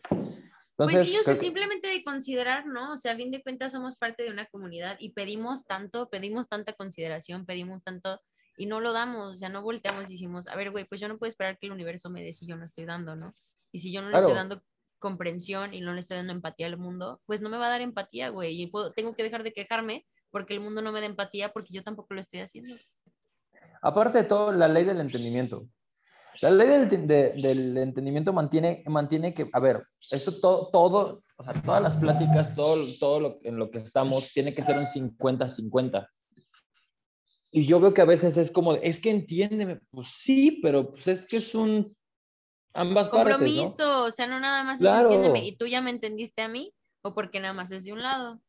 pues 0.76 1.06
sí, 1.06 1.16
o 1.16 1.22
sea, 1.22 1.34
simplemente 1.34 1.88
de 1.88 2.04
considerar, 2.04 2.66
¿no? 2.66 2.92
O 2.92 2.96
sea, 2.98 3.12
a 3.12 3.16
fin 3.16 3.30
de 3.30 3.42
cuentas 3.42 3.72
somos 3.72 3.96
parte 3.96 4.24
de 4.24 4.30
una 4.30 4.44
comunidad 4.44 4.98
y 5.00 5.14
pedimos 5.14 5.64
tanto, 5.64 6.10
pedimos 6.10 6.50
tanta 6.50 6.74
consideración, 6.74 7.46
pedimos 7.46 7.82
tanto 7.82 8.20
y 8.58 8.66
no 8.66 8.80
lo 8.80 8.92
damos, 8.92 9.30
o 9.30 9.32
sea, 9.32 9.48
no 9.48 9.62
volteamos 9.62 10.10
y 10.10 10.12
decimos, 10.12 10.48
a 10.48 10.54
ver, 10.54 10.70
güey, 10.70 10.84
pues 10.84 11.00
yo 11.00 11.08
no 11.08 11.16
puedo 11.16 11.30
esperar 11.30 11.56
que 11.58 11.64
el 11.64 11.72
universo 11.72 12.10
me 12.10 12.22
dé 12.22 12.34
si 12.34 12.46
yo 12.46 12.56
no 12.56 12.66
estoy 12.66 12.84
dando, 12.84 13.16
¿no? 13.16 13.34
Y 13.72 13.78
si 13.78 13.90
yo 13.90 14.02
no 14.02 14.10
le 14.10 14.18
estoy 14.18 14.34
dando 14.34 14.60
comprensión 14.98 15.72
y 15.72 15.80
no 15.80 15.94
le 15.94 16.00
estoy 16.00 16.18
dando 16.18 16.34
empatía 16.34 16.66
al 16.66 16.76
mundo, 16.76 17.22
pues 17.24 17.40
no 17.40 17.48
me 17.48 17.56
va 17.56 17.68
a 17.68 17.70
dar 17.70 17.80
empatía, 17.80 18.28
güey, 18.28 18.60
y 18.60 18.66
puedo, 18.66 18.92
tengo 18.92 19.14
que 19.14 19.22
dejar 19.22 19.44
de 19.44 19.54
quejarme 19.54 20.04
porque 20.30 20.52
el 20.52 20.60
mundo 20.60 20.82
no 20.82 20.92
me 20.92 21.00
da 21.00 21.06
empatía 21.06 21.54
porque 21.54 21.72
yo 21.72 21.82
tampoco 21.82 22.12
lo 22.12 22.20
estoy 22.20 22.40
haciendo. 22.40 22.76
Aparte 23.80 24.18
de 24.18 24.24
todo, 24.24 24.52
la 24.52 24.68
ley 24.68 24.84
del 24.84 25.00
entendimiento. 25.00 25.66
La 26.40 26.50
ley 26.50 26.86
del, 26.86 27.76
entendimiento 27.78 28.32
mantiene, 28.32 28.82
mantiene 28.86 29.32
que, 29.34 29.48
a 29.52 29.60
ver, 29.60 29.82
esto 30.10 30.40
todo, 30.40 30.68
todo, 30.70 31.20
o 31.36 31.44
sea, 31.44 31.54
todas 31.62 31.82
las 31.82 31.96
pláticas, 31.96 32.54
todo, 32.54 32.84
todo 32.98 33.20
lo, 33.20 33.38
en 33.42 33.56
lo 33.56 33.70
que 33.70 33.78
estamos, 33.78 34.32
tiene 34.32 34.54
que 34.54 34.62
ser 34.62 34.78
un 34.78 34.86
50-50. 34.86 36.08
Y 37.50 37.66
yo 37.66 37.78
veo 37.78 37.94
que 37.94 38.02
a 38.02 38.06
veces 38.06 38.36
es 38.36 38.50
como, 38.50 38.74
es 38.74 39.00
que 39.00 39.10
entiéndeme, 39.10 39.80
pues 39.90 40.08
sí, 40.08 40.58
pero 40.62 40.90
pues 40.90 41.06
es 41.06 41.26
que 41.26 41.36
es 41.36 41.54
un 41.54 41.96
ambas 42.72 43.08
Compromiso, 43.08 43.76
partes, 43.76 43.86
o 43.86 44.10
sea, 44.10 44.26
no 44.26 44.40
nada 44.40 44.64
más 44.64 44.80
es 44.80 44.86
entiéndeme, 44.86 45.46
y 45.46 45.56
tú 45.56 45.66
ya 45.66 45.80
me 45.80 45.90
entendiste 45.90 46.42
a 46.42 46.48
mí, 46.48 46.72
o 47.02 47.14
porque 47.14 47.38
nada 47.38 47.54
más 47.54 47.70
es 47.70 47.84
de 47.84 47.92
un 47.92 48.02
lado. 48.02 48.40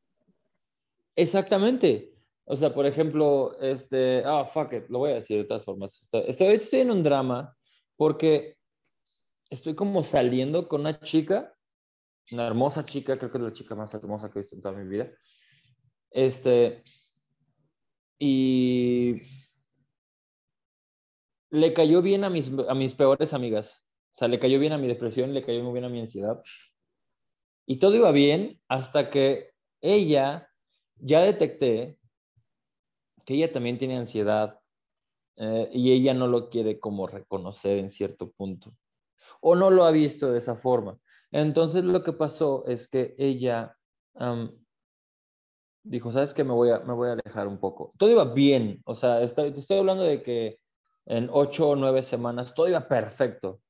Exactamente. 1.16 2.12
O 2.46 2.56
sea, 2.56 2.74
por 2.74 2.86
ejemplo, 2.86 3.58
este, 3.60 4.24
ah, 4.26 4.46
fuck 4.46 4.74
it, 4.74 4.90
lo 4.90 5.00
voy 5.00 5.12
a 5.12 5.16
decir 5.16 5.38
de 5.38 5.46
todas 5.46 5.64
formas. 5.64 6.04
Estoy, 6.12 6.48
estoy 6.56 6.82
en 6.82 6.92
un 6.92 7.04
drama 7.04 7.55
porque 7.98 8.58
estoy 9.50 9.76
como 9.76 10.04
saliendo 10.04 10.68
con 10.68 10.82
una 10.82 11.00
chica, 11.00 11.56
una 12.32 12.48
hermosa 12.48 12.86
chica, 12.86 13.16
creo 13.16 13.32
que 13.32 13.38
es 13.38 13.44
la 13.44 13.54
chica 13.54 13.76
más 13.76 13.94
hermosa 13.94 14.32
que 14.32 14.40
he 14.40 14.42
visto 14.42 14.56
en 14.56 14.62
toda 14.62 14.76
mi 14.76 14.88
vida. 14.88 15.12
Este, 16.12 16.84
y 18.20 19.16
le 21.50 21.74
cayó 21.74 22.02
bien 22.02 22.24
a 22.24 22.30
mis, 22.30 22.52
a 22.68 22.74
mis 22.74 22.94
peores 22.94 23.34
amigas. 23.34 23.86
O 24.16 24.18
sea, 24.18 24.28
le 24.28 24.40
cayó 24.40 24.60
bien 24.60 24.74
a 24.74 24.78
mi 24.78 24.88
depresión, 24.88 25.34
le 25.34 25.46
cayó 25.46 25.64
muy 25.64 25.74
bien 25.74 25.86
a 25.86 25.90
mi 25.90 26.00
ansiedad. 26.00 26.42
Y 27.66 27.80
todo 27.80 27.96
iba 27.96 28.12
bien 28.12 28.62
hasta 28.68 29.10
que 29.10 29.52
ella, 29.82 30.50
ya 30.98 31.22
detecté 31.22 32.00
que 33.26 33.34
ella 33.34 33.52
también 33.52 33.78
tiene 33.78 33.98
ansiedad, 33.98 34.60
eh, 35.38 35.70
y 35.72 35.92
ella 35.92 36.14
no 36.14 36.28
lo 36.28 36.50
quiere 36.50 36.80
como 36.80 37.08
reconocer 37.08 37.78
en 37.80 37.90
cierto 37.90 38.32
punto 38.32 38.74
o 39.42 39.56
no 39.56 39.70
lo 39.70 39.86
ha 39.86 39.92
visto 39.92 40.32
de 40.32 40.40
esa 40.40 40.56
forma. 40.56 40.98
Entonces 41.32 41.84
lo 41.84 42.04
que 42.04 42.14
pasó 42.14 42.66
es 42.68 42.88
que 42.88 43.16
ella 43.18 43.78
dijo, 45.84 46.12
¿sabes 46.12 46.34
qué? 46.34 46.44
Me 46.44 46.54
voy, 46.54 46.72
a, 46.72 46.80
me 46.80 46.94
voy 46.94 47.10
a 47.10 47.14
alejar 47.14 47.48
un 47.48 47.60
poco. 47.60 47.94
Todo 47.98 48.10
iba 48.10 48.34
bien, 48.34 48.82
o 48.86 48.96
sea, 48.96 49.22
estoy, 49.22 49.52
te 49.52 49.60
estoy 49.60 49.78
hablando 49.78 50.04
de 50.04 50.24
que 50.24 50.60
en 51.06 51.30
ocho 51.32 51.70
o 51.70 51.76
nueve 51.76 52.02
semanas 52.02 52.54
todo 52.54 52.68
iba 52.68 52.88
perfecto. 52.88 53.62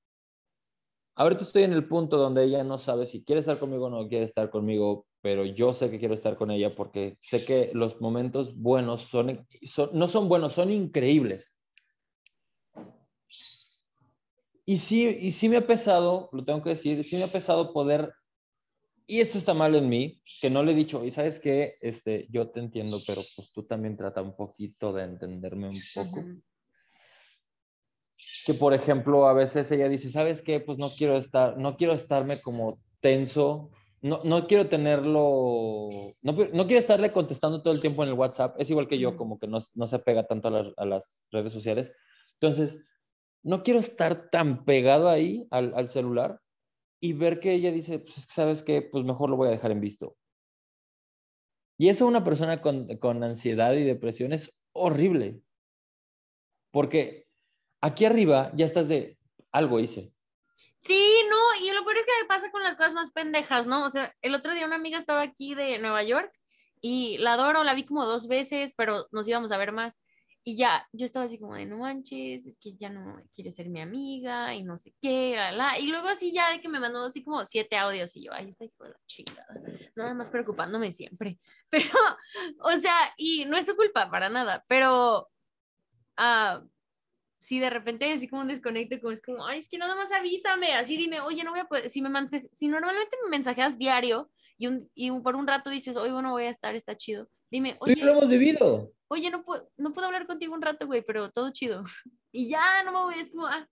Ahorita 1.17 1.43
estoy 1.43 1.63
en 1.63 1.73
el 1.73 1.87
punto 1.87 2.17
donde 2.17 2.43
ella 2.43 2.63
no 2.63 2.77
sabe 2.77 3.05
si 3.05 3.23
quiere 3.23 3.39
estar 3.39 3.57
conmigo 3.57 3.85
o 3.85 3.89
no 3.89 4.07
quiere 4.07 4.25
estar 4.25 4.49
conmigo, 4.49 5.05
pero 5.21 5.45
yo 5.45 5.71
sé 5.71 5.89
que 5.89 5.99
quiero 5.99 6.13
estar 6.13 6.35
con 6.35 6.51
ella 6.51 6.75
porque 6.75 7.17
sé 7.21 7.45
que 7.45 7.71
los 7.73 8.01
momentos 8.01 8.55
buenos 8.57 9.03
son, 9.03 9.45
son 9.63 9.89
no 9.93 10.07
son 10.09 10.27
buenos, 10.27 10.53
son 10.53 10.71
increíbles. 10.71 11.54
Y 14.65 14.77
sí, 14.77 15.17
y 15.21 15.31
sí 15.31 15.47
me 15.47 15.57
ha 15.57 15.67
pesado, 15.67 16.29
lo 16.31 16.43
tengo 16.43 16.63
que 16.63 16.71
decir, 16.71 17.03
sí 17.03 17.17
me 17.17 17.23
ha 17.23 17.27
pesado 17.27 17.71
poder, 17.71 18.11
y 19.05 19.19
esto 19.19 19.37
está 19.37 19.53
mal 19.53 19.75
en 19.75 19.87
mí, 19.87 20.21
que 20.41 20.49
no 20.49 20.63
le 20.63 20.71
he 20.71 20.75
dicho, 20.75 21.05
y 21.05 21.11
sabes 21.11 21.39
que 21.39 21.75
este, 21.81 22.27
yo 22.31 22.49
te 22.49 22.59
entiendo, 22.61 22.97
pero 23.05 23.21
pues 23.35 23.51
tú 23.53 23.63
también 23.63 23.95
trata 23.95 24.23
un 24.23 24.35
poquito 24.35 24.91
de 24.91 25.03
entenderme 25.03 25.69
un 25.69 25.79
poco. 25.93 26.23
Que 28.45 28.55
por 28.55 28.73
ejemplo, 28.73 29.27
a 29.27 29.33
veces 29.33 29.71
ella 29.71 29.87
dice, 29.87 30.09
¿sabes 30.09 30.41
qué? 30.41 30.59
Pues 30.59 30.79
no 30.79 30.89
quiero 30.89 31.17
estar, 31.17 31.57
no 31.57 31.77
quiero 31.77 31.93
estarme 31.93 32.41
como 32.41 32.79
tenso, 33.01 33.69
no, 34.01 34.21
no 34.23 34.47
quiero 34.47 34.67
tenerlo, 34.67 35.89
no, 36.23 36.31
no, 36.31 36.65
quiero 36.65 36.79
estarle 36.79 37.11
contestando 37.11 37.61
todo 37.61 37.73
el 37.73 37.81
tiempo 37.81 38.01
en 38.01 38.09
el 38.09 38.15
WhatsApp, 38.15 38.55
es 38.59 38.69
igual 38.71 38.87
que 38.87 38.97
yo, 38.97 39.15
como 39.15 39.37
que 39.37 39.47
no, 39.47 39.59
no 39.75 39.85
se 39.85 39.99
pega 39.99 40.25
tanto 40.25 40.47
a 40.47 40.51
las, 40.51 40.73
a 40.77 40.85
las 40.85 41.21
redes 41.31 41.53
sociales. 41.53 41.91
Entonces, 42.39 42.83
no 43.45 43.61
quiero 43.61 43.79
estar 43.79 44.31
tan 44.31 44.65
pegado 44.65 45.07
ahí 45.07 45.47
al, 45.51 45.87
celular 45.89 46.41
y 46.99 47.13
ver 47.13 47.39
que 47.39 47.53
ella 47.53 47.71
dice, 47.71 47.99
pues 47.99 48.25
sabes 48.27 48.63
qué, 48.63 48.81
pues 48.81 49.05
mejor 49.05 49.29
lo 49.29 49.37
voy 49.37 49.49
a 49.49 49.51
dejar 49.51 49.71
en 49.71 49.81
visto. 49.81 50.17
Y 51.77 51.89
eso 51.89 52.07
una 52.07 52.23
persona 52.23 52.59
con, 52.59 52.97
con 52.97 53.23
ansiedad 53.23 53.73
y 53.73 53.83
depresión 53.83 54.33
es 54.33 54.57
horrible. 54.73 55.41
Porque 56.71 57.27
aquí 57.81 58.05
arriba 58.05 58.51
ya 58.55 58.65
estás 58.65 58.87
de 58.87 59.19
algo 59.51 59.79
hice. 59.79 60.11
Sí, 60.81 61.23
no, 61.29 61.63
y 61.63 61.71
lo 61.71 61.83
peor 61.83 61.97
es 61.97 62.05
que 62.05 62.27
pasa 62.27 62.49
con 62.51 62.63
las 62.63 62.75
cosas 62.75 62.95
más 62.95 63.11
pendejas, 63.11 63.67
¿no? 63.67 63.85
O 63.85 63.89
sea, 63.91 64.15
el 64.23 64.33
otro 64.33 64.55
día 64.55 64.65
una 64.65 64.75
amiga 64.75 64.97
estaba 64.97 65.21
aquí 65.21 65.53
de 65.53 65.77
Nueva 65.77 66.01
York 66.01 66.31
y 66.81 67.19
la 67.19 67.33
adoro, 67.33 67.63
la 67.63 67.75
vi 67.75 67.85
como 67.85 68.05
dos 68.05 68.27
veces, 68.27 68.73
pero 68.75 69.05
nos 69.11 69.27
íbamos 69.27 69.51
a 69.51 69.57
ver 69.57 69.71
más. 69.71 70.01
Y 70.47 70.57
ya, 70.57 70.87
yo 70.91 71.07
estaba 71.07 71.25
así 71.25 71.39
como 71.39 71.55
de, 71.55 71.65
no 71.65 71.79
manches, 71.79 72.45
es 72.45 72.59
que 72.59 72.75
ya 72.75 72.87
no 72.87 73.19
quiere 73.33 73.51
ser 73.51 73.67
mi 73.67 73.81
amiga 73.81 74.53
y 74.53 74.63
no 74.63 74.77
sé 74.77 74.93
qué, 75.01 75.35
la, 75.35 75.79
Y 75.79 75.87
luego 75.87 76.07
así 76.07 76.31
ya 76.31 76.51
de 76.51 76.61
que 76.61 76.69
me 76.69 76.79
mandó 76.79 77.03
así 77.03 77.23
como 77.23 77.43
siete 77.45 77.75
audios 77.77 78.15
y 78.15 78.25
yo, 78.25 78.31
ahí 78.31 78.47
está 78.47 78.63
hijo 78.63 78.83
de 78.83 78.91
la 78.91 78.99
chingada. 79.07 79.47
Nada 79.95 80.13
más 80.13 80.29
preocupándome 80.29 80.91
siempre. 80.91 81.39
Pero, 81.71 81.89
o 82.59 82.71
sea, 82.79 82.95
y 83.17 83.45
no 83.45 83.57
es 83.57 83.65
su 83.65 83.75
culpa 83.75 84.11
para 84.11 84.29
nada, 84.29 84.63
pero 84.67 85.31
uh, 86.19 86.69
si 87.39 87.59
de 87.59 87.71
repente 87.71 88.13
así 88.13 88.27
como 88.27 88.43
un 88.43 88.47
desconecto, 88.47 88.99
como 88.99 89.13
es 89.13 89.23
como, 89.23 89.47
ay, 89.47 89.57
es 89.57 89.67
que 89.67 89.79
nada 89.79 89.95
más 89.95 90.11
avísame, 90.11 90.73
así 90.73 90.95
dime, 90.95 91.21
oye, 91.21 91.43
no 91.43 91.51
voy 91.51 91.61
a 91.61 91.65
poder, 91.65 91.89
si 91.89 92.03
me 92.03 92.09
si 92.53 92.67
normalmente 92.67 93.17
me 93.23 93.31
mensajeas 93.31 93.79
diario 93.79 94.29
y, 94.57 94.67
un, 94.67 94.89
y 94.93 95.09
por 95.21 95.35
un 95.35 95.47
rato 95.47 95.71
dices, 95.71 95.97
oye, 95.97 96.11
bueno, 96.11 96.31
voy 96.31 96.43
a 96.43 96.49
estar, 96.49 96.75
está 96.75 96.95
chido, 96.95 97.29
dime, 97.55 97.75
oye. 97.79 97.95
lo 97.95 98.11
hemos 98.11 98.29
debido 98.29 98.95
oye, 99.07 99.29
no 99.29 99.43
puedo, 99.43 99.69
no 99.77 99.93
puedo 99.93 100.07
hablar 100.07 100.27
contigo 100.27 100.53
un 100.53 100.61
rato, 100.61 100.85
güey, 100.87 101.01
pero 101.01 101.31
todo 101.31 101.51
chido. 101.51 101.83
Y 102.37 102.49
ya, 102.49 102.83
no 102.83 102.91
me 102.91 102.97
voy, 102.97 103.15
es 103.15 103.31
como, 103.31 103.47
ah, 103.47 103.65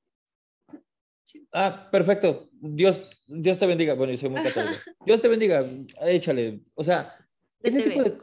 Ah, 1.51 1.89
perfecto. 1.91 2.49
Dios, 2.53 3.09
Dios 3.27 3.57
te 3.57 3.65
bendiga. 3.65 3.93
Bueno, 3.93 4.13
yo 4.13 4.19
soy 4.19 4.29
muy 4.29 4.43
católico. 4.43 4.79
Dios 5.05 5.21
te 5.21 5.27
bendiga. 5.27 5.63
Échale. 6.01 6.61
O 6.75 6.83
sea, 6.83 7.13
ese 7.61 7.81
tipo 7.81 8.03
de... 8.03 8.17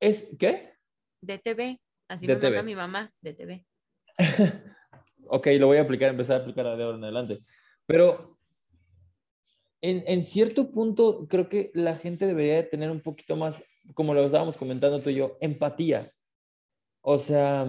¿Es 0.00 0.28
qué? 0.38 0.74
DTV. 1.22 1.78
Así 2.08 2.26
me 2.26 2.36
manda 2.36 2.62
mi 2.62 2.74
mamá, 2.74 3.12
DTV. 3.22 3.64
ok, 5.28 5.46
lo 5.58 5.68
voy 5.68 5.78
a 5.78 5.82
aplicar, 5.82 6.10
empezar 6.10 6.40
a 6.40 6.42
aplicar 6.42 6.64
de 6.76 6.82
ahora 6.82 6.98
en 6.98 7.04
adelante. 7.04 7.40
Pero 7.86 8.38
en, 9.80 10.04
en, 10.06 10.24
cierto 10.24 10.70
punto 10.70 11.26
creo 11.28 11.48
que 11.48 11.70
la 11.74 11.96
gente 11.96 12.26
debería 12.26 12.68
tener 12.68 12.90
un 12.90 13.00
poquito 13.00 13.36
más, 13.36 13.62
como 13.94 14.14
lo 14.14 14.24
estábamos 14.24 14.56
comentando 14.56 15.00
tú 15.00 15.10
y 15.10 15.16
yo, 15.16 15.36
empatía. 15.40 16.06
O 17.00 17.18
sea, 17.18 17.66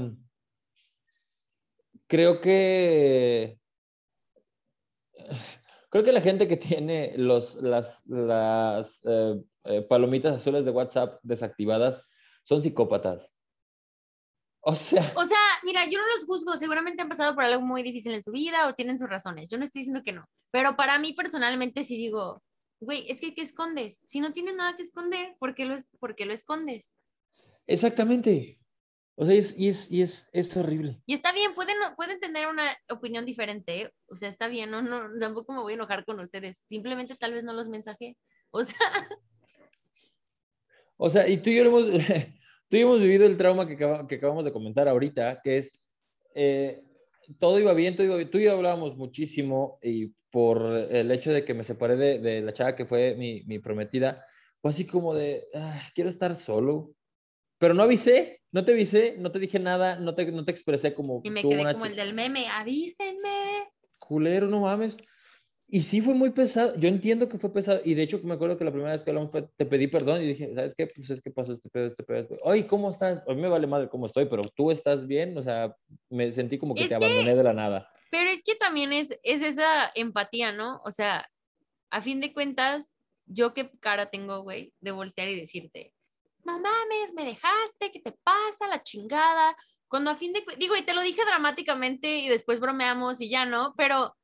creo 2.08 2.42
que 2.42 3.60
creo 5.90 6.04
que 6.04 6.12
la 6.12 6.22
gente 6.22 6.48
que 6.48 6.58
tiene 6.58 7.14
los, 7.18 7.56
las, 7.56 8.06
las 8.06 9.00
eh, 9.06 9.42
eh, 9.66 9.82
palomitas 9.82 10.36
azules 10.36 10.66
de 10.66 10.72
WhatsApp 10.72 11.20
desactivadas 11.24 12.08
son 12.44 12.62
psicópatas. 12.62 13.34
O 14.62 14.76
sea. 14.76 15.14
O 15.16 15.24
sea, 15.24 15.38
mira, 15.64 15.86
yo 15.86 15.98
no 16.00 16.08
los 16.16 16.26
juzgo. 16.26 16.58
Seguramente 16.58 17.02
han 17.02 17.10
pasado 17.10 17.34
por 17.36 17.44
algo 17.44 17.62
muy 17.62 17.84
difícil 17.84 18.14
en 18.14 18.24
su 18.24 18.32
vida 18.32 18.68
o 18.68 18.74
tienen 18.74 19.00
sus 19.00 19.10
razones. 19.10 19.50
Yo 19.50 19.58
no 19.58 19.64
estoy 19.64 19.80
diciendo 19.80 20.04
que 20.04 20.12
no. 20.12 20.28
Pero 20.52 20.76
para 20.76 21.00
mí 21.00 21.14
personalmente 21.14 21.84
sí 21.84 21.96
digo, 21.96 22.44
güey, 22.80 23.10
es 23.10 23.22
que 23.22 23.34
¿qué 23.34 23.42
escondes? 23.42 24.02
Si 24.04 24.20
no 24.20 24.34
tienes 24.34 24.56
nada 24.56 24.76
que 24.76 24.84
esconder, 24.84 25.36
¿por 25.40 25.56
qué 25.56 25.66
lo, 25.66 25.76
por 26.00 26.16
qué 26.16 26.26
lo 26.26 26.34
escondes? 26.34 26.96
Exactamente. 27.66 28.60
O 29.16 29.26
sea, 29.26 29.34
es, 29.34 29.56
y, 29.58 29.70
es, 29.70 29.92
y 29.92 30.04
es, 30.04 30.30
es 30.32 30.56
horrible. 30.56 31.02
Y 31.08 31.14
está 31.14 31.34
bien, 31.34 31.56
pueden, 31.56 31.76
pueden 31.96 32.20
tener 32.20 32.48
una 32.48 32.64
opinión 32.90 33.26
diferente. 33.26 33.82
¿eh? 33.82 33.92
O 34.10 34.16
sea, 34.16 34.30
está 34.30 34.48
bien, 34.48 34.70
no, 34.70 34.84
no, 34.84 35.08
tampoco 35.20 35.54
me 35.54 35.60
voy 35.60 35.74
a 35.74 35.76
enojar 35.76 36.06
con 36.06 36.20
ustedes. 36.20 36.64
Simplemente 36.68 37.16
tal 37.16 37.34
vez 37.34 37.44
no 37.44 37.54
los 37.54 37.68
mensaje. 37.68 38.18
O 38.52 38.64
sea. 38.64 38.78
O 41.00 41.12
sea, 41.12 41.30
y 41.30 41.38
tú 41.38 41.52
y 41.52 41.56
yo 41.58 41.64
hemos, 41.64 41.84
tú 42.70 42.78
y 42.78 42.80
hemos 42.80 43.00
vivido 43.00 43.28
el 43.28 43.38
trauma 43.38 43.68
que, 43.68 43.78
que, 43.78 44.16
acabamos 44.16 44.44
de 44.44 44.52
comentar 44.52 44.90
ahorita, 44.90 45.42
que 45.44 45.60
es 45.60 45.80
eh, 46.34 46.84
todo 47.40 47.60
iba 47.60 47.74
bien, 47.74 47.96
todo 47.96 48.08
iba 48.08 48.16
bien. 48.16 48.32
Tú 48.32 48.40
y 48.40 48.46
yo 48.46 48.54
hablábamos 48.54 48.98
muchísimo 48.98 49.78
y 49.84 50.12
por 50.32 50.66
el 50.66 51.12
hecho 51.12 51.32
de 51.32 51.46
que 51.46 51.54
me 51.54 51.64
separé 51.64 51.96
de, 51.96 52.20
de 52.20 52.42
la 52.42 52.54
chava 52.54 52.76
que 52.76 52.86
fue 52.86 53.16
mi, 53.16 53.44
mi 53.46 53.60
prometida, 53.60 54.26
fue 54.62 54.72
así 54.72 54.86
como 54.86 55.14
de, 55.14 55.48
quiero 55.94 56.10
estar 56.10 56.36
solo, 56.36 56.92
pero 57.58 57.74
no 57.74 57.84
avisé, 57.84 58.42
no 58.52 58.66
te 58.66 58.74
avisé, 58.74 59.16
no 59.18 59.32
te 59.32 59.40
dije 59.40 59.60
nada, 59.60 59.98
no 59.98 60.16
te, 60.16 60.32
no 60.32 60.46
te 60.46 60.52
expresé 60.52 60.94
como... 60.94 61.22
Y 61.24 61.30
me 61.30 61.42
quedé 61.42 61.74
como 61.74 61.86
el 61.86 61.96
del 61.96 62.14
meme, 62.14 62.48
avísenme. 62.48 63.70
Culero, 63.98 64.48
no 64.48 64.62
mames. 64.62 64.98
Y 65.70 65.82
sí 65.82 66.00
fue 66.00 66.14
muy 66.14 66.30
pesado, 66.30 66.78
yo 66.78 66.88
entiendo 66.88 67.28
que 67.28 67.40
fue 67.40 67.52
pesado, 67.52 67.82
y 67.84 67.94
de 67.94 68.04
hecho 68.04 68.22
me 68.24 68.36
acuerdo 68.36 68.58
que 68.58 68.64
la 68.64 68.72
primera 68.72 68.94
vez 68.94 69.04
que 69.04 69.10
hablamos 69.10 69.32
fue, 69.32 69.50
te 69.58 69.66
pedí 69.66 69.88
perdón 69.88 70.22
y 70.24 70.28
dije, 70.28 70.54
¿sabes 70.56 70.74
qué? 70.74 70.88
Pues 70.88 71.10
es 71.10 71.22
que 71.22 71.30
pasó 71.30 71.52
este 71.52 71.70
pedo, 71.70 71.88
este 71.88 72.04
pedo. 72.04 72.20
Este 72.20 72.38
Oye, 72.44 72.66
¿cómo 72.68 72.90
estás? 72.90 73.22
A 73.28 73.34
mí 73.34 73.42
me 73.42 73.50
vale 73.50 73.68
madre 73.68 73.90
cómo 73.90 74.06
estoy, 74.06 74.28
pero 74.28 74.44
tú 74.56 74.72
estás 74.72 75.06
bien, 75.06 75.38
o 75.38 75.44
sea, 75.44 75.76
me 76.10 76.32
sentí 76.32 76.58
como 76.58 76.74
que 76.74 76.88
te 76.88 76.96
abandoné 76.96 77.36
de 77.36 77.44
la 77.44 77.54
nada. 77.54 77.92
Pero 78.12 78.30
es 78.30 78.42
que 78.44 78.56
también 78.56 78.94
es, 78.94 79.18
es 79.24 79.42
esa 79.42 79.92
empatía, 79.96 80.52
¿no? 80.52 80.82
O 80.86 80.92
sea, 80.92 81.30
a 81.90 82.02
fin 82.02 82.22
de 82.22 82.34
cuentas, 82.34 82.92
yo 83.26 83.54
qué 83.54 83.72
cara 83.80 84.10
tengo, 84.10 84.42
güey, 84.42 84.74
de 84.80 84.92
voltear 84.92 85.30
y 85.30 85.40
decirte, 85.40 85.94
mames, 86.56 87.14
me 87.14 87.26
dejaste, 87.26 87.92
¿qué 87.92 88.00
te 88.00 88.14
pasa? 88.24 88.68
La 88.68 88.82
chingada. 88.82 89.56
Cuando 89.88 90.12
a 90.12 90.16
fin 90.16 90.34
de, 90.34 90.44
digo, 90.58 90.76
y 90.76 90.82
te 90.82 90.94
lo 90.94 91.02
dije 91.02 91.24
dramáticamente 91.26 92.18
y 92.18 92.30
después 92.30 92.60
bromeamos 92.60 93.22
y 93.22 93.30
ya 93.30 93.46
no, 93.46 93.74
pero, 93.78 94.16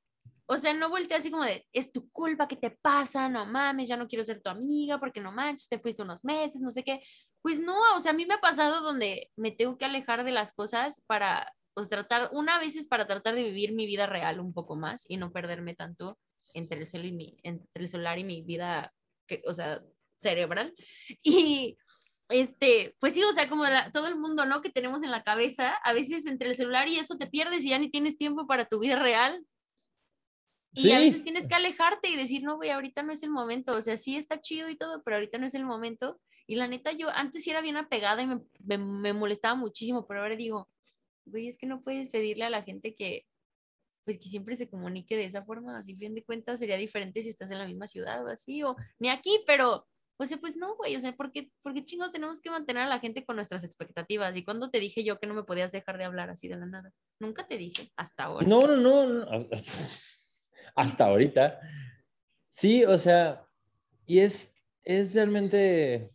o 0.46 0.58
sea, 0.58 0.74
no 0.74 0.90
volteé 0.90 1.18
así 1.18 1.32
como 1.32 1.44
de, 1.44 1.66
es 1.72 1.92
tu 1.92 2.10
culpa, 2.12 2.48
¿qué 2.48 2.58
te 2.58 2.72
pasa? 2.72 3.30
No 3.30 3.46
mames, 3.46 3.88
ya 3.88 3.98
no 3.98 4.08
quiero 4.08 4.24
ser 4.24 4.42
tu 4.42 4.50
amiga 4.50 5.00
porque 5.00 5.22
no 5.22 5.32
manches, 5.32 5.70
te 5.70 5.80
fuiste 5.80 6.02
unos 6.02 6.24
meses, 6.26 6.62
no 6.62 6.72
sé 6.72 6.84
qué. 6.84 7.02
Pues 7.42 7.60
no, 7.60 7.78
o 7.96 8.00
sea, 8.00 8.12
a 8.12 8.16
mí 8.16 8.26
me 8.26 8.36
ha 8.36 8.42
pasado 8.42 8.82
donde 8.82 9.32
me 9.36 9.52
tengo 9.52 9.78
que 9.78 9.86
alejar 9.86 10.24
de 10.24 10.32
las 10.32 10.54
cosas 10.54 11.02
para, 11.08 11.54
pues 11.74 11.90
tratar, 11.90 12.30
una 12.34 12.60
vez 12.60 12.76
es 12.76 12.86
para 12.86 13.08
tratar 13.08 13.36
de 13.36 13.44
vivir 13.44 13.74
mi 13.74 13.86
vida 13.86 14.06
real 14.06 14.40
un 14.40 14.54
poco 14.54 14.76
más 14.76 15.06
y 15.08 15.18
no 15.18 15.32
perderme 15.32 15.76
tanto 15.76 16.18
entre 16.54 16.80
el, 16.80 16.86
celular 16.86 17.12
y 17.12 17.16
mi, 17.16 17.38
entre 17.44 17.84
el 17.84 17.90
celular 17.90 18.20
y 18.20 18.24
mi 18.24 18.42
vida, 18.42 18.94
que, 19.28 19.42
o 19.46 19.54
sea, 19.54 19.82
cerebral. 20.20 20.74
Y 21.24 21.78
este, 22.30 22.96
pues 23.00 23.14
sí, 23.14 23.24
o 23.24 23.34
sea, 23.34 23.48
como 23.50 23.64
todo 23.92 24.08
el 24.08 24.16
mundo, 24.16 24.46
¿no? 24.46 24.62
Que 24.62 24.70
tenemos 24.70 25.04
en 25.04 25.12
la 25.12 25.24
cabeza, 25.24 25.74
a 25.84 25.94
veces 25.94 26.26
entre 26.26 26.50
el 26.50 26.56
celular 26.56 26.88
y 26.88 26.98
eso 26.98 27.18
te 27.18 27.28
pierdes 27.28 27.64
y 27.64 27.70
ya 27.70 27.80
ni 27.80 27.90
tienes 27.90 28.18
tiempo 28.18 28.48
para 28.48 28.66
tu 28.66 28.80
vida 28.80 28.98
real. 28.98 29.46
Y 30.76 30.92
a 30.92 31.00
veces 31.00 31.22
tienes 31.22 31.48
que 31.48 31.54
alejarte 31.54 32.10
y 32.10 32.16
decir, 32.16 32.42
no, 32.42 32.56
güey, 32.56 32.72
ahorita 32.72 33.04
no 33.04 33.14
es 33.14 33.22
el 33.22 33.30
momento. 33.30 33.74
O 33.74 33.82
sea, 33.82 33.96
sí 33.96 34.16
está 34.16 34.42
chido 34.42 34.70
y 34.70 34.76
todo, 34.76 35.04
pero 35.04 35.18
ahorita 35.18 35.38
no 35.38 35.46
es 35.46 35.54
el 35.54 35.66
momento. 35.66 36.20
Y 36.48 36.56
la 36.56 36.68
neta, 36.68 36.92
yo 36.92 37.10
antes 37.10 37.44
sí 37.44 37.52
era 37.52 37.62
bien 37.62 37.78
apegada 37.78 38.24
y 38.24 38.28
me, 38.28 38.78
me, 38.78 39.14
molestaba 39.14 39.54
muchísimo, 39.54 40.08
pero 40.08 40.22
ahora 40.22 40.36
digo, 40.36 40.70
güey, 41.26 41.48
es 41.48 41.58
que 41.58 41.68
no 41.68 41.82
puedes 41.82 42.10
pedirle 42.10 42.46
a 42.46 42.50
la 42.50 42.64
gente 42.64 42.96
que, 42.96 43.26
pues 44.06 44.18
que 44.18 44.26
siempre 44.26 44.56
se 44.56 44.70
comunique 44.70 45.16
de 45.16 45.26
esa 45.26 45.44
forma. 45.44 45.78
Así, 45.78 45.96
fin 45.96 46.16
de 46.16 46.24
cuentas, 46.24 46.60
sería 46.60 46.78
diferente 46.78 47.22
si 47.22 47.30
estás 47.30 47.52
en 47.52 47.60
la 47.60 47.66
misma 47.66 47.88
ciudad 47.88 48.24
o 48.26 48.28
así, 48.28 48.64
o 48.64 48.76
ni 49.00 49.10
aquí, 49.10 49.40
pero 49.46 49.88
o 50.18 50.26
sea, 50.26 50.38
pues 50.38 50.56
no, 50.56 50.76
güey, 50.76 50.96
o 50.96 51.00
sea, 51.00 51.16
¿por 51.16 51.32
qué, 51.32 51.50
chingos 51.84 52.12
tenemos 52.12 52.40
que 52.40 52.52
mantener 52.52 52.84
a 52.84 52.88
la 52.88 53.00
gente 53.00 53.26
con 53.26 53.36
nuestras 53.36 53.64
expectativas? 53.64 54.38
¿Y 54.38 54.46
cuando 54.46 54.70
te 54.70 54.80
dije 54.80 55.04
yo 55.04 55.20
que 55.20 55.28
no 55.28 55.34
me 55.34 55.44
podías 55.44 55.72
dejar 55.72 55.98
de 55.98 56.06
hablar 56.06 56.30
así 56.30 56.48
de 56.48 56.58
la 56.58 56.66
nada? 56.66 56.92
Nunca 57.20 57.48
te 57.48 57.58
dije, 57.58 57.92
hasta 57.96 58.26
ahora. 58.26 58.48
No, 58.48 58.60
no, 58.60 59.08
no, 59.08 59.48
hasta 60.76 61.06
ahorita. 61.06 61.60
Sí, 62.50 62.86
o 62.86 62.98
sea, 62.98 63.48
y 64.06 64.20
es, 64.20 64.56
es 64.84 65.16
realmente 65.16 66.12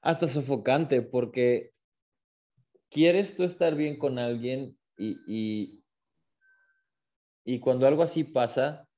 hasta 0.00 0.26
sofocante 0.26 1.02
porque 1.02 1.74
quieres 2.90 3.34
tú 3.36 3.44
estar 3.44 3.74
bien 3.74 3.98
con 3.98 4.18
alguien 4.18 4.76
y, 4.96 5.18
y, 5.26 5.84
y 7.44 7.60
cuando 7.60 7.86
algo 7.86 8.02
así 8.02 8.24
pasa, 8.24 8.88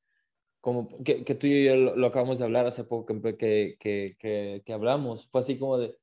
como 0.60 1.02
que, 1.04 1.24
que 1.24 1.34
tú 1.34 1.46
y 1.46 1.64
yo 1.64 1.76
lo, 1.76 2.06
acabamos 2.06 2.38
de 2.38 2.44
hablar 2.44 2.66
hace 2.66 2.84
poco 2.84 3.06
que, 3.06 3.36
que, 3.36 4.16
que, 4.18 4.62
que, 4.64 4.72
hablamos, 4.72 5.28
fue 5.30 5.40
así 5.40 5.58
como 5.58 5.78
de, 5.78 5.96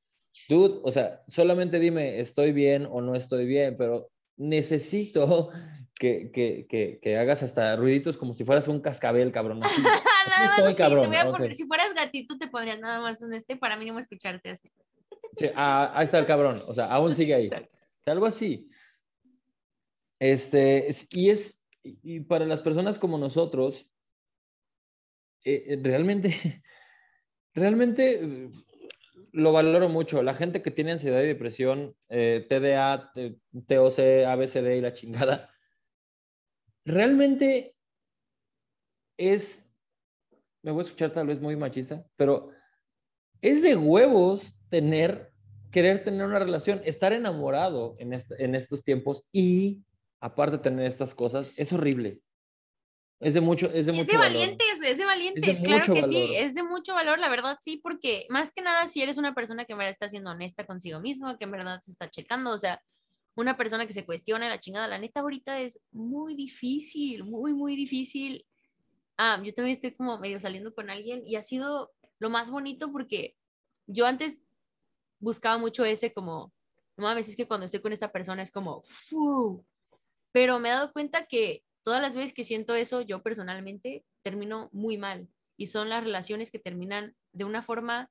dude, 0.48 0.80
o 0.82 0.90
sea, 0.90 1.22
solamente 1.28 1.78
dime, 1.78 2.20
estoy 2.20 2.52
bien 2.52 2.86
o 2.90 3.00
no 3.00 3.14
estoy 3.14 3.46
bien, 3.46 3.76
pero 3.76 4.10
necesito 4.36 5.50
que, 5.98 6.30
que, 6.32 6.98
que, 7.00 7.16
hagas 7.16 7.42
hasta 7.42 7.76
ruiditos 7.76 8.16
como 8.16 8.34
si 8.34 8.44
fueras 8.44 8.68
un 8.68 8.80
cascabel, 8.80 9.32
cabrón. 9.32 9.60
nada 10.28 10.62
más 10.62 10.76
te 10.76 10.88
voy 10.88 11.16
a 11.16 11.30
poner, 11.30 11.54
si 11.54 11.66
fueras 11.66 11.94
gatito 11.94 12.36
te 12.36 12.48
pondría 12.48 12.76
nada 12.76 13.00
más 13.00 13.22
un 13.22 13.32
este 13.34 13.56
para 13.56 13.76
mínimo 13.76 13.98
escucharte 13.98 14.50
así. 14.50 14.70
Sí, 15.36 15.46
ah, 15.54 15.92
ahí 15.94 16.04
está 16.04 16.18
el 16.18 16.26
cabrón, 16.26 16.62
o 16.66 16.74
sea, 16.74 16.86
aún 16.86 17.14
sigue 17.14 17.34
ahí. 17.34 17.48
Algo 18.10 18.26
así. 18.26 18.70
Este, 20.20 20.88
y 21.12 21.30
es, 21.30 21.64
y 21.82 22.20
para 22.20 22.44
las 22.44 22.60
personas 22.60 22.98
como 22.98 23.18
nosotros, 23.18 23.88
eh, 25.44 25.64
eh, 25.68 25.80
realmente, 25.82 26.34
realmente 27.54 28.20
eh, 28.22 28.50
lo 29.32 29.52
valoro 29.52 29.88
mucho. 29.88 30.22
La 30.22 30.34
gente 30.34 30.62
que 30.62 30.70
tiene 30.70 30.92
ansiedad 30.92 31.22
y 31.22 31.26
depresión, 31.26 31.94
TDA, 32.08 33.12
TOC, 33.66 33.98
ABCD 34.26 34.76
y 34.76 34.80
la 34.80 34.92
chingada, 34.92 35.40
realmente 36.84 37.76
es, 39.16 39.70
me 40.62 40.70
voy 40.70 40.80
a 40.80 40.84
escuchar 40.84 41.12
tal 41.12 41.26
vez 41.26 41.40
muy 41.40 41.56
machista, 41.56 42.06
pero 42.16 42.50
es 43.40 43.62
de 43.62 43.76
huevos 43.76 44.58
tener, 44.70 45.32
querer 45.70 46.04
tener 46.04 46.26
una 46.26 46.38
relación, 46.38 46.80
estar 46.84 47.12
enamorado 47.12 47.94
en, 47.98 48.12
en 48.38 48.54
estos 48.54 48.82
tiempos 48.84 49.24
y 49.32 49.82
aparte 50.20 50.58
tener 50.58 50.86
estas 50.86 51.14
cosas, 51.14 51.54
es 51.58 51.72
horrible. 51.72 52.20
Es 53.20 53.34
de 53.34 53.40
mucho, 53.40 53.66
es 53.72 53.86
de, 53.86 53.98
es 53.98 54.06
de 54.06 54.16
valientes, 54.16 54.80
es 54.80 54.96
de 54.96 55.04
valientes, 55.04 55.60
claro 55.60 55.92
que 55.92 56.02
sí, 56.04 56.36
es 56.36 56.54
de 56.54 56.62
mucho 56.62 56.94
valor, 56.94 57.18
la 57.18 57.28
verdad 57.28 57.58
sí, 57.60 57.76
porque 57.76 58.26
más 58.28 58.52
que 58.52 58.62
nada 58.62 58.86
si 58.86 59.02
eres 59.02 59.18
una 59.18 59.34
persona 59.34 59.64
que 59.64 59.72
en 59.72 59.78
verdad 59.78 59.92
está 59.92 60.06
siendo 60.06 60.30
honesta 60.30 60.64
consigo 60.64 61.00
mismo, 61.00 61.36
que 61.36 61.44
en 61.44 61.50
verdad 61.50 61.80
se 61.82 61.90
está 61.90 62.08
checando, 62.08 62.52
o 62.52 62.58
sea, 62.58 62.80
una 63.34 63.56
persona 63.56 63.86
que 63.86 63.92
se 63.92 64.06
cuestiona 64.06 64.48
la 64.48 64.60
chingada, 64.60 64.86
la 64.86 65.00
neta 65.00 65.20
ahorita 65.20 65.60
es 65.60 65.80
muy 65.90 66.36
difícil, 66.36 67.24
muy, 67.24 67.54
muy 67.54 67.74
difícil. 67.74 68.46
Ah, 69.16 69.40
yo 69.44 69.52
también 69.52 69.74
estoy 69.74 69.94
como 69.94 70.18
medio 70.20 70.38
saliendo 70.38 70.72
con 70.72 70.88
alguien 70.88 71.22
y 71.26 71.34
ha 71.34 71.42
sido 71.42 71.90
lo 72.20 72.30
más 72.30 72.50
bonito 72.50 72.92
porque 72.92 73.34
yo 73.86 74.06
antes 74.06 74.38
buscaba 75.18 75.58
mucho 75.58 75.84
ese 75.84 76.12
como, 76.12 76.52
no 76.96 77.04
mames, 77.04 77.28
es 77.28 77.36
que 77.36 77.46
cuando 77.46 77.66
estoy 77.66 77.80
con 77.80 77.92
esta 77.92 78.10
persona 78.12 78.42
es 78.42 78.50
como, 78.50 78.82
pero 80.32 80.58
me 80.58 80.68
he 80.68 80.72
dado 80.72 80.92
cuenta 80.92 81.26
que 81.26 81.64
todas 81.82 82.02
las 82.02 82.14
veces 82.14 82.34
que 82.34 82.44
siento 82.44 82.74
eso, 82.74 83.00
yo 83.00 83.22
personalmente 83.22 84.04
termino 84.22 84.68
muy 84.72 84.98
mal. 84.98 85.28
Y 85.56 85.68
son 85.68 85.88
las 85.88 86.04
relaciones 86.04 86.50
que 86.50 86.58
terminan 86.58 87.16
de 87.32 87.44
una 87.44 87.62
forma 87.62 88.10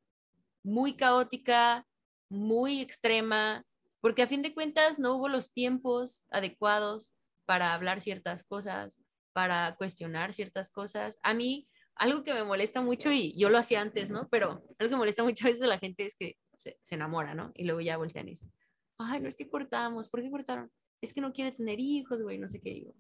muy 0.64 0.96
caótica, 0.96 1.88
muy 2.30 2.82
extrema, 2.82 3.66
porque 4.02 4.24
a 4.24 4.28
fin 4.28 4.42
de 4.42 4.54
cuentas 4.54 5.00
no 5.00 5.16
hubo 5.16 5.30
los 5.30 5.54
tiempos 5.54 6.26
adecuados 6.30 7.14
para 7.46 7.74
hablar 7.74 8.02
ciertas 8.02 8.44
cosas, 8.44 9.00
para 9.32 9.76
cuestionar 9.78 10.34
ciertas 10.34 10.70
cosas. 10.70 11.20
A 11.24 11.34
mí, 11.34 11.68
algo 12.00 12.24
que 12.24 12.34
me 12.34 12.44
molesta 12.44 12.82
mucho, 12.82 13.12
y 13.12 13.38
yo 13.38 13.50
lo 13.50 13.58
hacía 13.58 13.82
antes, 13.82 14.10
¿no? 14.10 14.28
Pero 14.30 14.64
algo 14.80 14.90
que 14.90 14.90
me 14.90 14.98
molesta 14.98 15.24
muchas 15.24 15.46
veces 15.46 15.64
a 15.64 15.68
la 15.68 15.80
gente 15.80 16.06
es 16.06 16.16
que 16.16 16.38
se, 16.56 16.78
se 16.82 16.96
enamora, 16.96 17.34
¿no? 17.34 17.52
Y 17.56 17.66
luego 17.66 17.82
ya 17.82 17.98
voltean 17.98 18.28
y 18.28 18.32
dicen, 18.32 18.52
ay, 18.98 19.20
no 19.20 19.30
es 19.30 19.38
que 19.38 19.50
cortamos, 19.50 20.10
¿por 20.10 20.22
qué 20.22 20.30
cortaron? 20.30 20.72
Es 21.02 21.14
que 21.14 21.22
no 21.22 21.32
quiere 21.32 21.52
tener 21.52 21.80
hijos, 21.80 22.22
güey, 22.22 22.38
no 22.38 22.48
sé 22.48 22.60
qué 22.60 22.72
digo. 22.72 22.94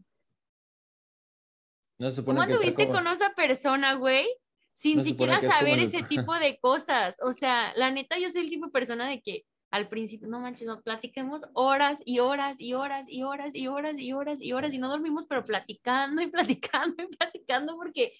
No 1.99 2.13
¿Cómo 2.23 2.45
tuviste 2.45 2.89
con 2.89 3.07
esa 3.07 3.33
persona, 3.33 3.95
güey? 3.95 4.27
Sin 4.71 5.01
siquiera 5.01 5.41
saber 5.41 5.79
ese 5.79 6.03
tipo 6.09 6.37
de 6.37 6.59
cosas. 6.59 7.17
O 7.23 7.33
sea, 7.33 7.73
la 7.75 7.89
neta, 7.89 8.19
yo 8.19 8.29
soy 8.29 8.43
el 8.43 8.49
tipo 8.49 8.67
de 8.67 8.71
persona 8.71 9.09
de 9.09 9.21
que 9.21 9.45
al 9.71 9.89
principio, 9.89 10.27
no 10.27 10.39
manches, 10.39 10.67
no, 10.67 10.81
platiquemos 10.81 11.41
horas 11.53 12.01
y 12.05 12.19
horas 12.19 12.61
y 12.61 12.73
horas 12.73 13.07
y 13.09 13.23
horas 13.23 13.53
y 13.55 13.67
horas 13.67 13.97
y 13.97 14.13
horas 14.13 14.41
y 14.41 14.53
horas 14.53 14.73
y 14.73 14.77
no 14.77 14.89
dormimos, 14.89 15.25
pero 15.25 15.43
platicando 15.43 16.21
y 16.21 16.27
platicando 16.27 17.03
y 17.03 17.07
platicando 17.07 17.75
porque... 17.75 18.13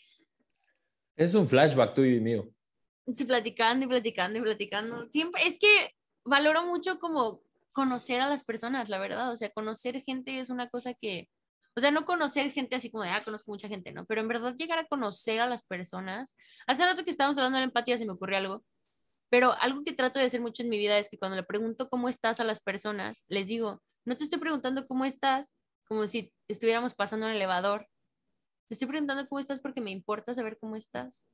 Es 1.17 1.33
un 1.33 1.47
flashback 1.47 1.95
tuyo 1.95 2.15
y 2.15 2.21
mío. 2.21 2.47
Platicando 3.25 3.85
y 3.85 3.87
platicando 3.89 4.37
y 4.37 4.41
platicando. 4.41 5.07
Siempre, 5.09 5.45
es 5.45 5.57
que 5.57 5.91
valoro 6.23 6.65
mucho 6.65 6.99
como 6.99 7.41
conocer 7.71 8.21
a 8.21 8.29
las 8.29 8.43
personas, 8.43 8.87
la 8.87 8.99
verdad. 8.99 9.31
O 9.31 9.35
sea, 9.35 9.49
conocer 9.49 10.03
gente 10.03 10.39
es 10.39 10.51
una 10.51 10.69
cosa 10.69 10.93
que, 10.93 11.27
o 11.75 11.81
sea, 11.81 11.89
no 11.89 12.05
conocer 12.05 12.51
gente 12.51 12.75
así 12.75 12.91
como 12.91 13.03
de, 13.03 13.09
ah, 13.09 13.21
conozco 13.23 13.51
mucha 13.51 13.67
gente, 13.67 13.91
¿no? 13.91 14.05
Pero 14.05 14.21
en 14.21 14.27
verdad 14.27 14.55
llegar 14.55 14.77
a 14.77 14.85
conocer 14.85 15.39
a 15.39 15.47
las 15.47 15.63
personas. 15.63 16.35
Hace 16.67 16.85
rato 16.85 17.03
que 17.03 17.09
estábamos 17.09 17.37
hablando 17.37 17.57
de 17.57 17.61
la 17.61 17.69
empatía, 17.69 17.97
se 17.97 18.05
me 18.05 18.13
ocurrió 18.13 18.37
algo. 18.37 18.63
Pero 19.29 19.53
algo 19.59 19.83
que 19.83 19.93
trato 19.93 20.19
de 20.19 20.25
hacer 20.25 20.39
mucho 20.39 20.61
en 20.61 20.69
mi 20.69 20.77
vida 20.77 20.99
es 20.99 21.09
que 21.09 21.17
cuando 21.17 21.35
le 21.35 21.43
pregunto 21.43 21.89
cómo 21.89 22.09
estás 22.09 22.39
a 22.39 22.43
las 22.43 22.61
personas, 22.61 23.23
les 23.27 23.47
digo, 23.47 23.81
no 24.05 24.15
te 24.15 24.23
estoy 24.23 24.39
preguntando 24.39 24.87
cómo 24.87 25.03
estás 25.03 25.55
como 25.87 26.05
si 26.05 26.31
estuviéramos 26.47 26.93
pasando 26.93 27.27
el 27.27 27.35
elevador. 27.35 27.87
Te 28.67 28.75
estoy 28.75 28.87
preguntando 28.87 29.27
cómo 29.27 29.39
estás 29.39 29.59
porque 29.59 29.81
me 29.81 29.91
importa 29.91 30.33
saber 30.33 30.57
cómo 30.59 30.75
estás. 30.75 31.25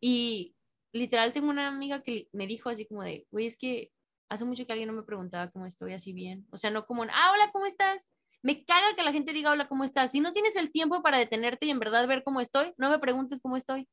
Y 0.00 0.54
literal 0.92 1.32
tengo 1.32 1.50
una 1.50 1.68
amiga 1.68 2.02
que 2.02 2.28
me 2.32 2.46
dijo 2.46 2.68
así 2.68 2.86
como 2.86 3.02
de, 3.02 3.26
güey, 3.30 3.46
es 3.46 3.56
que 3.56 3.90
hace 4.28 4.44
mucho 4.44 4.64
que 4.66 4.72
alguien 4.72 4.88
no 4.88 4.94
me 4.94 5.02
preguntaba 5.02 5.50
cómo 5.50 5.66
estoy 5.66 5.92
así 5.92 6.12
bien. 6.12 6.46
O 6.50 6.56
sea, 6.56 6.70
no 6.70 6.86
como, 6.86 7.02
ah, 7.02 7.32
hola, 7.34 7.50
¿cómo 7.52 7.66
estás? 7.66 8.08
Me 8.42 8.64
caga 8.64 8.94
que 8.96 9.02
la 9.02 9.12
gente 9.12 9.32
diga, 9.32 9.50
hola, 9.50 9.68
¿cómo 9.68 9.84
estás? 9.84 10.12
Si 10.12 10.20
no 10.20 10.32
tienes 10.32 10.56
el 10.56 10.70
tiempo 10.70 11.02
para 11.02 11.18
detenerte 11.18 11.66
y 11.66 11.70
en 11.70 11.78
verdad 11.78 12.06
ver 12.06 12.22
cómo 12.22 12.40
estoy, 12.40 12.72
no 12.78 12.88
me 12.88 12.98
preguntes 12.98 13.40
cómo 13.40 13.56
estoy. 13.56 13.88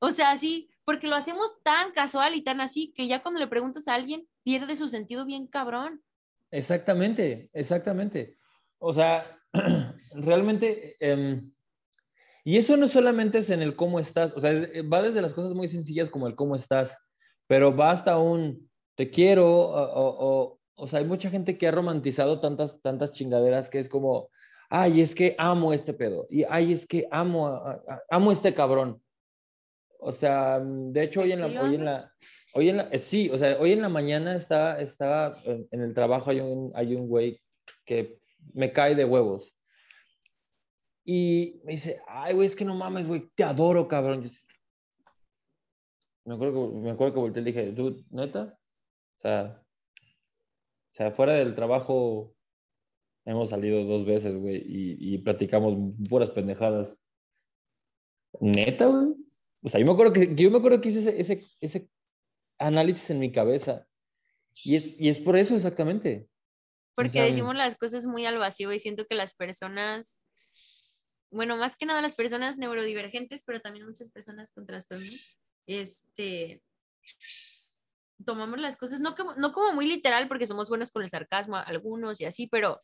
O 0.00 0.10
sea, 0.10 0.36
sí, 0.36 0.70
porque 0.84 1.06
lo 1.06 1.14
hacemos 1.14 1.62
tan 1.62 1.92
casual 1.92 2.34
y 2.34 2.42
tan 2.42 2.60
así 2.60 2.92
que 2.94 3.06
ya 3.06 3.22
cuando 3.22 3.38
le 3.38 3.46
preguntas 3.46 3.86
a 3.86 3.94
alguien, 3.94 4.26
pierde 4.42 4.76
su 4.76 4.88
sentido 4.88 5.24
bien 5.24 5.46
cabrón. 5.46 6.02
Exactamente, 6.50 7.48
exactamente. 7.52 8.36
O 8.78 8.92
sea, 8.92 9.38
realmente, 10.14 10.96
em, 10.98 11.52
y 12.50 12.56
eso 12.56 12.76
no 12.76 12.88
solamente 12.88 13.38
es 13.38 13.50
en 13.50 13.62
el 13.62 13.76
cómo 13.76 14.00
estás, 14.00 14.32
o 14.34 14.40
sea, 14.40 14.50
va 14.92 15.02
desde 15.02 15.22
las 15.22 15.34
cosas 15.34 15.54
muy 15.54 15.68
sencillas 15.68 16.08
como 16.08 16.26
el 16.26 16.34
cómo 16.34 16.56
estás, 16.56 16.98
pero 17.46 17.76
va 17.76 17.92
hasta 17.92 18.18
un, 18.18 18.68
te 18.96 19.08
quiero, 19.08 19.46
o, 19.48 20.58
o, 20.74 20.88
sea, 20.88 20.98
hay 20.98 21.04
mucha 21.04 21.30
gente 21.30 21.56
que 21.56 21.68
ha 21.68 21.70
romantizado 21.70 22.40
tantas, 22.40 22.82
tantas 22.82 23.12
chingaderas 23.12 23.70
que 23.70 23.78
es 23.78 23.88
como, 23.88 24.30
ay, 24.68 25.00
es 25.00 25.14
que 25.14 25.36
amo 25.38 25.72
este 25.72 25.92
pedo, 25.92 26.26
y 26.28 26.42
ay, 26.42 26.72
es 26.72 26.88
que 26.88 27.06
amo, 27.12 27.62
amo 28.10 28.32
este 28.32 28.52
cabrón. 28.52 29.00
O 30.00 30.10
sea, 30.10 30.58
de 30.58 31.04
hecho, 31.04 31.20
hoy 31.20 31.30
en 31.30 31.40
la, 31.42 31.62
hoy 31.62 31.74
en 31.76 31.84
la, 31.84 32.12
hoy 32.54 32.68
en 32.68 32.76
la, 32.78 32.88
eh, 32.90 32.98
sí, 32.98 33.30
o 33.30 33.38
sea, 33.38 33.60
hoy 33.60 33.70
en 33.70 33.82
la 33.82 33.88
mañana 33.88 34.34
estaba, 34.34 34.80
estaba 34.80 35.40
en, 35.44 35.80
el 35.80 35.94
trabajo, 35.94 36.30
hay 36.30 36.40
un, 36.40 36.72
hay 36.74 36.96
un 36.96 37.06
güey 37.06 37.40
que 37.84 38.18
me 38.54 38.72
cae 38.72 38.96
de 38.96 39.04
huevos. 39.04 39.54
Y 41.12 41.60
me 41.64 41.72
dice, 41.72 42.00
ay, 42.06 42.34
güey, 42.34 42.46
es 42.46 42.54
que 42.54 42.64
no 42.64 42.76
mames, 42.76 43.08
güey, 43.08 43.28
te 43.34 43.42
adoro, 43.42 43.88
cabrón. 43.88 44.30
Me 46.24 46.34
acuerdo 46.34 46.70
que, 46.70 46.76
me 46.76 46.90
acuerdo 46.92 47.14
que 47.14 47.20
volteé 47.20 47.42
y 47.42 47.46
dije, 47.46 47.72
¿tú, 47.72 48.04
neta? 48.10 48.56
O 49.18 49.20
sea, 49.20 49.60
o 50.92 50.94
sea, 50.94 51.10
fuera 51.10 51.32
del 51.32 51.56
trabajo 51.56 52.32
hemos 53.24 53.50
salido 53.50 53.82
dos 53.82 54.06
veces, 54.06 54.36
güey, 54.36 54.62
y, 54.64 55.18
platicamos 55.18 55.76
puras 56.08 56.30
pendejadas. 56.30 56.94
Neta, 58.38 58.86
güey. 58.86 59.16
O 59.64 59.68
sea, 59.68 59.80
yo 59.80 59.86
me 59.86 59.92
acuerdo 59.92 60.12
que, 60.12 60.32
yo 60.36 60.48
me 60.48 60.58
acuerdo 60.58 60.80
que 60.80 60.90
hice 60.90 61.00
ese, 61.00 61.20
ese, 61.20 61.50
ese 61.60 61.88
análisis 62.56 63.10
en 63.10 63.18
mi 63.18 63.32
cabeza. 63.32 63.84
Y 64.62 64.76
es, 64.76 64.94
y 64.96 65.08
es 65.08 65.18
por 65.18 65.36
eso 65.36 65.56
exactamente. 65.56 66.28
Porque 66.94 67.20
decimos 67.20 67.56
las 67.56 67.74
cosas 67.74 68.06
muy 68.06 68.26
al 68.26 68.38
vacío 68.38 68.72
y 68.72 68.78
siento 68.78 69.06
que 69.06 69.16
las 69.16 69.34
personas, 69.34 70.29
bueno, 71.30 71.56
más 71.56 71.76
que 71.76 71.86
nada 71.86 72.02
las 72.02 72.14
personas 72.14 72.56
neurodivergentes, 72.58 73.42
pero 73.44 73.60
también 73.60 73.86
muchas 73.86 74.10
personas 74.10 74.52
con 74.52 74.66
trastornos, 74.66 75.38
este, 75.66 76.62
tomamos 78.24 78.58
las 78.58 78.76
cosas, 78.76 79.00
no 79.00 79.14
como, 79.14 79.34
no 79.34 79.52
como 79.52 79.72
muy 79.72 79.86
literal, 79.86 80.28
porque 80.28 80.46
somos 80.46 80.68
buenos 80.68 80.92
con 80.92 81.02
el 81.02 81.10
sarcasmo, 81.10 81.56
algunos 81.56 82.20
y 82.20 82.24
así, 82.24 82.46
pero, 82.46 82.80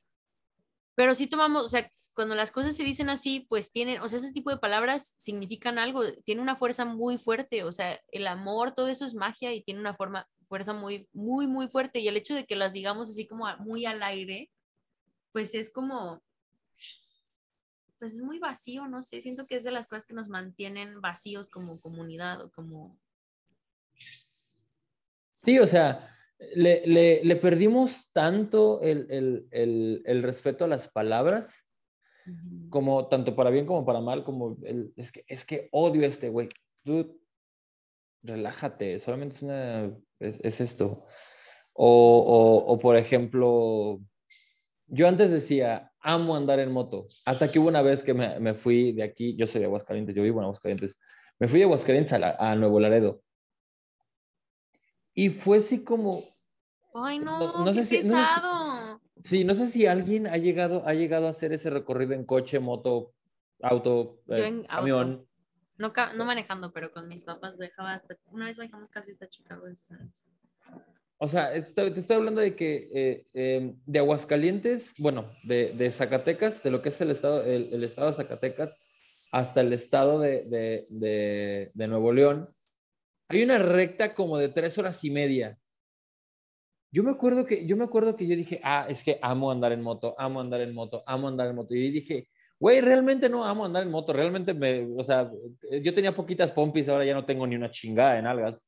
pero 0.94 1.14
sí 1.14 1.26
tomamos, 1.26 1.64
o 1.64 1.68
sea, 1.68 1.90
cuando 2.14 2.34
las 2.34 2.50
cosas 2.50 2.74
se 2.74 2.82
dicen 2.82 3.10
así, 3.10 3.46
pues 3.48 3.70
tienen, 3.70 4.00
o 4.00 4.08
sea, 4.08 4.18
ese 4.18 4.32
tipo 4.32 4.50
de 4.50 4.56
palabras 4.56 5.14
significan 5.18 5.78
algo, 5.78 6.02
tiene 6.24 6.40
una 6.40 6.56
fuerza 6.56 6.86
muy 6.86 7.18
fuerte, 7.18 7.62
o 7.62 7.70
sea, 7.70 8.00
el 8.10 8.26
amor, 8.26 8.74
todo 8.74 8.88
eso 8.88 9.04
es 9.04 9.14
magia 9.14 9.52
y 9.52 9.62
tiene 9.62 9.80
una 9.80 9.94
forma, 9.94 10.26
fuerza 10.48 10.72
muy, 10.72 11.08
muy, 11.12 11.46
muy 11.46 11.68
fuerte. 11.68 12.00
Y 12.00 12.08
el 12.08 12.16
hecho 12.16 12.34
de 12.34 12.46
que 12.46 12.56
las 12.56 12.72
digamos 12.72 13.10
así 13.10 13.26
como 13.26 13.46
muy 13.58 13.84
al 13.84 14.02
aire, 14.02 14.50
pues 15.32 15.54
es 15.54 15.70
como, 15.70 16.22
pues 17.98 18.14
es 18.14 18.22
muy 18.22 18.38
vacío, 18.38 18.86
no 18.88 19.02
sé, 19.02 19.20
siento 19.20 19.46
que 19.46 19.56
es 19.56 19.64
de 19.64 19.70
las 19.70 19.86
cosas 19.86 20.06
que 20.06 20.14
nos 20.14 20.28
mantienen 20.28 21.00
vacíos 21.00 21.50
como 21.50 21.80
comunidad 21.80 22.42
o 22.42 22.50
como 22.50 22.98
Sí, 25.44 25.58
o 25.58 25.66
sea, 25.66 26.16
le, 26.54 27.36
perdimos 27.36 28.10
tanto 28.12 28.80
el, 28.80 30.22
respeto 30.22 30.64
a 30.64 30.68
las 30.68 30.88
palabras, 30.88 31.66
como 32.70 33.06
tanto 33.08 33.36
para 33.36 33.50
bien 33.50 33.66
como 33.66 33.84
para 33.84 34.00
mal, 34.00 34.24
como 34.24 34.56
el, 34.64 34.92
es, 34.96 35.12
que, 35.12 35.24
es 35.28 35.44
que 35.44 35.68
odio 35.72 36.02
a 36.02 36.06
este 36.06 36.30
güey. 36.30 36.48
Tú, 36.82 37.20
relájate, 38.22 38.98
solamente 38.98 39.36
es, 39.36 39.42
una, 39.42 39.94
es, 40.18 40.60
esto. 40.60 41.04
O, 41.74 42.78
por 42.80 42.96
ejemplo, 42.96 44.00
yo 44.86 45.08
antes 45.08 45.30
decía, 45.30 45.92
amo 46.06 46.36
andar 46.36 46.60
en 46.60 46.72
moto, 46.72 47.06
hasta 47.24 47.50
que 47.50 47.58
hubo 47.58 47.68
una 47.68 47.82
vez 47.82 48.04
que 48.04 48.14
me, 48.14 48.54
fui 48.54 48.92
de 48.92 49.02
aquí, 49.02 49.36
yo 49.36 49.46
soy 49.46 49.60
de 49.60 49.66
Aguascalientes, 49.66 50.14
yo 50.14 50.22
vivo 50.22 50.38
en 50.38 50.44
Aguascalientes, 50.44 50.96
me 51.38 51.48
fui 51.48 51.58
de 51.58 51.64
Aguascalientes 51.64 52.12
a 52.12 52.54
Nuevo 52.54 52.78
Laredo 52.80 53.22
y 55.16 55.30
fue 55.30 55.58
así 55.58 55.82
como... 55.82 56.22
Ay, 56.94 57.18
no, 57.18 57.64
no, 57.64 57.72
qué 57.72 57.84
sé 57.84 57.96
pesado. 57.98 59.00
sí, 59.24 59.44
no 59.44 59.54
sé 59.54 59.68
si 59.68 59.86
alguien 59.86 60.26
ha 60.26 60.36
llegado, 60.36 60.86
ha 60.86 60.94
llegado 60.94 61.26
a 61.26 61.30
hacer 61.30 61.52
ese 61.52 61.70
recorrido 61.70 62.12
en 62.12 62.24
coche, 62.24 62.60
moto, 62.60 63.14
auto, 63.62 64.20
eh, 64.28 64.62
camión. 64.68 65.26
No, 65.78 65.92
no 66.14 66.24
manejando, 66.24 66.72
pero 66.72 66.92
con 66.92 67.08
mis 67.08 67.24
papás 67.24 67.58
dejaba 67.58 67.94
hasta... 67.94 68.16
Una 68.30 68.46
vez 68.46 68.58
viajamos 68.58 68.90
casi 68.90 69.10
hasta 69.10 69.28
Chicago. 69.28 69.66
O 71.18 71.28
sea, 71.28 71.50
te 71.50 71.98
estoy 71.98 72.16
hablando 72.16 72.40
de 72.40 72.54
que 72.54 72.88
eh, 72.94 73.24
em, 73.32 73.74
de 73.86 73.98
Aguascalientes, 73.98 74.92
bueno, 74.98 75.24
de, 75.44 75.72
de, 75.72 75.90
Zacatecas, 75.90 76.62
de 76.62 76.70
lo 76.70 76.82
que 76.82 76.90
es 76.90 77.00
el 77.00 77.10
estado, 77.10 77.42
el, 77.42 77.82
estado 77.82 78.08
de 78.08 78.16
Zacatecas, 78.16 79.28
hasta 79.32 79.62
el 79.62 79.72
estado 79.72 80.20
de, 80.20 80.44
de, 80.44 81.70
de 81.72 81.88
Nuevo 81.88 82.12
León, 82.12 82.46
hay 83.28 83.42
una 83.42 83.58
recta 83.58 84.14
como 84.14 84.38
de 84.38 84.50
tres 84.50 84.76
horas 84.78 85.02
y 85.04 85.10
media. 85.10 85.58
Yo 86.92 87.02
me 87.02 87.10
acuerdo 87.10 87.44
que 87.44 87.66
yo 87.66 87.76
me 87.76 87.84
acuerdo 87.84 88.16
que 88.16 88.26
yo 88.26 88.36
dije, 88.36 88.60
ah, 88.62 88.86
es 88.88 89.02
que 89.02 89.18
amo 89.22 89.50
andar 89.50 89.72
en 89.72 89.82
moto, 89.82 90.14
amo 90.18 90.40
andar 90.40 90.60
en 90.60 90.74
moto, 90.74 91.02
amo 91.06 91.28
andar 91.28 91.48
en 91.48 91.56
moto. 91.56 91.74
Y 91.74 91.90
dije, 91.90 92.28
güey, 92.58 92.80
realmente 92.80 93.28
no 93.28 93.44
amo 93.44 93.64
andar 93.64 93.82
en 93.82 93.90
moto, 93.90 94.12
realmente 94.12 94.54
me, 94.54 94.86
o 94.96 95.04
sea, 95.04 95.30
yo 95.82 95.94
tenía 95.94 96.14
poquitas 96.14 96.52
pompis, 96.52 96.88
ahora 96.88 97.04
ya 97.04 97.14
no 97.14 97.26
tengo 97.26 97.46
ni 97.46 97.56
una 97.56 97.70
chingada 97.70 98.18
en 98.18 98.26
algas. 98.26 98.65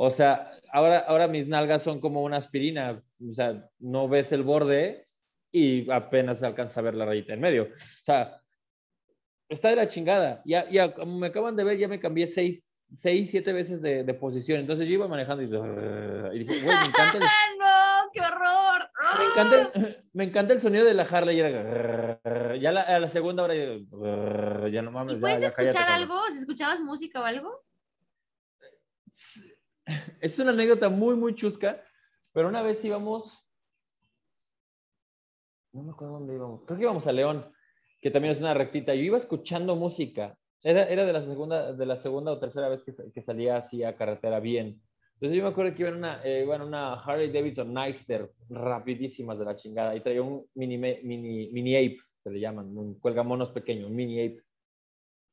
O 0.00 0.10
sea, 0.10 0.52
ahora, 0.72 1.00
ahora 1.00 1.26
mis 1.26 1.48
nalgas 1.48 1.82
son 1.82 2.00
como 2.00 2.22
una 2.22 2.36
aspirina, 2.36 3.02
o 3.20 3.34
sea, 3.34 3.68
no 3.80 4.08
ves 4.08 4.30
el 4.30 4.44
borde 4.44 5.04
y 5.50 5.90
apenas 5.90 6.40
alcanza 6.44 6.78
a 6.78 6.84
ver 6.84 6.94
la 6.94 7.04
rayita 7.04 7.34
en 7.34 7.40
medio. 7.40 7.64
O 7.64 8.04
sea, 8.04 8.40
está 9.48 9.70
de 9.70 9.76
la 9.76 9.88
chingada. 9.88 10.40
Ya, 10.44 10.70
ya, 10.70 10.94
como 10.94 11.18
me 11.18 11.26
acaban 11.26 11.56
de 11.56 11.64
ver, 11.64 11.78
ya 11.78 11.88
me 11.88 11.98
cambié 11.98 12.28
seis, 12.28 12.64
seis, 12.96 13.28
siete 13.28 13.52
veces 13.52 13.82
de, 13.82 14.04
de, 14.04 14.14
posición. 14.14 14.60
Entonces 14.60 14.86
yo 14.86 14.94
iba 14.94 15.08
manejando 15.08 15.42
y, 15.42 15.46
y 15.46 16.44
dije, 16.44 16.64
güey, 16.64 16.76
me 16.76 16.86
encanta 16.86 17.18
el... 17.18 17.24
¡No! 17.58 18.10
¡Qué 18.12 18.20
horror! 18.20 18.90
Me 19.18 19.24
encanta, 19.24 19.56
el, 19.56 20.04
me 20.12 20.24
encanta 20.24 20.52
el 20.52 20.60
sonido 20.60 20.84
de 20.84 20.94
la 20.94 21.02
Harley. 21.02 21.38
Y 21.38 21.40
era... 21.40 22.56
Ya 22.56 22.70
la, 22.70 22.82
a 22.82 23.00
la 23.00 23.08
segunda 23.08 23.42
hora 23.42 23.56
ya 24.70 24.80
no 24.80 24.92
mames. 24.92 25.14
¿Y 25.14 25.16
puedes 25.16 25.42
escuchar 25.42 25.88
algo? 25.90 26.22
¿Si 26.30 26.38
escuchabas 26.38 26.78
música 26.78 27.20
o 27.20 27.24
algo? 27.24 27.64
Es 30.20 30.38
una 30.38 30.50
anécdota 30.50 30.88
muy, 30.88 31.16
muy 31.16 31.34
chusca, 31.34 31.82
pero 32.32 32.48
una 32.48 32.62
vez 32.62 32.84
íbamos 32.84 33.48
no 35.72 35.82
me 35.82 35.90
acuerdo 35.92 36.18
dónde 36.18 36.34
íbamos, 36.34 36.64
creo 36.64 36.78
que 36.78 36.84
íbamos 36.84 37.06
a 37.06 37.12
León, 37.12 37.44
que 38.00 38.10
también 38.10 38.32
es 38.32 38.40
una 38.40 38.54
rectita. 38.54 38.94
Yo 38.94 39.02
iba 39.02 39.18
escuchando 39.18 39.76
música, 39.76 40.36
era, 40.62 40.88
era 40.88 41.04
de, 41.04 41.12
la 41.12 41.22
segunda, 41.22 41.72
de 41.72 41.86
la 41.86 41.96
segunda 41.96 42.32
o 42.32 42.38
tercera 42.38 42.68
vez 42.68 42.82
que, 42.84 42.94
que 43.12 43.22
salía 43.22 43.56
así 43.56 43.84
a 43.84 43.96
carretera 43.96 44.40
bien. 44.40 44.80
Entonces 45.14 45.36
yo 45.36 45.42
me 45.42 45.50
acuerdo 45.50 45.74
que 45.74 45.82
iba 45.82 45.90
en 45.90 45.96
una, 45.96 46.22
eh, 46.24 46.42
iba 46.44 46.56
en 46.56 46.62
una 46.62 46.94
Harley 46.94 47.30
Davidson 47.30 47.72
Nightster 47.72 48.30
rapidísimas 48.48 49.38
de 49.38 49.44
la 49.44 49.56
chingada 49.56 49.94
y 49.94 50.00
traía 50.00 50.22
un 50.22 50.46
mini, 50.54 50.78
mini, 50.78 51.50
mini 51.52 51.76
ape, 51.76 51.98
se 52.22 52.30
le 52.30 52.40
llaman, 52.40 52.76
un 52.76 52.98
cuelgamonos 52.98 53.50
pequeño, 53.50 53.88
un 53.88 53.96
mini 53.96 54.26
ape. 54.26 54.42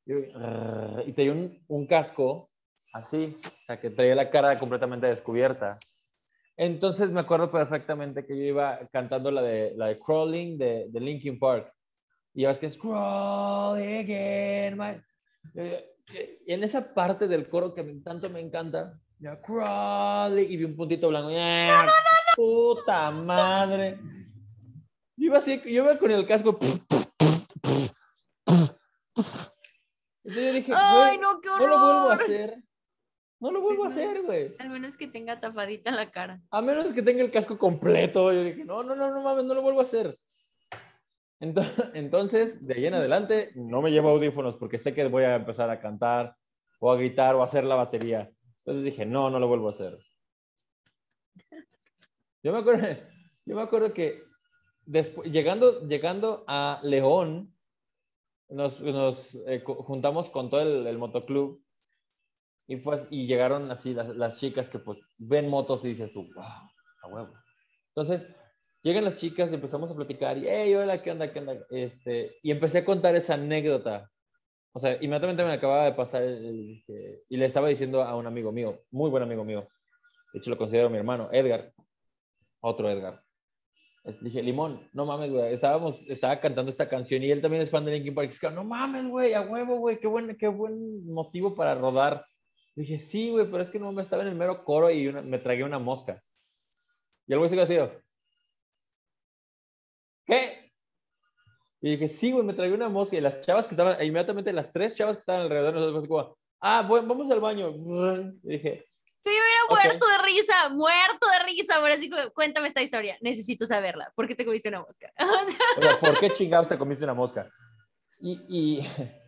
Y, 0.06 1.12
traía 1.12 1.32
un, 1.32 1.58
un 1.68 1.86
casco 1.86 2.48
así, 2.96 3.36
o 3.44 3.48
sea, 3.48 3.80
que 3.80 3.90
traía 3.90 4.14
la 4.14 4.30
cara 4.30 4.58
completamente 4.58 5.06
descubierta. 5.06 5.78
Entonces 6.56 7.10
me 7.10 7.20
acuerdo 7.20 7.50
perfectamente 7.50 8.24
que 8.24 8.36
yo 8.36 8.42
iba 8.44 8.80
cantando 8.90 9.30
la 9.30 9.42
de, 9.42 9.74
la 9.76 9.88
de 9.88 9.98
Crawling 9.98 10.56
de, 10.56 10.86
de 10.88 11.00
Linkin 11.00 11.38
Park. 11.38 11.70
Y 12.32 12.42
ya 12.42 12.48
ves 12.48 12.58
que 12.58 12.66
es 12.66 12.78
Crawling 12.78 14.00
again. 14.00 15.04
Y 16.44 16.52
en 16.52 16.64
esa 16.64 16.94
parte 16.94 17.28
del 17.28 17.48
coro 17.48 17.74
que 17.74 17.82
tanto 18.04 18.30
me 18.30 18.40
encanta, 18.40 18.98
ya 19.18 19.40
Crawling, 19.40 20.50
y 20.50 20.56
vi 20.56 20.64
un 20.64 20.76
puntito 20.76 21.08
blanco. 21.08 21.30
¡Ah, 21.32 21.90
¡Puta 22.34 23.10
madre! 23.10 23.98
Yo 25.16 25.26
iba 25.26 25.38
así, 25.38 25.60
yo 25.64 25.84
iba 25.84 25.98
con 25.98 26.10
el 26.10 26.26
casco. 26.26 26.58
Entonces 30.24 30.44
yo 30.44 30.52
dije, 30.52 30.72
¡ay, 30.74 31.18
no, 31.18 31.40
qué 31.40 31.48
horror! 31.48 31.68
No 31.68 31.76
lo 31.76 31.78
vuelvo 31.80 32.10
a 32.10 32.14
hacer. 32.14 32.65
No 33.38 33.50
lo 33.50 33.60
vuelvo 33.60 33.84
a 33.84 33.88
hacer, 33.88 34.22
güey. 34.22 34.52
Al 34.58 34.70
menos 34.70 34.96
que 34.96 35.08
tenga 35.08 35.38
tapadita 35.40 35.90
la 35.90 36.10
cara. 36.10 36.40
A 36.50 36.62
menos 36.62 36.94
que 36.94 37.02
tenga 37.02 37.22
el 37.22 37.30
casco 37.30 37.58
completo. 37.58 38.32
Yo 38.32 38.44
dije, 38.44 38.64
no, 38.64 38.82
no, 38.82 38.96
no, 38.96 39.10
no 39.10 39.22
mames, 39.22 39.44
no 39.44 39.54
lo 39.54 39.62
vuelvo 39.62 39.80
a 39.80 39.84
hacer. 39.84 40.14
Entonces, 41.40 42.66
de 42.66 42.74
ahí 42.74 42.86
en 42.86 42.94
adelante, 42.94 43.50
no 43.54 43.82
me 43.82 43.90
llevo 43.90 44.10
audífonos 44.10 44.56
porque 44.56 44.78
sé 44.78 44.94
que 44.94 45.06
voy 45.08 45.24
a 45.24 45.36
empezar 45.36 45.68
a 45.68 45.80
cantar 45.80 46.34
o 46.78 46.90
a 46.90 46.96
gritar 46.96 47.34
o 47.34 47.42
a 47.42 47.44
hacer 47.44 47.64
la 47.64 47.74
batería. 47.74 48.30
Entonces 48.58 48.84
dije, 48.84 49.04
no, 49.04 49.28
no 49.30 49.38
lo 49.38 49.48
vuelvo 49.48 49.68
a 49.68 49.72
hacer. 49.72 49.98
Yo 52.42 52.52
me 52.52 52.58
acuerdo, 52.58 52.86
yo 53.44 53.56
me 53.56 53.62
acuerdo 53.62 53.92
que 53.92 54.20
después, 54.84 55.32
llegando, 55.32 55.80
llegando 55.88 56.44
a 56.46 56.78
León, 56.84 57.52
nos, 58.48 58.80
nos 58.80 59.34
eh, 59.48 59.64
juntamos 59.64 60.30
con 60.30 60.48
todo 60.48 60.60
el, 60.60 60.86
el 60.86 60.96
motoclub 60.96 61.60
y, 62.66 62.76
pues, 62.76 63.06
y 63.10 63.26
llegaron 63.26 63.70
así 63.70 63.94
las, 63.94 64.08
las, 64.16 64.38
chicas 64.38 64.68
que 64.68 64.78
pues 64.78 64.98
ven 65.18 65.48
motos 65.48 65.84
y 65.84 65.88
dices 65.88 66.12
tú, 66.12 66.26
wow, 66.34 66.44
a 67.02 67.08
huevo. 67.08 67.34
Entonces, 67.94 68.26
llegan 68.82 69.04
las 69.04 69.16
chicas 69.16 69.50
y 69.50 69.54
empezamos 69.54 69.90
a 69.90 69.94
platicar 69.94 70.36
y, 70.36 70.48
hey, 70.48 70.74
hola, 70.74 71.00
¿qué 71.02 71.12
onda, 71.12 71.32
qué 71.32 71.38
onda? 71.38 71.56
Este, 71.70 72.36
y 72.42 72.50
empecé 72.50 72.78
a 72.78 72.84
contar 72.84 73.14
esa 73.14 73.34
anécdota. 73.34 74.10
O 74.72 74.80
sea, 74.80 74.94
inmediatamente 74.96 75.44
me 75.44 75.52
acababa 75.52 75.84
de 75.84 75.92
pasar 75.92 76.22
el, 76.22 76.84
y 77.28 77.36
le 77.36 77.46
estaba 77.46 77.68
diciendo 77.68 78.02
a 78.02 78.16
un 78.16 78.26
amigo 78.26 78.52
mío, 78.52 78.80
muy 78.90 79.10
buen 79.10 79.22
amigo 79.22 79.44
mío, 79.44 79.66
de 80.32 80.40
hecho 80.40 80.50
lo 80.50 80.58
considero 80.58 80.90
mi 80.90 80.98
hermano, 80.98 81.28
Edgar, 81.32 81.72
otro 82.60 82.90
Edgar. 82.90 83.22
Dije, 84.20 84.40
Limón, 84.40 84.80
no 84.92 85.04
mames, 85.04 85.32
güey. 85.32 85.52
Estábamos, 85.52 86.00
estaba 86.08 86.36
cantando 86.36 86.70
esta 86.70 86.88
canción 86.88 87.24
y 87.24 87.30
él 87.30 87.42
también 87.42 87.62
es 87.62 87.70
fan 87.70 87.84
de 87.84 87.92
Linkin 87.92 88.14
Park. 88.14 88.30
no 88.52 88.62
mames, 88.62 89.08
güey, 89.08 89.34
a 89.34 89.40
huevo, 89.40 89.78
güey, 89.78 89.98
qué 89.98 90.06
buen, 90.06 90.36
qué 90.36 90.46
buen 90.46 91.04
motivo 91.12 91.56
para 91.56 91.74
rodar 91.74 92.24
Dije, 92.76 92.98
sí, 92.98 93.30
güey, 93.30 93.50
pero 93.50 93.64
es 93.64 93.70
que 93.70 93.78
no 93.78 93.90
me 93.90 94.02
estaba 94.02 94.22
en 94.22 94.28
el 94.28 94.34
mero 94.34 94.62
coro 94.64 94.90
y 94.90 95.10
me 95.10 95.38
tragué 95.38 95.64
una 95.64 95.78
mosca. 95.78 96.20
Y 97.26 97.32
el 97.32 97.38
güey 97.38 97.50
se 97.50 97.56
quedó 97.56 97.84
así. 97.84 97.96
¿Qué? 100.26 100.70
Y 101.80 101.90
dije, 101.90 102.08
sí, 102.08 102.32
güey, 102.32 102.44
me 102.44 102.54
tragué 102.54 102.74
una 102.74 102.88
mosca. 102.88 103.16
Y 103.16 103.20
las 103.20 103.40
chavas 103.40 103.66
que 103.66 103.74
estaban, 103.74 103.94
inmediatamente 104.04 104.52
las 104.52 104.72
tres 104.72 104.94
chavas 104.94 105.16
que 105.16 105.20
estaban 105.20 105.42
alrededor 105.42 105.74
de 105.74 105.80
nosotros, 105.80 106.06
como, 106.06 106.38
ah, 106.60 106.86
bueno, 106.86 107.08
vamos 107.08 107.30
al 107.30 107.40
baño. 107.40 107.70
Y 108.42 108.48
dije, 108.48 108.84
Sí, 109.26 109.32
yo 109.32 109.42
hubiera 109.42 109.88
muerto 109.88 110.06
de 110.06 110.18
risa, 110.18 110.68
muerto 110.68 111.26
de 111.26 111.44
risa. 111.46 111.74
Ahora 111.74 111.96
sí, 111.96 112.08
cuéntame 112.32 112.68
esta 112.68 112.80
historia. 112.80 113.18
Necesito 113.20 113.66
saberla. 113.66 114.12
¿Por 114.14 114.28
qué 114.28 114.36
te 114.36 114.44
comiste 114.44 114.68
una 114.68 114.82
mosca? 114.82 115.10
o 115.18 115.82
sea, 115.82 115.98
¿por 115.98 116.20
qué 116.20 116.30
chingados 116.30 116.68
te 116.68 116.78
comiste 116.78 117.02
una 117.02 117.14
mosca? 117.14 117.50
Y, 118.20 118.38
y, 118.48 118.86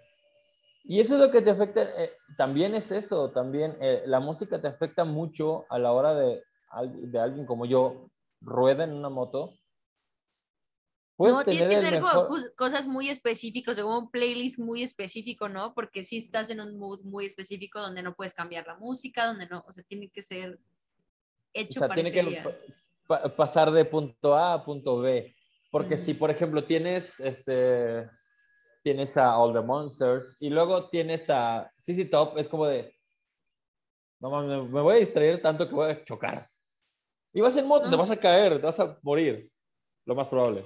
y 0.91 1.01
eso 1.01 1.15
es 1.15 1.21
lo 1.21 1.31
que 1.31 1.43
te 1.43 1.51
afecta, 1.51 1.83
eh, 1.83 2.11
también 2.39 2.75
es 2.75 2.91
eso, 2.91 3.31
también 3.31 3.77
eh, 3.79 4.03
la 4.07 4.21
música 4.21 4.59
te 4.59 4.69
afecta 4.69 5.05
mucho 5.05 5.67
a 5.69 5.79
la 5.79 5.93
hora 5.93 6.15
de, 6.15 6.43
de 6.95 7.21
alguien 7.21 7.45
como 7.45 7.67
yo, 7.67 8.09
rueda 8.41 8.85
en 8.85 8.95
una 8.95 9.11
moto. 9.11 9.53
No, 11.19 11.45
tienes 11.45 11.69
que 11.69 11.83
tener 11.83 12.03
cosas 12.57 12.87
muy 12.87 13.11
específicas, 13.11 13.79
como 13.79 13.99
un 13.99 14.11
playlist 14.11 14.59
muy 14.59 14.83
específico, 14.83 15.51
¿no? 15.51 15.75
Porque 15.75 16.05
si 16.05 16.17
estás 16.17 16.49
en 16.49 16.61
un 16.63 16.79
mood 16.79 17.03
muy 17.03 17.27
específico 17.27 17.81
donde 17.81 18.03
no 18.03 18.15
puedes 18.15 18.33
cambiar 18.33 18.67
la 18.67 18.77
música, 18.77 19.27
donde 19.27 19.47
no, 19.47 19.63
o 19.69 19.73
sea, 19.73 19.85
tiene 19.85 20.09
que 20.09 20.23
ser 20.23 20.59
hecho 21.53 21.81
para 21.81 21.97
tiene 21.97 22.13
que 22.13 22.45
pasar 23.37 23.73
de 23.73 23.85
punto 23.85 24.35
A 24.35 24.55
a 24.55 24.65
punto 24.65 25.01
B. 25.01 25.35
Porque 25.71 25.99
si, 25.99 26.15
por 26.15 26.31
ejemplo, 26.31 26.65
tienes 26.65 27.21
este 27.21 28.09
tienes 28.89 29.19
a 29.19 29.37
All 29.37 29.53
the 29.53 29.61
Monsters 29.61 30.35
y 30.41 30.49
luego 30.49 30.89
tienes 30.89 31.29
a 31.29 31.71
CC 31.83 32.07
Top, 32.07 32.39
es 32.39 32.49
como 32.49 32.67
de, 32.67 32.91
no 34.19 34.31
me 34.67 34.81
voy 34.81 34.97
a 34.97 34.99
distraer 35.01 35.43
tanto 35.43 35.69
que 35.69 35.75
voy 35.75 35.91
a 35.91 36.05
chocar. 36.05 36.43
Y 37.35 37.43
vas 37.43 37.55
en 37.59 37.67
moto, 37.67 37.91
te 37.91 37.97
vas 37.97 38.11
a 38.11 38.17
caer, 38.17 38.59
te 38.59 38.65
vas 38.65 38.81
a 38.81 38.99
morir, 39.03 39.47
lo 40.07 40.15
más 40.15 40.27
probable. 40.29 40.65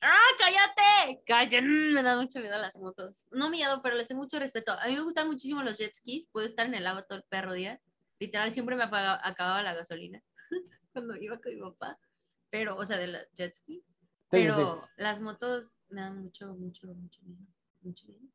¡Ah, 0.00 0.30
cállate! 0.38 1.22
Cállate, 1.26 1.60
me 1.92 2.02
da 2.02 2.16
mucho 2.16 2.40
miedo 2.40 2.56
las 2.56 2.78
motos. 2.78 3.26
No 3.32 3.50
miedo, 3.50 3.82
pero 3.82 3.96
les 3.96 4.06
tengo 4.06 4.22
mucho 4.22 4.38
respeto. 4.38 4.72
A 4.72 4.86
mí 4.86 4.94
me 4.94 5.02
gustan 5.02 5.26
muchísimo 5.26 5.62
los 5.62 5.76
jet 5.76 5.94
skis, 5.94 6.26
puedo 6.32 6.46
estar 6.46 6.64
en 6.64 6.74
el 6.74 6.84
lago 6.84 7.02
todo 7.02 7.18
el 7.18 7.24
perro 7.24 7.52
día. 7.52 7.78
Literal, 8.18 8.50
siempre 8.50 8.76
me 8.76 8.84
acababa 8.84 9.62
la 9.62 9.74
gasolina 9.74 10.22
cuando 10.94 11.16
iba 11.16 11.38
con 11.38 11.54
mi 11.54 11.60
papá. 11.60 11.98
Pero, 12.48 12.76
o 12.76 12.84
sea, 12.86 12.96
de 12.96 13.08
la 13.08 13.26
jet 13.34 13.54
ski. 13.54 13.84
Pero 14.30 14.88
las 14.96 15.20
motos 15.20 15.72
me 15.90 16.00
dan 16.00 16.22
mucho, 16.22 16.54
mucho, 16.54 16.86
mucho 16.94 17.20
miedo. 17.24 17.57
Mucho 17.80 18.06
miedo. 18.06 18.26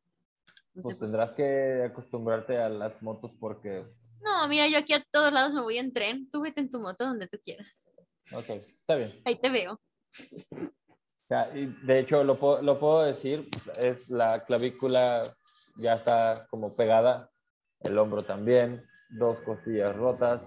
pues 0.81 0.97
tendrás 0.97 1.31
que 1.31 1.83
acostumbrarte 1.83 2.57
a 2.57 2.69
las 2.69 3.01
motos 3.01 3.31
porque... 3.39 3.85
No, 4.21 4.47
mira, 4.47 4.67
yo 4.67 4.77
aquí 4.77 4.93
a 4.93 5.03
todos 5.11 5.31
lados 5.33 5.53
me 5.53 5.61
voy 5.61 5.77
en 5.77 5.93
tren. 5.93 6.29
Tú 6.31 6.41
vete 6.41 6.61
en 6.61 6.71
tu 6.71 6.79
moto 6.79 7.05
donde 7.05 7.27
tú 7.27 7.37
quieras. 7.43 7.89
Ok, 8.31 8.49
está 8.49 8.95
bien. 8.95 9.11
Ahí 9.25 9.35
te 9.35 9.49
veo. 9.49 9.79
de 11.29 11.99
hecho, 11.99 12.23
lo 12.23 12.35
puedo, 12.35 12.61
lo 12.61 12.79
puedo 12.79 13.03
decir, 13.03 13.47
es 13.81 14.09
la 14.09 14.45
clavícula 14.45 15.23
ya 15.75 15.93
está 15.93 16.47
como 16.49 16.73
pegada, 16.73 17.31
el 17.81 17.97
hombro 17.97 18.23
también, 18.23 18.87
dos 19.09 19.39
costillas 19.39 19.95
rotas, 19.95 20.41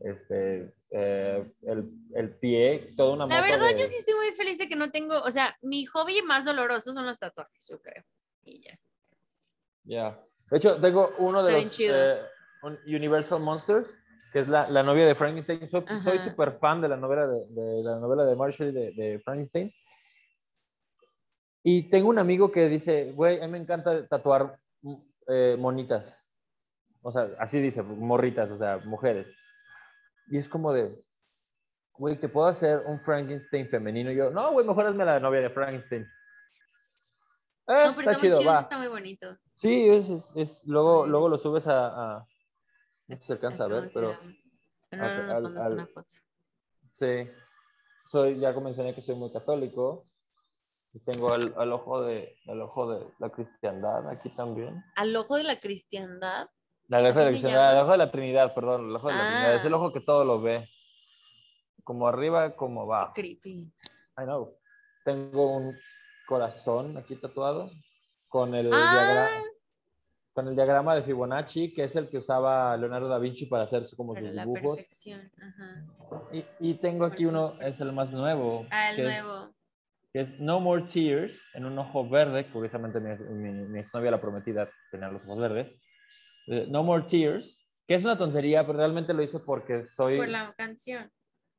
este, 0.00 0.74
eh, 0.90 1.52
el, 1.62 1.90
el, 2.14 2.30
pie, 2.30 2.92
toda 2.96 3.14
una 3.14 3.26
La 3.26 3.42
verdad, 3.42 3.70
yo 3.76 3.86
sí 3.86 3.96
estoy 3.96 4.14
muy 4.14 4.32
feliz 4.32 4.58
de 4.58 4.68
que 4.68 4.76
no 4.76 4.90
tengo, 4.90 5.20
o 5.20 5.30
sea, 5.30 5.56
mi 5.62 5.84
hobby 5.86 6.22
más 6.22 6.44
doloroso 6.44 6.92
son 6.92 7.06
los 7.06 7.18
tatuajes, 7.18 7.66
yo 7.68 7.80
creo. 7.80 8.04
Y 8.44 8.60
ya. 8.60 8.78
Ya. 9.84 10.24
De 10.50 10.56
hecho, 10.56 10.80
tengo 10.80 11.10
uno 11.18 11.42
de 11.42 11.64
los 11.64 11.80
eh, 11.80 12.20
Universal 12.86 13.40
Monsters, 13.40 13.86
que 14.32 14.40
es 14.40 14.48
la, 14.48 14.68
la 14.68 14.82
novia 14.82 15.06
de 15.06 15.14
Frankenstein. 15.14 15.68
Soy 15.68 15.84
súper 16.24 16.58
fan 16.58 16.80
de 16.80 16.88
la 16.88 16.96
novela 16.96 17.26
de, 17.26 17.46
de, 17.48 17.82
la 17.82 17.98
novela 17.98 18.24
de 18.24 18.36
Marshall 18.36 18.72
de, 18.72 18.92
de 18.92 19.20
Frankenstein. 19.24 19.68
Y 21.62 21.90
tengo 21.90 22.08
un 22.08 22.18
amigo 22.18 22.50
que 22.50 22.68
dice, 22.68 23.12
güey, 23.12 23.40
a 23.40 23.46
mí 23.46 23.52
me 23.52 23.58
encanta 23.58 24.06
tatuar 24.06 24.54
eh, 25.28 25.56
monitas. 25.58 26.16
O 27.02 27.12
sea, 27.12 27.28
así 27.38 27.60
dice, 27.60 27.82
morritas, 27.82 28.50
o 28.50 28.58
sea, 28.58 28.78
mujeres. 28.78 29.26
Y 30.28 30.38
es 30.38 30.48
como 30.48 30.72
de, 30.72 30.90
güey, 31.98 32.16
¿te 32.16 32.28
puedo 32.28 32.46
hacer 32.46 32.82
un 32.86 33.00
Frankenstein 33.00 33.68
femenino? 33.68 34.10
Y 34.10 34.16
yo, 34.16 34.30
no, 34.30 34.52
güey, 34.52 34.66
mejor 34.66 34.86
hazme 34.86 35.04
la 35.04 35.20
novia 35.20 35.40
de 35.40 35.50
Frankenstein. 35.50 36.08
Eh, 37.70 37.84
no, 37.86 37.94
pero 37.94 38.10
está, 38.10 38.26
muy 38.26 38.36
chido, 38.36 38.58
está 38.58 38.78
muy 38.78 38.88
bonito. 38.88 39.38
Sí, 39.54 39.88
es, 39.88 40.10
es, 40.34 40.66
luego, 40.66 41.06
luego 41.06 41.28
lo 41.28 41.38
subes 41.38 41.68
a, 41.68 41.86
a... 41.86 42.26
No 43.06 43.16
se 43.22 43.32
alcanza 43.34 43.64
a 43.64 43.68
ver, 43.68 43.88
pero... 43.94 44.16
Pero 44.90 45.22
no 45.22 45.62
al, 45.62 45.72
una 45.74 45.86
foto. 45.86 46.08
Sí. 46.90 47.28
Soy, 48.10 48.40
ya 48.40 48.52
mencioné 48.52 48.92
que 48.92 49.02
soy 49.02 49.14
muy 49.14 49.30
católico. 49.32 50.04
Y 50.92 50.98
tengo 50.98 51.32
el, 51.36 51.54
el, 51.56 51.72
ojo 51.72 52.02
de, 52.02 52.36
el 52.46 52.60
ojo 52.60 52.92
de 52.92 53.06
la 53.20 53.30
cristiandad 53.30 54.08
aquí 54.08 54.30
también. 54.30 54.82
¿Al 54.96 55.14
ojo 55.14 55.36
de 55.36 55.44
la 55.44 55.60
cristiandad? 55.60 56.48
La 56.88 56.98
el 56.98 57.06
ojo 57.06 57.92
de 57.92 57.98
la 57.98 58.10
Trinidad, 58.10 58.52
perdón, 58.52 58.90
el 58.90 58.96
ojo 58.96 59.06
de 59.06 59.14
la 59.14 59.20
Trinidad. 59.20 59.54
Es 59.54 59.64
el 59.64 59.74
ah. 59.74 59.76
ojo 59.76 59.92
que 59.92 60.00
todo 60.00 60.24
lo 60.24 60.40
ve. 60.40 60.66
Como 61.84 62.08
arriba, 62.08 62.56
como 62.56 62.82
abajo. 62.82 63.12
creepy. 63.14 63.72
I 64.18 64.24
know. 64.24 64.56
Tengo 65.04 65.56
un 65.56 65.78
corazón 66.30 66.96
aquí 66.96 67.16
tatuado 67.16 67.70
con 68.28 68.54
el 68.54 68.72
ah. 68.72 68.92
diagrama 68.92 69.44
con 70.32 70.46
el 70.46 70.54
diagrama 70.54 70.94
de 70.94 71.02
Fibonacci, 71.02 71.74
que 71.74 71.82
es 71.82 71.96
el 71.96 72.08
que 72.08 72.18
usaba 72.18 72.76
Leonardo 72.76 73.08
da 73.08 73.18
Vinci 73.18 73.46
para 73.46 73.64
hacer 73.64 73.84
como 73.96 74.14
sus 74.14 74.30
la 74.30 74.44
dibujos. 74.44 74.76
Perfección. 74.76 75.28
Ajá. 75.36 75.84
Y, 76.32 76.44
y, 76.60 76.74
tengo 76.74 77.04
aquí 77.04 77.24
uno, 77.26 77.60
es 77.60 77.80
el 77.80 77.92
más 77.92 78.10
nuevo. 78.10 78.64
Ah, 78.70 78.92
el 78.92 79.02
nuevo. 79.02 79.52
que 80.12 80.20
es 80.20 80.40
No 80.40 80.60
More 80.60 80.84
Tears, 80.84 81.42
en 81.54 81.64
un 81.64 81.76
ojo 81.76 82.08
verde, 82.08 82.48
curiosamente 82.52 83.00
mi, 83.00 83.10
mi, 83.34 83.68
mi 83.68 83.78
exnovia 83.80 84.12
la 84.12 84.20
prometida 84.20 84.70
tenía 84.92 85.10
los 85.10 85.24
ojos 85.24 85.40
verdes. 85.40 85.82
Eh, 86.46 86.66
no 86.70 86.84
More 86.84 87.04
Tears, 87.08 87.66
que 87.88 87.96
es 87.96 88.04
una 88.04 88.16
tontería, 88.16 88.64
pero 88.64 88.78
realmente 88.78 89.12
lo 89.12 89.24
hice 89.24 89.40
porque 89.40 89.88
soy... 89.96 90.16
Por 90.16 90.28
la 90.28 90.54
canción. 90.56 91.10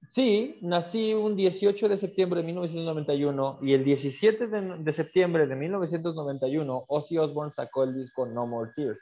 Sí, 0.09 0.57
nací 0.61 1.13
un 1.13 1.35
18 1.35 1.87
de 1.87 1.97
septiembre 1.97 2.41
de 2.41 2.47
1991 2.47 3.59
y 3.61 3.73
el 3.73 3.83
17 3.83 4.47
de, 4.47 4.77
de 4.79 4.93
septiembre 4.93 5.47
de 5.47 5.55
1991 5.55 6.83
Ozzy 6.87 7.17
Osbourne 7.17 7.53
sacó 7.53 7.83
el 7.83 7.95
disco 7.95 8.25
No 8.25 8.45
More 8.45 8.71
Tears. 8.75 8.99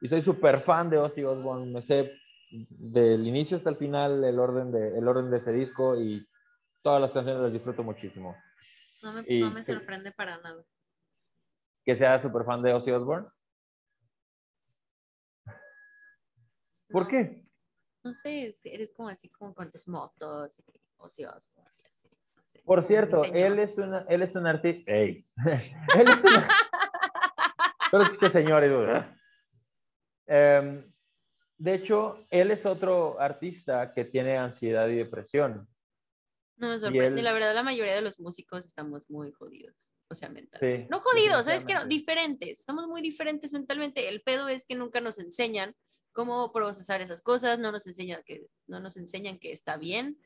Y 0.00 0.08
soy 0.08 0.20
súper 0.20 0.60
fan 0.62 0.90
de 0.90 0.98
Ozzy 0.98 1.22
Osbourne, 1.22 1.72
me 1.72 1.82
sé 1.82 2.10
del 2.50 3.26
inicio 3.26 3.56
hasta 3.56 3.70
el 3.70 3.76
final 3.76 4.24
el 4.24 4.38
orden 4.38 4.72
de, 4.72 4.96
el 4.96 5.06
orden 5.06 5.30
de 5.30 5.36
ese 5.36 5.52
disco 5.52 6.00
y 6.00 6.26
todas 6.82 7.00
las 7.00 7.12
canciones 7.12 7.42
las 7.42 7.52
disfruto 7.52 7.82
muchísimo. 7.82 8.36
No 9.02 9.12
me, 9.12 9.38
no 9.38 9.50
me 9.50 9.62
sorprende 9.62 10.12
para 10.12 10.38
nada. 10.38 10.64
Que 11.84 11.94
sea 11.94 12.20
súper 12.20 12.44
fan 12.44 12.62
de 12.62 12.72
Ozzy 12.72 12.90
Osbourne. 12.90 13.28
¿Por 16.90 17.06
qué? 17.06 17.47
No 18.08 18.14
sé, 18.14 18.54
eres 18.64 18.90
como 18.90 19.10
así 19.10 19.28
como 19.28 19.54
con 19.54 19.70
tus 19.70 19.86
motos 19.86 20.58
y 20.58 20.62
Ozzy 20.96 21.26
Osbourne 21.26 21.74
y 21.84 21.86
así. 21.86 22.08
No 22.34 22.42
sé, 22.42 22.62
Por 22.64 22.82
cierto, 22.82 23.22
él 23.22 23.58
es, 23.58 23.76
una, 23.76 24.06
él 24.08 24.22
es 24.22 24.34
un 24.34 24.46
artista... 24.46 24.90
¡Ey! 24.90 25.26
él 25.94 26.08
es 26.08 26.24
una... 26.24 26.48
Escuché 28.04 28.30
señores. 28.30 28.72
Um, 30.26 30.90
de 31.58 31.74
hecho, 31.74 32.24
él 32.30 32.50
es 32.50 32.64
otro 32.64 33.20
artista 33.20 33.92
que 33.92 34.06
tiene 34.06 34.38
ansiedad 34.38 34.88
y 34.88 34.96
depresión. 34.96 35.68
No 36.56 36.68
me 36.68 36.78
sorprende. 36.78 37.20
Él... 37.20 37.24
La 37.24 37.34
verdad, 37.34 37.54
la 37.54 37.62
mayoría 37.62 37.94
de 37.94 38.00
los 38.00 38.18
músicos 38.18 38.64
estamos 38.64 39.10
muy 39.10 39.32
jodidos, 39.32 39.92
o 40.08 40.14
sea, 40.14 40.30
mentalmente. 40.30 40.84
Sí, 40.84 40.88
no 40.90 41.00
jodidos, 41.00 41.44
¿sabes 41.44 41.62
qué? 41.62 41.74
No, 41.74 41.84
diferentes. 41.84 42.60
Estamos 42.60 42.86
muy 42.86 43.02
diferentes 43.02 43.52
mentalmente. 43.52 44.08
El 44.08 44.22
pedo 44.22 44.48
es 44.48 44.64
que 44.64 44.76
nunca 44.76 45.02
nos 45.02 45.18
enseñan 45.18 45.76
cómo 46.18 46.50
procesar 46.50 47.00
esas 47.00 47.22
cosas, 47.22 47.60
no 47.60 47.70
nos 47.70 47.86
enseñan 47.86 48.24
que, 48.26 48.44
no 48.66 48.80
nos 48.80 48.96
enseñan 48.96 49.38
que 49.38 49.52
está 49.52 49.76
bien, 49.76 50.18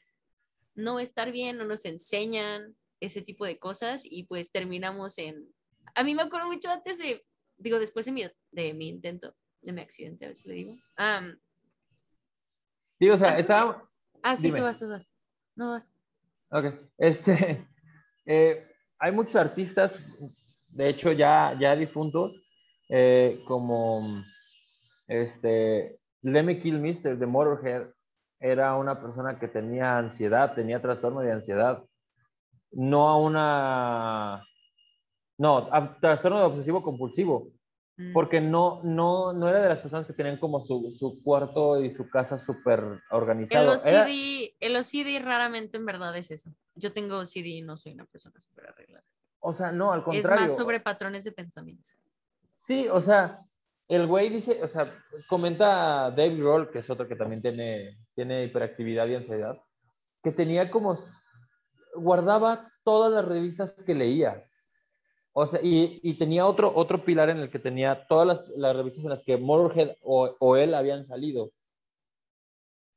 no 0.75 0.99
estar 0.99 1.31
bien, 1.31 1.59
no 1.59 1.67
nos 1.67 1.85
enseñan 1.85 2.75
ese 2.99 3.21
tipo 3.21 3.45
de 3.45 3.59
cosas 3.59 4.01
y 4.07 4.23
pues 4.23 4.51
terminamos 4.51 5.19
en... 5.19 5.47
A 5.95 6.03
mí 6.03 6.15
me 6.15 6.23
acuerdo 6.23 6.47
mucho 6.47 6.71
antes 6.71 6.97
de, 6.97 7.23
digo, 7.59 7.79
después 7.79 8.07
de 8.07 8.13
mi, 8.13 8.25
de 8.53 8.73
mi 8.73 8.89
intento, 8.89 9.37
de 9.61 9.73
mi 9.75 9.83
accidente, 9.83 10.25
a 10.25 10.29
veces 10.29 10.47
le 10.47 10.55
digo. 10.55 10.73
Um, 10.99 11.39
sí, 12.99 13.11
o 13.11 13.19
sea, 13.19 13.39
estaba... 13.39 13.87
Ah, 14.23 14.35
sí, 14.35 14.47
Dime. 14.47 14.61
tú 14.61 14.65
vas, 14.65 14.79
tú 14.79 14.89
vas. 14.89 15.15
No 15.55 15.73
vas. 15.73 15.95
Ok, 16.53 16.75
este, 16.97 17.69
eh, 18.25 18.65
hay 18.99 19.13
muchos 19.13 19.37
artistas, 19.37 20.71
de 20.71 20.89
hecho 20.89 21.13
ya, 21.13 21.55
ya 21.61 21.77
difuntos, 21.77 22.33
eh, 22.89 23.43
como 23.47 24.25
este, 25.09 25.99
Lemmy 26.23 26.59
Kilmister 26.59 27.17
de 27.17 27.27
Motorhead 27.27 27.87
era 28.41 28.75
una 28.77 29.01
persona 29.01 29.39
que 29.39 29.49
tenía 29.49 29.99
ansiedad, 29.99 30.55
tenía 30.55 30.83
trastorno 30.83 31.21
de 31.21 31.33
ansiedad, 31.33 31.83
no 32.73 33.09
a 33.09 33.17
una, 33.17 34.45
no, 35.39 35.69
a 35.71 35.97
trastorno 36.01 36.39
de 36.39 36.45
obsesivo 36.47 36.83
compulsivo, 36.83 37.53
mm. 37.97 38.13
porque 38.13 38.41
no, 38.41 38.81
no, 38.83 39.33
no 39.33 39.49
era 39.49 39.63
de 39.63 39.69
las 39.69 39.79
personas 39.79 40.07
que 40.07 40.13
tenían 40.13 40.39
como 40.39 40.61
su, 40.61 40.93
su 40.99 41.23
cuarto 41.23 41.83
y 41.83 41.91
su 41.91 42.09
casa 42.09 42.39
súper 42.39 42.83
organizado. 43.11 43.65
El 43.65 43.71
OCD, 43.71 43.87
era... 43.87 44.07
el 44.61 44.77
OCD 44.77 45.25
raramente 45.25 45.77
en 45.77 45.87
verdad 45.87 46.17
es 46.17 46.31
eso. 46.31 46.53
Yo 46.75 46.93
tengo 46.93 47.19
OCD 47.19 47.47
y 47.47 47.63
no 47.63 47.77
soy 47.77 47.93
una 47.93 48.07
persona 48.07 48.41
súper 48.41 48.69
arreglada. 48.69 49.05
O 49.39 49.53
sea, 49.53 49.73
no, 49.73 49.93
al 49.93 50.03
contrario. 50.03 50.45
Es 50.45 50.51
más 50.51 50.57
sobre 50.57 50.81
patrones 50.81 51.25
de 51.25 51.33
pensamiento. 51.33 51.91
Sí, 52.57 52.87
o 52.89 53.01
sea, 53.01 53.39
el 53.89 54.07
güey 54.07 54.29
dice, 54.31 54.63
o 54.63 54.69
sea, 54.69 54.95
comenta 55.29 56.11
Dave 56.11 56.37
Grohl, 56.37 56.71
que 56.71 56.81
es 56.81 56.91
otro 56.91 57.07
que 57.07 57.17
también 57.17 57.43
tiene, 57.43 57.99
tiene 58.15 58.45
hiperactividad 58.45 59.07
y 59.07 59.17
ansiedad, 59.17 59.59
que 60.23 60.33
tenía 60.33 60.71
como, 60.71 60.97
guardaba 61.97 62.71
todas 62.85 63.13
las 63.13 63.25
revistas 63.25 63.75
que 63.75 63.95
leía. 63.95 64.37
O 65.35 65.47
sea, 65.47 65.61
y, 65.63 66.01
y 66.03 66.15
tenía 66.15 66.47
otro, 66.47 66.73
otro 66.75 67.05
pilar 67.05 67.31
en 67.31 67.39
el 67.39 67.51
que 67.51 67.59
tenía 67.59 68.07
todas 68.07 68.27
las, 68.27 68.49
las 68.57 68.77
revistas 68.77 69.05
en 69.05 69.11
las 69.11 69.23
que 69.23 69.39
Motorhead 69.39 69.97
o, 70.03 70.35
o, 70.39 70.57
él 70.57 70.75
habían 70.75 71.05
salido. 71.05 71.49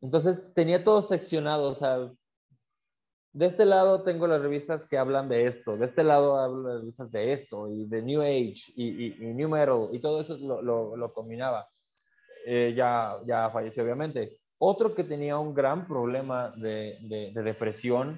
Entonces 0.02 0.54
tenía 0.54 0.84
todo 0.84 1.02
seccionado, 1.04 1.70
o 1.72 1.76
sea, 1.76 2.12
de 3.36 3.48
este 3.48 3.66
lado 3.66 4.02
tengo 4.02 4.28
las 4.28 4.42
revistas 4.42 4.88
que 4.88 4.98
hablan 4.98 5.28
de 5.28 5.46
esto, 5.46 5.76
de 5.76 5.88
este 5.88 6.06
lado 6.06 6.40
hablo 6.40 6.70
de 6.70 6.80
revistas 6.80 7.12
de 7.12 7.34
esto, 7.34 7.70
y 7.70 7.86
de 7.86 8.02
New 8.02 8.22
Age, 8.22 8.72
y, 8.78 9.08
y, 9.08 9.16
y 9.20 9.34
New 9.34 9.50
Metal, 9.50 9.90
y 9.92 10.00
todo 10.00 10.22
eso 10.22 10.38
lo, 10.38 10.62
lo, 10.62 10.96
lo 10.96 11.14
combinaba. 11.14 11.68
Eh, 12.46 12.74
ya, 12.74 13.18
ya 13.28 13.50
falleció, 13.50 13.84
obviamente. 13.84 14.30
Otro 14.58 14.96
que 14.96 15.04
tenía 15.04 15.38
un 15.38 15.54
gran 15.54 15.86
problema 15.86 16.50
de, 16.52 16.98
de, 17.02 17.32
de 17.34 17.44
depresión 17.44 18.18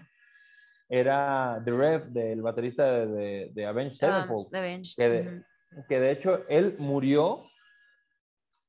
era 0.88 1.60
The 1.66 1.72
Rev, 1.72 2.06
del 2.10 2.44
baterista 2.44 2.86
de, 2.86 3.08
de, 3.08 3.52
de 3.56 3.66
Avenged 3.66 3.98
ah, 4.04 4.28
Sevenfold. 4.28 5.44
Que 5.88 6.00
de 6.00 6.12
hecho 6.12 6.46
él 6.48 6.76
murió 6.78 7.44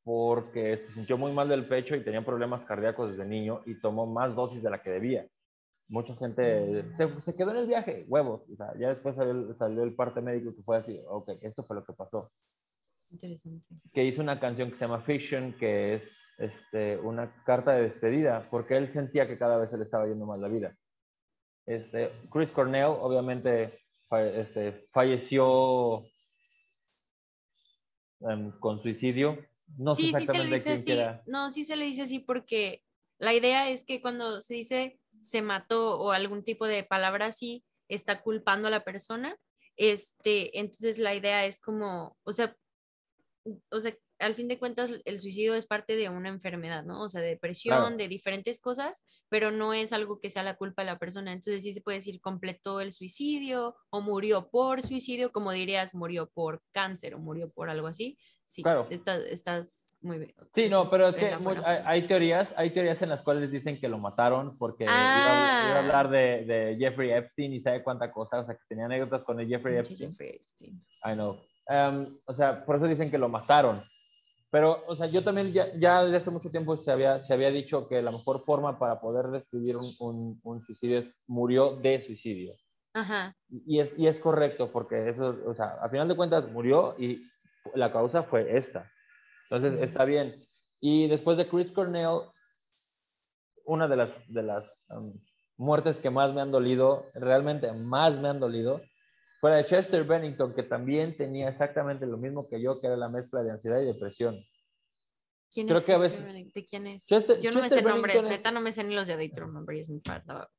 porque 0.03 0.79
se 0.79 0.93
sintió 0.93 1.19
muy 1.19 1.33
mal 1.33 1.51
del 1.51 1.69
pecho 1.69 1.95
y 1.95 2.03
tenía 2.03 2.25
problemas 2.25 2.65
cardíacos 2.65 3.11
desde 3.11 3.27
niño 3.27 3.61
y 3.67 3.79
tomó 3.79 4.07
más 4.07 4.35
dosis 4.35 4.63
de 4.63 4.71
la 4.71 4.79
que 4.79 4.91
debía 4.91 5.27
mucha 5.89 6.15
gente 6.15 6.85
se, 6.97 7.21
se, 7.23 7.35
quedó 7.35 7.51
en 7.51 7.59
el 7.59 7.67
viaje, 7.67 8.05
huevos. 8.09 8.43
O 8.53 8.57
sea, 8.57 8.73
ya 8.79 8.89
después 8.89 9.17
salió, 9.17 9.55
salió, 9.57 9.83
el 9.83 9.95
parte 9.95 10.21
médico 10.21 10.55
que 10.55 10.63
fue 10.63 10.77
así, 10.77 11.01
ok, 11.09 11.31
esto 11.43 11.63
fue 11.63 11.77
lo 11.77 11.85
que 11.85 11.93
pasó. 11.93 12.29
Interesante. 13.11 13.67
Que 13.95 14.05
hizo 14.05 14.21
una 14.21 14.39
canción 14.39 14.71
que 14.71 14.77
se 14.77 14.85
llama 14.85 15.01
Fiction, 15.01 15.55
que 15.55 15.95
es 15.95 16.19
este, 16.39 16.99
una 16.99 17.33
carta 17.45 17.73
de 17.73 17.83
despedida, 17.83 18.43
porque 18.51 18.77
él 18.77 18.93
sentía 18.93 19.27
que 19.27 19.39
cada 19.39 19.57
vez 19.57 19.71
se 19.71 19.79
le 19.79 19.85
estaba 19.85 20.07
yendo 20.07 20.27
más 20.27 20.39
la 20.39 20.49
vida. 20.49 20.77
Este, 21.65 22.13
Chris 22.31 22.51
Cornell, 22.51 22.97
obviamente, 23.01 23.81
este, 24.11 24.89
falleció 24.93 26.05
um, 28.21 28.51
con 28.61 28.79
suicidio. 28.79 29.39
No 29.77 29.93
sí, 29.93 30.13
sé 30.13 30.19
exactamente 30.19 30.59
sí 30.59 30.63
se 30.63 30.71
le 30.71 30.77
dice 30.77 31.11
así. 31.13 31.21
No, 31.27 31.51
sí 31.51 31.65
se 31.65 31.77
le 31.77 31.85
dice 31.85 32.03
así 32.03 32.19
porque 32.19 32.83
la 33.19 33.35
idea 33.35 33.69
es 33.69 33.85
que 33.85 34.01
cuando 34.01 34.41
se 34.41 34.55
dice 34.55 34.99
se 35.21 35.43
mató 35.43 35.99
o 35.99 36.13
algún 36.13 36.45
tipo 36.45 36.67
de 36.67 36.85
palabra 36.85 37.27
así, 37.27 37.65
está 37.89 38.23
culpando 38.23 38.69
a 38.69 38.71
la 38.71 38.85
persona. 38.85 39.37
Este, 39.77 40.59
entonces 40.59 40.99
la 40.99 41.15
idea 41.15 41.47
es 41.47 41.61
como, 41.61 42.17
o 42.25 42.33
sea, 42.33 42.57
o 43.71 43.81
sea, 43.81 43.95
al 44.19 44.35
fin 44.35 44.49
de 44.49 44.59
cuentas 44.59 44.93
el 45.05 45.19
suicidio 45.19 45.55
es 45.55 45.67
parte 45.67 45.97
de 45.97 46.09
una 46.09 46.29
enfermedad, 46.29 46.85
¿no? 46.85 47.03
O 47.03 47.09
sea, 47.09 47.21
de 47.21 47.29
depresión, 47.29 47.79
claro. 47.79 47.97
de 47.97 48.09
diferentes 48.09 48.61
cosas, 48.61 49.05
pero 49.29 49.51
no 49.51 49.73
es 49.75 49.93
algo 49.93 50.21
que 50.21 50.31
sea 50.31 50.43
la 50.43 50.57
culpa 50.57 50.83
de 50.83 50.87
la 50.87 50.99
persona. 50.99 51.33
Entonces 51.33 51.63
sí 51.63 51.73
se 51.73 51.81
puede 51.81 51.99
decir 51.99 52.21
completó 52.21 52.81
el 52.81 52.93
suicidio 52.93 53.77
o 53.91 54.01
murió 54.01 54.49
por 54.51 54.83
suicidio, 54.83 55.33
como 55.33 55.53
dirías, 55.53 55.95
murió 55.95 56.29
por 56.31 56.63
cáncer 56.73 57.15
o 57.15 57.19
murió 57.19 57.51
por 57.51 57.71
algo 57.71 57.87
así. 57.87 58.19
Sí, 58.45 58.63
claro. 58.63 58.87
estás, 58.91 59.23
estás 59.27 59.88
muy 60.01 60.19
bien. 60.19 60.35
Sí, 60.53 60.69
no, 60.69 60.89
pero 60.89 61.09
es 61.09 61.17
que 61.17 61.37
muy, 61.39 61.57
hay, 61.65 61.79
hay, 61.85 62.03
teorías, 62.07 62.55
hay 62.57 62.71
teorías 62.71 63.03
en 63.03 63.09
las 63.09 63.23
cuales 63.23 63.51
dicen 63.51 63.79
que 63.81 63.89
lo 63.89 63.99
mataron 63.99 64.57
porque 64.57 64.87
ah. 64.89 65.65
iba, 65.65 65.71
iba, 65.71 65.77
a 65.77 65.83
hablar 65.83 66.11
de, 66.11 66.45
de, 66.45 66.77
Jeffrey 66.79 67.11
Epstein 67.11 67.53
y 67.53 67.61
sabe 67.61 67.83
cuánta 67.83 68.13
cosa, 68.13 68.41
o 68.41 68.47
sea, 68.47 68.55
que 68.55 68.65
tenía 68.69 68.85
anécdotas 68.85 69.25
con 69.25 69.41
el 69.41 69.49
Jeffrey 69.49 69.77
Epstein. 69.77 70.11
Jeffrey 70.11 70.31
Epstein. 70.31 70.85
I 71.05 71.15
know. 71.15 71.37
Um, 71.69 72.19
o 72.25 72.33
sea, 72.33 72.65
por 72.65 72.77
eso 72.77 72.87
dicen 72.87 73.11
que 73.11 73.19
lo 73.19 73.29
mataron. 73.29 73.83
Pero, 74.51 74.83
o 74.87 74.97
sea, 74.97 75.07
yo 75.07 75.23
también 75.23 75.53
ya, 75.53 75.71
ya 75.75 76.03
desde 76.03 76.17
hace 76.17 76.31
mucho 76.31 76.51
tiempo 76.51 76.77
se 76.77 76.91
había, 76.91 77.23
se 77.23 77.35
había 77.35 77.51
dicho 77.51 77.87
que 77.87 78.01
la 78.01 78.11
mejor 78.11 78.41
forma 78.41 78.79
para 78.79 78.99
poder 78.99 79.27
describir 79.27 79.77
un, 79.77 79.93
un, 79.99 80.41
un 80.43 80.63
suicidio 80.65 81.01
es 81.01 81.11
murió 81.27 81.77
de 81.77 82.01
suicidio. 82.01 82.55
Ajá. 82.95 83.37
Y 83.49 83.81
es, 83.81 83.99
y 83.99 84.07
es 84.07 84.19
correcto 84.21 84.73
porque 84.73 85.11
eso, 85.11 85.37
o 85.47 85.55
sea, 85.55 85.77
a 85.83 85.89
final 85.91 86.09
de 86.09 86.17
cuentas 86.17 86.51
murió 86.51 86.95
y 86.99 87.21
la 87.75 87.93
causa 87.93 88.23
fue 88.23 88.57
esta. 88.57 88.91
Entonces, 89.51 89.81
está 89.81 90.05
bien. 90.05 90.35
Y 90.81 91.09
después 91.09 91.37
de 91.37 91.49
Chris 91.49 91.73
Cornell, 91.73 92.21
una 93.65 93.89
de 93.89 93.97
las, 93.97 94.11
de 94.29 94.43
las 94.43 94.87
um, 94.91 95.13
muertes 95.57 95.99
que 95.99 96.11
más 96.11 96.33
me 96.35 96.41
han 96.41 96.51
dolido, 96.51 97.07
realmente 97.15 97.73
más 97.73 98.19
me 98.21 98.29
han 98.29 98.41
dolido, 98.41 98.83
fue 99.41 99.51
la 99.51 99.57
de 99.59 99.65
Chester 99.65 100.05
Bennington, 100.05 100.55
que 100.55 100.63
también 100.63 101.17
tenía 101.17 101.49
exactamente 101.49 102.07
lo 102.07 102.17
mismo 102.17 102.49
que 102.49 102.61
yo, 102.61 102.81
que 102.81 102.89
era 102.89 102.97
la 102.97 103.09
mezcla 103.09 103.43
de 103.43 103.53
ansiedad 103.53 103.81
y 103.81 103.87
depresión. 103.87 104.39
¿Quién 105.51 105.67
Creo 105.67 105.79
es 105.79 105.85
que 105.87 105.93
Chester 105.93 106.25
veces... 106.25 106.55
¿De 106.55 106.65
quién 106.65 106.87
es? 106.87 107.07
Chester, 107.07 107.41
yo 107.41 107.51
no 107.51 107.61
Chester 107.61 107.83
me 107.83 107.89
sé 107.89 107.95
nombres, 107.95 108.17
es... 108.17 108.25
neta 108.27 108.51
no 108.51 108.61
me 108.61 108.73
sé 108.73 108.85
ni 108.85 108.95
los 108.95 109.07
de 109.07 109.15
Date 109.15 109.41
Remember, 109.41 109.75
es 109.77 109.89
mi 109.89 110.01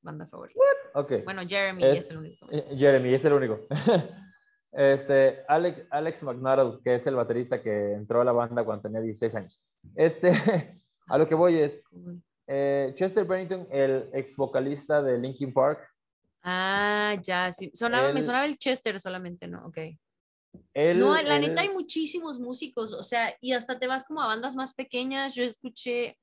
banda 0.02 0.28
favorita. 0.28 0.60
Okay. 0.96 1.22
Bueno, 1.22 1.44
Jeremy 1.48 1.84
es, 1.84 2.00
es 2.00 2.12
el 2.12 2.18
único. 2.18 2.48
Eh, 2.52 2.66
Jeremy 2.76 3.14
es 3.14 3.26
el 3.26 3.34
único. 3.34 3.68
Este, 4.72 5.44
Alex, 5.48 5.82
Alex 5.90 6.24
McNarrow, 6.24 6.82
que 6.82 6.96
es 6.96 7.08
el 7.08 7.16
baterista 7.16 7.62
que 7.62 7.94
entró 7.94 8.22
a 8.22 8.26
la 8.26 8.32
banda 8.32 8.64
cuando 8.64 8.84
tenía 8.84 9.02
16 9.02 9.36
años. 9.36 9.80
Este, 9.96 10.32
a 11.08 11.18
lo 11.18 11.28
que 11.28 11.36
voy 11.36 11.60
es, 11.60 11.84
eh, 12.48 12.92
Chester 12.96 13.26
Bennington, 13.26 13.68
el 13.72 14.10
ex 14.14 14.36
vocalista 14.36 15.02
de 15.02 15.18
Linkin 15.18 15.54
Park, 15.54 15.80
Ah, 16.42 17.16
ya, 17.22 17.52
sí. 17.52 17.72
Sonaba, 17.74 18.14
me 18.14 18.22
sonaba 18.22 18.46
el 18.46 18.58
Chester 18.58 19.00
solamente, 19.00 19.48
¿no? 19.48 19.66
Ok. 19.68 19.78
no, 20.96 21.22
la 21.22 21.40
neta 21.40 21.62
hay 21.62 21.70
muchísimos 21.70 22.40
músicos, 22.40 22.94
o 22.94 23.04
sea, 23.04 23.36
y 23.42 23.54
hasta 23.54 23.78
te 23.78 23.88
vas 23.88 24.06
como 24.06 24.22
a 24.22 24.28
bandas 24.28 24.56
más 24.56 24.74
pequeñas. 24.74 25.36
Yo 25.36 25.44
escuché, 25.44 26.18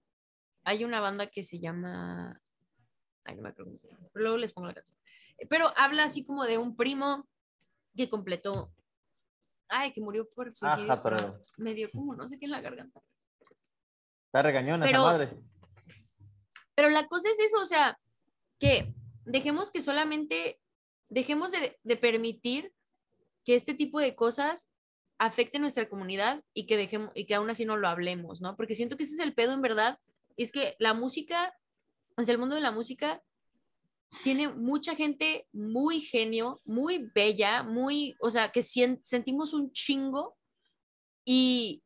hay 0.64 0.84
una 0.84 1.00
banda 1.00 1.26
que 1.26 1.42
se 1.42 1.58
llama, 1.58 2.40
ay, 3.24 3.36
no 3.36 3.42
me 3.42 3.50
acuerdo 3.50 3.70
cómo 3.70 3.78
se 3.78 3.88
llama, 3.88 4.08
pero 4.12 4.22
luego 4.22 4.38
les 4.38 4.52
pongo 4.52 4.68
la 4.68 4.74
canción. 4.74 4.98
Pero 5.50 5.66
habla 5.76 6.04
así 6.04 6.24
como 6.24 6.44
de 6.44 6.56
un 6.56 6.76
primo 6.76 7.28
que 7.96 8.08
completó, 8.08 8.72
ay, 9.68 9.92
que 9.92 10.00
murió 10.00 10.28
por 10.34 10.52
suicidio. 10.52 10.92
Ajá, 10.92 11.02
pero... 11.02 11.44
Me 11.56 11.74
dio 11.74 11.90
como 11.90 12.14
no 12.14 12.28
sé 12.28 12.38
qué 12.38 12.44
en 12.44 12.52
la 12.52 12.60
garganta. 12.60 13.00
Está 14.26 14.42
regañona 14.42 14.88
esa 14.88 15.00
madre. 15.00 15.36
Pero 16.74 16.90
la 16.90 17.06
cosa 17.06 17.30
es 17.30 17.38
eso, 17.40 17.60
o 17.60 17.66
sea, 17.66 17.98
que 18.58 18.94
dejemos 19.24 19.70
que 19.70 19.80
solamente, 19.80 20.60
dejemos 21.08 21.50
de, 21.52 21.96
permitir 21.96 22.72
que 23.44 23.54
este 23.54 23.74
tipo 23.74 23.98
de 23.98 24.14
cosas 24.14 24.68
afecte 25.18 25.58
nuestra 25.58 25.88
comunidad 25.88 26.44
y 26.52 26.66
que 26.66 26.76
dejemos 26.76 27.10
y 27.14 27.24
que 27.24 27.34
aún 27.34 27.48
así 27.48 27.64
no 27.64 27.76
lo 27.78 27.88
hablemos, 27.88 28.42
¿no? 28.42 28.56
Porque 28.56 28.74
siento 28.74 28.96
que 28.96 29.04
ese 29.04 29.14
es 29.14 29.20
el 29.20 29.34
pedo 29.34 29.52
en 29.52 29.62
verdad, 29.62 29.98
es 30.36 30.52
que 30.52 30.76
la 30.78 30.92
música, 30.92 31.54
o 32.16 32.22
sea, 32.22 32.32
el 32.32 32.38
mundo 32.38 32.54
de 32.54 32.60
la 32.60 32.72
música 32.72 33.22
tiene 34.22 34.48
mucha 34.48 34.94
gente 34.94 35.46
muy 35.52 36.00
genio, 36.00 36.60
muy 36.64 37.10
bella, 37.14 37.62
muy, 37.62 38.16
o 38.20 38.30
sea, 38.30 38.50
que 38.50 38.62
sentimos 38.62 39.52
un 39.52 39.72
chingo 39.72 40.36
y 41.24 41.82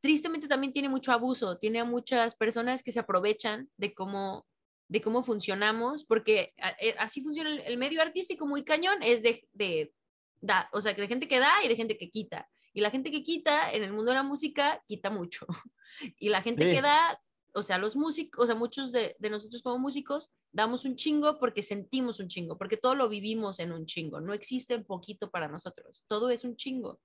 tristemente 0.00 0.48
también 0.48 0.72
tiene 0.72 0.88
mucho 0.88 1.12
abuso, 1.12 1.58
tiene 1.58 1.80
a 1.80 1.84
muchas 1.84 2.34
personas 2.34 2.82
que 2.82 2.92
se 2.92 3.00
aprovechan 3.00 3.70
de 3.76 3.94
cómo 3.94 4.46
de 4.88 5.02
cómo 5.02 5.22
funcionamos, 5.22 6.04
porque 6.04 6.54
eh, 6.80 6.94
así 6.98 7.22
funciona 7.22 7.50
el, 7.50 7.76
medio 7.76 8.00
artístico 8.00 8.46
muy 8.46 8.64
cañón, 8.64 9.02
es 9.02 9.22
de, 9.22 9.46
de 9.52 9.92
da, 10.40 10.68
o 10.72 10.80
sea, 10.80 10.94
que 10.94 11.02
de 11.02 11.08
gente 11.08 11.28
que 11.28 11.38
da 11.38 11.52
y 11.62 11.68
de 11.68 11.76
gente 11.76 11.98
que 11.98 12.10
quita. 12.10 12.48
Y 12.72 12.80
la 12.80 12.90
gente 12.90 13.10
que 13.10 13.22
quita 13.22 13.70
en 13.72 13.82
el 13.82 13.92
mundo 13.92 14.10
de 14.10 14.16
la 14.16 14.22
música 14.22 14.82
quita 14.86 15.10
mucho. 15.10 15.46
Y 16.18 16.28
la 16.28 16.42
gente 16.42 16.70
que 16.70 16.80
da, 16.80 17.20
o 17.58 17.62
sea, 17.62 17.78
los 17.78 17.96
músicos, 17.96 18.42
o 18.42 18.46
sea, 18.46 18.54
muchos 18.54 18.92
de, 18.92 19.16
de, 19.18 19.30
nosotros 19.30 19.62
como 19.62 19.78
músicos 19.78 20.30
damos 20.52 20.84
un 20.84 20.96
chingo 20.96 21.38
porque 21.38 21.62
sentimos 21.62 22.20
un 22.20 22.28
chingo, 22.28 22.56
porque 22.56 22.76
todo 22.76 22.94
lo 22.94 23.08
vivimos 23.08 23.60
en 23.60 23.72
un 23.72 23.86
chingo. 23.86 24.20
No 24.20 24.32
existe 24.32 24.74
un 24.74 24.84
poquito 24.84 25.30
para 25.30 25.48
nosotros, 25.48 26.04
todo 26.06 26.30
es 26.30 26.44
un 26.44 26.56
chingo. 26.56 27.00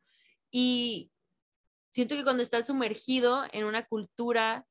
Y 0.52 1.12
siento 1.90 2.16
que 2.16 2.24
cuando 2.24 2.44
estás 2.44 2.68
sumergido 2.68 3.44
en 3.52 3.66
una 3.66 3.86
cultura 3.86 4.66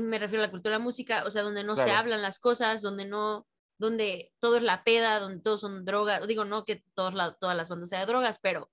me 0.00 0.18
refiero 0.18 0.42
a 0.42 0.46
la 0.46 0.50
cultura 0.50 0.74
de 0.74 0.78
la 0.78 0.84
música, 0.84 1.24
o 1.26 1.30
sea, 1.30 1.42
donde 1.42 1.64
no 1.64 1.76
se 1.76 1.90
hablan 1.90 2.22
las 2.22 2.38
cosas, 2.38 2.82
donde 2.82 3.04
no, 3.04 3.46
donde 3.78 4.32
todo 4.40 4.56
es 4.56 4.62
la 4.62 4.84
peda, 4.84 5.18
donde 5.18 5.42
todos 5.42 5.60
son 5.60 5.84
drogas, 5.84 6.26
digo, 6.26 6.44
no 6.44 6.64
que 6.64 6.82
todas 6.94 7.14
las 7.14 7.68
bandas 7.68 7.88
sean 7.88 8.06
drogas, 8.06 8.38
pero 8.40 8.70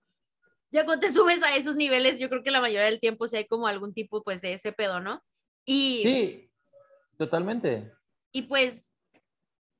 ya 0.71 0.85
cuando 0.85 1.05
te 1.07 1.13
subes 1.13 1.43
a 1.43 1.55
esos 1.55 1.75
niveles, 1.75 2.19
yo 2.19 2.29
creo 2.29 2.43
que 2.43 2.51
la 2.51 2.61
mayoría 2.61 2.85
del 2.85 2.99
tiempo 2.99 3.27
sí 3.27 3.37
hay 3.37 3.47
como 3.47 3.67
algún 3.67 3.93
tipo, 3.93 4.23
pues, 4.23 4.41
de 4.41 4.53
ese 4.53 4.71
pedo, 4.71 4.99
¿no? 4.99 5.23
Y, 5.71 6.01
sí, 6.01 6.51
totalmente. 7.15 7.93
Y 8.31 8.41
pues, 8.41 8.91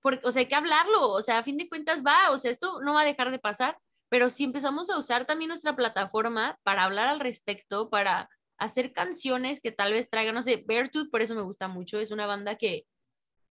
porque, 0.02 0.28
o 0.28 0.32
sea, 0.32 0.42
hay 0.42 0.46
que 0.48 0.54
hablarlo, 0.54 1.10
o 1.10 1.22
sea, 1.24 1.40
a 1.40 1.44
fin 1.44 1.58
de 1.58 1.68
cuentas 1.68 2.04
va, 2.06 2.30
o 2.30 2.38
sea, 2.38 2.52
esto 2.52 2.80
no 2.84 2.94
va 2.94 3.02
a 3.02 3.06
dejar 3.06 3.32
de 3.32 3.40
pasar, 3.40 3.76
pero 4.08 4.30
si 4.30 4.44
empezamos 4.44 4.92
a 4.92 5.00
usar 5.00 5.26
también 5.26 5.48
nuestra 5.48 5.76
plataforma 5.76 6.60
para 6.62 6.84
hablar 6.84 7.08
al 7.08 7.20
respecto, 7.20 7.90
para 7.90 8.30
hacer 8.60 8.94
canciones 8.94 9.62
que 9.62 9.72
tal 9.72 9.94
vez 9.94 10.08
traigan, 10.12 10.36
no 10.36 10.44
sé, 10.44 10.64
Beartooth, 10.68 11.10
por 11.10 11.24
eso 11.24 11.34
me 11.34 11.42
gusta 11.42 11.68
mucho, 11.68 12.00
es 12.00 12.12
una 12.12 12.28
banda 12.28 12.56
que 12.56 12.86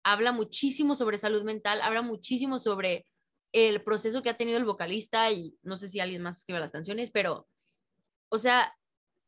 habla 0.03 0.32
muchísimo 0.32 0.97
sobre 0.97 1.18
salud 1.18 1.45
mental, 1.45 1.82
habla 1.82 2.03
muchísimo 2.03 2.59
sobre 2.59 3.07
el 3.53 3.80
proceso 3.85 4.22
que 4.22 4.30
ha 4.30 4.37
tenido 4.37 4.59
el 4.59 4.64
vocalista 4.64 5.30
y 5.30 5.57
no 5.62 5.76
sé 5.76 5.87
si 5.87 6.01
alguien 6.01 6.22
más 6.22 6.39
escribe 6.39 6.59
las 6.59 6.72
canciones, 6.72 7.12
pero, 7.12 7.47
o 8.28 8.39
sea, 8.39 8.74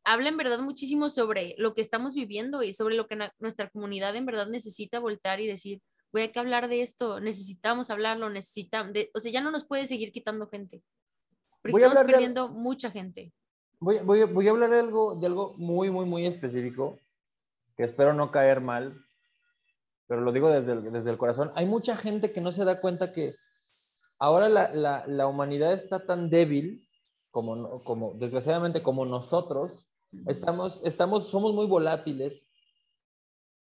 habla 0.07 0.29
en 0.29 0.37
verdad 0.37 0.59
muchísimo 0.59 1.09
sobre 1.09 1.53
lo 1.57 1.73
que 1.73 1.81
estamos 1.81 2.15
viviendo 2.15 2.63
y 2.63 2.71
sobre 2.71 2.95
lo 2.95 3.07
que 3.07 3.19
nuestra 3.39 3.69
comunidad 3.69 4.15
en 4.15 4.25
verdad 4.25 4.47
necesita 4.47 4.99
voltar 4.99 5.41
y 5.41 5.47
decir, 5.47 5.81
voy 6.13 6.21
a 6.21 6.31
que 6.31 6.39
hablar 6.39 6.69
de 6.69 6.81
esto, 6.81 7.19
necesitamos 7.19 7.89
hablarlo, 7.89 8.29
necesitamos, 8.29 8.93
o 9.13 9.19
sea, 9.19 9.31
ya 9.33 9.41
no 9.41 9.51
nos 9.51 9.65
puede 9.65 9.85
seguir 9.85 10.13
quitando 10.13 10.47
gente, 10.47 10.81
porque 11.61 11.83
estamos 11.83 12.05
perdiendo 12.05 12.47
mucha 12.47 12.89
gente. 12.89 13.33
Voy, 13.79 13.99
voy, 13.99 14.23
voy, 14.23 14.47
a 14.47 14.51
hablar 14.51 14.69
de 14.69 14.79
algo, 14.79 15.15
de 15.15 15.27
algo 15.27 15.53
muy, 15.57 15.91
muy, 15.91 16.05
muy 16.05 16.25
específico, 16.25 16.97
que 17.75 17.83
espero 17.83 18.13
no 18.13 18.31
caer 18.31 18.61
mal, 18.61 18.97
pero 20.07 20.21
lo 20.21 20.31
digo 20.31 20.49
desde 20.49 20.71
el, 20.71 20.89
desde 20.89 21.11
el 21.11 21.17
corazón. 21.17 21.51
Hay 21.55 21.65
mucha 21.65 21.97
gente 21.97 22.31
que 22.31 22.39
no 22.39 22.53
se 22.53 22.63
da 22.63 22.79
cuenta 22.79 23.13
que 23.13 23.33
ahora 24.19 24.47
la, 24.47 24.71
la, 24.71 25.05
la 25.05 25.27
humanidad 25.27 25.73
está 25.73 26.05
tan 26.05 26.29
débil, 26.29 26.87
como, 27.29 27.83
como 27.83 28.13
desgraciadamente 28.13 28.81
como 28.81 29.05
nosotros, 29.05 29.86
estamos, 30.27 30.81
estamos, 30.83 31.29
somos 31.29 31.53
muy 31.53 31.67
volátiles 31.67 32.41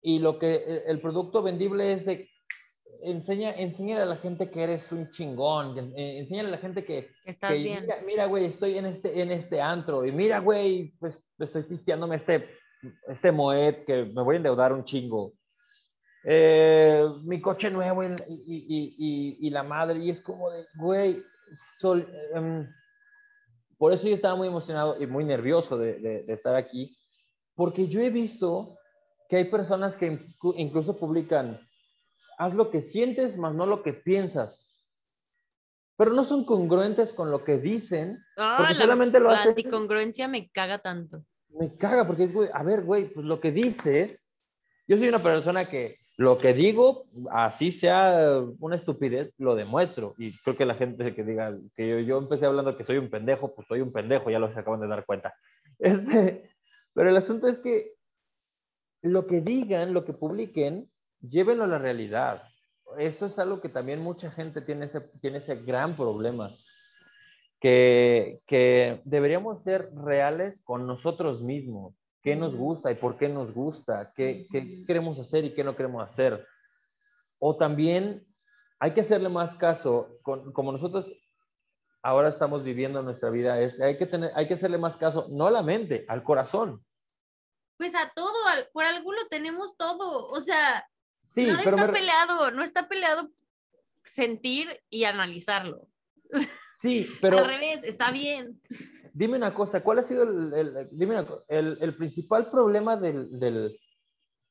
y 0.01 0.19
lo 0.19 0.39
que 0.39 0.83
el 0.85 1.01
producto 1.01 1.41
vendible 1.41 1.93
es 1.93 2.05
de 2.05 2.29
enseña, 3.01 3.51
enseña 3.51 4.01
a 4.01 4.05
la 4.05 4.17
gente 4.17 4.49
que 4.49 4.63
eres 4.63 4.91
un 4.91 5.09
chingón, 5.09 5.93
enseña 5.95 6.41
a 6.41 6.51
la 6.51 6.57
gente 6.57 6.83
que... 6.83 7.11
Estás 7.25 7.61
bien. 7.61 7.85
Mira, 8.05 8.25
güey, 8.25 8.45
estoy 8.45 8.77
en 8.77 8.85
este, 8.85 9.21
en 9.21 9.31
este 9.31 9.61
antro, 9.61 10.05
y 10.05 10.11
mira, 10.11 10.39
güey, 10.39 10.93
pues 10.99 11.17
estoy 11.39 11.63
pisteándome 11.63 12.17
este, 12.17 12.47
este 13.07 13.31
Moet 13.31 13.85
que 13.85 14.05
me 14.05 14.23
voy 14.23 14.35
a 14.35 14.37
endeudar 14.37 14.73
un 14.73 14.83
chingo. 14.83 15.33
Eh, 16.23 17.07
mi 17.23 17.39
coche 17.39 17.69
nuevo 17.69 18.03
y, 18.03 18.07
y, 18.07 18.95
y, 18.97 19.47
y, 19.47 19.49
la 19.49 19.63
madre, 19.63 19.99
y 19.99 20.09
es 20.09 20.21
como 20.21 20.49
de, 20.49 20.65
güey, 20.75 21.23
sol, 21.79 22.05
em, 22.33 22.67
por 23.77 23.93
eso 23.93 24.07
yo 24.07 24.15
estaba 24.15 24.35
muy 24.35 24.47
emocionado 24.47 25.01
y 25.01 25.07
muy 25.07 25.23
nervioso 25.23 25.77
de, 25.77 25.99
de, 25.99 26.23
de 26.23 26.33
estar 26.33 26.55
aquí, 26.55 26.97
porque 27.55 27.87
yo 27.87 28.01
he 28.01 28.09
visto 28.09 28.75
que 29.29 29.37
hay 29.37 29.45
personas 29.45 29.97
que 29.97 30.19
incluso 30.55 30.97
publican 30.97 31.59
haz 32.37 32.53
lo 32.53 32.69
que 32.69 32.81
sientes, 32.81 33.37
más 33.37 33.53
no 33.53 33.65
lo 33.65 33.83
que 33.83 33.93
piensas. 33.93 34.75
Pero 35.97 36.13
no 36.13 36.23
son 36.23 36.45
congruentes 36.45 37.13
con 37.13 37.31
lo 37.31 37.43
que 37.43 37.57
dicen, 37.57 38.19
ah, 38.37 38.55
porque 38.59 38.75
solamente 38.75 39.19
lo 39.19 39.31
hacen. 39.31 39.45
La 39.45 39.49
anticongruencia 39.49 40.27
me 40.27 40.49
caga 40.49 40.77
tanto. 40.77 41.25
Me 41.49 41.75
caga, 41.75 42.05
porque, 42.05 42.29
a 42.53 42.63
ver, 42.63 42.83
güey, 42.83 43.11
pues 43.11 43.25
lo 43.25 43.39
que 43.39 43.51
dices, 43.51 44.31
yo 44.87 44.95
soy 44.95 45.09
una 45.09 45.19
persona 45.19 45.65
que 45.65 45.97
lo 46.17 46.39
que 46.39 46.55
digo, 46.55 47.03
así 47.29 47.71
sea 47.71 48.41
una 48.59 48.75
estupidez, 48.75 49.31
lo 49.37 49.55
demuestro. 49.55 50.15
Y 50.17 50.35
creo 50.39 50.57
que 50.57 50.65
la 50.65 50.73
gente 50.73 51.13
que 51.13 51.23
diga 51.23 51.55
que 51.75 52.03
yo, 52.05 52.17
empecé 52.17 52.47
hablando 52.47 52.75
que 52.75 52.85
soy 52.85 52.97
un 52.97 53.09
pendejo, 53.09 53.53
pues 53.53 53.67
soy 53.67 53.81
un 53.81 53.93
pendejo, 53.93 54.31
ya 54.31 54.39
lo 54.39 54.51
se 54.51 54.59
acaban 54.59 54.81
de 54.81 54.87
dar 54.87 55.05
cuenta. 55.05 55.33
Este, 55.79 56.49
pero 56.95 57.11
el 57.11 57.17
asunto 57.17 57.47
es 57.47 57.59
que 57.59 57.91
lo 59.03 59.27
que 59.27 59.41
digan, 59.41 59.93
lo 59.93 60.05
que 60.05 60.13
publiquen, 60.13 60.87
llévenlo 61.21 61.65
a 61.65 61.67
la 61.67 61.77
realidad. 61.77 62.41
Eso 62.97 63.27
es 63.27 63.37
algo 63.37 63.61
que 63.61 63.69
también 63.69 64.01
mucha 64.01 64.31
gente 64.31 64.61
tiene 64.61 64.85
ese, 64.85 65.01
tiene 65.21 65.37
ese 65.37 65.57
gran 65.57 65.95
problema, 65.95 66.51
que, 67.59 68.41
que 68.47 69.01
deberíamos 69.05 69.61
ser 69.61 69.93
reales 69.93 70.61
con 70.63 70.87
nosotros 70.87 71.43
mismos. 71.43 71.93
¿Qué 72.27 72.35
nos 72.35 72.57
gusta 72.57 72.91
y 72.91 72.95
por 72.95 73.17
qué 73.17 73.29
nos 73.29 73.53
gusta? 73.53 74.11
¿Qué, 74.13 74.45
qué 74.51 74.83
queremos 74.85 75.17
hacer 75.17 75.45
y 75.45 75.55
qué 75.55 75.63
no 75.63 75.77
queremos 75.77 76.05
hacer? 76.09 76.45
O 77.39 77.55
también 77.55 78.21
hay 78.79 78.93
que 78.93 78.99
hacerle 78.99 79.29
más 79.29 79.55
caso, 79.55 80.09
con, 80.23 80.51
como 80.51 80.73
nosotros 80.73 81.05
ahora 82.01 82.27
estamos 82.27 82.65
viviendo 82.65 83.01
nuestra 83.01 83.29
vida, 83.29 83.61
es, 83.61 83.79
hay, 83.79 83.97
que 83.97 84.05
tener, 84.05 84.29
hay 84.35 84.45
que 84.45 84.55
hacerle 84.55 84.77
más 84.77 84.97
caso, 84.97 85.27
no 85.29 85.47
a 85.47 85.51
la 85.51 85.63
mente, 85.63 86.03
al 86.09 86.21
corazón. 86.21 86.77
Pues 87.77 87.95
a 87.95 88.11
todo, 88.13 88.33
por 88.73 88.83
algo 88.83 89.13
lo 89.13 89.25
tenemos 89.29 89.77
todo, 89.77 90.27
o 90.27 90.41
sea, 90.41 90.85
no 91.33 91.57
está 91.57 91.93
peleado, 91.93 92.51
no 92.51 92.61
está 92.61 92.89
peleado 92.89 93.31
sentir 94.03 94.83
y 94.89 95.05
analizarlo. 95.05 95.87
Sí, 96.81 97.09
pero... 97.21 97.37
Al 97.37 97.45
revés, 97.45 97.85
está 97.85 98.11
bien. 98.11 98.61
Dime 99.17 99.35
una 99.35 99.51
cosa, 99.51 99.81
¿cuál 99.81 99.97
ha 99.97 100.03
sido 100.03 100.21
el, 100.21 100.89
dime 100.91 101.25
el, 101.47 101.77
el 101.81 101.95
principal 101.95 102.51
problema 102.51 102.95
del, 102.97 103.39
del, 103.39 103.75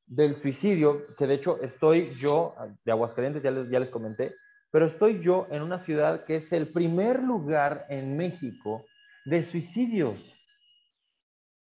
del, 0.07 0.35
suicidio? 0.35 0.97
Que 1.17 1.29
de 1.29 1.35
hecho 1.35 1.63
estoy 1.63 2.11
yo, 2.11 2.53
de 2.85 2.91
Aguascalientes, 2.91 3.45
ya 3.45 3.53
les, 3.53 3.71
ya 3.71 3.79
les 3.79 3.91
comenté, 3.91 4.35
pero 4.73 4.87
estoy 4.87 5.23
yo 5.23 5.47
en 5.53 5.63
una 5.63 5.79
ciudad 5.79 6.25
que 6.25 6.37
es 6.37 6.53
el 6.53 6.67
primer 6.73 7.23
lugar 7.23 7.87
en 7.91 8.17
México 8.17 8.85
de 9.25 9.45
suicidios. 9.45 10.19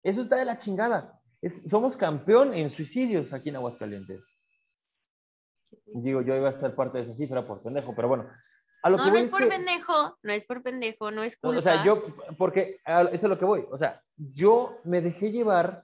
Eso 0.02 0.22
está 0.22 0.36
de 0.36 0.46
la 0.46 0.56
chingada. 0.56 1.20
somos 1.68 1.98
campeón 1.98 2.54
en 2.54 2.70
suicidios 2.70 3.34
aquí 3.34 3.50
en 3.50 3.56
Aguascalientes. 3.56 4.22
Digo, 5.92 6.22
yo 6.22 6.34
iba 6.34 6.48
a 6.48 6.52
ser 6.52 6.74
parte 6.74 6.96
de 6.96 7.04
esa 7.04 7.12
cifra 7.12 7.46
por 7.46 7.62
pendejo, 7.62 7.94
pero 7.94 8.08
bueno. 8.08 8.24
A 8.84 8.90
lo 8.90 8.98
no, 8.98 9.04
que 9.04 9.10
no 9.12 9.16
es 9.16 9.30
por 9.30 9.48
pendejo, 9.48 10.18
no 10.22 10.32
es 10.34 10.44
por 10.44 10.62
pendejo, 10.62 11.10
no 11.10 11.22
es 11.22 11.38
culpa. 11.38 11.58
O 11.58 11.62
sea, 11.62 11.82
yo, 11.82 12.02
porque 12.36 12.76
eso 12.84 13.08
es 13.12 13.22
lo 13.22 13.38
que 13.38 13.46
voy. 13.46 13.64
O 13.70 13.78
sea, 13.78 14.02
yo 14.14 14.76
me 14.84 15.00
dejé 15.00 15.32
llevar 15.32 15.82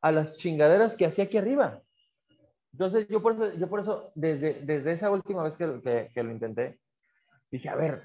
a 0.00 0.10
las 0.10 0.38
chingaderas 0.38 0.96
que 0.96 1.04
hacía 1.04 1.24
aquí 1.24 1.36
arriba. 1.36 1.82
Entonces, 2.72 3.06
yo 3.08 3.20
por 3.20 3.34
eso, 3.34 3.52
yo 3.58 3.68
por 3.68 3.80
eso 3.80 4.10
desde, 4.14 4.54
desde 4.54 4.92
esa 4.92 5.10
última 5.10 5.42
vez 5.42 5.56
que, 5.56 6.08
que, 6.14 6.22
lo 6.22 6.32
intenté, 6.32 6.80
dije, 7.50 7.68
a 7.68 7.74
ver, 7.74 8.00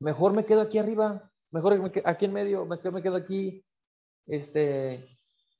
mejor 0.00 0.32
me 0.32 0.44
quedo 0.44 0.62
aquí 0.62 0.78
arriba, 0.78 1.30
mejor 1.52 1.92
aquí 2.04 2.24
en 2.24 2.32
medio, 2.32 2.66
mejor 2.66 2.90
me 2.90 3.02
quedo 3.02 3.14
aquí, 3.14 3.64
este, 4.26 5.06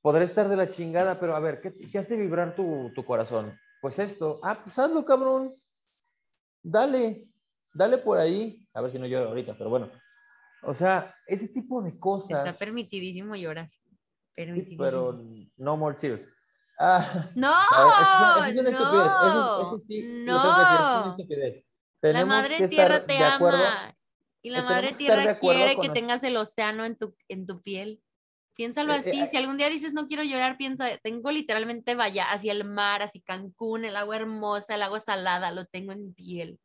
podré 0.01 0.25
estar 0.25 0.49
de 0.49 0.57
la 0.57 0.69
chingada, 0.69 1.17
pero 1.17 1.37
a 1.37 1.39
ver, 1.39 1.61
¿qué, 1.61 1.73
qué 1.73 1.99
hace 1.99 2.17
vibrar 2.17 2.53
tu, 2.53 2.91
tu, 2.93 3.05
corazón? 3.05 3.57
Pues 3.81 3.97
esto, 3.97 4.41
ah, 4.43 4.59
pues 4.61 4.77
hazlo, 4.77 5.05
cabrón, 5.05 5.53
dale, 6.63 7.27
dale 7.73 7.97
por 7.97 8.17
ahí, 8.17 8.65
a 8.73 8.81
ver 8.81 8.91
si 8.91 8.99
no 8.99 9.05
lloro 9.05 9.29
ahorita, 9.29 9.53
pero 9.57 9.69
bueno, 9.69 9.89
o 10.63 10.73
sea, 10.73 11.13
ese 11.27 11.47
tipo 11.49 11.81
de 11.83 11.99
cosas. 11.99 12.45
Está 12.45 12.57
permitidísimo 12.57 13.35
llorar, 13.35 13.69
permitidísimo. 14.33 14.83
pero 14.83 15.21
no 15.57 15.77
more 15.77 15.95
tears. 15.95 16.25
Ah, 16.79 17.29
no, 17.35 17.51
no, 17.51 18.45
eso, 18.45 19.81
sí, 19.87 20.01
no. 20.25 21.15
La 22.01 22.25
madre 22.25 22.67
tierra 22.67 23.05
te 23.05 23.17
ama 23.17 23.93
y 24.41 24.49
la 24.49 24.63
madre 24.63 24.93
tierra 24.93 25.37
quiere 25.37 25.77
que 25.79 25.89
tengas 25.89 26.23
el 26.23 26.35
océano 26.35 26.83
en 26.83 26.97
tu, 26.97 27.15
en 27.29 27.47
tu 27.47 27.61
piel. 27.61 28.02
Piénsalo 28.55 28.93
eh, 28.93 28.97
así, 28.97 29.21
eh, 29.21 29.27
si 29.27 29.37
algún 29.37 29.57
día 29.57 29.69
dices 29.69 29.93
no 29.93 30.07
quiero 30.07 30.23
llorar, 30.23 30.57
piensa, 30.57 30.85
tengo 31.01 31.31
literalmente 31.31 31.95
vaya 31.95 32.31
hacia 32.31 32.51
el 32.51 32.65
mar, 32.65 33.01
hacia 33.01 33.21
Cancún, 33.25 33.85
el 33.85 33.95
agua 33.95 34.15
hermosa, 34.15 34.75
el 34.75 34.83
agua 34.83 34.99
salada, 34.99 35.51
lo 35.51 35.65
tengo 35.65 35.91
en 35.91 36.13
piel. 36.13 36.59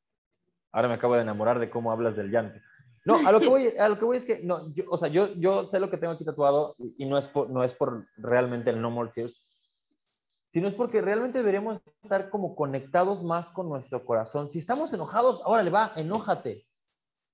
Ahora 0.71 0.89
me 0.89 0.95
acabo 0.95 1.15
de 1.15 1.23
enamorar 1.23 1.59
de 1.59 1.71
cómo 1.71 1.91
hablas 1.91 2.17
del 2.17 2.31
llanto. 2.31 2.61
No, 3.05 3.27
a 3.27 3.33
lo 3.33 3.41
que 3.41 3.49
voy, 3.49 3.69
a 3.79 3.89
lo 3.89 3.99
que 3.99 4.05
voy 4.05 4.17
es 4.19 4.27
que, 4.27 4.41
no, 4.41 4.71
yo, 4.75 4.85
o 4.91 4.99
sea, 4.99 5.09
yo, 5.09 5.33
yo 5.37 5.67
sé 5.67 5.81
lo 5.81 5.89
que 5.89 5.97
tengo 5.97 6.13
aquí 6.13 6.27
tatuado 6.27 6.75
y, 6.79 7.07
no, 7.07 7.17
es 7.17 7.27
por, 7.27 7.49
no 7.49 7.65
es 7.65 7.73
por 7.73 8.05
realmente 8.19 8.69
el 8.69 8.83
No 8.83 8.91
More 8.91 9.11
Tears, 9.11 9.49
sino 10.53 10.69
es 10.69 10.75
porque 10.75 11.01
realmente 11.01 11.39
deberíamos 11.39 11.81
estar 12.03 12.29
como 12.29 12.55
conectados 12.55 13.23
más 13.23 13.47
con 13.47 13.69
nuestro 13.71 14.05
corazón. 14.05 14.51
Si 14.51 14.59
estamos 14.59 14.93
enojados, 14.93 15.41
ahora 15.45 15.63
le 15.63 15.71
va, 15.71 15.93
enójate. 15.97 16.63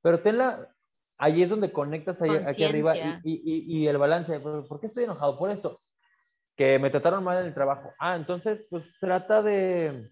Pero 0.02 0.20
tenla, 0.20 0.73
ahí 1.18 1.42
es 1.42 1.50
donde 1.50 1.72
conectas 1.72 2.20
ahí, 2.22 2.30
aquí 2.30 2.64
arriba 2.64 2.96
y, 2.96 3.18
y, 3.24 3.78
y, 3.78 3.86
el 3.88 3.98
balance. 3.98 4.40
¿Por 4.40 4.80
qué 4.80 4.86
estoy 4.86 5.04
enojado? 5.04 5.38
Por 5.38 5.50
esto. 5.50 5.78
Que 6.56 6.78
me 6.78 6.90
trataron 6.90 7.24
mal 7.24 7.38
en 7.38 7.46
el 7.46 7.54
trabajo. 7.54 7.92
Ah, 7.98 8.16
entonces, 8.16 8.64
pues 8.70 8.84
trata 9.00 9.42
de 9.42 10.08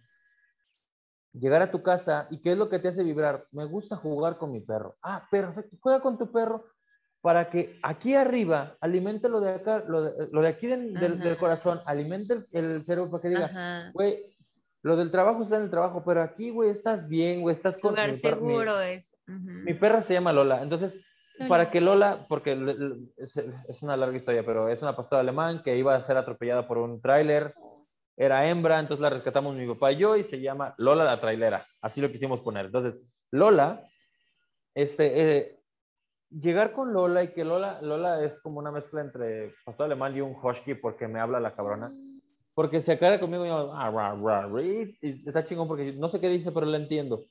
llegar 1.32 1.62
a 1.62 1.70
tu 1.70 1.82
casa 1.82 2.26
y 2.30 2.40
qué 2.40 2.52
es 2.52 2.58
lo 2.58 2.68
que 2.68 2.78
te 2.78 2.88
hace 2.88 3.04
vibrar. 3.04 3.42
Me 3.52 3.64
gusta 3.64 3.96
jugar 3.96 4.36
con 4.36 4.52
mi 4.52 4.60
perro. 4.60 4.96
Ah, 5.02 5.26
perfecto. 5.30 5.76
Juega 5.80 6.00
con 6.00 6.18
tu 6.18 6.30
perro 6.30 6.64
para 7.22 7.48
que 7.48 7.78
aquí 7.82 8.14
arriba 8.16 8.76
alimente 8.80 9.28
lo 9.28 9.40
de 9.40 9.50
acá, 9.50 9.84
lo 9.86 10.02
de, 10.02 10.48
aquí 10.48 10.66
del, 10.66 11.36
corazón, 11.38 11.80
alimente 11.86 12.44
el, 12.50 12.84
cerebro 12.84 13.10
para 13.12 13.22
que 13.22 13.28
diga, 13.28 13.90
güey, 13.94 14.36
lo 14.82 14.96
del 14.96 15.12
trabajo 15.12 15.44
está 15.44 15.56
en 15.56 15.62
el 15.62 15.70
trabajo, 15.70 16.02
pero 16.04 16.20
aquí, 16.20 16.50
güey, 16.50 16.70
estás 16.70 17.08
bien, 17.08 17.40
güey, 17.40 17.54
estás 17.54 17.80
con 17.80 17.94
mi 17.94 18.14
seguro 18.16 18.80
es. 18.80 19.11
Mi 19.26 19.74
perra 19.74 20.02
se 20.02 20.14
llama 20.14 20.32
Lola, 20.32 20.62
entonces, 20.62 20.98
para 21.48 21.70
que 21.70 21.80
Lola, 21.80 22.26
porque 22.28 22.52
es, 23.16 23.82
una 23.82 23.96
larga 23.96 24.16
historia, 24.16 24.42
pero 24.44 24.68
es 24.68 24.82
una 24.82 24.96
pastora 24.96 25.20
alemán 25.20 25.62
que 25.62 25.76
iba 25.76 25.94
a 25.94 26.00
ser 26.02 26.16
atropellada 26.16 26.66
por 26.66 26.78
un 26.78 27.00
tráiler, 27.00 27.54
era 28.16 28.48
hembra, 28.48 28.78
entonces 28.78 29.00
la 29.00 29.10
rescatamos 29.10 29.56
mi 29.56 29.66
papá 29.66 29.92
y 29.92 29.98
yo 29.98 30.16
y 30.16 30.24
se 30.24 30.40
llama 30.40 30.74
Lola 30.78 31.04
la 31.04 31.20
trailera, 31.20 31.64
así 31.80 32.00
lo 32.00 32.10
quisimos 32.10 32.40
poner. 32.40 32.66
Entonces, 32.66 33.02
Lola, 33.30 33.86
este, 34.74 35.38
eh, 35.38 35.62
llegar 36.30 36.72
con 36.72 36.92
Lola 36.92 37.24
y 37.24 37.28
que 37.28 37.44
Lola, 37.44 37.80
Lola 37.82 38.22
es 38.24 38.40
como 38.40 38.58
una 38.58 38.70
mezcla 38.70 39.00
entre 39.00 39.54
pastor 39.64 39.86
alemán 39.86 40.16
y 40.16 40.20
un 40.20 40.34
husky 40.34 40.74
porque 40.74 41.08
me 41.08 41.20
habla 41.20 41.40
la 41.40 41.54
cabrona. 41.54 41.90
Porque 42.54 42.82
se 42.82 42.92
acaba 42.92 43.18
conmigo 43.18 43.46
y, 43.46 43.48
ah, 43.50 44.48
y 45.00 45.26
está 45.26 45.42
chingón 45.42 45.68
porque 45.68 45.94
no 45.94 46.08
sé 46.08 46.20
qué 46.20 46.28
dice, 46.28 46.52
pero 46.52 46.66
la 46.66 46.76
entiendo. 46.76 47.24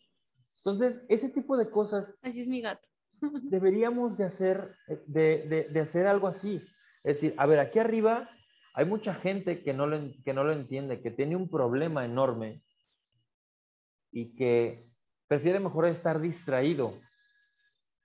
Entonces, 0.64 1.04
ese 1.10 1.30
tipo 1.30 1.58
de 1.58 1.70
cosas. 1.70 2.16
Así 2.22 2.42
es 2.42 2.48
mi 2.48 2.62
gato. 2.62 2.88
deberíamos 3.44 4.18
de 4.18 4.26
hacer, 4.26 4.70
de, 5.08 5.48
de, 5.48 5.64
de, 5.70 5.80
hacer 5.80 6.08
algo 6.08 6.28
así. 6.28 6.56
Es 7.04 7.16
decir, 7.16 7.34
a 7.38 7.46
ver, 7.46 7.60
aquí 7.60 7.80
arriba 7.80 8.30
hay 8.74 8.86
mucha 8.86 9.14
gente 9.14 9.64
que 9.64 9.74
no, 9.74 9.88
lo, 9.88 10.00
que 10.24 10.34
no 10.34 10.44
lo 10.44 10.54
entiende, 10.54 11.02
que 11.02 11.12
tiene 11.12 11.36
un 11.36 11.50
problema 11.50 12.06
enorme 12.06 12.64
y 14.12 14.36
que 14.36 14.80
prefiere 15.28 15.60
mejor 15.60 15.88
estar 15.88 16.20
distraído 16.20 16.94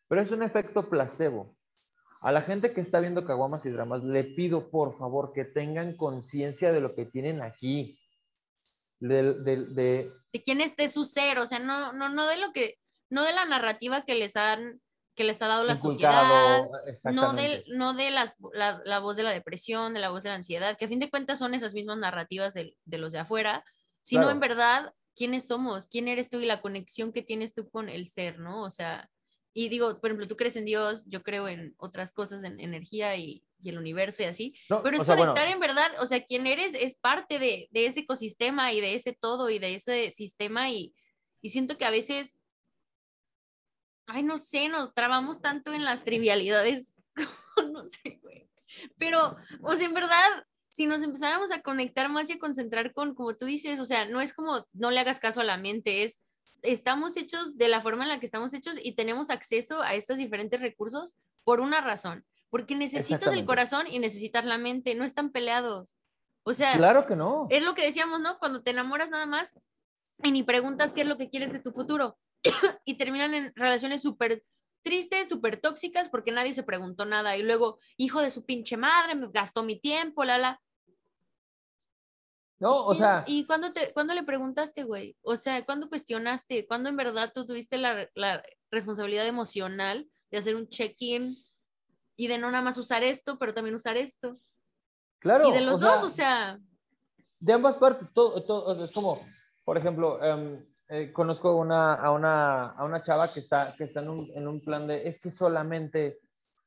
pero 0.09 0.23
es 0.23 0.31
un 0.31 0.43
efecto 0.43 0.89
placebo. 0.89 1.53
A 2.21 2.33
la 2.33 2.43
gente 2.43 2.73
que 2.73 2.81
está 2.81 3.01
viendo 3.01 3.25
caguamas 3.25 3.65
y 3.67 3.71
dramas, 3.71 4.03
le 4.03 4.25
pido 4.25 4.71
por 4.71 4.97
favor 4.97 5.33
que 5.33 5.45
tengan 5.45 5.97
conciencia 5.97 6.73
de 6.73 6.81
lo 6.81 6.95
que 6.95 7.05
tienen 7.05 7.43
aquí. 7.43 7.99
De, 9.09 9.35
de, 9.45 10.13
quién 10.45 10.61
es 10.61 10.77
de 10.77 10.89
su 10.89 11.05
ser, 11.05 11.39
o 11.39 11.47
sea, 11.47 11.59
no, 11.59 11.93
no, 11.93 12.09
no 12.09 12.27
de 12.27 12.37
lo 12.37 12.53
que, 12.53 12.79
no 13.11 13.25
de 13.25 13.33
la 13.33 13.45
narrativa 13.45 14.05
que 14.05 14.15
les 14.15 14.37
han 14.37 14.81
que 15.17 15.25
les 15.25 15.41
ha 15.41 15.49
dado 15.49 15.65
la 15.65 15.77
sociedad, 15.77 16.69
no 17.05 17.33
de, 17.33 17.65
no 17.69 17.95
de 17.95 18.11
las, 18.11 18.37
la, 18.53 18.99
voz 18.99 19.17
de 19.17 19.23
la 19.23 19.33
depresión, 19.33 19.95
de 19.95 20.01
la 20.01 20.11
voz 20.11 20.23
de 20.23 20.29
la 20.29 20.35
ansiedad, 20.35 20.77
que 20.77 20.85
a 20.85 20.89
fin 20.89 21.01
de 21.01 21.09
cuentas 21.09 21.39
son 21.39 21.55
esas 21.55 21.73
mismas 21.73 21.97
narrativas 21.97 22.53
de, 22.53 22.77
los 22.85 23.13
de 23.13 23.21
afuera, 23.21 23.65
sino 24.03 24.31
en 24.31 24.41
verdad 24.41 24.93
quiénes 25.17 25.47
somos, 25.47 25.89
quién 25.89 26.07
eres 26.07 26.29
tú 26.29 26.39
y 26.41 26.45
la 26.45 26.61
conexión 26.61 27.13
que 27.13 27.23
tienes 27.23 27.55
tú 27.55 27.69
con 27.71 27.89
el 27.89 28.07
ser, 28.07 28.39
¿no? 28.39 28.63
O 28.63 28.69
sea, 28.69 29.09
y 29.59 29.71
digo, 29.71 29.99
por 30.03 30.11
ejemplo, 30.11 30.29
tú 30.29 30.37
crees 30.37 30.55
en 30.57 30.67
Dios, 30.67 31.07
yo 31.07 31.23
creo 31.23 31.49
en 31.49 31.75
otras 31.79 32.13
cosas, 32.13 32.45
en 32.45 32.61
energía 32.61 33.17
y, 33.17 33.43
y 33.63 33.71
el 33.71 33.79
universo 33.79 34.23
y 34.23 34.27
así, 34.27 34.55
pero 34.69 34.95
es 34.95 35.07
conectar 35.07 35.49
en 35.49 35.59
verdad, 35.59 35.91
o 35.99 36.05
sea, 36.05 36.23
quién 36.23 36.47
eres 36.47 36.75
es 36.75 36.95
parte 36.95 37.39
de, 37.39 37.67
de, 37.71 37.87
ese 37.87 38.01
ecosistema 38.01 38.75
y 38.75 38.83
de 38.83 38.95
ese 38.95 39.15
todo 39.15 39.49
y 39.49 39.59
de 39.59 39.73
ese 39.73 40.13
sistema 40.13 40.69
y, 40.69 40.95
y 41.41 41.49
siento 41.49 41.79
que 41.79 41.87
a 41.87 41.91
veces, 41.91 42.39
ay, 44.07 44.23
no 44.25 44.37
sé, 44.37 44.69
nos 44.69 44.93
trabamos 44.93 45.41
tanto 45.41 45.73
en 45.73 45.85
las 45.85 46.05
trivialidades, 46.05 46.93
no 47.73 47.89
sé, 47.89 48.21
güey, 48.21 48.51
pero, 48.99 49.39
o 49.63 49.73
sea, 49.73 49.87
en 49.87 49.95
verdad, 49.95 50.47
si 50.69 50.85
nos 50.85 51.01
empezáramos 51.01 51.51
a 51.51 51.63
conectar 51.63 52.11
más 52.11 52.29
y 52.29 52.35
a 52.35 52.39
concentrar 52.39 52.93
con, 52.93 53.15
como 53.15 53.35
tú 53.35 53.47
dices, 53.47 53.81
o 53.81 53.87
sea, 53.87 54.05
no 54.05 54.21
es 54.21 54.35
como 54.35 54.67
no 54.75 54.91
le 54.91 54.99
hagas 55.01 55.19
caso 55.19 55.41
a 55.41 55.45
la 55.45 55.57
mente, 55.57 56.03
es 56.03 56.21
estamos 56.67 57.17
hechos 57.17 57.57
de 57.57 57.69
la 57.69 57.81
forma 57.81 58.05
en 58.05 58.11
la 58.11 58.21
que 58.21 58.27
estamos 58.27 58.53
hechos 58.55 58.79
y 58.83 58.93
tenemos 58.93 59.31
acceso 59.31 59.83
a 59.83 59.95
estos 59.95 60.19
diferentes 60.19 60.61
recursos 60.61 61.17
por 61.45 61.61
una 61.61 61.81
razón, 61.81 62.25
porque 62.51 62.75
necesitas 62.75 63.33
el 63.33 63.45
corazón 63.45 63.87
y 63.89 63.99
necesitas 63.99 64.45
la 64.45 64.59
mente, 64.59 64.95
no 64.95 65.05
están 65.05 65.31
peleados. 65.31 65.97
O 66.43 66.53
sea, 66.53 66.77
claro 66.77 67.07
que 67.07 67.17
no. 67.17 67.47
Es 67.51 67.63
lo 67.63 67.75
que 67.75 67.85
decíamos, 67.85 68.21
¿no? 68.21 68.39
Cuando 68.39 68.63
te 68.63 68.71
enamoras 68.71 69.11
nada 69.11 69.27
más 69.27 69.59
y 70.23 70.31
ni 70.31 70.43
preguntas 70.43 70.93
qué 70.93 71.03
es 71.03 71.07
lo 71.07 71.17
que 71.17 71.29
quieres 71.29 71.53
de 71.53 71.59
tu 71.59 71.73
futuro 71.73 72.19
y 72.85 72.95
terminan 72.95 73.35
en 73.35 73.53
relaciones 73.57 74.03
súper 74.03 74.45
tristes, 74.83 75.29
súper 75.29 75.61
tóxicas 75.61 76.09
porque 76.09 76.31
nadie 76.31 76.55
se 76.55 76.63
preguntó 76.63 77.05
nada 77.05 77.37
y 77.37 77.43
luego, 77.43 77.81
hijo 77.97 78.23
de 78.23 78.31
su 78.31 78.45
pinche 78.45 78.77
madre, 78.77 79.17
me 79.17 79.29
gastó 79.33 79.63
mi 79.63 79.79
tiempo, 79.79 80.25
la 80.25 80.39
la. 80.39 80.61
No, 82.59 82.85
o 82.85 82.95
sea. 82.95 83.25
¿Y 83.27 83.45
cuándo, 83.45 83.73
te, 83.73 83.93
cuándo 83.93 84.15
le 84.15 84.23
preguntaste, 84.23 84.85
güey? 84.85 85.17
O 85.23 85.37
sea, 85.37 85.65
¿cuándo 85.65 85.89
cuestionaste? 85.89 86.67
¿Cuándo 86.67 86.89
en 86.89 86.97
verdad 86.97 87.31
tú 87.35 87.45
tuviste 87.45 87.77
la, 87.77 88.09
la 88.15 88.43
responsabilidad 88.71 89.27
emocional 89.27 90.09
de 90.31 90.39
hacer 90.39 90.57
un 90.57 90.69
check-in 90.69 91.37
y 92.17 92.29
de 92.29 92.39
no 92.39 92.51
nada 92.51 92.63
más 92.63 92.79
usar 92.79 93.03
esto, 93.03 93.39
pero 93.39 93.53
también 93.53 93.75
usar 93.75 93.97
esto? 93.97 94.37
Claro. 95.19 95.51
Y 95.51 95.53
de 95.53 95.61
los 95.61 95.81
dos, 95.81 96.03
o 96.03 96.09
sea. 96.09 96.59
De 97.39 97.53
ambas 97.53 97.77
partes, 97.77 98.09
todo, 98.15 98.43
todo 98.43 98.83
es 98.83 98.93
como, 98.93 99.21
por 99.65 99.77
ejemplo, 99.77 100.23
em, 100.23 100.65
eh, 100.89 101.13
conozco 101.13 101.55
una, 101.57 101.95
a, 101.95 102.11
una, 102.11 102.71
a 102.71 102.85
una 102.85 103.03
chava 103.03 103.31
que 103.33 103.41
está, 103.41 103.75
que 103.77 103.85
está 103.85 104.01
en, 104.01 104.09
un, 104.09 104.31
en 104.35 104.49
un 104.49 104.61
plan 104.63 104.87
de, 104.87 105.07
es 105.07 105.21
que 105.21 105.31
solamente, 105.31 106.21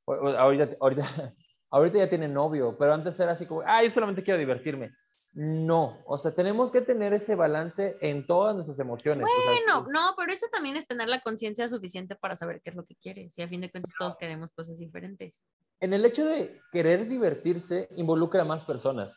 ahorita, 0.06 0.78
ahorita, 0.80 1.34
ahorita 1.72 1.98
ya 1.98 2.10
tiene 2.10 2.28
novio, 2.28 2.76
pero 2.78 2.94
antes 2.94 3.20
era 3.20 3.32
así 3.32 3.48
como, 3.48 3.64
ah, 3.66 3.84
yo 3.84 3.90
solamente 3.90 4.24
quiero 4.24 4.40
divertirme 4.40 4.92
no, 5.34 5.96
o 6.08 6.18
sea, 6.18 6.34
tenemos 6.34 6.72
que 6.72 6.82
tener 6.82 7.14
ese 7.14 7.36
balance 7.36 7.98
en 8.02 8.26
todas 8.26 8.56
nuestras 8.56 8.80
emociones. 8.80 9.28
Bueno, 9.46 9.86
no, 9.92 10.14
pero 10.18 10.34
eso 10.34 10.48
también 10.52 10.76
es 10.76 10.88
tener 10.88 11.08
la 11.08 11.22
conciencia 11.22 11.68
suficiente 11.68 12.16
para 12.16 12.36
saber 12.36 12.62
qué 12.62 12.72
es 12.72 12.76
lo 12.76 12.84
que 12.84 12.96
quieres. 12.96 13.38
Y 13.38 13.44
a 13.44 13.48
fin 13.48 13.62
de 13.62 13.70
cuentas 13.70 13.94
todos 13.98 14.18
queremos 14.18 14.52
cosas 14.52 14.80
diferentes. 14.80 15.44
En 15.80 15.94
el 15.94 16.04
hecho 16.04 16.26
de 16.26 16.52
querer 16.72 17.08
divertirse, 17.08 17.88
involucra 17.96 18.42
a 18.42 18.46
más 18.46 18.64
personas. 18.64 19.16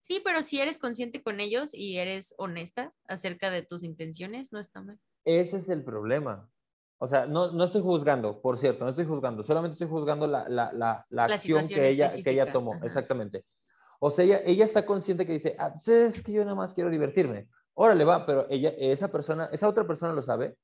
Sí, 0.00 0.20
pero 0.24 0.42
si 0.42 0.60
eres 0.60 0.78
consciente 0.78 1.22
con 1.22 1.40
ellos 1.40 1.72
y 1.72 1.98
eres 1.98 2.34
honesta 2.36 2.92
acerca 3.06 3.50
de 3.50 3.62
tus 3.62 3.84
intenciones, 3.84 4.52
no 4.52 4.58
está 4.58 4.80
mal. 4.80 4.98
Ese 5.24 5.58
es 5.58 5.68
el 5.68 5.84
problema. 5.84 6.50
O 6.98 7.06
sea, 7.06 7.26
no, 7.26 7.52
no 7.52 7.64
estoy 7.64 7.82
juzgando, 7.82 8.40
por 8.40 8.56
cierto, 8.56 8.84
no 8.84 8.90
estoy 8.90 9.04
juzgando, 9.04 9.42
solamente 9.42 9.74
estoy 9.74 9.88
juzgando 9.88 10.26
la, 10.26 10.48
la, 10.48 10.72
la, 10.72 11.24
acción 11.24 11.66
que 11.68 11.88
ella, 11.88 12.08
que 12.08 12.30
ella 12.30 12.50
tomó, 12.50 12.74
exactamente. 12.82 13.44
O 14.00 14.10
sea, 14.10 14.24
ella, 14.24 14.42
ella 14.44 14.64
está 14.64 14.84
consciente 14.84 15.26
que 15.26 15.32
dice, 15.32 15.56
ah, 15.58 15.72
pues 15.72 15.88
es 15.88 16.22
que 16.22 16.32
yo 16.32 16.42
nada 16.42 16.54
más 16.54 16.74
quiero 16.74 16.90
divertirme. 16.90 17.48
Órale, 17.74 18.04
va, 18.04 18.24
pero 18.24 18.46
ella, 18.50 18.70
esa 18.78 19.10
persona, 19.10 19.48
esa 19.52 19.68
otra 19.68 19.86
persona 19.86 20.12
lo 20.12 20.22
sabe. 20.22 20.56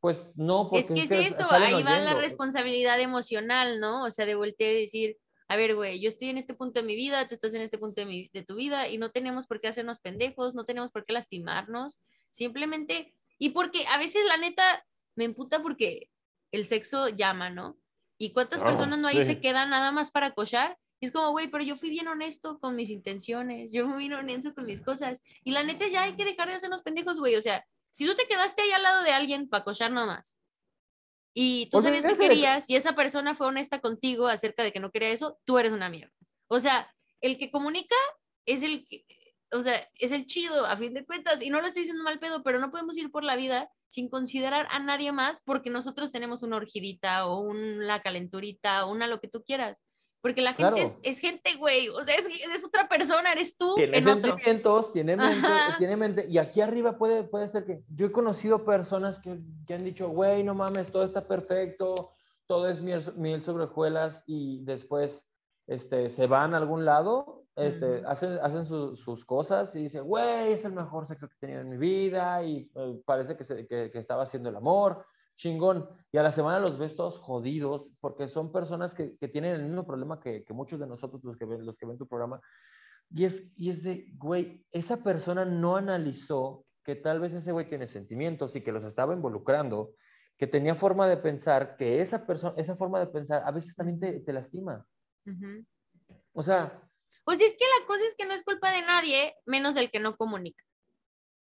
Pues 0.00 0.30
no, 0.34 0.68
porque... 0.68 0.80
Es 0.80 0.88
que 0.88 1.02
es 1.02 1.34
eso, 1.34 1.50
ahí 1.50 1.82
va 1.82 2.00
la 2.00 2.14
responsabilidad 2.14 3.00
emocional, 3.00 3.80
¿no? 3.80 4.04
O 4.04 4.10
sea, 4.10 4.26
de 4.26 4.34
voltear 4.34 4.74
y 4.74 4.80
decir, 4.80 5.16
a 5.48 5.56
ver, 5.56 5.74
güey, 5.74 6.00
yo 6.00 6.08
estoy 6.08 6.28
en 6.28 6.38
este 6.38 6.54
punto 6.54 6.80
de 6.80 6.86
mi 6.86 6.96
vida, 6.96 7.28
tú 7.28 7.34
estás 7.34 7.54
en 7.54 7.62
este 7.62 7.78
punto 7.78 8.04
de, 8.04 8.30
de 8.32 8.42
tu 8.42 8.56
vida 8.56 8.88
y 8.88 8.98
no 8.98 9.10
tenemos 9.10 9.46
por 9.46 9.60
qué 9.60 9.68
hacernos 9.68 10.00
pendejos, 10.00 10.54
no 10.54 10.64
tenemos 10.64 10.90
por 10.90 11.04
qué 11.04 11.12
lastimarnos, 11.12 12.00
simplemente, 12.30 13.14
y 13.38 13.50
porque 13.50 13.86
a 13.86 13.98
veces 13.98 14.24
la 14.26 14.38
neta 14.38 14.84
me 15.14 15.24
emputa 15.24 15.62
porque 15.62 16.08
el 16.52 16.64
sexo 16.64 17.08
llama, 17.08 17.50
¿no? 17.50 17.76
¿Y 18.18 18.32
cuántas 18.32 18.62
personas 18.62 18.98
no 18.98 19.08
ahí 19.08 19.20
se 19.20 19.40
quedan 19.40 19.70
nada 19.70 19.90
más 19.90 20.10
para 20.10 20.30
cochar? 20.30 20.78
Y 21.02 21.06
es 21.06 21.10
como, 21.10 21.32
güey, 21.32 21.48
pero 21.48 21.64
yo 21.64 21.76
fui 21.76 21.90
bien 21.90 22.06
honesto 22.06 22.60
con 22.60 22.76
mis 22.76 22.88
intenciones, 22.88 23.72
yo 23.72 23.88
fui 23.88 23.98
bien 23.98 24.12
honesto 24.12 24.54
con 24.54 24.66
mis 24.66 24.80
cosas. 24.80 25.20
Y 25.42 25.50
la 25.50 25.64
neta 25.64 25.88
ya 25.88 26.04
hay 26.04 26.14
que 26.14 26.24
dejar 26.24 26.46
de 26.46 26.54
hacernos 26.54 26.82
pendejos, 26.82 27.18
güey. 27.18 27.34
O 27.34 27.42
sea, 27.42 27.66
si 27.90 28.06
tú 28.06 28.14
te 28.14 28.28
quedaste 28.28 28.62
ahí 28.62 28.70
al 28.70 28.84
lado 28.84 29.02
de 29.02 29.10
alguien 29.10 29.48
para 29.48 29.64
cochar 29.64 29.90
nomás, 29.90 30.38
y 31.34 31.68
tú 31.72 31.80
sabías 31.80 32.06
que 32.06 32.16
querías 32.16 32.70
y 32.70 32.76
esa 32.76 32.94
persona 32.94 33.34
fue 33.34 33.48
honesta 33.48 33.80
contigo 33.80 34.28
acerca 34.28 34.62
de 34.62 34.70
que 34.70 34.78
no 34.78 34.92
quería 34.92 35.10
eso, 35.10 35.40
tú 35.44 35.58
eres 35.58 35.72
una 35.72 35.88
mierda. 35.88 36.14
O 36.46 36.60
sea, 36.60 36.94
el 37.20 37.36
que 37.36 37.50
comunica 37.50 37.96
es 38.46 38.62
el 38.62 38.86
que, 38.86 39.04
o 39.50 39.60
sea, 39.60 39.90
es 39.96 40.12
el 40.12 40.26
chido 40.26 40.66
a 40.66 40.76
fin 40.76 40.94
de 40.94 41.04
cuentas 41.04 41.42
y 41.42 41.50
no 41.50 41.60
lo 41.60 41.66
estoy 41.66 41.82
diciendo 41.82 42.04
mal 42.04 42.20
pedo, 42.20 42.44
pero 42.44 42.60
no 42.60 42.70
podemos 42.70 42.96
ir 42.96 43.10
por 43.10 43.24
la 43.24 43.34
vida 43.34 43.72
sin 43.88 44.08
considerar 44.08 44.68
a 44.70 44.78
nadie 44.78 45.10
más 45.10 45.42
porque 45.44 45.68
nosotros 45.68 46.12
tenemos 46.12 46.44
una 46.44 46.58
orgidita 46.58 47.26
o 47.26 47.40
una 47.40 48.02
calenturita 48.02 48.86
o 48.86 48.92
una 48.92 49.08
lo 49.08 49.20
que 49.20 49.26
tú 49.26 49.42
quieras. 49.42 49.82
Porque 50.22 50.40
la 50.40 50.54
gente 50.54 50.86
es, 51.02 51.18
gente, 51.18 51.56
güey. 51.56 51.88
O 51.88 52.00
sea, 52.04 52.14
es, 52.14 52.26
es, 52.26 52.64
otra 52.64 52.88
persona, 52.88 53.32
eres 53.32 53.56
tú. 53.56 53.74
Tiene 53.74 54.00
sentimientos, 54.00 54.92
tiene 54.92 55.16
mente, 55.16 55.48
tiene 55.78 55.96
mente. 55.96 56.26
Y 56.28 56.38
aquí 56.38 56.60
arriba 56.60 56.96
puede, 56.96 57.24
puede 57.24 57.48
ser 57.48 57.64
que. 57.64 57.82
Yo 57.88 58.06
he 58.06 58.12
conocido 58.12 58.64
personas 58.64 59.18
que, 59.18 59.36
que 59.66 59.74
han 59.74 59.82
dicho, 59.82 60.08
güey, 60.08 60.44
no 60.44 60.54
mames, 60.54 60.92
todo 60.92 61.02
está 61.02 61.26
perfecto, 61.26 61.96
todo 62.46 62.68
es 62.68 62.80
miel, 62.80 63.02
miel 63.16 63.42
sobre 63.42 63.64
hojuelas, 63.64 64.22
y 64.28 64.64
después 64.64 65.26
este, 65.66 66.08
se 66.08 66.28
van 66.28 66.54
a 66.54 66.58
algún 66.58 66.84
lado, 66.84 67.44
este, 67.56 68.04
hacen, 68.06 68.38
hacen 68.42 68.64
sus 68.64 69.24
cosas 69.24 69.74
y 69.74 69.82
dicen, 69.82 70.04
güey, 70.04 70.52
es 70.52 70.64
el 70.64 70.72
mejor 70.72 71.04
sexo 71.04 71.28
que 71.28 71.34
he 71.34 71.40
tenido 71.40 71.62
en 71.62 71.68
mi 71.68 71.78
vida, 71.78 72.44
y 72.44 72.70
eh, 72.76 73.02
parece 73.04 73.36
que, 73.36 73.42
se, 73.42 73.66
que, 73.66 73.90
que 73.90 73.98
estaba 73.98 74.22
haciendo 74.22 74.50
el 74.50 74.56
amor 74.56 75.04
chingón. 75.42 75.88
Y 76.12 76.18
a 76.18 76.22
la 76.22 76.32
semana 76.32 76.60
los 76.60 76.78
ves 76.78 76.94
todos 76.94 77.18
jodidos 77.18 77.98
porque 78.00 78.28
son 78.28 78.52
personas 78.52 78.94
que, 78.94 79.16
que 79.16 79.28
tienen 79.28 79.54
el 79.56 79.62
mismo 79.62 79.86
problema 79.86 80.20
que, 80.20 80.44
que, 80.44 80.52
muchos 80.52 80.78
de 80.78 80.86
nosotros, 80.86 81.22
los 81.24 81.36
que, 81.36 81.44
ven, 81.44 81.66
los 81.66 81.76
que 81.76 81.86
ven 81.86 81.98
tu 81.98 82.06
programa. 82.06 82.40
Y 83.10 83.24
es, 83.24 83.58
y 83.58 83.70
es 83.70 83.82
de, 83.82 84.06
güey, 84.14 84.64
esa 84.70 85.02
persona 85.02 85.44
no 85.44 85.76
analizó 85.76 86.64
que 86.84 86.94
tal 86.94 87.20
vez 87.20 87.32
ese 87.32 87.52
güey 87.52 87.66
tiene 87.66 87.86
sentimientos 87.86 88.54
y 88.56 88.60
que 88.60 88.72
los 88.72 88.84
estaba 88.84 89.14
involucrando, 89.14 89.94
que 90.38 90.46
tenía 90.46 90.74
forma 90.74 91.08
de 91.08 91.16
pensar, 91.16 91.76
que 91.76 92.00
esa 92.00 92.26
persona, 92.26 92.54
esa 92.56 92.76
forma 92.76 93.00
de 93.00 93.06
pensar 93.06 93.42
a 93.44 93.50
veces 93.50 93.74
también 93.74 94.00
te, 94.00 94.20
te 94.20 94.32
lastima. 94.32 94.86
O 96.32 96.42
sea... 96.42 96.80
Pues 97.24 97.40
es 97.40 97.54
que 97.56 97.64
la 97.78 97.86
cosa 97.86 98.04
es 98.06 98.16
que 98.16 98.26
no 98.26 98.32
es 98.32 98.42
culpa 98.42 98.72
de 98.72 98.82
nadie, 98.82 99.34
menos 99.46 99.74
del 99.74 99.90
que 99.90 100.00
no 100.00 100.16
comunica. 100.16 100.64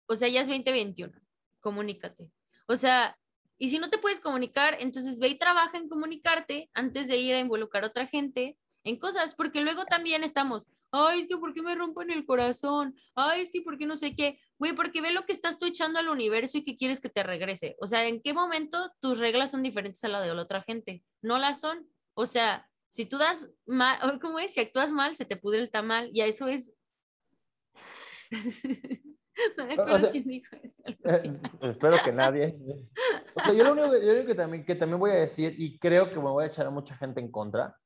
O 0.06 0.16
sea, 0.16 0.28
ya 0.28 0.40
es 0.40 0.48
2021, 0.48 1.12
comunícate. 1.60 2.30
O 2.66 2.76
sea, 2.76 3.18
y 3.58 3.68
si 3.68 3.78
no 3.78 3.90
te 3.90 3.98
puedes 3.98 4.20
comunicar, 4.20 4.76
entonces 4.80 5.18
ve 5.18 5.28
y 5.28 5.38
trabaja 5.38 5.76
en 5.76 5.88
comunicarte 5.88 6.70
antes 6.74 7.08
de 7.08 7.16
ir 7.16 7.34
a 7.34 7.40
involucrar 7.40 7.84
a 7.84 7.88
otra 7.88 8.06
gente 8.06 8.56
en 8.84 8.98
cosas, 8.98 9.34
porque 9.34 9.60
luego 9.60 9.84
también 9.84 10.24
estamos, 10.24 10.68
ay, 10.92 11.20
es 11.20 11.26
que 11.26 11.36
¿por 11.36 11.52
qué 11.52 11.62
me 11.62 11.74
rompen 11.74 12.10
el 12.10 12.24
corazón? 12.24 12.96
Ay, 13.14 13.42
es 13.42 13.50
que 13.50 13.60
¿por 13.60 13.76
qué 13.76 13.86
no 13.86 13.96
sé 13.96 14.14
qué? 14.14 14.40
Güey, 14.58 14.74
porque 14.74 15.00
ve 15.00 15.12
lo 15.12 15.26
que 15.26 15.32
estás 15.32 15.58
tú 15.58 15.66
echando 15.66 15.98
al 15.98 16.08
universo 16.08 16.58
y 16.58 16.64
que 16.64 16.76
quieres 16.76 17.00
que 17.00 17.10
te 17.10 17.22
regrese. 17.22 17.76
O 17.80 17.86
sea, 17.86 18.06
¿en 18.06 18.22
qué 18.22 18.32
momento 18.32 18.92
tus 19.00 19.18
reglas 19.18 19.50
son 19.50 19.62
diferentes 19.62 20.02
a 20.04 20.08
la 20.08 20.20
de 20.20 20.34
la 20.34 20.42
otra 20.42 20.62
gente? 20.62 21.04
No 21.20 21.38
las 21.38 21.60
son. 21.60 21.88
O 22.14 22.26
sea, 22.26 22.70
si 22.88 23.04
tú 23.04 23.18
das 23.18 23.50
mal, 23.66 24.20
¿cómo 24.20 24.38
es? 24.38 24.54
Si 24.54 24.60
actúas 24.60 24.92
mal, 24.92 25.14
se 25.14 25.24
te 25.24 25.36
pudre 25.36 25.60
el 25.60 25.70
tamal 25.70 26.10
y 26.12 26.20
a 26.22 26.26
eso 26.26 26.48
es... 26.48 26.72
Eh, 31.04 31.40
espero 31.62 31.96
que 32.04 32.12
nadie. 32.12 32.56
yo 33.46 33.64
lo 33.64 33.72
único, 33.72 34.26
que, 34.26 34.34
también, 34.34 34.64
que 34.64 34.74
también 34.74 34.98
voy 34.98 35.10
a 35.12 35.14
decir, 35.14 35.54
y 35.58 35.78
creo 35.78 36.10
que 36.10 36.16
me 36.16 36.28
voy 36.28 36.44
a 36.44 36.48
echar 36.48 36.66
a 36.66 36.70
mucha 36.70 36.96
gente 36.96 37.20
en 37.20 37.30
contra. 37.30 37.76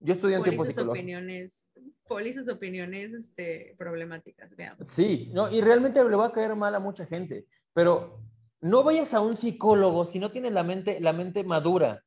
Yo 0.00 0.12
estudié 0.12 0.36
en 0.36 0.42
tiempo 0.44 0.62
opiniones, 0.62 1.68
poli 2.06 2.32
sus 2.32 2.48
opiniones 2.48 3.12
este, 3.14 3.74
problemáticas, 3.76 4.54
veamos. 4.54 4.92
Sí, 4.92 5.30
no, 5.32 5.50
y 5.50 5.60
realmente 5.60 6.02
le 6.02 6.16
va 6.16 6.26
a 6.26 6.32
caer 6.32 6.54
mal 6.54 6.74
a 6.74 6.78
mucha 6.78 7.04
gente, 7.06 7.46
pero 7.72 8.20
no 8.60 8.84
vayas 8.84 9.12
a 9.14 9.20
un 9.20 9.36
psicólogo 9.36 10.04
si 10.04 10.18
no 10.18 10.30
tienes 10.30 10.52
la 10.52 10.62
mente, 10.62 11.00
la 11.00 11.12
mente 11.12 11.42
madura. 11.42 12.04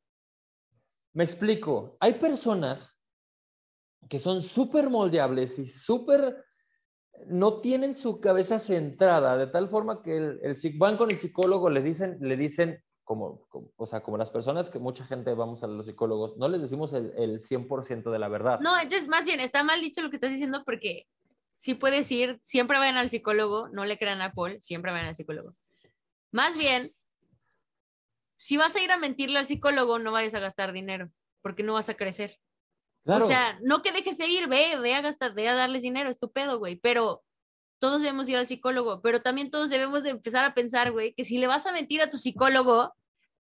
Me 1.12 1.24
explico, 1.24 1.96
hay 2.00 2.14
personas 2.14 2.98
que 4.08 4.18
son 4.18 4.42
súper 4.42 4.88
moldeables 4.88 5.58
y 5.58 5.66
súper 5.66 6.44
no 7.26 7.60
tienen 7.60 7.94
su 7.94 8.20
cabeza 8.20 8.58
centrada, 8.58 9.36
de 9.36 9.46
tal 9.46 9.68
forma 9.68 10.02
que 10.02 10.16
el, 10.16 10.40
el 10.42 10.78
van 10.78 10.96
con 10.96 11.10
el 11.10 11.18
psicólogo, 11.18 11.70
le 11.70 11.82
dicen, 11.82 12.18
le 12.20 12.36
dicen 12.36 12.82
como, 13.04 13.46
o 13.76 13.86
sea, 13.86 14.02
como 14.02 14.16
las 14.16 14.30
personas 14.30 14.70
que 14.70 14.78
mucha 14.78 15.04
gente 15.04 15.34
vamos 15.34 15.62
a 15.62 15.66
los 15.66 15.86
psicólogos, 15.86 16.36
no 16.36 16.48
les 16.48 16.62
decimos 16.62 16.92
el, 16.92 17.12
el 17.16 17.40
100% 17.40 18.10
de 18.10 18.18
la 18.18 18.28
verdad. 18.28 18.60
No, 18.60 18.78
entonces 18.78 19.08
más 19.08 19.24
bien, 19.24 19.40
está 19.40 19.62
mal 19.62 19.80
dicho 19.80 20.02
lo 20.02 20.10
que 20.10 20.16
estás 20.16 20.30
diciendo 20.30 20.62
porque 20.64 21.06
sí 21.56 21.74
puedes 21.74 22.10
ir, 22.10 22.38
siempre 22.42 22.78
vayan 22.78 22.96
al 22.96 23.08
psicólogo, 23.08 23.68
no 23.68 23.84
le 23.84 23.98
crean 23.98 24.20
a 24.20 24.32
Paul, 24.32 24.60
siempre 24.60 24.92
vayan 24.92 25.08
al 25.08 25.14
psicólogo. 25.14 25.54
Más 26.30 26.56
bien, 26.56 26.94
si 28.36 28.56
vas 28.56 28.74
a 28.74 28.82
ir 28.82 28.90
a 28.90 28.98
mentirle 28.98 29.38
al 29.38 29.46
psicólogo, 29.46 29.98
no 29.98 30.10
vayas 30.10 30.34
a 30.34 30.40
gastar 30.40 30.72
dinero, 30.72 31.10
porque 31.42 31.62
no 31.62 31.74
vas 31.74 31.88
a 31.88 31.94
crecer. 31.94 32.38
O 33.04 33.20
sea, 33.20 33.58
no 33.62 33.82
que 33.82 33.92
dejes 33.92 34.18
de 34.18 34.28
ir, 34.28 34.48
ve, 34.48 34.76
ve 34.80 34.94
a 34.94 35.00
gastar, 35.00 35.34
ve 35.34 35.48
a 35.48 35.54
darles 35.54 35.82
dinero, 35.82 36.10
estupendo, 36.10 36.58
güey, 36.58 36.76
pero 36.76 37.22
todos 37.78 38.00
debemos 38.00 38.28
ir 38.28 38.36
al 38.36 38.46
psicólogo, 38.46 39.02
pero 39.02 39.22
también 39.22 39.50
todos 39.50 39.70
debemos 39.70 40.04
de 40.04 40.10
empezar 40.10 40.44
a 40.44 40.54
pensar, 40.54 40.92
güey, 40.92 41.14
que 41.14 41.24
si 41.24 41.38
le 41.38 41.48
vas 41.48 41.66
a 41.66 41.72
mentir 41.72 42.00
a 42.00 42.10
tu 42.10 42.16
psicólogo... 42.16 42.94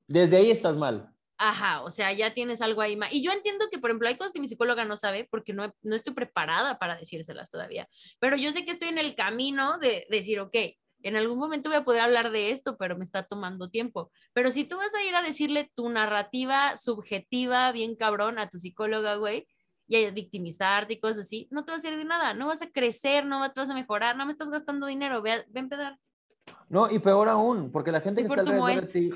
Desde 0.08 0.38
ahí 0.38 0.50
estás 0.50 0.76
mal. 0.76 1.14
Ajá, 1.38 1.82
o 1.84 1.92
sea, 1.92 2.12
ya 2.12 2.34
tienes 2.34 2.62
algo 2.62 2.82
ahí 2.82 2.96
más. 2.96 3.14
Y 3.14 3.24
yo 3.24 3.32
entiendo 3.32 3.66
que, 3.72 3.78
por 3.78 3.92
ejemplo, 3.92 4.08
hay 4.08 4.16
cosas 4.16 4.34
que 4.34 4.40
mi 4.40 4.48
psicóloga 4.48 4.84
no 4.86 4.96
sabe 4.96 5.28
porque 5.30 5.54
no, 5.54 5.74
no 5.84 5.96
estoy 5.96 6.14
preparada 6.14 6.80
para 6.80 6.96
decírselas 6.96 7.52
todavía, 7.52 7.88
pero 8.20 8.36
yo 8.36 8.52
sé 8.52 8.66
que 8.66 8.72
estoy 8.72 8.90
en 8.90 8.98
el 8.98 9.16
camino 9.16 9.78
de, 9.78 10.08
de 10.10 10.18
decir, 10.18 10.40
ok, 10.40 10.56
en 11.04 11.16
algún 11.16 11.38
momento 11.38 11.70
voy 11.70 11.78
a 11.78 11.84
poder 11.84 12.02
hablar 12.02 12.32
de 12.32 12.52
esto, 12.52 12.78
pero 12.78 12.98
me 12.98 13.04
está 13.04 13.24
tomando 13.24 13.70
tiempo. 13.70 14.12
Pero 14.34 14.52
si 14.52 14.64
tú 14.64 14.78
vas 14.78 14.94
a 14.94 15.04
ir 15.04 15.16
a 15.16 15.22
decirle 15.22 15.72
tu 15.74 15.90
narrativa 15.90 16.78
subjetiva, 16.78 17.72
bien 17.72 17.96
cabrón, 17.96 18.40
a 18.40 18.50
tu 18.50 18.58
psicóloga, 18.58 19.16
güey, 19.16 19.48
y 19.88 20.06
a 20.06 20.12
victimizarte 20.12 20.94
y 20.94 21.00
cosas 21.00 21.26
así, 21.26 21.48
no 21.52 21.66
te 21.66 21.72
va 21.72 21.78
a 21.78 21.82
servir 21.82 22.06
nada, 22.06 22.34
no 22.34 22.48
vas 22.48 22.62
a 22.62 22.72
crecer, 22.72 23.26
no 23.26 23.40
vas 23.40 23.70
a 23.70 23.74
mejorar, 23.74 24.16
no 24.16 24.26
me 24.26 24.32
estás 24.32 24.50
gastando 24.50 24.88
dinero, 24.88 25.22
ve 25.22 25.34
a, 25.34 25.46
ven 25.50 25.70
a 25.74 26.00
No, 26.70 26.90
y 26.90 27.00
peor 27.00 27.28
aún, 27.28 27.72
porque 27.72 27.92
la 27.92 28.00
gente 28.00 28.22
que 28.22 28.28
está 28.28 28.42
alrededor 28.42 28.88
de 28.88 28.88
ti, 28.88 29.10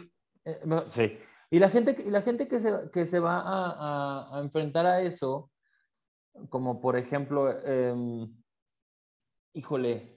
eh, 0.44 0.60
sí, 0.90 1.18
y 1.50 1.60
la 1.60 1.70
gente, 1.70 1.96
y 2.06 2.10
la 2.10 2.22
gente 2.22 2.50
que, 2.50 2.60
se, 2.60 2.92
que 2.92 3.06
se 3.06 3.20
va 3.20 3.40
a, 3.40 4.38
a, 4.38 4.42
enfrentar 4.42 4.86
a 4.86 5.02
eso, 5.02 5.50
como 6.50 6.82
por 6.82 6.98
ejemplo, 6.98 7.50
eh, 7.64 8.28
híjole, 9.54 10.15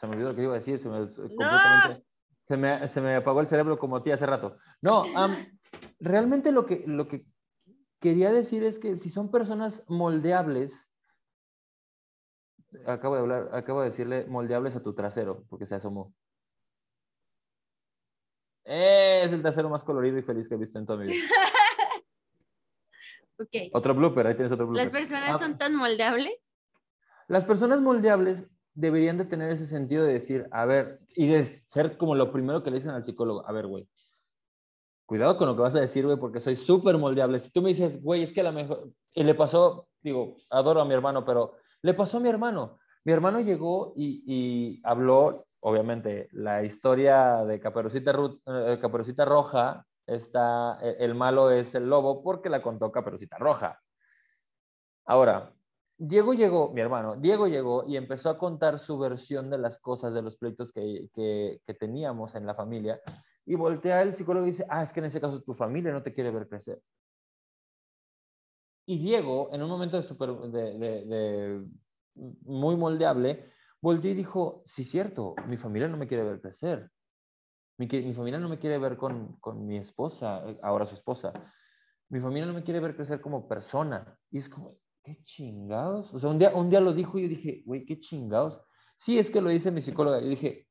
se 0.00 0.06
me 0.06 0.14
olvidó 0.14 0.30
lo 0.30 0.34
que 0.34 0.42
iba 0.42 0.52
a 0.52 0.58
decir, 0.58 0.78
se 0.78 0.88
me, 0.88 0.98
completamente, 0.98 2.06
se 2.48 2.56
me, 2.56 2.88
se 2.88 3.00
me 3.02 3.16
apagó 3.16 3.40
el 3.42 3.48
cerebro 3.48 3.78
como 3.78 3.96
a 3.96 4.02
ti 4.02 4.10
hace 4.10 4.24
rato. 4.24 4.56
No, 4.80 5.04
realmente 5.98 6.52
lo 6.52 6.64
que, 6.64 6.84
lo 6.86 7.06
que 7.06 7.26
quería 8.00 8.32
decir 8.32 8.64
es 8.64 8.78
que 8.78 8.96
si 8.96 9.10
son 9.10 9.30
personas 9.30 9.84
moldeables, 9.88 10.88
acabo 12.86 13.16
de 13.16 13.20
hablar, 13.20 13.50
acabo 13.52 13.82
de 13.82 13.90
decirle 13.90 14.24
moldeables 14.24 14.74
a 14.74 14.82
tu 14.82 14.94
trasero, 14.94 15.44
porque 15.50 15.66
se 15.66 15.74
asomó. 15.74 16.14
Es 18.64 19.32
el 19.32 19.42
trasero 19.42 19.68
más 19.68 19.84
colorido 19.84 20.16
y 20.16 20.22
feliz 20.22 20.48
que 20.48 20.54
he 20.54 20.58
visto 20.58 20.78
en 20.78 20.86
toda 20.86 21.00
mi 21.00 21.12
vida. 21.12 21.26
okay. 23.38 23.70
Otro 23.74 23.94
blooper, 23.94 24.26
ahí 24.26 24.34
tienes 24.34 24.52
otro 24.52 24.66
blooper. 24.66 24.82
¿Las 24.82 24.92
personas 24.92 25.36
ah. 25.36 25.38
son 25.38 25.58
tan 25.58 25.76
moldeables? 25.76 26.38
Las 27.28 27.44
personas 27.44 27.82
moldeables 27.82 28.48
deberían 28.80 29.18
de 29.18 29.24
tener 29.24 29.50
ese 29.50 29.66
sentido 29.66 30.04
de 30.04 30.14
decir, 30.14 30.48
a 30.50 30.64
ver, 30.64 31.00
y 31.14 31.26
de 31.26 31.44
ser 31.44 31.96
como 31.96 32.14
lo 32.14 32.32
primero 32.32 32.62
que 32.62 32.70
le 32.70 32.78
dicen 32.78 32.92
al 32.92 33.04
psicólogo, 33.04 33.46
a 33.46 33.52
ver, 33.52 33.66
güey, 33.66 33.88
cuidado 35.06 35.36
con 35.36 35.48
lo 35.48 35.56
que 35.56 35.62
vas 35.62 35.74
a 35.74 35.80
decir, 35.80 36.06
güey, 36.06 36.18
porque 36.18 36.40
soy 36.40 36.56
súper 36.56 36.96
moldeable. 36.96 37.38
Si 37.40 37.50
tú 37.50 37.62
me 37.62 37.70
dices, 37.70 38.02
güey, 38.02 38.22
es 38.22 38.32
que 38.32 38.40
a 38.40 38.44
lo 38.44 38.52
mejor, 38.52 38.90
y 39.14 39.24
le 39.24 39.34
pasó, 39.34 39.88
digo, 40.00 40.36
adoro 40.50 40.80
a 40.80 40.84
mi 40.84 40.94
hermano, 40.94 41.24
pero 41.24 41.56
le 41.82 41.94
pasó 41.94 42.18
a 42.18 42.20
mi 42.20 42.28
hermano. 42.28 42.78
Mi 43.04 43.12
hermano 43.12 43.40
llegó 43.40 43.92
y, 43.96 44.80
habló, 44.84 45.32
obviamente, 45.60 46.28
la 46.32 46.62
historia 46.62 47.44
de 47.44 47.58
Caperucita, 47.58 48.12
eh, 48.46 48.78
Caperucita 48.80 49.24
Roja, 49.24 49.86
está, 50.06 50.78
e, 50.82 50.96
el 51.00 51.14
malo 51.14 51.50
es 51.50 51.74
el 51.74 51.88
lobo 51.88 52.22
porque 52.22 52.50
la 52.50 52.62
contó 52.62 52.92
Caperucita 52.92 53.38
Roja. 53.38 53.80
Ahora, 55.06 55.52
Diego 56.02 56.32
llegó, 56.32 56.72
mi 56.72 56.80
hermano, 56.80 57.14
Diego 57.16 57.46
llegó 57.46 57.84
y 57.86 57.98
empezó 57.98 58.30
a 58.30 58.38
contar 58.38 58.78
su 58.78 58.98
versión 58.98 59.50
de 59.50 59.58
las 59.58 59.78
cosas, 59.78 60.14
de 60.14 60.22
los 60.22 60.38
pleitos 60.38 60.72
que, 60.72 61.10
que, 61.12 61.74
teníamos 61.74 62.34
en 62.34 62.46
la 62.46 62.54
familia. 62.54 62.98
Y 63.44 63.54
voltea 63.54 64.00
el 64.00 64.16
psicólogo 64.16 64.46
y 64.46 64.50
dice, 64.52 64.64
ah, 64.70 64.82
es 64.82 64.94
que 64.94 65.00
en 65.00 65.06
ese 65.06 65.20
caso 65.20 65.42
tu 65.42 65.52
familia 65.52 65.92
no 65.92 66.02
te 66.02 66.10
quiere 66.10 66.30
ver 66.30 66.48
crecer. 66.48 66.80
Y 68.86 68.96
Diego, 68.96 69.50
en 69.52 69.62
un 69.62 69.68
momento 69.68 70.00
de, 70.00 70.78
de, 70.78 71.66
muy 72.14 72.76
moldeable, 72.76 73.52
volvió 73.82 74.10
y 74.10 74.14
dijo, 74.14 74.62
sí, 74.64 74.84
cierto, 74.84 75.34
mi 75.50 75.58
familia 75.58 75.88
no 75.88 75.98
me 75.98 76.08
quiere 76.08 76.24
ver 76.24 76.40
crecer. 76.40 76.90
Mi, 77.76 77.86
mi 77.86 78.14
familia 78.14 78.40
no 78.40 78.48
me 78.48 78.58
quiere 78.58 78.78
ver 78.78 78.96
con, 78.96 79.36
con, 79.36 79.66
mi 79.66 79.76
esposa, 79.76 80.42
ahora 80.62 80.86
su 80.86 80.94
esposa. 80.94 81.34
Mi 82.08 82.20
familia 82.20 82.46
no 82.46 82.54
me 82.54 82.62
quiere 82.62 82.80
ver 82.80 82.96
crecer 82.96 83.20
como 83.20 83.46
persona. 83.46 84.18
Y 84.30 84.38
es 84.38 84.48
como, 84.48 84.79
qué 85.02 85.22
chingados. 85.24 86.12
O 86.12 86.18
sea, 86.18 86.30
un 86.30 86.38
día, 86.38 86.54
un 86.54 86.70
día 86.70 86.80
lo 86.80 86.92
dijo 86.92 87.18
y 87.18 87.22
yo 87.22 87.28
dije, 87.28 87.62
güey, 87.64 87.84
qué 87.84 88.00
chingados. 88.00 88.60
Sí, 88.96 89.18
es 89.18 89.30
que 89.30 89.40
lo 89.40 89.50
dice 89.50 89.70
mi 89.70 89.80
psicóloga. 89.80 90.20
Y 90.20 90.28
dije, 90.28 90.68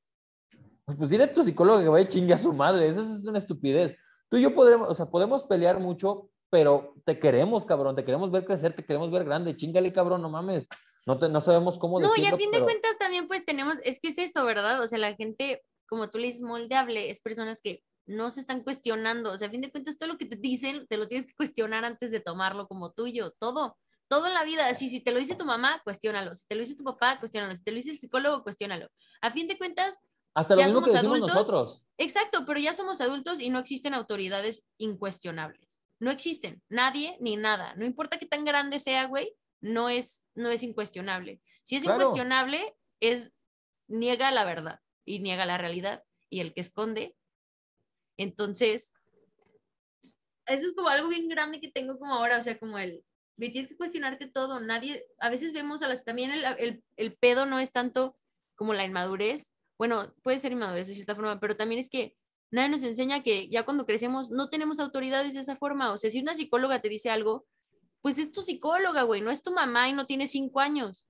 pues, 0.86 0.98
pues 0.98 1.10
dile 1.10 1.26
a 1.26 1.32
tu 1.32 1.44
psicólogo 1.44 1.80
que 1.82 1.90
vaya 1.90 2.08
chingue 2.08 2.34
a 2.34 2.38
su 2.38 2.54
madre. 2.54 2.88
Esa 2.88 3.02
es 3.02 3.26
una 3.26 3.40
estupidez. 3.40 3.98
Tú 4.30 4.38
y 4.38 4.42
yo 4.42 4.54
podemos, 4.54 4.90
o 4.90 4.96
sea, 4.96 5.08
podemos 5.08 5.44
pelear 5.44 5.80
mucho, 5.80 6.30
pero 6.50 6.96
te 7.06 7.20
queremos, 7.20 7.66
cabrón. 7.66 7.96
Te 7.96 8.06
queremos 8.06 8.32
ver 8.32 8.46
crecer, 8.46 8.74
te 8.74 8.86
queremos 8.86 9.12
ver 9.12 9.26
grande. 9.26 9.56
Chingale, 9.56 9.92
cabrón, 9.92 10.22
no 10.22 10.30
mames. 10.30 10.68
No, 11.06 11.18
te, 11.18 11.30
no 11.30 11.42
sabemos 11.42 11.80
cómo 11.80 12.00
No, 12.00 12.12
y 12.16 12.26
a 12.26 12.36
fin 12.36 12.52
de 12.52 12.62
cuentas 12.62 12.98
también 13.00 13.28
pues 13.28 13.46
tenemos, 13.46 13.76
es 13.84 14.00
que 14.00 14.10
es 14.10 14.18
eso, 14.18 14.46
¿verdad? 14.46 14.82
O 14.82 14.88
sea, 14.88 15.00
la 15.00 15.16
gente, 15.16 15.64
como 15.88 16.10
tú 16.10 16.20
le 16.20 16.28
dices, 16.28 16.42
moldeable, 16.42 17.10
es 17.10 17.20
personas 17.20 17.62
que 17.62 17.84
no 18.06 18.30
se 18.30 18.42
están 18.42 18.64
cuestionando. 18.64 19.32
O 19.32 19.38
sea, 19.38 19.48
a 19.48 19.52
fin 19.52 19.62
de 19.62 19.72
cuentas 19.72 19.98
todo 19.98 20.10
lo 20.10 20.18
que 20.18 20.26
te 20.26 20.36
dicen, 20.36 20.86
te 20.88 20.98
lo 20.98 21.08
tienes 21.08 21.26
que 21.26 21.34
cuestionar 21.36 21.86
antes 21.86 22.12
de 22.12 22.20
tomarlo 22.20 22.68
como 22.68 22.92
tuyo. 22.92 23.34
Todo, 23.40 23.78
todo 24.10 24.28
en 24.28 24.34
la 24.34 24.44
vida. 24.44 24.68
Así, 24.68 24.90
si 24.90 25.00
te 25.00 25.12
lo 25.12 25.20
dice 25.20 25.36
tu 25.36 25.46
mamá, 25.46 25.82
cuestiónalo. 25.84 26.36
Si 26.36 26.46
te 26.48 26.56
lo 26.56 26.62
dice 26.62 26.76
tu 26.76 26.84
papá, 26.84 27.16
cuestiónalo. 27.18 27.56
Si 27.56 27.64
te 27.64 27.72
lo 27.72 27.78
dice 27.78 27.92
el 27.92 28.00
psicólogo, 28.00 28.44
cuestiónalo. 28.44 28.90
A 29.22 29.32
fin 29.32 29.48
de 29.48 29.58
cuentas, 29.58 30.00
hasta 30.34 30.56
lo 30.56 30.62
ya 30.62 30.70
somos 30.70 30.94
adultos. 30.94 31.34
Nosotros. 31.34 31.84
Exacto, 31.98 32.46
pero 32.46 32.60
ya 32.60 32.74
somos 32.74 33.00
adultos 33.02 33.40
y 33.40 33.50
no 33.50 33.60
existen 33.60 33.94
autoridades 33.94 34.66
incuestionables. 34.78 35.80
No 36.00 36.12
existen, 36.12 36.62
nadie 36.70 37.18
ni 37.20 37.36
nada. 37.36 37.76
No 37.76 37.86
importa 37.86 38.18
qué 38.18 38.26
tan 38.26 38.46
grande 38.46 38.80
sea, 38.80 39.06
güey, 39.06 39.36
no 39.62 39.90
es, 39.90 40.24
no 40.34 40.50
es 40.50 40.64
incuestionable. 40.64 41.42
Si 41.64 41.76
es 41.76 41.84
incuestionable, 41.84 42.76
es 43.00 43.32
niega 43.88 44.32
la 44.32 44.46
verdad 44.46 44.80
y 45.06 45.20
niega 45.20 45.46
la 45.46 45.58
realidad. 45.58 46.04
Y 46.30 46.40
el 46.40 46.54
que 46.54 46.62
esconde, 46.62 47.18
entonces, 48.18 48.94
eso 50.46 50.68
es 50.68 50.74
como 50.74 50.88
algo 50.88 51.10
bien 51.10 51.28
grande 51.28 51.60
que 51.60 51.72
tengo 51.72 52.00
como 52.00 52.14
ahora, 52.14 52.38
o 52.38 52.42
sea, 52.42 52.58
como 52.58 52.78
el, 52.78 53.04
tienes 53.40 53.68
que 53.68 53.78
cuestionarte 53.78 54.28
todo, 54.28 54.60
nadie, 54.60 55.06
a 55.20 55.30
veces 55.30 55.54
vemos 55.54 55.82
a 55.82 55.88
las, 55.88 56.04
también 56.04 56.32
el, 56.32 56.44
el, 56.58 56.84
el 56.98 57.14
pedo 57.14 57.46
no 57.46 57.60
es 57.60 57.72
tanto 57.72 58.18
como 58.56 58.74
la 58.74 58.84
inmadurez, 58.84 59.54
bueno, 59.80 60.14
puede 60.22 60.40
ser 60.40 60.52
inmadurez 60.52 60.88
de 60.88 60.94
cierta 60.94 61.16
forma, 61.16 61.40
pero 61.40 61.56
también 61.56 61.80
es 61.80 61.90
que 61.90 62.18
nadie 62.52 62.70
nos 62.70 62.84
enseña 62.84 63.24
que 63.24 63.48
ya 63.48 63.64
cuando 63.64 63.86
crecemos 63.86 64.30
no 64.30 64.50
tenemos 64.50 64.80
autoridades 64.80 65.34
de 65.34 65.40
esa 65.40 65.56
forma. 65.56 65.92
O 65.94 65.98
sea, 65.98 66.10
si 66.10 66.20
una 66.20 66.36
psicóloga 66.36 66.82
te 66.82 66.90
dice 66.90 67.10
algo, 67.10 67.46
pues 68.02 68.20
es 68.20 68.34
tu 68.34 68.42
psicóloga, 68.42 69.04
güey, 69.04 69.22
no 69.22 69.32
es 69.32 69.42
tu 69.42 69.52
mamá 69.52 69.88
y 69.88 69.94
no 69.94 70.06
tiene 70.06 70.28
cinco 70.28 70.60
años. 70.60 71.08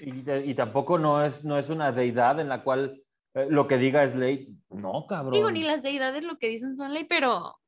Y, 0.00 0.54
tampoco 0.54 0.98
no 0.98 1.22
es, 1.24 1.44
no 1.44 1.58
es 1.58 1.68
una 1.68 1.92
deidad 1.92 2.40
en 2.40 2.48
la 2.48 2.62
cual 2.62 3.02
eh, 3.34 3.48
lo 3.50 3.66
que 3.68 3.76
diga 3.76 4.04
es 4.04 4.14
ley. 4.14 4.48
No, 4.70 5.06
cabrón. 5.06 5.32
Digo, 5.32 5.50
ni 5.50 5.62
las 5.62 5.82
deidades 5.82 6.22
lo 6.22 6.38
que 6.38 6.48
dicen 6.48 6.74
son 6.74 6.94
ley, 6.94 7.04
pero... 7.04 7.58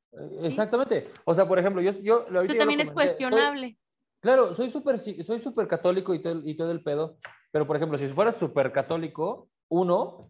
Exactamente. 0.44 1.08
O 1.24 1.34
sea, 1.34 1.46
por 1.46 1.58
ejemplo, 1.58 1.80
yo... 1.82 1.92
yo 2.02 2.26
Eso 2.42 2.54
también 2.54 2.80
es 2.80 2.90
cuestionable. 2.90 3.78
claro, 4.20 4.54
soy 4.54 4.70
súper 4.70 4.98
soy 4.98 5.38
super 5.38 5.66
católico 5.66 6.14
y 6.14 6.22
todo, 6.22 6.40
y 6.44 6.56
todo 6.56 6.72
el 6.72 6.82
pedo, 6.82 7.18
pero 7.50 7.66
por 7.66 7.76
ejemplo, 7.76 7.98
si 7.98 8.08
fuera 8.08 8.32
súper 8.32 8.72
católico, 8.72 9.48
uno, 9.68 10.20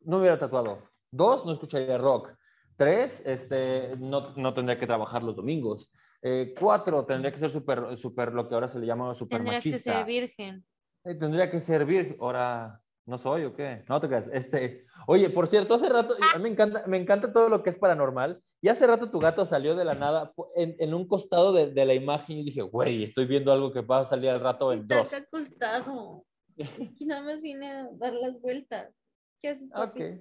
no 0.00 0.16
me 0.16 0.22
hubiera 0.22 0.38
tatuado. 0.38 0.82
Dos, 1.10 1.46
no 1.46 1.52
escucharía 1.52 1.98
rock. 1.98 2.30
Tres, 2.76 3.22
este, 3.26 3.96
no, 3.98 4.34
no 4.36 4.54
tendría 4.54 4.78
que 4.78 4.86
trabajar 4.86 5.22
los 5.22 5.34
domingos. 5.34 5.90
Eh, 6.22 6.52
cuatro, 6.58 7.04
tendría 7.04 7.32
que 7.32 7.38
ser 7.38 7.50
súper, 7.50 7.96
super, 7.96 8.32
lo 8.32 8.48
que 8.48 8.54
ahora 8.54 8.68
se 8.68 8.78
le 8.78 8.86
llama 8.86 9.14
súper 9.14 9.38
Tendrías 9.38 9.64
que 9.64 9.78
ser 9.78 10.04
virgen. 10.04 10.64
Eh, 11.04 11.14
tendría 11.14 11.50
que 11.50 11.60
ser 11.60 11.84
virgen. 11.84 12.16
Ahora, 12.20 12.80
¿no 13.06 13.18
soy 13.18 13.44
o 13.44 13.54
qué? 13.54 13.84
No 13.88 14.00
te 14.00 14.08
creas. 14.08 14.26
Este, 14.32 14.84
oye, 15.06 15.30
por 15.30 15.46
cierto, 15.46 15.74
hace 15.74 15.88
rato, 15.88 16.14
me 16.40 16.48
encanta, 16.48 16.84
me 16.86 16.98
encanta 16.98 17.32
todo 17.32 17.48
lo 17.48 17.62
que 17.62 17.70
es 17.70 17.78
paranormal. 17.78 18.42
Y 18.60 18.68
hace 18.68 18.86
rato 18.86 19.10
tu 19.10 19.20
gato 19.20 19.44
salió 19.46 19.76
de 19.76 19.84
la 19.84 19.92
nada 19.92 20.32
en, 20.56 20.74
en 20.80 20.94
un 20.94 21.06
costado 21.06 21.52
de, 21.52 21.70
de, 21.70 21.84
la 21.84 21.94
imagen 21.94 22.38
y 22.38 22.44
dije, 22.44 22.62
güey, 22.62 23.04
estoy 23.04 23.26
viendo 23.26 23.52
algo 23.52 23.72
que 23.72 23.82
va 23.82 24.00
a 24.00 24.06
salir 24.06 24.30
al 24.30 24.40
rato 24.40 24.72
en 24.72 24.86
dos. 24.86 25.02
Está 25.02 25.18
acostado. 25.18 26.24
Aquí 26.58 27.06
nada 27.06 27.22
más 27.22 27.40
vine 27.40 27.70
a 27.70 27.88
dar 27.92 28.14
las 28.14 28.40
vueltas. 28.40 28.92
¿Qué 29.40 29.50
haces, 29.50 29.70
papi? 29.70 30.20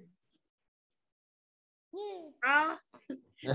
Ah, 2.43 2.79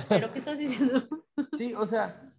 ¿Pero 0.09 0.33
qué 0.33 0.39
estás 0.39 0.59
diciendo? 0.59 1.03
Sí, 1.59 1.75
o 1.75 1.87
sea, 1.87 2.33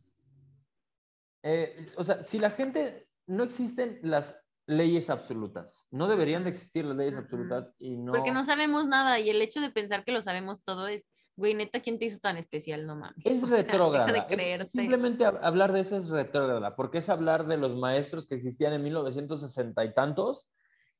eh, 1.44 1.88
o 1.98 2.03
sea, 2.03 2.24
si 2.24 2.40
la 2.40 2.52
gente, 2.52 3.07
no 3.28 3.44
existen 3.44 3.99
las 4.02 4.40
leyes 4.65 5.10
absolutas, 5.10 5.86
no 5.91 6.07
deberían 6.07 6.44
de 6.44 6.49
existir 6.49 6.86
las 6.86 6.95
leyes 6.98 7.15
absolutas 7.15 7.74
y 7.80 7.98
no... 7.98 8.11
Porque 8.11 8.32
no 8.32 8.44
sabemos 8.44 8.88
nada 8.88 9.20
y 9.20 9.30
el 9.30 9.41
hecho 9.41 9.61
de 9.61 9.70
pensar 9.70 10.03
que 10.03 10.11
lo 10.11 10.22
sabemos 10.22 10.64
todo 10.64 10.88
es, 10.88 11.06
güey, 11.35 11.53
neta, 11.53 11.80
¿quién 11.81 11.99
te 11.99 12.05
hizo 12.05 12.19
tan 12.19 12.38
especial? 12.38 12.85
No 12.85 12.95
mames. 12.95 13.26
Es 13.26 13.41
retrógrada. 13.49 14.27
simplemente 14.72 15.26
hablar 15.26 15.73
de 15.73 15.81
eso 15.81 15.97
es 15.97 16.10
retrógrada, 16.10 16.76
porque 16.76 16.99
es 16.99 17.10
hablar 17.10 17.47
de 17.47 17.57
los 17.57 17.76
maestros 17.76 18.27
que 18.27 18.35
existían 18.35 18.73
en 18.73 18.84
1960 18.84 19.84
y 19.85 19.93
tantos 19.93 20.47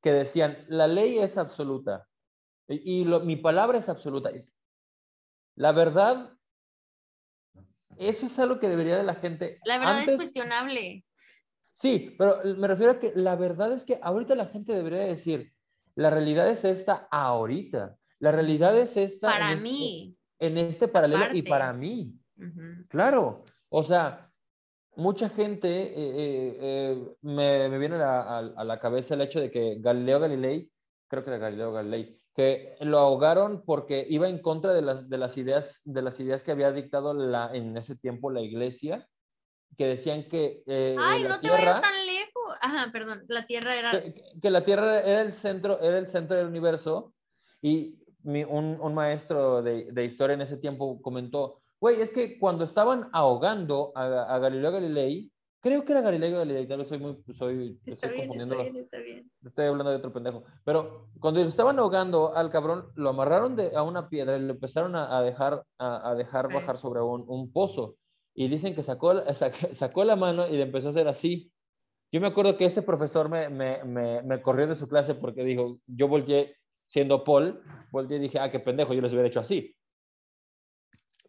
que 0.02 0.12
decían, 0.12 0.64
la 0.68 0.86
ley 0.86 1.18
es 1.18 1.38
absoluta 1.38 2.06
y, 2.68 3.04
mi 3.04 3.36
palabra 3.36 3.78
es 3.78 3.88
absoluta. 3.88 4.30
La 5.56 5.72
verdad, 5.72 6.32
eso 7.98 8.26
es 8.26 8.38
algo 8.38 8.58
que 8.58 8.68
debería 8.68 8.96
de 8.96 9.02
la 9.02 9.14
gente. 9.14 9.58
La 9.64 9.78
verdad 9.78 10.04
es 10.06 10.14
cuestionable. 10.14 11.04
Sí, 11.74 12.14
pero 12.16 12.40
me 12.56 12.68
refiero 12.68 12.92
a 12.92 12.98
que 12.98 13.12
la 13.14 13.36
verdad 13.36 13.72
es 13.72 13.84
que 13.84 13.98
ahorita 14.00 14.34
la 14.34 14.46
gente 14.46 14.72
debería 14.72 15.00
decir, 15.00 15.52
la 15.94 16.10
realidad 16.10 16.48
es 16.48 16.64
esta 16.64 17.08
ahorita. 17.10 17.96
La 18.18 18.32
realidad 18.32 18.76
es 18.78 18.96
esta. 18.96 19.28
Para 19.28 19.52
este 19.52 19.62
mí. 19.62 20.16
En 20.38 20.58
este 20.58 20.88
paralelo 20.88 21.26
y 21.32 21.42
para 21.42 21.72
mí. 21.72 22.14
Claro. 22.88 23.42
O 23.68 23.82
sea, 23.82 24.30
mucha 24.96 25.28
gente 25.28 25.68
eh, 25.68 25.92
eh, 25.96 26.58
eh, 26.60 27.16
me, 27.22 27.78
viene 27.78 27.96
a, 27.96 28.38
a, 28.38 28.64
la 28.64 28.78
cabeza 28.78 29.14
el 29.14 29.22
hecho 29.22 29.40
de 29.40 29.50
que 29.50 29.76
Galileo 29.80 30.20
Galilei, 30.20 30.70
creo 31.08 31.24
que 31.24 31.30
era 31.30 31.38
Galileo 31.38 31.72
Galilei, 31.72 32.16
que 32.34 32.76
lo 32.80 32.98
ahogaron 32.98 33.64
porque 33.64 34.06
iba 34.08 34.28
en 34.28 34.40
contra 34.40 34.72
de 34.72 34.82
las, 34.82 35.08
de 35.08 35.18
las, 35.18 35.36
ideas, 35.38 35.80
de 35.84 36.02
las 36.02 36.18
ideas 36.20 36.42
que 36.42 36.52
había 36.52 36.72
dictado 36.72 37.14
la, 37.14 37.50
en 37.54 37.76
ese 37.76 37.96
tiempo 37.96 38.30
la 38.30 38.40
iglesia, 38.40 39.08
que 39.76 39.86
decían 39.86 40.28
que... 40.28 40.62
Ay, 40.98 41.24
no 41.24 41.40
te 41.40 41.50
vayas 41.50 41.80
tan 41.80 42.06
lejos. 42.06 42.58
Ajá, 42.60 42.90
perdón, 42.92 43.24
la 43.28 43.46
Tierra 43.46 43.76
era... 43.76 44.02
Que, 44.40 44.50
la 44.50 44.64
Tierra 44.64 45.00
era 45.00 45.22
el 45.22 45.32
centro, 45.32 45.80
era 45.80 45.98
el 45.98 46.08
centro 46.08 46.36
del 46.36 46.46
universo 46.46 47.12
y 47.60 48.03
un, 48.24 48.78
un, 48.80 48.94
maestro 48.94 49.62
de, 49.62 49.92
de 49.92 50.04
historia 50.04 50.34
en 50.34 50.40
ese 50.40 50.56
tiempo 50.56 51.00
comentó, 51.02 51.62
Güey, 51.84 52.00
es 52.00 52.10
que 52.12 52.38
cuando 52.38 52.64
estaban 52.64 53.10
ahogando 53.12 53.92
a, 53.94 54.38
Galileo 54.38 54.72
Galilei, 54.72 55.30
creo 55.60 55.84
que 55.84 55.92
era 55.92 56.00
Galileo 56.00 56.38
Galilei, 56.38 56.66
tal 56.66 56.78
vez 56.78 56.88
soy 56.88 56.98
muy, 56.98 57.22
soy, 57.36 57.78
está 57.84 58.06
estoy 58.06 58.26
bien, 58.26 58.40
Está 58.40 58.62
bien, 58.62 58.76
está 58.76 58.98
bien. 59.00 59.30
Estoy 59.44 59.66
hablando 59.66 59.90
de 59.90 59.98
otro 59.98 60.10
pendejo. 60.10 60.44
Pero 60.64 61.10
cuando 61.20 61.42
estaban 61.42 61.78
ahogando 61.78 62.34
al 62.34 62.50
cabrón, 62.50 62.86
lo 62.94 63.10
amarraron 63.10 63.54
de, 63.54 63.76
a 63.76 63.82
una 63.82 64.08
piedra 64.08 64.38
y 64.38 64.40
lo 64.40 64.54
empezaron 64.54 64.96
a, 64.96 65.20
dejar, 65.20 65.62
a, 65.78 66.14
dejar 66.14 66.50
bajar 66.50 66.78
sobre 66.78 67.02
un, 67.02 67.22
un, 67.28 67.52
pozo. 67.52 67.96
Y 68.34 68.48
dicen 68.48 68.74
que 68.74 68.82
sacó, 68.82 69.12
sacó 69.72 70.04
la 70.04 70.16
mano 70.16 70.48
y 70.48 70.52
le 70.52 70.62
empezó 70.62 70.86
a 70.86 70.90
hacer 70.92 71.06
así. 71.06 71.52
Yo 72.10 72.18
me 72.22 72.28
acuerdo 72.28 72.56
que 72.56 72.64
este 72.64 72.80
profesor 72.80 73.28
me, 73.28 73.50
me, 73.50 73.84
me, 73.84 74.22
me 74.22 74.40
corrió 74.40 74.66
de 74.66 74.76
su 74.76 74.88
clase 74.88 75.14
porque 75.14 75.44
dijo, 75.44 75.80
yo 75.86 76.08
volteé, 76.08 76.56
siendo 76.94 77.24
Paul, 77.24 77.60
volteé 77.90 78.18
y 78.18 78.20
dije, 78.20 78.38
ah, 78.38 78.48
qué 78.52 78.60
pendejo, 78.60 78.94
yo 78.94 79.00
les 79.00 79.10
hubiera 79.10 79.26
hecho 79.26 79.40
así. 79.40 79.76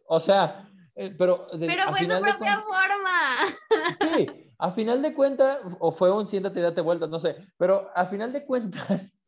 O 0.06 0.20
sea, 0.20 0.70
eh, 0.94 1.12
pero... 1.18 1.48
pero 1.58 1.82
fue 1.88 1.98
su 1.98 2.20
propia 2.20 2.60
forma. 2.60 4.16
Sí, 4.16 4.52
a 4.58 4.70
final 4.70 5.02
de 5.02 5.12
cuentas, 5.12 5.58
o 5.80 5.90
fue 5.90 6.12
un 6.12 6.28
siéntate 6.28 6.60
y 6.60 6.62
date 6.62 6.80
vueltas, 6.82 7.10
no 7.10 7.18
sé, 7.18 7.34
pero 7.56 7.90
a 7.96 8.06
final 8.06 8.32
de 8.32 8.46
cuentas, 8.46 9.18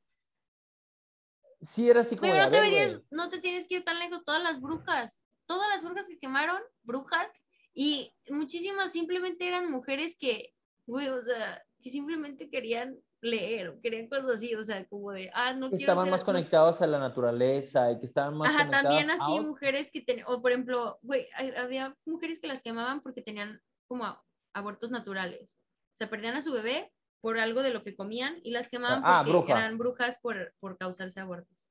sí 1.60 1.90
era 1.90 2.02
así 2.02 2.14
como... 2.14 2.30
Pero 2.30 2.44
no, 2.44 2.50
te 2.52 3.02
no 3.10 3.30
te 3.30 3.40
tienes 3.40 3.66
que 3.66 3.74
ir 3.74 3.84
tan 3.84 3.98
lejos, 3.98 4.24
todas 4.24 4.40
las 4.40 4.60
brujas, 4.60 5.20
todas 5.46 5.68
las 5.70 5.82
brujas 5.82 6.06
que 6.06 6.20
quemaron, 6.20 6.62
brujas, 6.84 7.26
y 7.74 8.14
muchísimas 8.30 8.92
simplemente 8.92 9.48
eran 9.48 9.72
mujeres 9.72 10.16
que, 10.16 10.54
güey, 10.86 11.08
o 11.08 11.20
sea, 11.20 11.64
que 11.82 11.90
simplemente 11.90 12.48
querían 12.48 12.96
leer 13.20 13.68
o 13.68 13.80
querían 13.80 14.08
cosas 14.08 14.30
así, 14.36 14.54
o 14.54 14.62
sea, 14.62 14.86
como 14.86 15.12
de, 15.12 15.30
ah, 15.34 15.52
no 15.52 15.70
quiero 15.70 15.92
Estaban 15.92 16.10
más 16.10 16.24
conectados 16.24 16.80
a 16.82 16.86
la 16.86 16.98
naturaleza 16.98 17.90
y 17.90 17.98
que 17.98 18.06
estaban 18.06 18.36
más 18.36 18.54
Ajá, 18.54 18.70
también 18.70 19.10
así 19.10 19.40
mujeres 19.40 19.90
que 19.90 20.00
tenían, 20.00 20.26
o 20.28 20.40
por 20.40 20.52
ejemplo, 20.52 20.98
güey, 21.02 21.28
había 21.56 21.96
mujeres 22.04 22.38
que 22.38 22.46
las 22.46 22.60
quemaban 22.60 23.00
porque 23.00 23.22
tenían 23.22 23.60
como 23.86 24.04
abortos 24.52 24.90
naturales. 24.90 25.58
O 25.94 25.96
sea, 25.96 26.08
perdían 26.08 26.36
a 26.36 26.42
su 26.42 26.52
bebé 26.52 26.92
por 27.20 27.38
algo 27.38 27.62
de 27.62 27.70
lo 27.70 27.82
que 27.82 27.96
comían 27.96 28.38
y 28.44 28.52
las 28.52 28.68
quemaban 28.68 29.02
ah, 29.04 29.24
porque 29.26 29.52
eran 29.52 29.78
brujas 29.78 30.18
por, 30.22 30.54
por 30.60 30.78
causarse 30.78 31.18
abortos. 31.18 31.68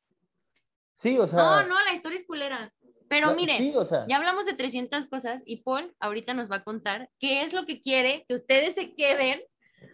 Sí, 0.98 1.18
o 1.18 1.28
sea. 1.28 1.40
No, 1.40 1.68
no, 1.68 1.84
la 1.86 1.94
historia 1.94 2.18
es 2.18 2.26
culera. 2.26 2.74
Pero 3.10 3.34
miren, 3.36 3.74
ya 4.10 4.18
hablamos 4.18 4.46
de 4.46 4.54
300 4.54 5.06
cosas 5.06 5.42
y 5.46 5.62
Paul 5.62 5.96
ahorita 6.00 6.34
nos 6.34 6.52
va 6.52 6.58
a 6.58 6.64
contar 6.64 7.10
qué 7.20 7.42
es 7.42 7.54
lo 7.54 7.66
que 7.66 7.80
quiere 7.80 8.26
que 8.28 8.36
ustedes 8.36 8.74
se 8.74 8.94
queden 8.94 9.42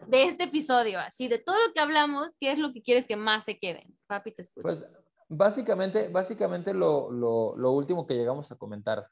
de 0.08 0.24
este 0.24 0.46
episodio. 0.46 1.00
Así, 1.00 1.28
de 1.28 1.40
todo 1.40 1.56
lo 1.68 1.74
que 1.74 1.80
hablamos, 1.80 2.36
¿qué 2.40 2.52
es 2.52 2.60
lo 2.60 2.74
que 2.74 2.82
quieres 2.82 3.06
que 3.06 3.16
más 3.16 3.46
se 3.46 3.58
queden? 3.58 3.96
Papi, 4.08 4.32
te 4.32 4.42
escucho. 4.42 4.68
Pues 4.68 4.86
básicamente, 5.30 6.10
básicamente 6.10 6.74
lo, 6.74 7.12
lo, 7.12 7.56
lo 7.58 7.72
último 7.72 8.06
que 8.06 8.16
llegamos 8.16 8.52
a 8.52 8.56
comentar. 8.56 9.08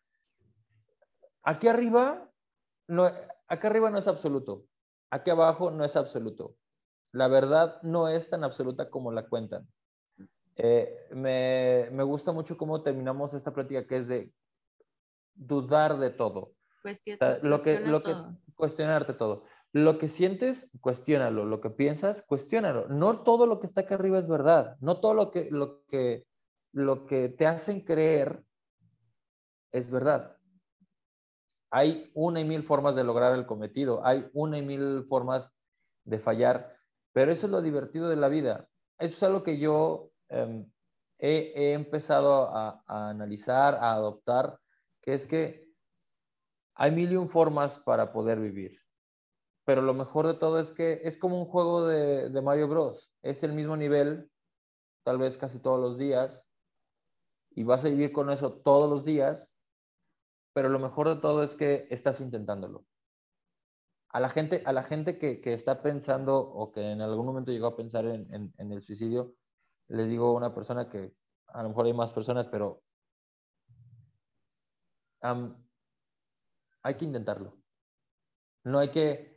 Aquí 1.43 1.67
arriba, 1.67 2.29
no, 2.87 3.05
acá 3.47 3.67
arriba 3.67 3.89
no 3.89 3.97
es 3.97 4.07
absoluto. 4.07 4.65
Aquí 5.09 5.29
abajo 5.29 5.71
no 5.71 5.83
es 5.83 5.95
absoluto. 5.95 6.55
La 7.11 7.27
verdad 7.27 7.81
no 7.81 8.07
es 8.07 8.29
tan 8.29 8.43
absoluta 8.43 8.89
como 8.89 9.11
la 9.11 9.27
cuentan. 9.27 9.67
Eh, 10.55 11.07
me, 11.11 11.89
me, 11.91 12.03
gusta 12.03 12.31
mucho 12.31 12.57
cómo 12.57 12.83
terminamos 12.83 13.33
esta 13.33 13.53
plática 13.53 13.87
que 13.87 13.97
es 13.97 14.07
de 14.07 14.31
dudar 15.33 15.97
de 15.97 16.11
todo. 16.11 16.53
lo 17.41 17.61
que, 17.61 17.79
lo 17.79 18.03
que, 18.03 18.15
cuestionarte 18.55 19.13
todo. 19.13 19.45
Lo 19.73 19.97
que 19.97 20.09
sientes, 20.09 20.69
cuestiónalo. 20.81 21.45
Lo 21.45 21.61
que 21.61 21.69
piensas, 21.69 22.23
cuestiónalo. 22.23 22.87
No 22.89 23.23
todo 23.23 23.45
lo 23.45 23.59
que 23.59 23.67
está 23.67 23.81
acá 23.81 23.95
arriba 23.95 24.19
es 24.19 24.27
verdad. 24.27 24.77
No 24.81 24.99
todo 24.99 25.13
lo 25.13 25.31
que, 25.31 25.49
lo 25.49 25.85
que, 25.85 26.25
lo 26.73 27.05
que 27.05 27.29
te 27.29 27.47
hacen 27.47 27.81
creer 27.81 28.43
es 29.71 29.89
verdad. 29.89 30.37
Hay 31.69 32.11
una 32.13 32.41
y 32.41 32.45
mil 32.45 32.63
formas 32.63 32.95
de 32.95 33.05
lograr 33.05 33.33
el 33.33 33.45
cometido. 33.45 34.05
Hay 34.05 34.29
una 34.33 34.57
y 34.57 34.61
mil 34.61 35.05
formas 35.07 35.49
de 36.03 36.19
fallar. 36.19 36.75
Pero 37.13 37.31
eso 37.31 37.47
es 37.47 37.51
lo 37.51 37.61
divertido 37.61 38.09
de 38.09 38.17
la 38.17 38.27
vida. 38.27 38.67
Eso 38.99 39.15
es 39.15 39.23
algo 39.23 39.43
que 39.43 39.57
yo 39.57 40.11
Em, 40.31 40.65
he, 41.19 41.73
empezado 41.73 42.49
a, 42.49 42.81
analizar, 42.87 43.75
a 43.75 43.91
adoptar, 43.91 44.57
que 45.01 45.13
es 45.13 45.27
que 45.27 45.67
hay 46.75 46.91
mil 46.91 47.11
y 47.11 47.17
un 47.17 47.27
formas 47.27 47.77
para 47.79 48.13
poder 48.13 48.39
vivir. 48.39 48.79
Pero 49.65 49.81
lo 49.81 49.93
mejor 49.93 50.27
de 50.27 50.33
todo 50.33 50.59
es 50.59 50.71
que 50.71 51.01
es 51.03 51.17
como 51.17 51.39
un 51.39 51.45
juego 51.45 51.87
de, 51.87 52.29
de 52.29 52.41
Mario 52.41 52.67
Bros. 52.67 53.11
Es 53.21 53.43
el 53.43 53.53
mismo 53.53 53.77
nivel, 53.77 54.31
tal 55.03 55.17
vez 55.17 55.37
casi 55.37 55.59
todos 55.59 55.79
los 55.79 55.97
días, 55.97 56.43
y 57.51 57.63
vas 57.63 57.85
a 57.85 57.89
vivir 57.89 58.11
con 58.11 58.31
eso 58.31 58.53
todos 58.61 58.89
los 58.89 59.05
días, 59.05 59.51
pero 60.53 60.69
lo 60.69 60.79
mejor 60.79 61.09
de 61.09 61.21
todo 61.21 61.43
es 61.43 61.55
que 61.55 61.87
estás 61.89 62.21
intentándolo. 62.21 62.85
A 64.09 64.19
la 64.19 64.29
gente, 64.29 64.61
a 64.65 64.73
la 64.73 64.83
gente 64.83 65.17
que, 65.17 65.39
que 65.39 65.53
está 65.53 65.81
pensando 65.81 66.37
o 66.37 66.69
que 66.71 66.81
en 66.81 67.01
algún 67.01 67.25
momento 67.25 67.51
llegó 67.51 67.67
a 67.67 67.77
pensar 67.77 68.05
en, 68.05 68.53
en 68.57 68.71
el 68.71 68.81
suicidio, 68.81 69.35
les 69.87 70.09
digo 70.09 70.27
a 70.27 70.33
una 70.33 70.53
persona 70.53 70.89
que 70.89 71.13
a 71.47 71.63
lo 71.63 71.69
mejor 71.69 71.85
hay 71.85 71.93
más 71.93 72.13
personas, 72.13 72.47
pero 72.47 72.83
hay 75.21 76.95
que 76.97 77.05
intentarlo. 77.05 77.57
No 78.63 78.79
hay 78.79 78.91
que, 78.91 79.30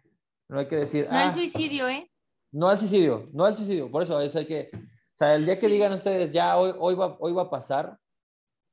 no 0.48 0.58
hay 0.58 0.68
que 0.68 0.76
decir... 0.76 1.06
No 1.10 1.18
al 1.18 1.28
ah, 1.28 1.30
suicidio, 1.30 1.88
¿eh? 1.88 2.10
No 2.52 2.68
al 2.68 2.78
suicidio, 2.78 3.24
no 3.32 3.44
al 3.44 3.56
suicidio. 3.56 3.90
Por 3.90 4.02
eso 4.02 4.20
es, 4.20 4.34
hay 4.36 4.46
que... 4.46 4.70
O 4.72 5.16
sea, 5.16 5.34
el 5.34 5.46
día 5.46 5.58
que 5.58 5.68
digan 5.68 5.92
ustedes, 5.92 6.32
ya 6.32 6.56
hoy, 6.56 6.74
hoy, 6.78 6.94
va, 6.94 7.16
hoy 7.20 7.32
va 7.32 7.42
a 7.42 7.50
pasar, 7.50 7.98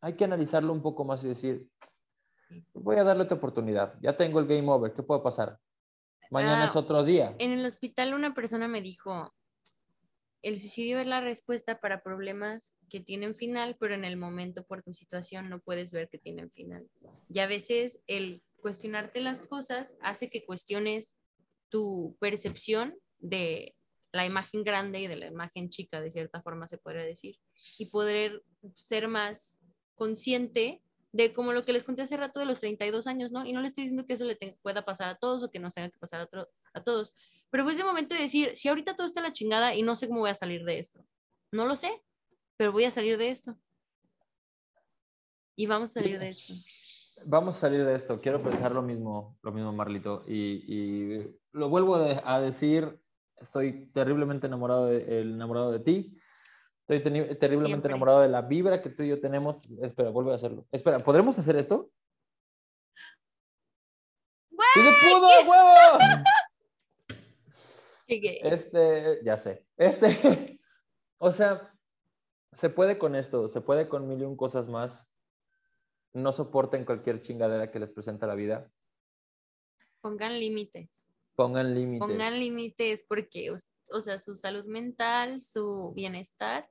hay 0.02 0.15
que 0.15 0.23
analizarlo 0.23 0.73
un 0.73 0.81
poco 0.81 1.06
más 1.06 1.23
y 1.23 1.27
decir, 1.27 1.68
voy 2.73 2.98
a 2.98 3.03
darle 3.03 3.23
otra 3.23 3.38
oportunidad. 3.38 3.93
Ya 4.02 4.18
tengo 4.18 4.39
el 4.39 4.48
game 4.48 4.69
over, 4.69 4.93
¿qué 4.93 5.03
puede 5.03 5.22
pasar? 5.22 5.57
Mañana 6.31 6.65
es 6.65 6.76
ah, 6.76 6.80
otro 6.80 7.03
día. 7.03 7.35
En 7.39 7.52
el 7.52 7.65
hospital 7.65 8.14
una 8.14 8.34
persona 8.34 8.68
me 8.68 8.81
dijo, 8.81 9.34
el 10.41 10.60
suicidio 10.60 10.99
es 10.99 11.07
la 11.07 11.22
respuesta 11.22 11.80
para 11.80 12.02
problemas 12.02 12.73
que 12.89 12.99
tienen 12.99 13.35
final, 13.35 13.76
pero 13.80 13.93
en 13.93 14.06
el 14.06 14.18
momento 14.18 14.64
por 14.64 14.81
tu 14.81 14.93
situación 14.93 15.49
no 15.49 15.60
puedes 15.60 15.91
ver 15.91 16.10
que 16.10 16.18
tienen 16.18 16.49
final. 16.52 16.88
Y 17.30 17.39
a 17.39 17.48
veces 17.48 18.02
el 18.07 18.41
cuestionarte 18.61 19.22
las 19.22 19.43
cosas 19.43 19.98
hace 20.02 20.30
que 20.30 20.45
cuestiones 20.45 21.18
tu 21.72 22.15
percepción 22.19 22.95
de 23.18 23.76
la 24.11 24.26
imagen 24.26 24.64
grande 24.64 24.99
y 24.99 25.07
de 25.07 25.15
la 25.15 25.27
imagen 25.27 25.69
chica, 25.69 26.02
de 26.02 26.11
cierta 26.11 26.41
forma 26.41 26.68
se 26.68 26.77
podría 26.77 27.03
decir, 27.03 27.38
y 27.80 27.88
poder 27.88 28.43
ser 28.76 29.07
más 29.07 29.57
consciente 29.95 30.84
de 31.14 31.34
como 31.34 31.53
lo 31.53 31.65
que 31.65 31.73
les 31.73 31.84
conté 31.84 32.03
hace 32.03 32.18
rato 32.18 32.39
de 32.39 32.45
los 32.45 32.60
32 32.60 33.07
años, 33.07 33.31
¿no? 33.31 33.45
Y 33.45 33.53
no 33.53 33.61
le 33.61 33.68
estoy 33.68 33.85
diciendo 33.85 34.06
que 34.06 34.14
eso 34.14 34.26
le 34.26 34.38
pueda 34.61 34.84
pasar 34.85 35.10
a 35.10 35.15
todos 35.15 35.43
o 35.43 35.49
que 35.49 35.60
no 35.60 35.72
tenga 35.72 35.89
que 35.89 35.98
pasar 35.98 36.30
a, 36.31 36.48
a 36.73 36.84
todos, 36.84 37.15
pero 37.49 37.64
fue 37.64 37.73
ese 37.73 37.84
momento 37.84 38.15
de 38.15 38.22
decir, 38.22 38.56
si 38.56 38.69
ahorita 38.69 38.95
todo 38.95 39.06
está 39.06 39.22
la 39.22 39.34
chingada 39.34 39.76
y 39.76 39.84
no 39.84 39.95
sé 39.95 40.07
cómo 40.07 40.22
voy 40.22 40.30
a 40.30 40.35
salir 40.35 40.64
de 40.64 40.80
esto. 40.80 41.06
No 41.52 41.65
lo 41.65 41.76
sé, 41.76 42.02
pero 42.56 42.72
voy 42.72 42.85
a 42.85 42.91
salir 42.91 43.18
de 43.18 43.30
esto. 43.30 43.57
Y 45.57 45.65
vamos 45.65 45.89
a 45.91 45.99
salir 45.99 46.18
de 46.18 46.30
esto. 46.30 46.53
Vamos 47.26 47.57
a 47.57 47.60
salir 47.60 47.85
de 47.85 47.95
esto. 47.95 48.22
Quiero 48.22 48.41
pensar 48.41 48.72
lo 48.72 48.81
mismo, 48.81 49.38
lo 49.43 49.52
mismo, 49.52 49.73
Marlito. 49.73 50.23
Y, 50.27 51.19
lo 51.53 51.69
vuelvo 51.69 51.95
a 51.95 52.40
decir, 52.41 52.99
estoy 53.38 53.88
terriblemente 53.88 54.48
enamorado 54.48 54.86
de, 54.86 55.22
enamorado 55.22 55.72
de 55.72 55.80
ti. 55.80 56.18
Estoy 56.88 57.38
terriblemente 57.38 57.88
enamorado 57.88 58.22
de 58.22 58.30
la 58.30 58.41
vibra 58.41 58.82
que 58.82 58.90
tú 58.90 59.03
y 59.03 59.10
yo 59.10 59.19
tenemos. 59.22 59.57
Espera, 59.82 60.10
vuelvo 60.10 60.32
a 60.32 60.36
hacerlo. 60.36 60.65
Espera, 60.72 60.98
¿podremos 60.98 61.38
hacer 61.40 61.56
esto? 61.56 61.90
¡Sí 64.73 64.80
se 64.82 65.10
pudo, 65.10 65.28
huevo! 65.49 65.99
Este, 68.14 69.23
ya 69.23 69.38
sé. 69.38 69.65
Este, 69.78 70.07
o 71.18 71.32
sea, 71.32 71.73
se 72.52 72.69
puede 72.69 72.98
con 72.98 73.15
esto, 73.15 73.48
se 73.48 73.61
puede 73.61 73.88
con 73.88 74.06
mil 74.06 74.22
y 74.22 74.26
un 74.26 74.36
cosas 74.36 74.68
más. 74.68 75.07
No 76.11 76.34
soporten 76.34 76.84
cualquier 76.84 77.22
chingadera 77.22 77.72
que 77.72 77.80
les 77.80 77.90
presenta 77.90 78.28
la 78.28 78.36
vida. 78.36 78.69
Pongan 80.02 80.38
límites. 80.38 81.10
Pongan 81.36 81.74
límites. 81.74 82.08
Pongan 82.08 82.40
límites 82.40 83.06
porque, 83.08 83.52
o 83.52 84.02
sea, 84.02 84.18
su 84.18 84.36
salud 84.36 84.66
mental, 84.66 85.41
su 85.41 85.94
bienestar, 85.95 86.70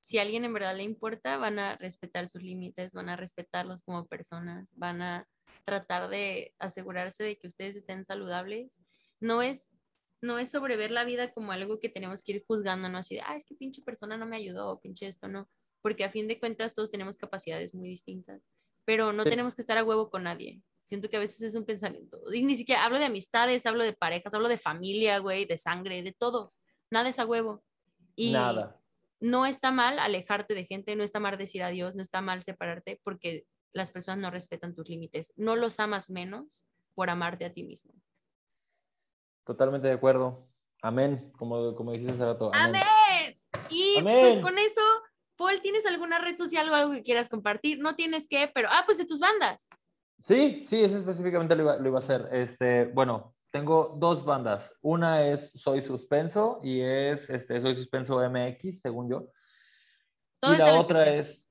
si 0.00 0.18
a 0.18 0.22
alguien 0.22 0.44
en 0.44 0.52
verdad 0.52 0.76
le 0.76 0.82
importa, 0.82 1.38
van 1.38 1.58
a 1.58 1.76
respetar 1.76 2.28
sus 2.28 2.42
límites, 2.42 2.92
van 2.92 3.08
a 3.08 3.16
respetarlos 3.16 3.82
como 3.82 4.06
personas, 4.06 4.76
van 4.76 5.00
a 5.00 5.28
tratar 5.64 6.10
de 6.10 6.54
asegurarse 6.58 7.22
de 7.22 7.38
que 7.38 7.46
ustedes 7.46 7.76
estén 7.76 8.04
saludables. 8.04 8.80
No 9.20 9.42
es 9.42 9.70
no 10.22 10.38
es 10.38 10.50
sobre 10.50 10.76
ver 10.76 10.92
la 10.92 11.04
vida 11.04 11.32
como 11.32 11.52
algo 11.52 11.80
que 11.80 11.88
tenemos 11.88 12.22
que 12.22 12.32
ir 12.32 12.44
juzgando, 12.46 12.88
no 12.88 12.98
así 12.98 13.16
de, 13.16 13.22
ah, 13.22 13.34
es 13.34 13.44
que 13.44 13.56
pinche 13.56 13.82
persona 13.82 14.16
no 14.16 14.24
me 14.24 14.36
ayudó, 14.36 14.80
pinche 14.80 15.08
esto, 15.08 15.26
no, 15.26 15.50
porque 15.82 16.04
a 16.04 16.08
fin 16.08 16.28
de 16.28 16.38
cuentas 16.38 16.74
todos 16.74 16.90
tenemos 16.90 17.16
capacidades 17.16 17.74
muy 17.74 17.88
distintas, 17.88 18.40
pero 18.84 19.12
no 19.12 19.24
tenemos 19.24 19.56
que 19.56 19.62
estar 19.62 19.76
a 19.78 19.84
huevo 19.84 20.10
con 20.10 20.22
nadie. 20.22 20.62
Siento 20.84 21.08
que 21.08 21.16
a 21.16 21.20
veces 21.20 21.42
es 21.42 21.54
un 21.54 21.64
pensamiento, 21.64 22.20
y 22.32 22.42
ni 22.42 22.56
siquiera 22.56 22.84
hablo 22.84 22.98
de 22.98 23.04
amistades, 23.04 23.66
hablo 23.66 23.84
de 23.84 23.92
parejas, 23.92 24.34
hablo 24.34 24.48
de 24.48 24.58
familia, 24.58 25.18
güey, 25.18 25.44
de 25.44 25.56
sangre, 25.56 26.02
de 26.02 26.12
todo. 26.12 26.52
Nada 26.90 27.08
es 27.08 27.18
a 27.18 27.26
huevo. 27.26 27.62
Y 28.14 28.32
Nada. 28.32 28.80
no 29.20 29.46
está 29.46 29.70
mal 29.70 29.98
alejarte 29.98 30.54
de 30.54 30.66
gente, 30.66 30.96
no 30.96 31.04
está 31.04 31.20
mal 31.20 31.38
decir 31.38 31.62
adiós, 31.62 31.94
no 31.94 32.02
está 32.02 32.20
mal 32.20 32.42
separarte 32.42 33.00
porque 33.04 33.46
las 33.72 33.90
personas 33.90 34.20
no 34.20 34.30
respetan 34.30 34.74
tus 34.74 34.88
límites. 34.88 35.32
No 35.36 35.56
los 35.56 35.80
amas 35.80 36.10
menos 36.10 36.64
por 36.94 37.10
amarte 37.10 37.44
a 37.44 37.52
ti 37.52 37.64
mismo. 37.64 37.94
Totalmente 39.44 39.88
de 39.88 39.94
acuerdo. 39.94 40.46
Amén, 40.82 41.32
como, 41.38 41.74
como 41.74 41.92
dijiste 41.92 42.12
hace 42.12 42.24
rato. 42.24 42.50
Amén. 42.52 42.82
Y 43.70 44.02
pues 44.02 44.38
con 44.40 44.58
eso, 44.58 44.80
Paul, 45.36 45.60
¿tienes 45.62 45.86
alguna 45.86 46.18
red 46.18 46.36
social 46.36 46.68
o 46.68 46.74
algo 46.74 46.92
que 46.92 47.02
quieras 47.02 47.28
compartir? 47.28 47.78
No 47.78 47.94
tienes 47.94 48.28
que, 48.28 48.50
pero, 48.52 48.68
ah, 48.70 48.82
pues 48.84 48.98
de 48.98 49.06
tus 49.06 49.20
bandas. 49.20 49.68
Sí, 50.22 50.64
sí, 50.68 50.84
eso 50.84 50.98
específicamente 50.98 51.56
lo 51.56 51.62
iba, 51.62 51.96
a 51.96 51.98
hacer. 51.98 52.28
Este, 52.32 52.86
bueno, 52.86 53.34
tengo 53.50 53.96
dos 53.98 54.24
bandas. 54.24 54.72
Una 54.80 55.26
es 55.26 55.50
Soy 55.54 55.80
Suspenso 55.80 56.60
y 56.62 56.80
es 56.80 57.28
este, 57.28 57.60
Soy 57.60 57.74
Suspenso 57.74 58.18
MX, 58.30 58.80
según 58.80 59.10
yo. 59.10 59.28
y 60.42 60.56
la 60.56 60.74
otra 60.78 61.06
es, 61.06 61.44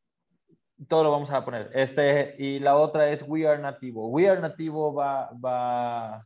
todo 0.88 1.04
lo 1.04 1.12
vamos 1.12 1.30
a 1.32 1.44
poner. 1.44 1.70
Este, 1.74 2.36
y 2.40 2.60
la 2.60 2.78
otra 2.78 3.10
es 3.12 3.24
We 3.28 3.48
Are 3.48 3.62
Nativo. 3.62 4.08
We 4.08 4.30
Are 4.30 4.40
Nativo 4.40 4.94
va, 4.94 5.32
va, 5.34 6.26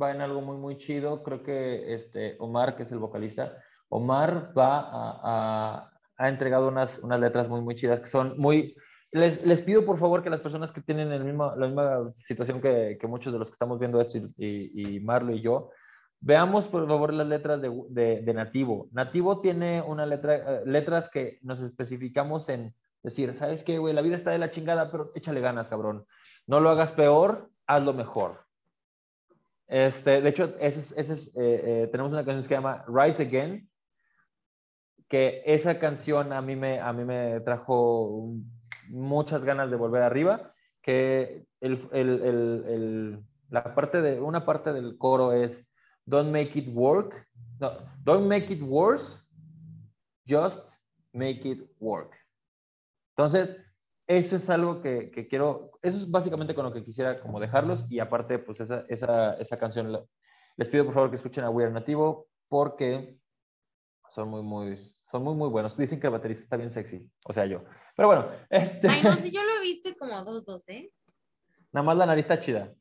va 0.00 0.10
en 0.10 0.20
algo 0.20 0.40
muy, 0.40 0.56
muy 0.56 0.76
chido. 0.76 1.22
Creo 1.22 1.42
que 1.42 1.94
este, 1.94 2.36
Omar, 2.38 2.76
que 2.76 2.84
es 2.84 2.92
el 2.92 2.98
vocalista, 2.98 3.58
Omar 3.88 4.56
va 4.56 4.88
a, 4.90 5.92
ha 6.16 6.28
entregado 6.28 6.68
unas, 6.68 6.98
unas 7.00 7.18
letras 7.18 7.48
muy, 7.48 7.60
muy 7.60 7.74
chidas 7.74 8.00
que 8.00 8.06
son 8.06 8.38
muy... 8.38 8.74
Les, 9.12 9.60
pido 9.60 9.84
por 9.84 9.98
favor 9.98 10.22
que 10.22 10.30
las 10.30 10.40
personas 10.40 10.72
que 10.72 10.80
tienen 10.80 11.10
la 11.10 11.18
misma 11.18 12.12
situación 12.24 12.62
que, 12.62 12.98
muchos 13.08 13.30
de 13.30 13.38
los 13.38 13.48
que 13.48 13.54
estamos 13.54 13.78
viendo 13.78 14.00
esto 14.00 14.18
y, 14.38 15.00
Marlo 15.00 15.32
y 15.32 15.42
yo, 15.42 15.70
veamos 16.18 16.66
por 16.66 16.86
favor 16.88 17.12
las 17.12 17.26
letras 17.26 17.60
de, 17.60 18.32
Nativo. 18.34 18.88
Nativo 18.92 19.42
tiene 19.42 19.82
una 19.82 20.06
eh, 20.06 20.62
letras 20.64 21.10
que 21.10 21.38
nos 21.42 21.60
especificamos 21.60 22.48
en 22.48 22.74
decir, 23.02 23.34
¿sabes 23.34 23.62
qué, 23.64 23.76
güey? 23.76 23.92
La 23.92 24.00
vida 24.00 24.16
está 24.16 24.30
de 24.30 24.38
la 24.38 24.50
chingada, 24.50 24.90
pero 24.90 25.10
échale 25.14 25.42
ganas, 25.42 25.68
cabrón. 25.68 26.06
No 26.46 26.60
lo 26.60 26.70
hagas 26.70 26.92
peor, 26.92 27.50
hazlo 27.66 27.92
mejor. 27.92 28.46
Este, 29.66 30.22
de 30.22 30.28
hecho, 30.30 30.54
ese 30.58 30.80
es, 30.80 30.94
ese 30.96 31.12
es, 31.14 31.26
eh, 31.36 31.62
eh, 31.64 31.88
tenemos 31.92 32.12
una 32.12 32.24
canción 32.24 32.42
que 32.42 32.48
se 32.48 32.54
llama 32.54 32.84
Rise 32.88 33.24
Again, 33.24 33.68
que 35.06 35.42
esa 35.44 35.78
canción 35.78 36.32
a 36.32 36.40
mí 36.40 36.56
me, 36.56 36.80
a 36.80 36.94
mí 36.94 37.04
me 37.04 37.40
trajo 37.40 38.32
muchas 38.92 39.44
ganas 39.44 39.70
de 39.70 39.76
volver 39.76 40.02
arriba, 40.02 40.54
que 40.82 41.46
la 43.48 43.74
parte 43.74 44.02
de, 44.02 44.20
una 44.20 44.44
parte 44.44 44.72
del 44.72 44.98
coro 44.98 45.32
es 45.32 45.66
Don't 46.04 46.30
make 46.30 46.58
it 46.58 46.68
work, 46.74 47.26
no, 47.60 47.70
don't 48.02 48.26
make 48.26 48.52
it 48.52 48.60
worse, 48.62 49.20
just 50.28 50.74
make 51.12 51.48
it 51.48 51.62
work. 51.78 52.14
Entonces, 53.16 53.56
eso 54.06 54.36
es 54.36 54.50
algo 54.50 54.82
que, 54.82 55.10
que, 55.10 55.28
quiero, 55.28 55.70
eso 55.80 55.98
es 55.98 56.10
básicamente 56.10 56.54
con 56.54 56.64
lo 56.64 56.72
que 56.72 56.84
quisiera 56.84 57.16
como 57.16 57.40
dejarlos 57.40 57.90
y 57.90 58.00
aparte, 58.00 58.38
pues 58.40 58.60
esa, 58.60 58.84
esa, 58.88 59.34
esa 59.34 59.56
canción, 59.56 59.96
les 60.56 60.68
pido 60.68 60.84
por 60.84 60.94
favor 60.94 61.10
que 61.10 61.16
escuchen 61.16 61.44
a 61.44 61.50
We 61.50 61.64
Are 61.64 61.72
Nativo 61.72 62.26
porque 62.48 63.18
son 64.10 64.28
muy, 64.28 64.42
muy, 64.42 64.76
son 65.12 65.22
muy, 65.22 65.34
muy 65.34 65.48
buenos. 65.48 65.76
Dicen 65.76 66.00
que 66.00 66.08
el 66.08 66.12
baterista 66.12 66.42
está 66.42 66.56
bien 66.56 66.70
sexy, 66.70 67.08
o 67.26 67.32
sea, 67.32 67.46
yo. 67.46 67.62
Pero 67.94 68.08
bueno, 68.08 68.28
este... 68.50 68.88
Ay, 68.88 69.02
no 69.02 69.16
sé, 69.16 69.30
yo 69.30 69.44
lo 69.44 69.52
he 69.58 69.60
visto 69.60 69.94
como 69.96 70.24
dos, 70.24 70.44
dos, 70.44 70.68
¿eh? 70.68 70.90
Nada 71.70 71.84
más 71.84 71.96
la 71.96 72.06
nariz 72.06 72.24
está 72.24 72.40
chida. 72.40 72.74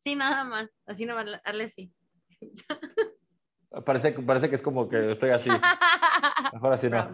Sí, 0.00 0.14
nada 0.14 0.44
más, 0.44 0.70
así 0.86 1.04
más, 1.06 1.26
darle 1.44 1.64
así. 1.64 1.92
Parece, 3.84 4.12
parece 4.12 4.48
que 4.48 4.56
es 4.56 4.62
como 4.62 4.88
que 4.88 5.12
estoy 5.12 5.30
así. 5.30 5.50
Mejor 6.52 6.72
así 6.72 6.88
no. 6.88 7.08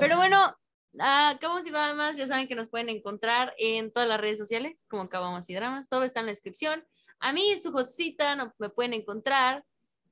Pero 0.00 0.16
bueno, 0.16 0.56
Acabamos 0.98 1.66
y 1.66 1.70
nada 1.70 1.92
más, 1.94 2.16
ya 2.16 2.26
saben 2.26 2.48
que 2.48 2.54
nos 2.54 2.68
pueden 2.68 2.88
encontrar 2.88 3.54
en 3.58 3.92
todas 3.92 4.08
las 4.08 4.20
redes 4.20 4.38
sociales, 4.38 4.86
como 4.88 5.02
Acabamos 5.02 5.48
y 5.50 5.54
Dramas, 5.54 5.88
todo 5.88 6.04
está 6.04 6.20
en 6.20 6.26
la 6.26 6.32
descripción. 6.32 6.84
A 7.20 7.32
mí, 7.32 7.56
su 7.56 7.70
Josita, 7.70 8.34
no, 8.34 8.54
me 8.58 8.70
pueden 8.70 8.94
encontrar 8.94 9.64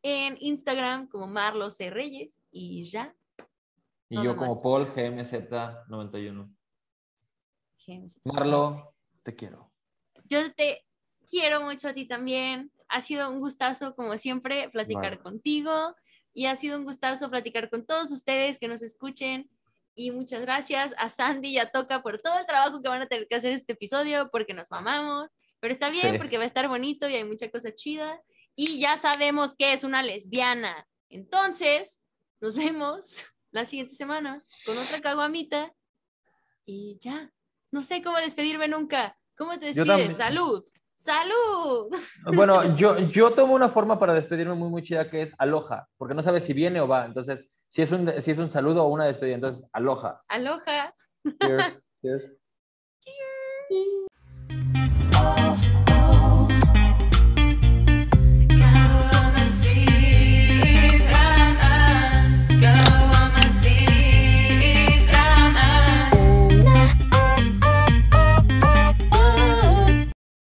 en 0.03 0.37
Instagram 0.41 1.09
como 1.09 1.27
Marlo 1.27 1.71
C. 1.71 1.91
Reyes 1.91 2.41
y 2.51 2.85
ya. 2.85 3.15
Y 4.21 4.25
yo 4.25 4.37
como 4.37 4.61
Paul 4.61 4.87
GMZ91. 4.95 6.55
Marlo, 8.25 8.95
te 9.23 9.35
quiero. 9.35 9.71
Yo 10.25 10.53
te 10.55 10.85
quiero 11.29 11.61
mucho 11.63 11.89
a 11.89 11.95
ti 11.95 12.07
también. 12.07 12.71
Ha 12.89 13.01
sido 13.01 13.31
un 13.31 13.41
gustazo, 13.41 13.95
como 13.95 14.17
siempre, 14.17 14.69
platicar 14.71 15.21
contigo. 15.21 15.95
Y 16.33 16.47
ha 16.47 16.57
sido 16.57 16.79
un 16.79 16.85
gustazo 16.85 17.31
platicar 17.31 17.71
con 17.71 17.85
todos 17.85 18.11
ustedes 18.11 18.59
que 18.59 18.69
nos 18.69 18.83
escuchen. 18.83 19.51
Y 19.95 20.11
muchas 20.11 20.43
gracias 20.43 20.95
a 20.99 21.09
Sandy 21.09 21.51
y 21.51 21.59
a 21.59 21.71
Toca 21.71 22.03
por 22.03 22.19
todo 22.19 22.39
el 22.39 22.47
trabajo 22.47 22.83
que 22.83 22.89
van 22.89 23.03
a 23.03 23.07
tener 23.07 23.29
que 23.29 23.37
hacer 23.37 23.53
este 23.53 23.75
episodio, 23.75 24.31
porque 24.31 24.55
nos 24.55 24.71
mamamos. 24.71 25.31
Pero 25.61 25.73
está 25.73 25.91
bien, 25.91 26.19
porque 26.19 26.37
va 26.37 26.45
a 26.45 26.47
estar 26.47 26.69
bonito 26.69 27.09
y 27.09 27.15
hay 27.15 27.25
mucha 27.25 27.51
cosa 27.51 27.73
chida 27.73 28.21
y 28.57 28.79
ya 28.79 28.97
sabemos 28.97 29.55
que 29.57 29.73
es 29.73 29.85
una 29.85 30.03
lesbiana. 30.03 30.87
Entonces, 31.09 32.03
nos 32.41 32.55
vemos 32.55 33.25
la 33.55 33.65
siguiente 33.65 33.95
semana 33.95 34.45
con 34.67 34.77
otra 34.77 35.01
caguamita 35.01 35.73
y 36.67 36.99
ya. 37.01 37.31
No 37.71 37.83
sé 37.83 38.03
cómo 38.03 38.19
despedirme 38.19 38.69
nunca. 38.69 39.17
¿Cómo 39.37 39.59
te 39.59 39.67
despides? 39.67 40.17
Salud. 40.17 40.65
¡Salud! 40.93 41.89
Bueno, 42.37 42.77
yo, 42.77 42.99
yo 42.99 43.33
tomo 43.33 43.55
una 43.55 43.69
forma 43.69 43.99
para 43.99 44.15
despedirme 44.15 44.55
muy, 44.55 44.71
muy 44.71 44.83
chida 44.83 45.11
que 45.11 45.23
es 45.23 45.33
aloja, 45.39 45.89
porque 45.97 46.15
no 46.15 46.23
sabes 46.23 46.45
si 46.45 46.53
viene 46.53 46.81
o 46.81 46.89
va. 46.89 47.05
Entonces, 47.05 47.49
si 47.69 47.83
es 47.83 47.91
un, 47.93 48.11
si 48.23 48.31
es 48.31 48.39
un 48.39 48.49
saludo 48.49 48.85
o 48.85 48.89
una 48.89 49.07
despedida, 49.07 49.35
entonces 49.35 49.65
aloja. 49.73 50.21
Aloja. 50.29 50.95
Cheers. 51.41 51.83
Cheers. 52.03 52.31
Cheers. 53.01 54.14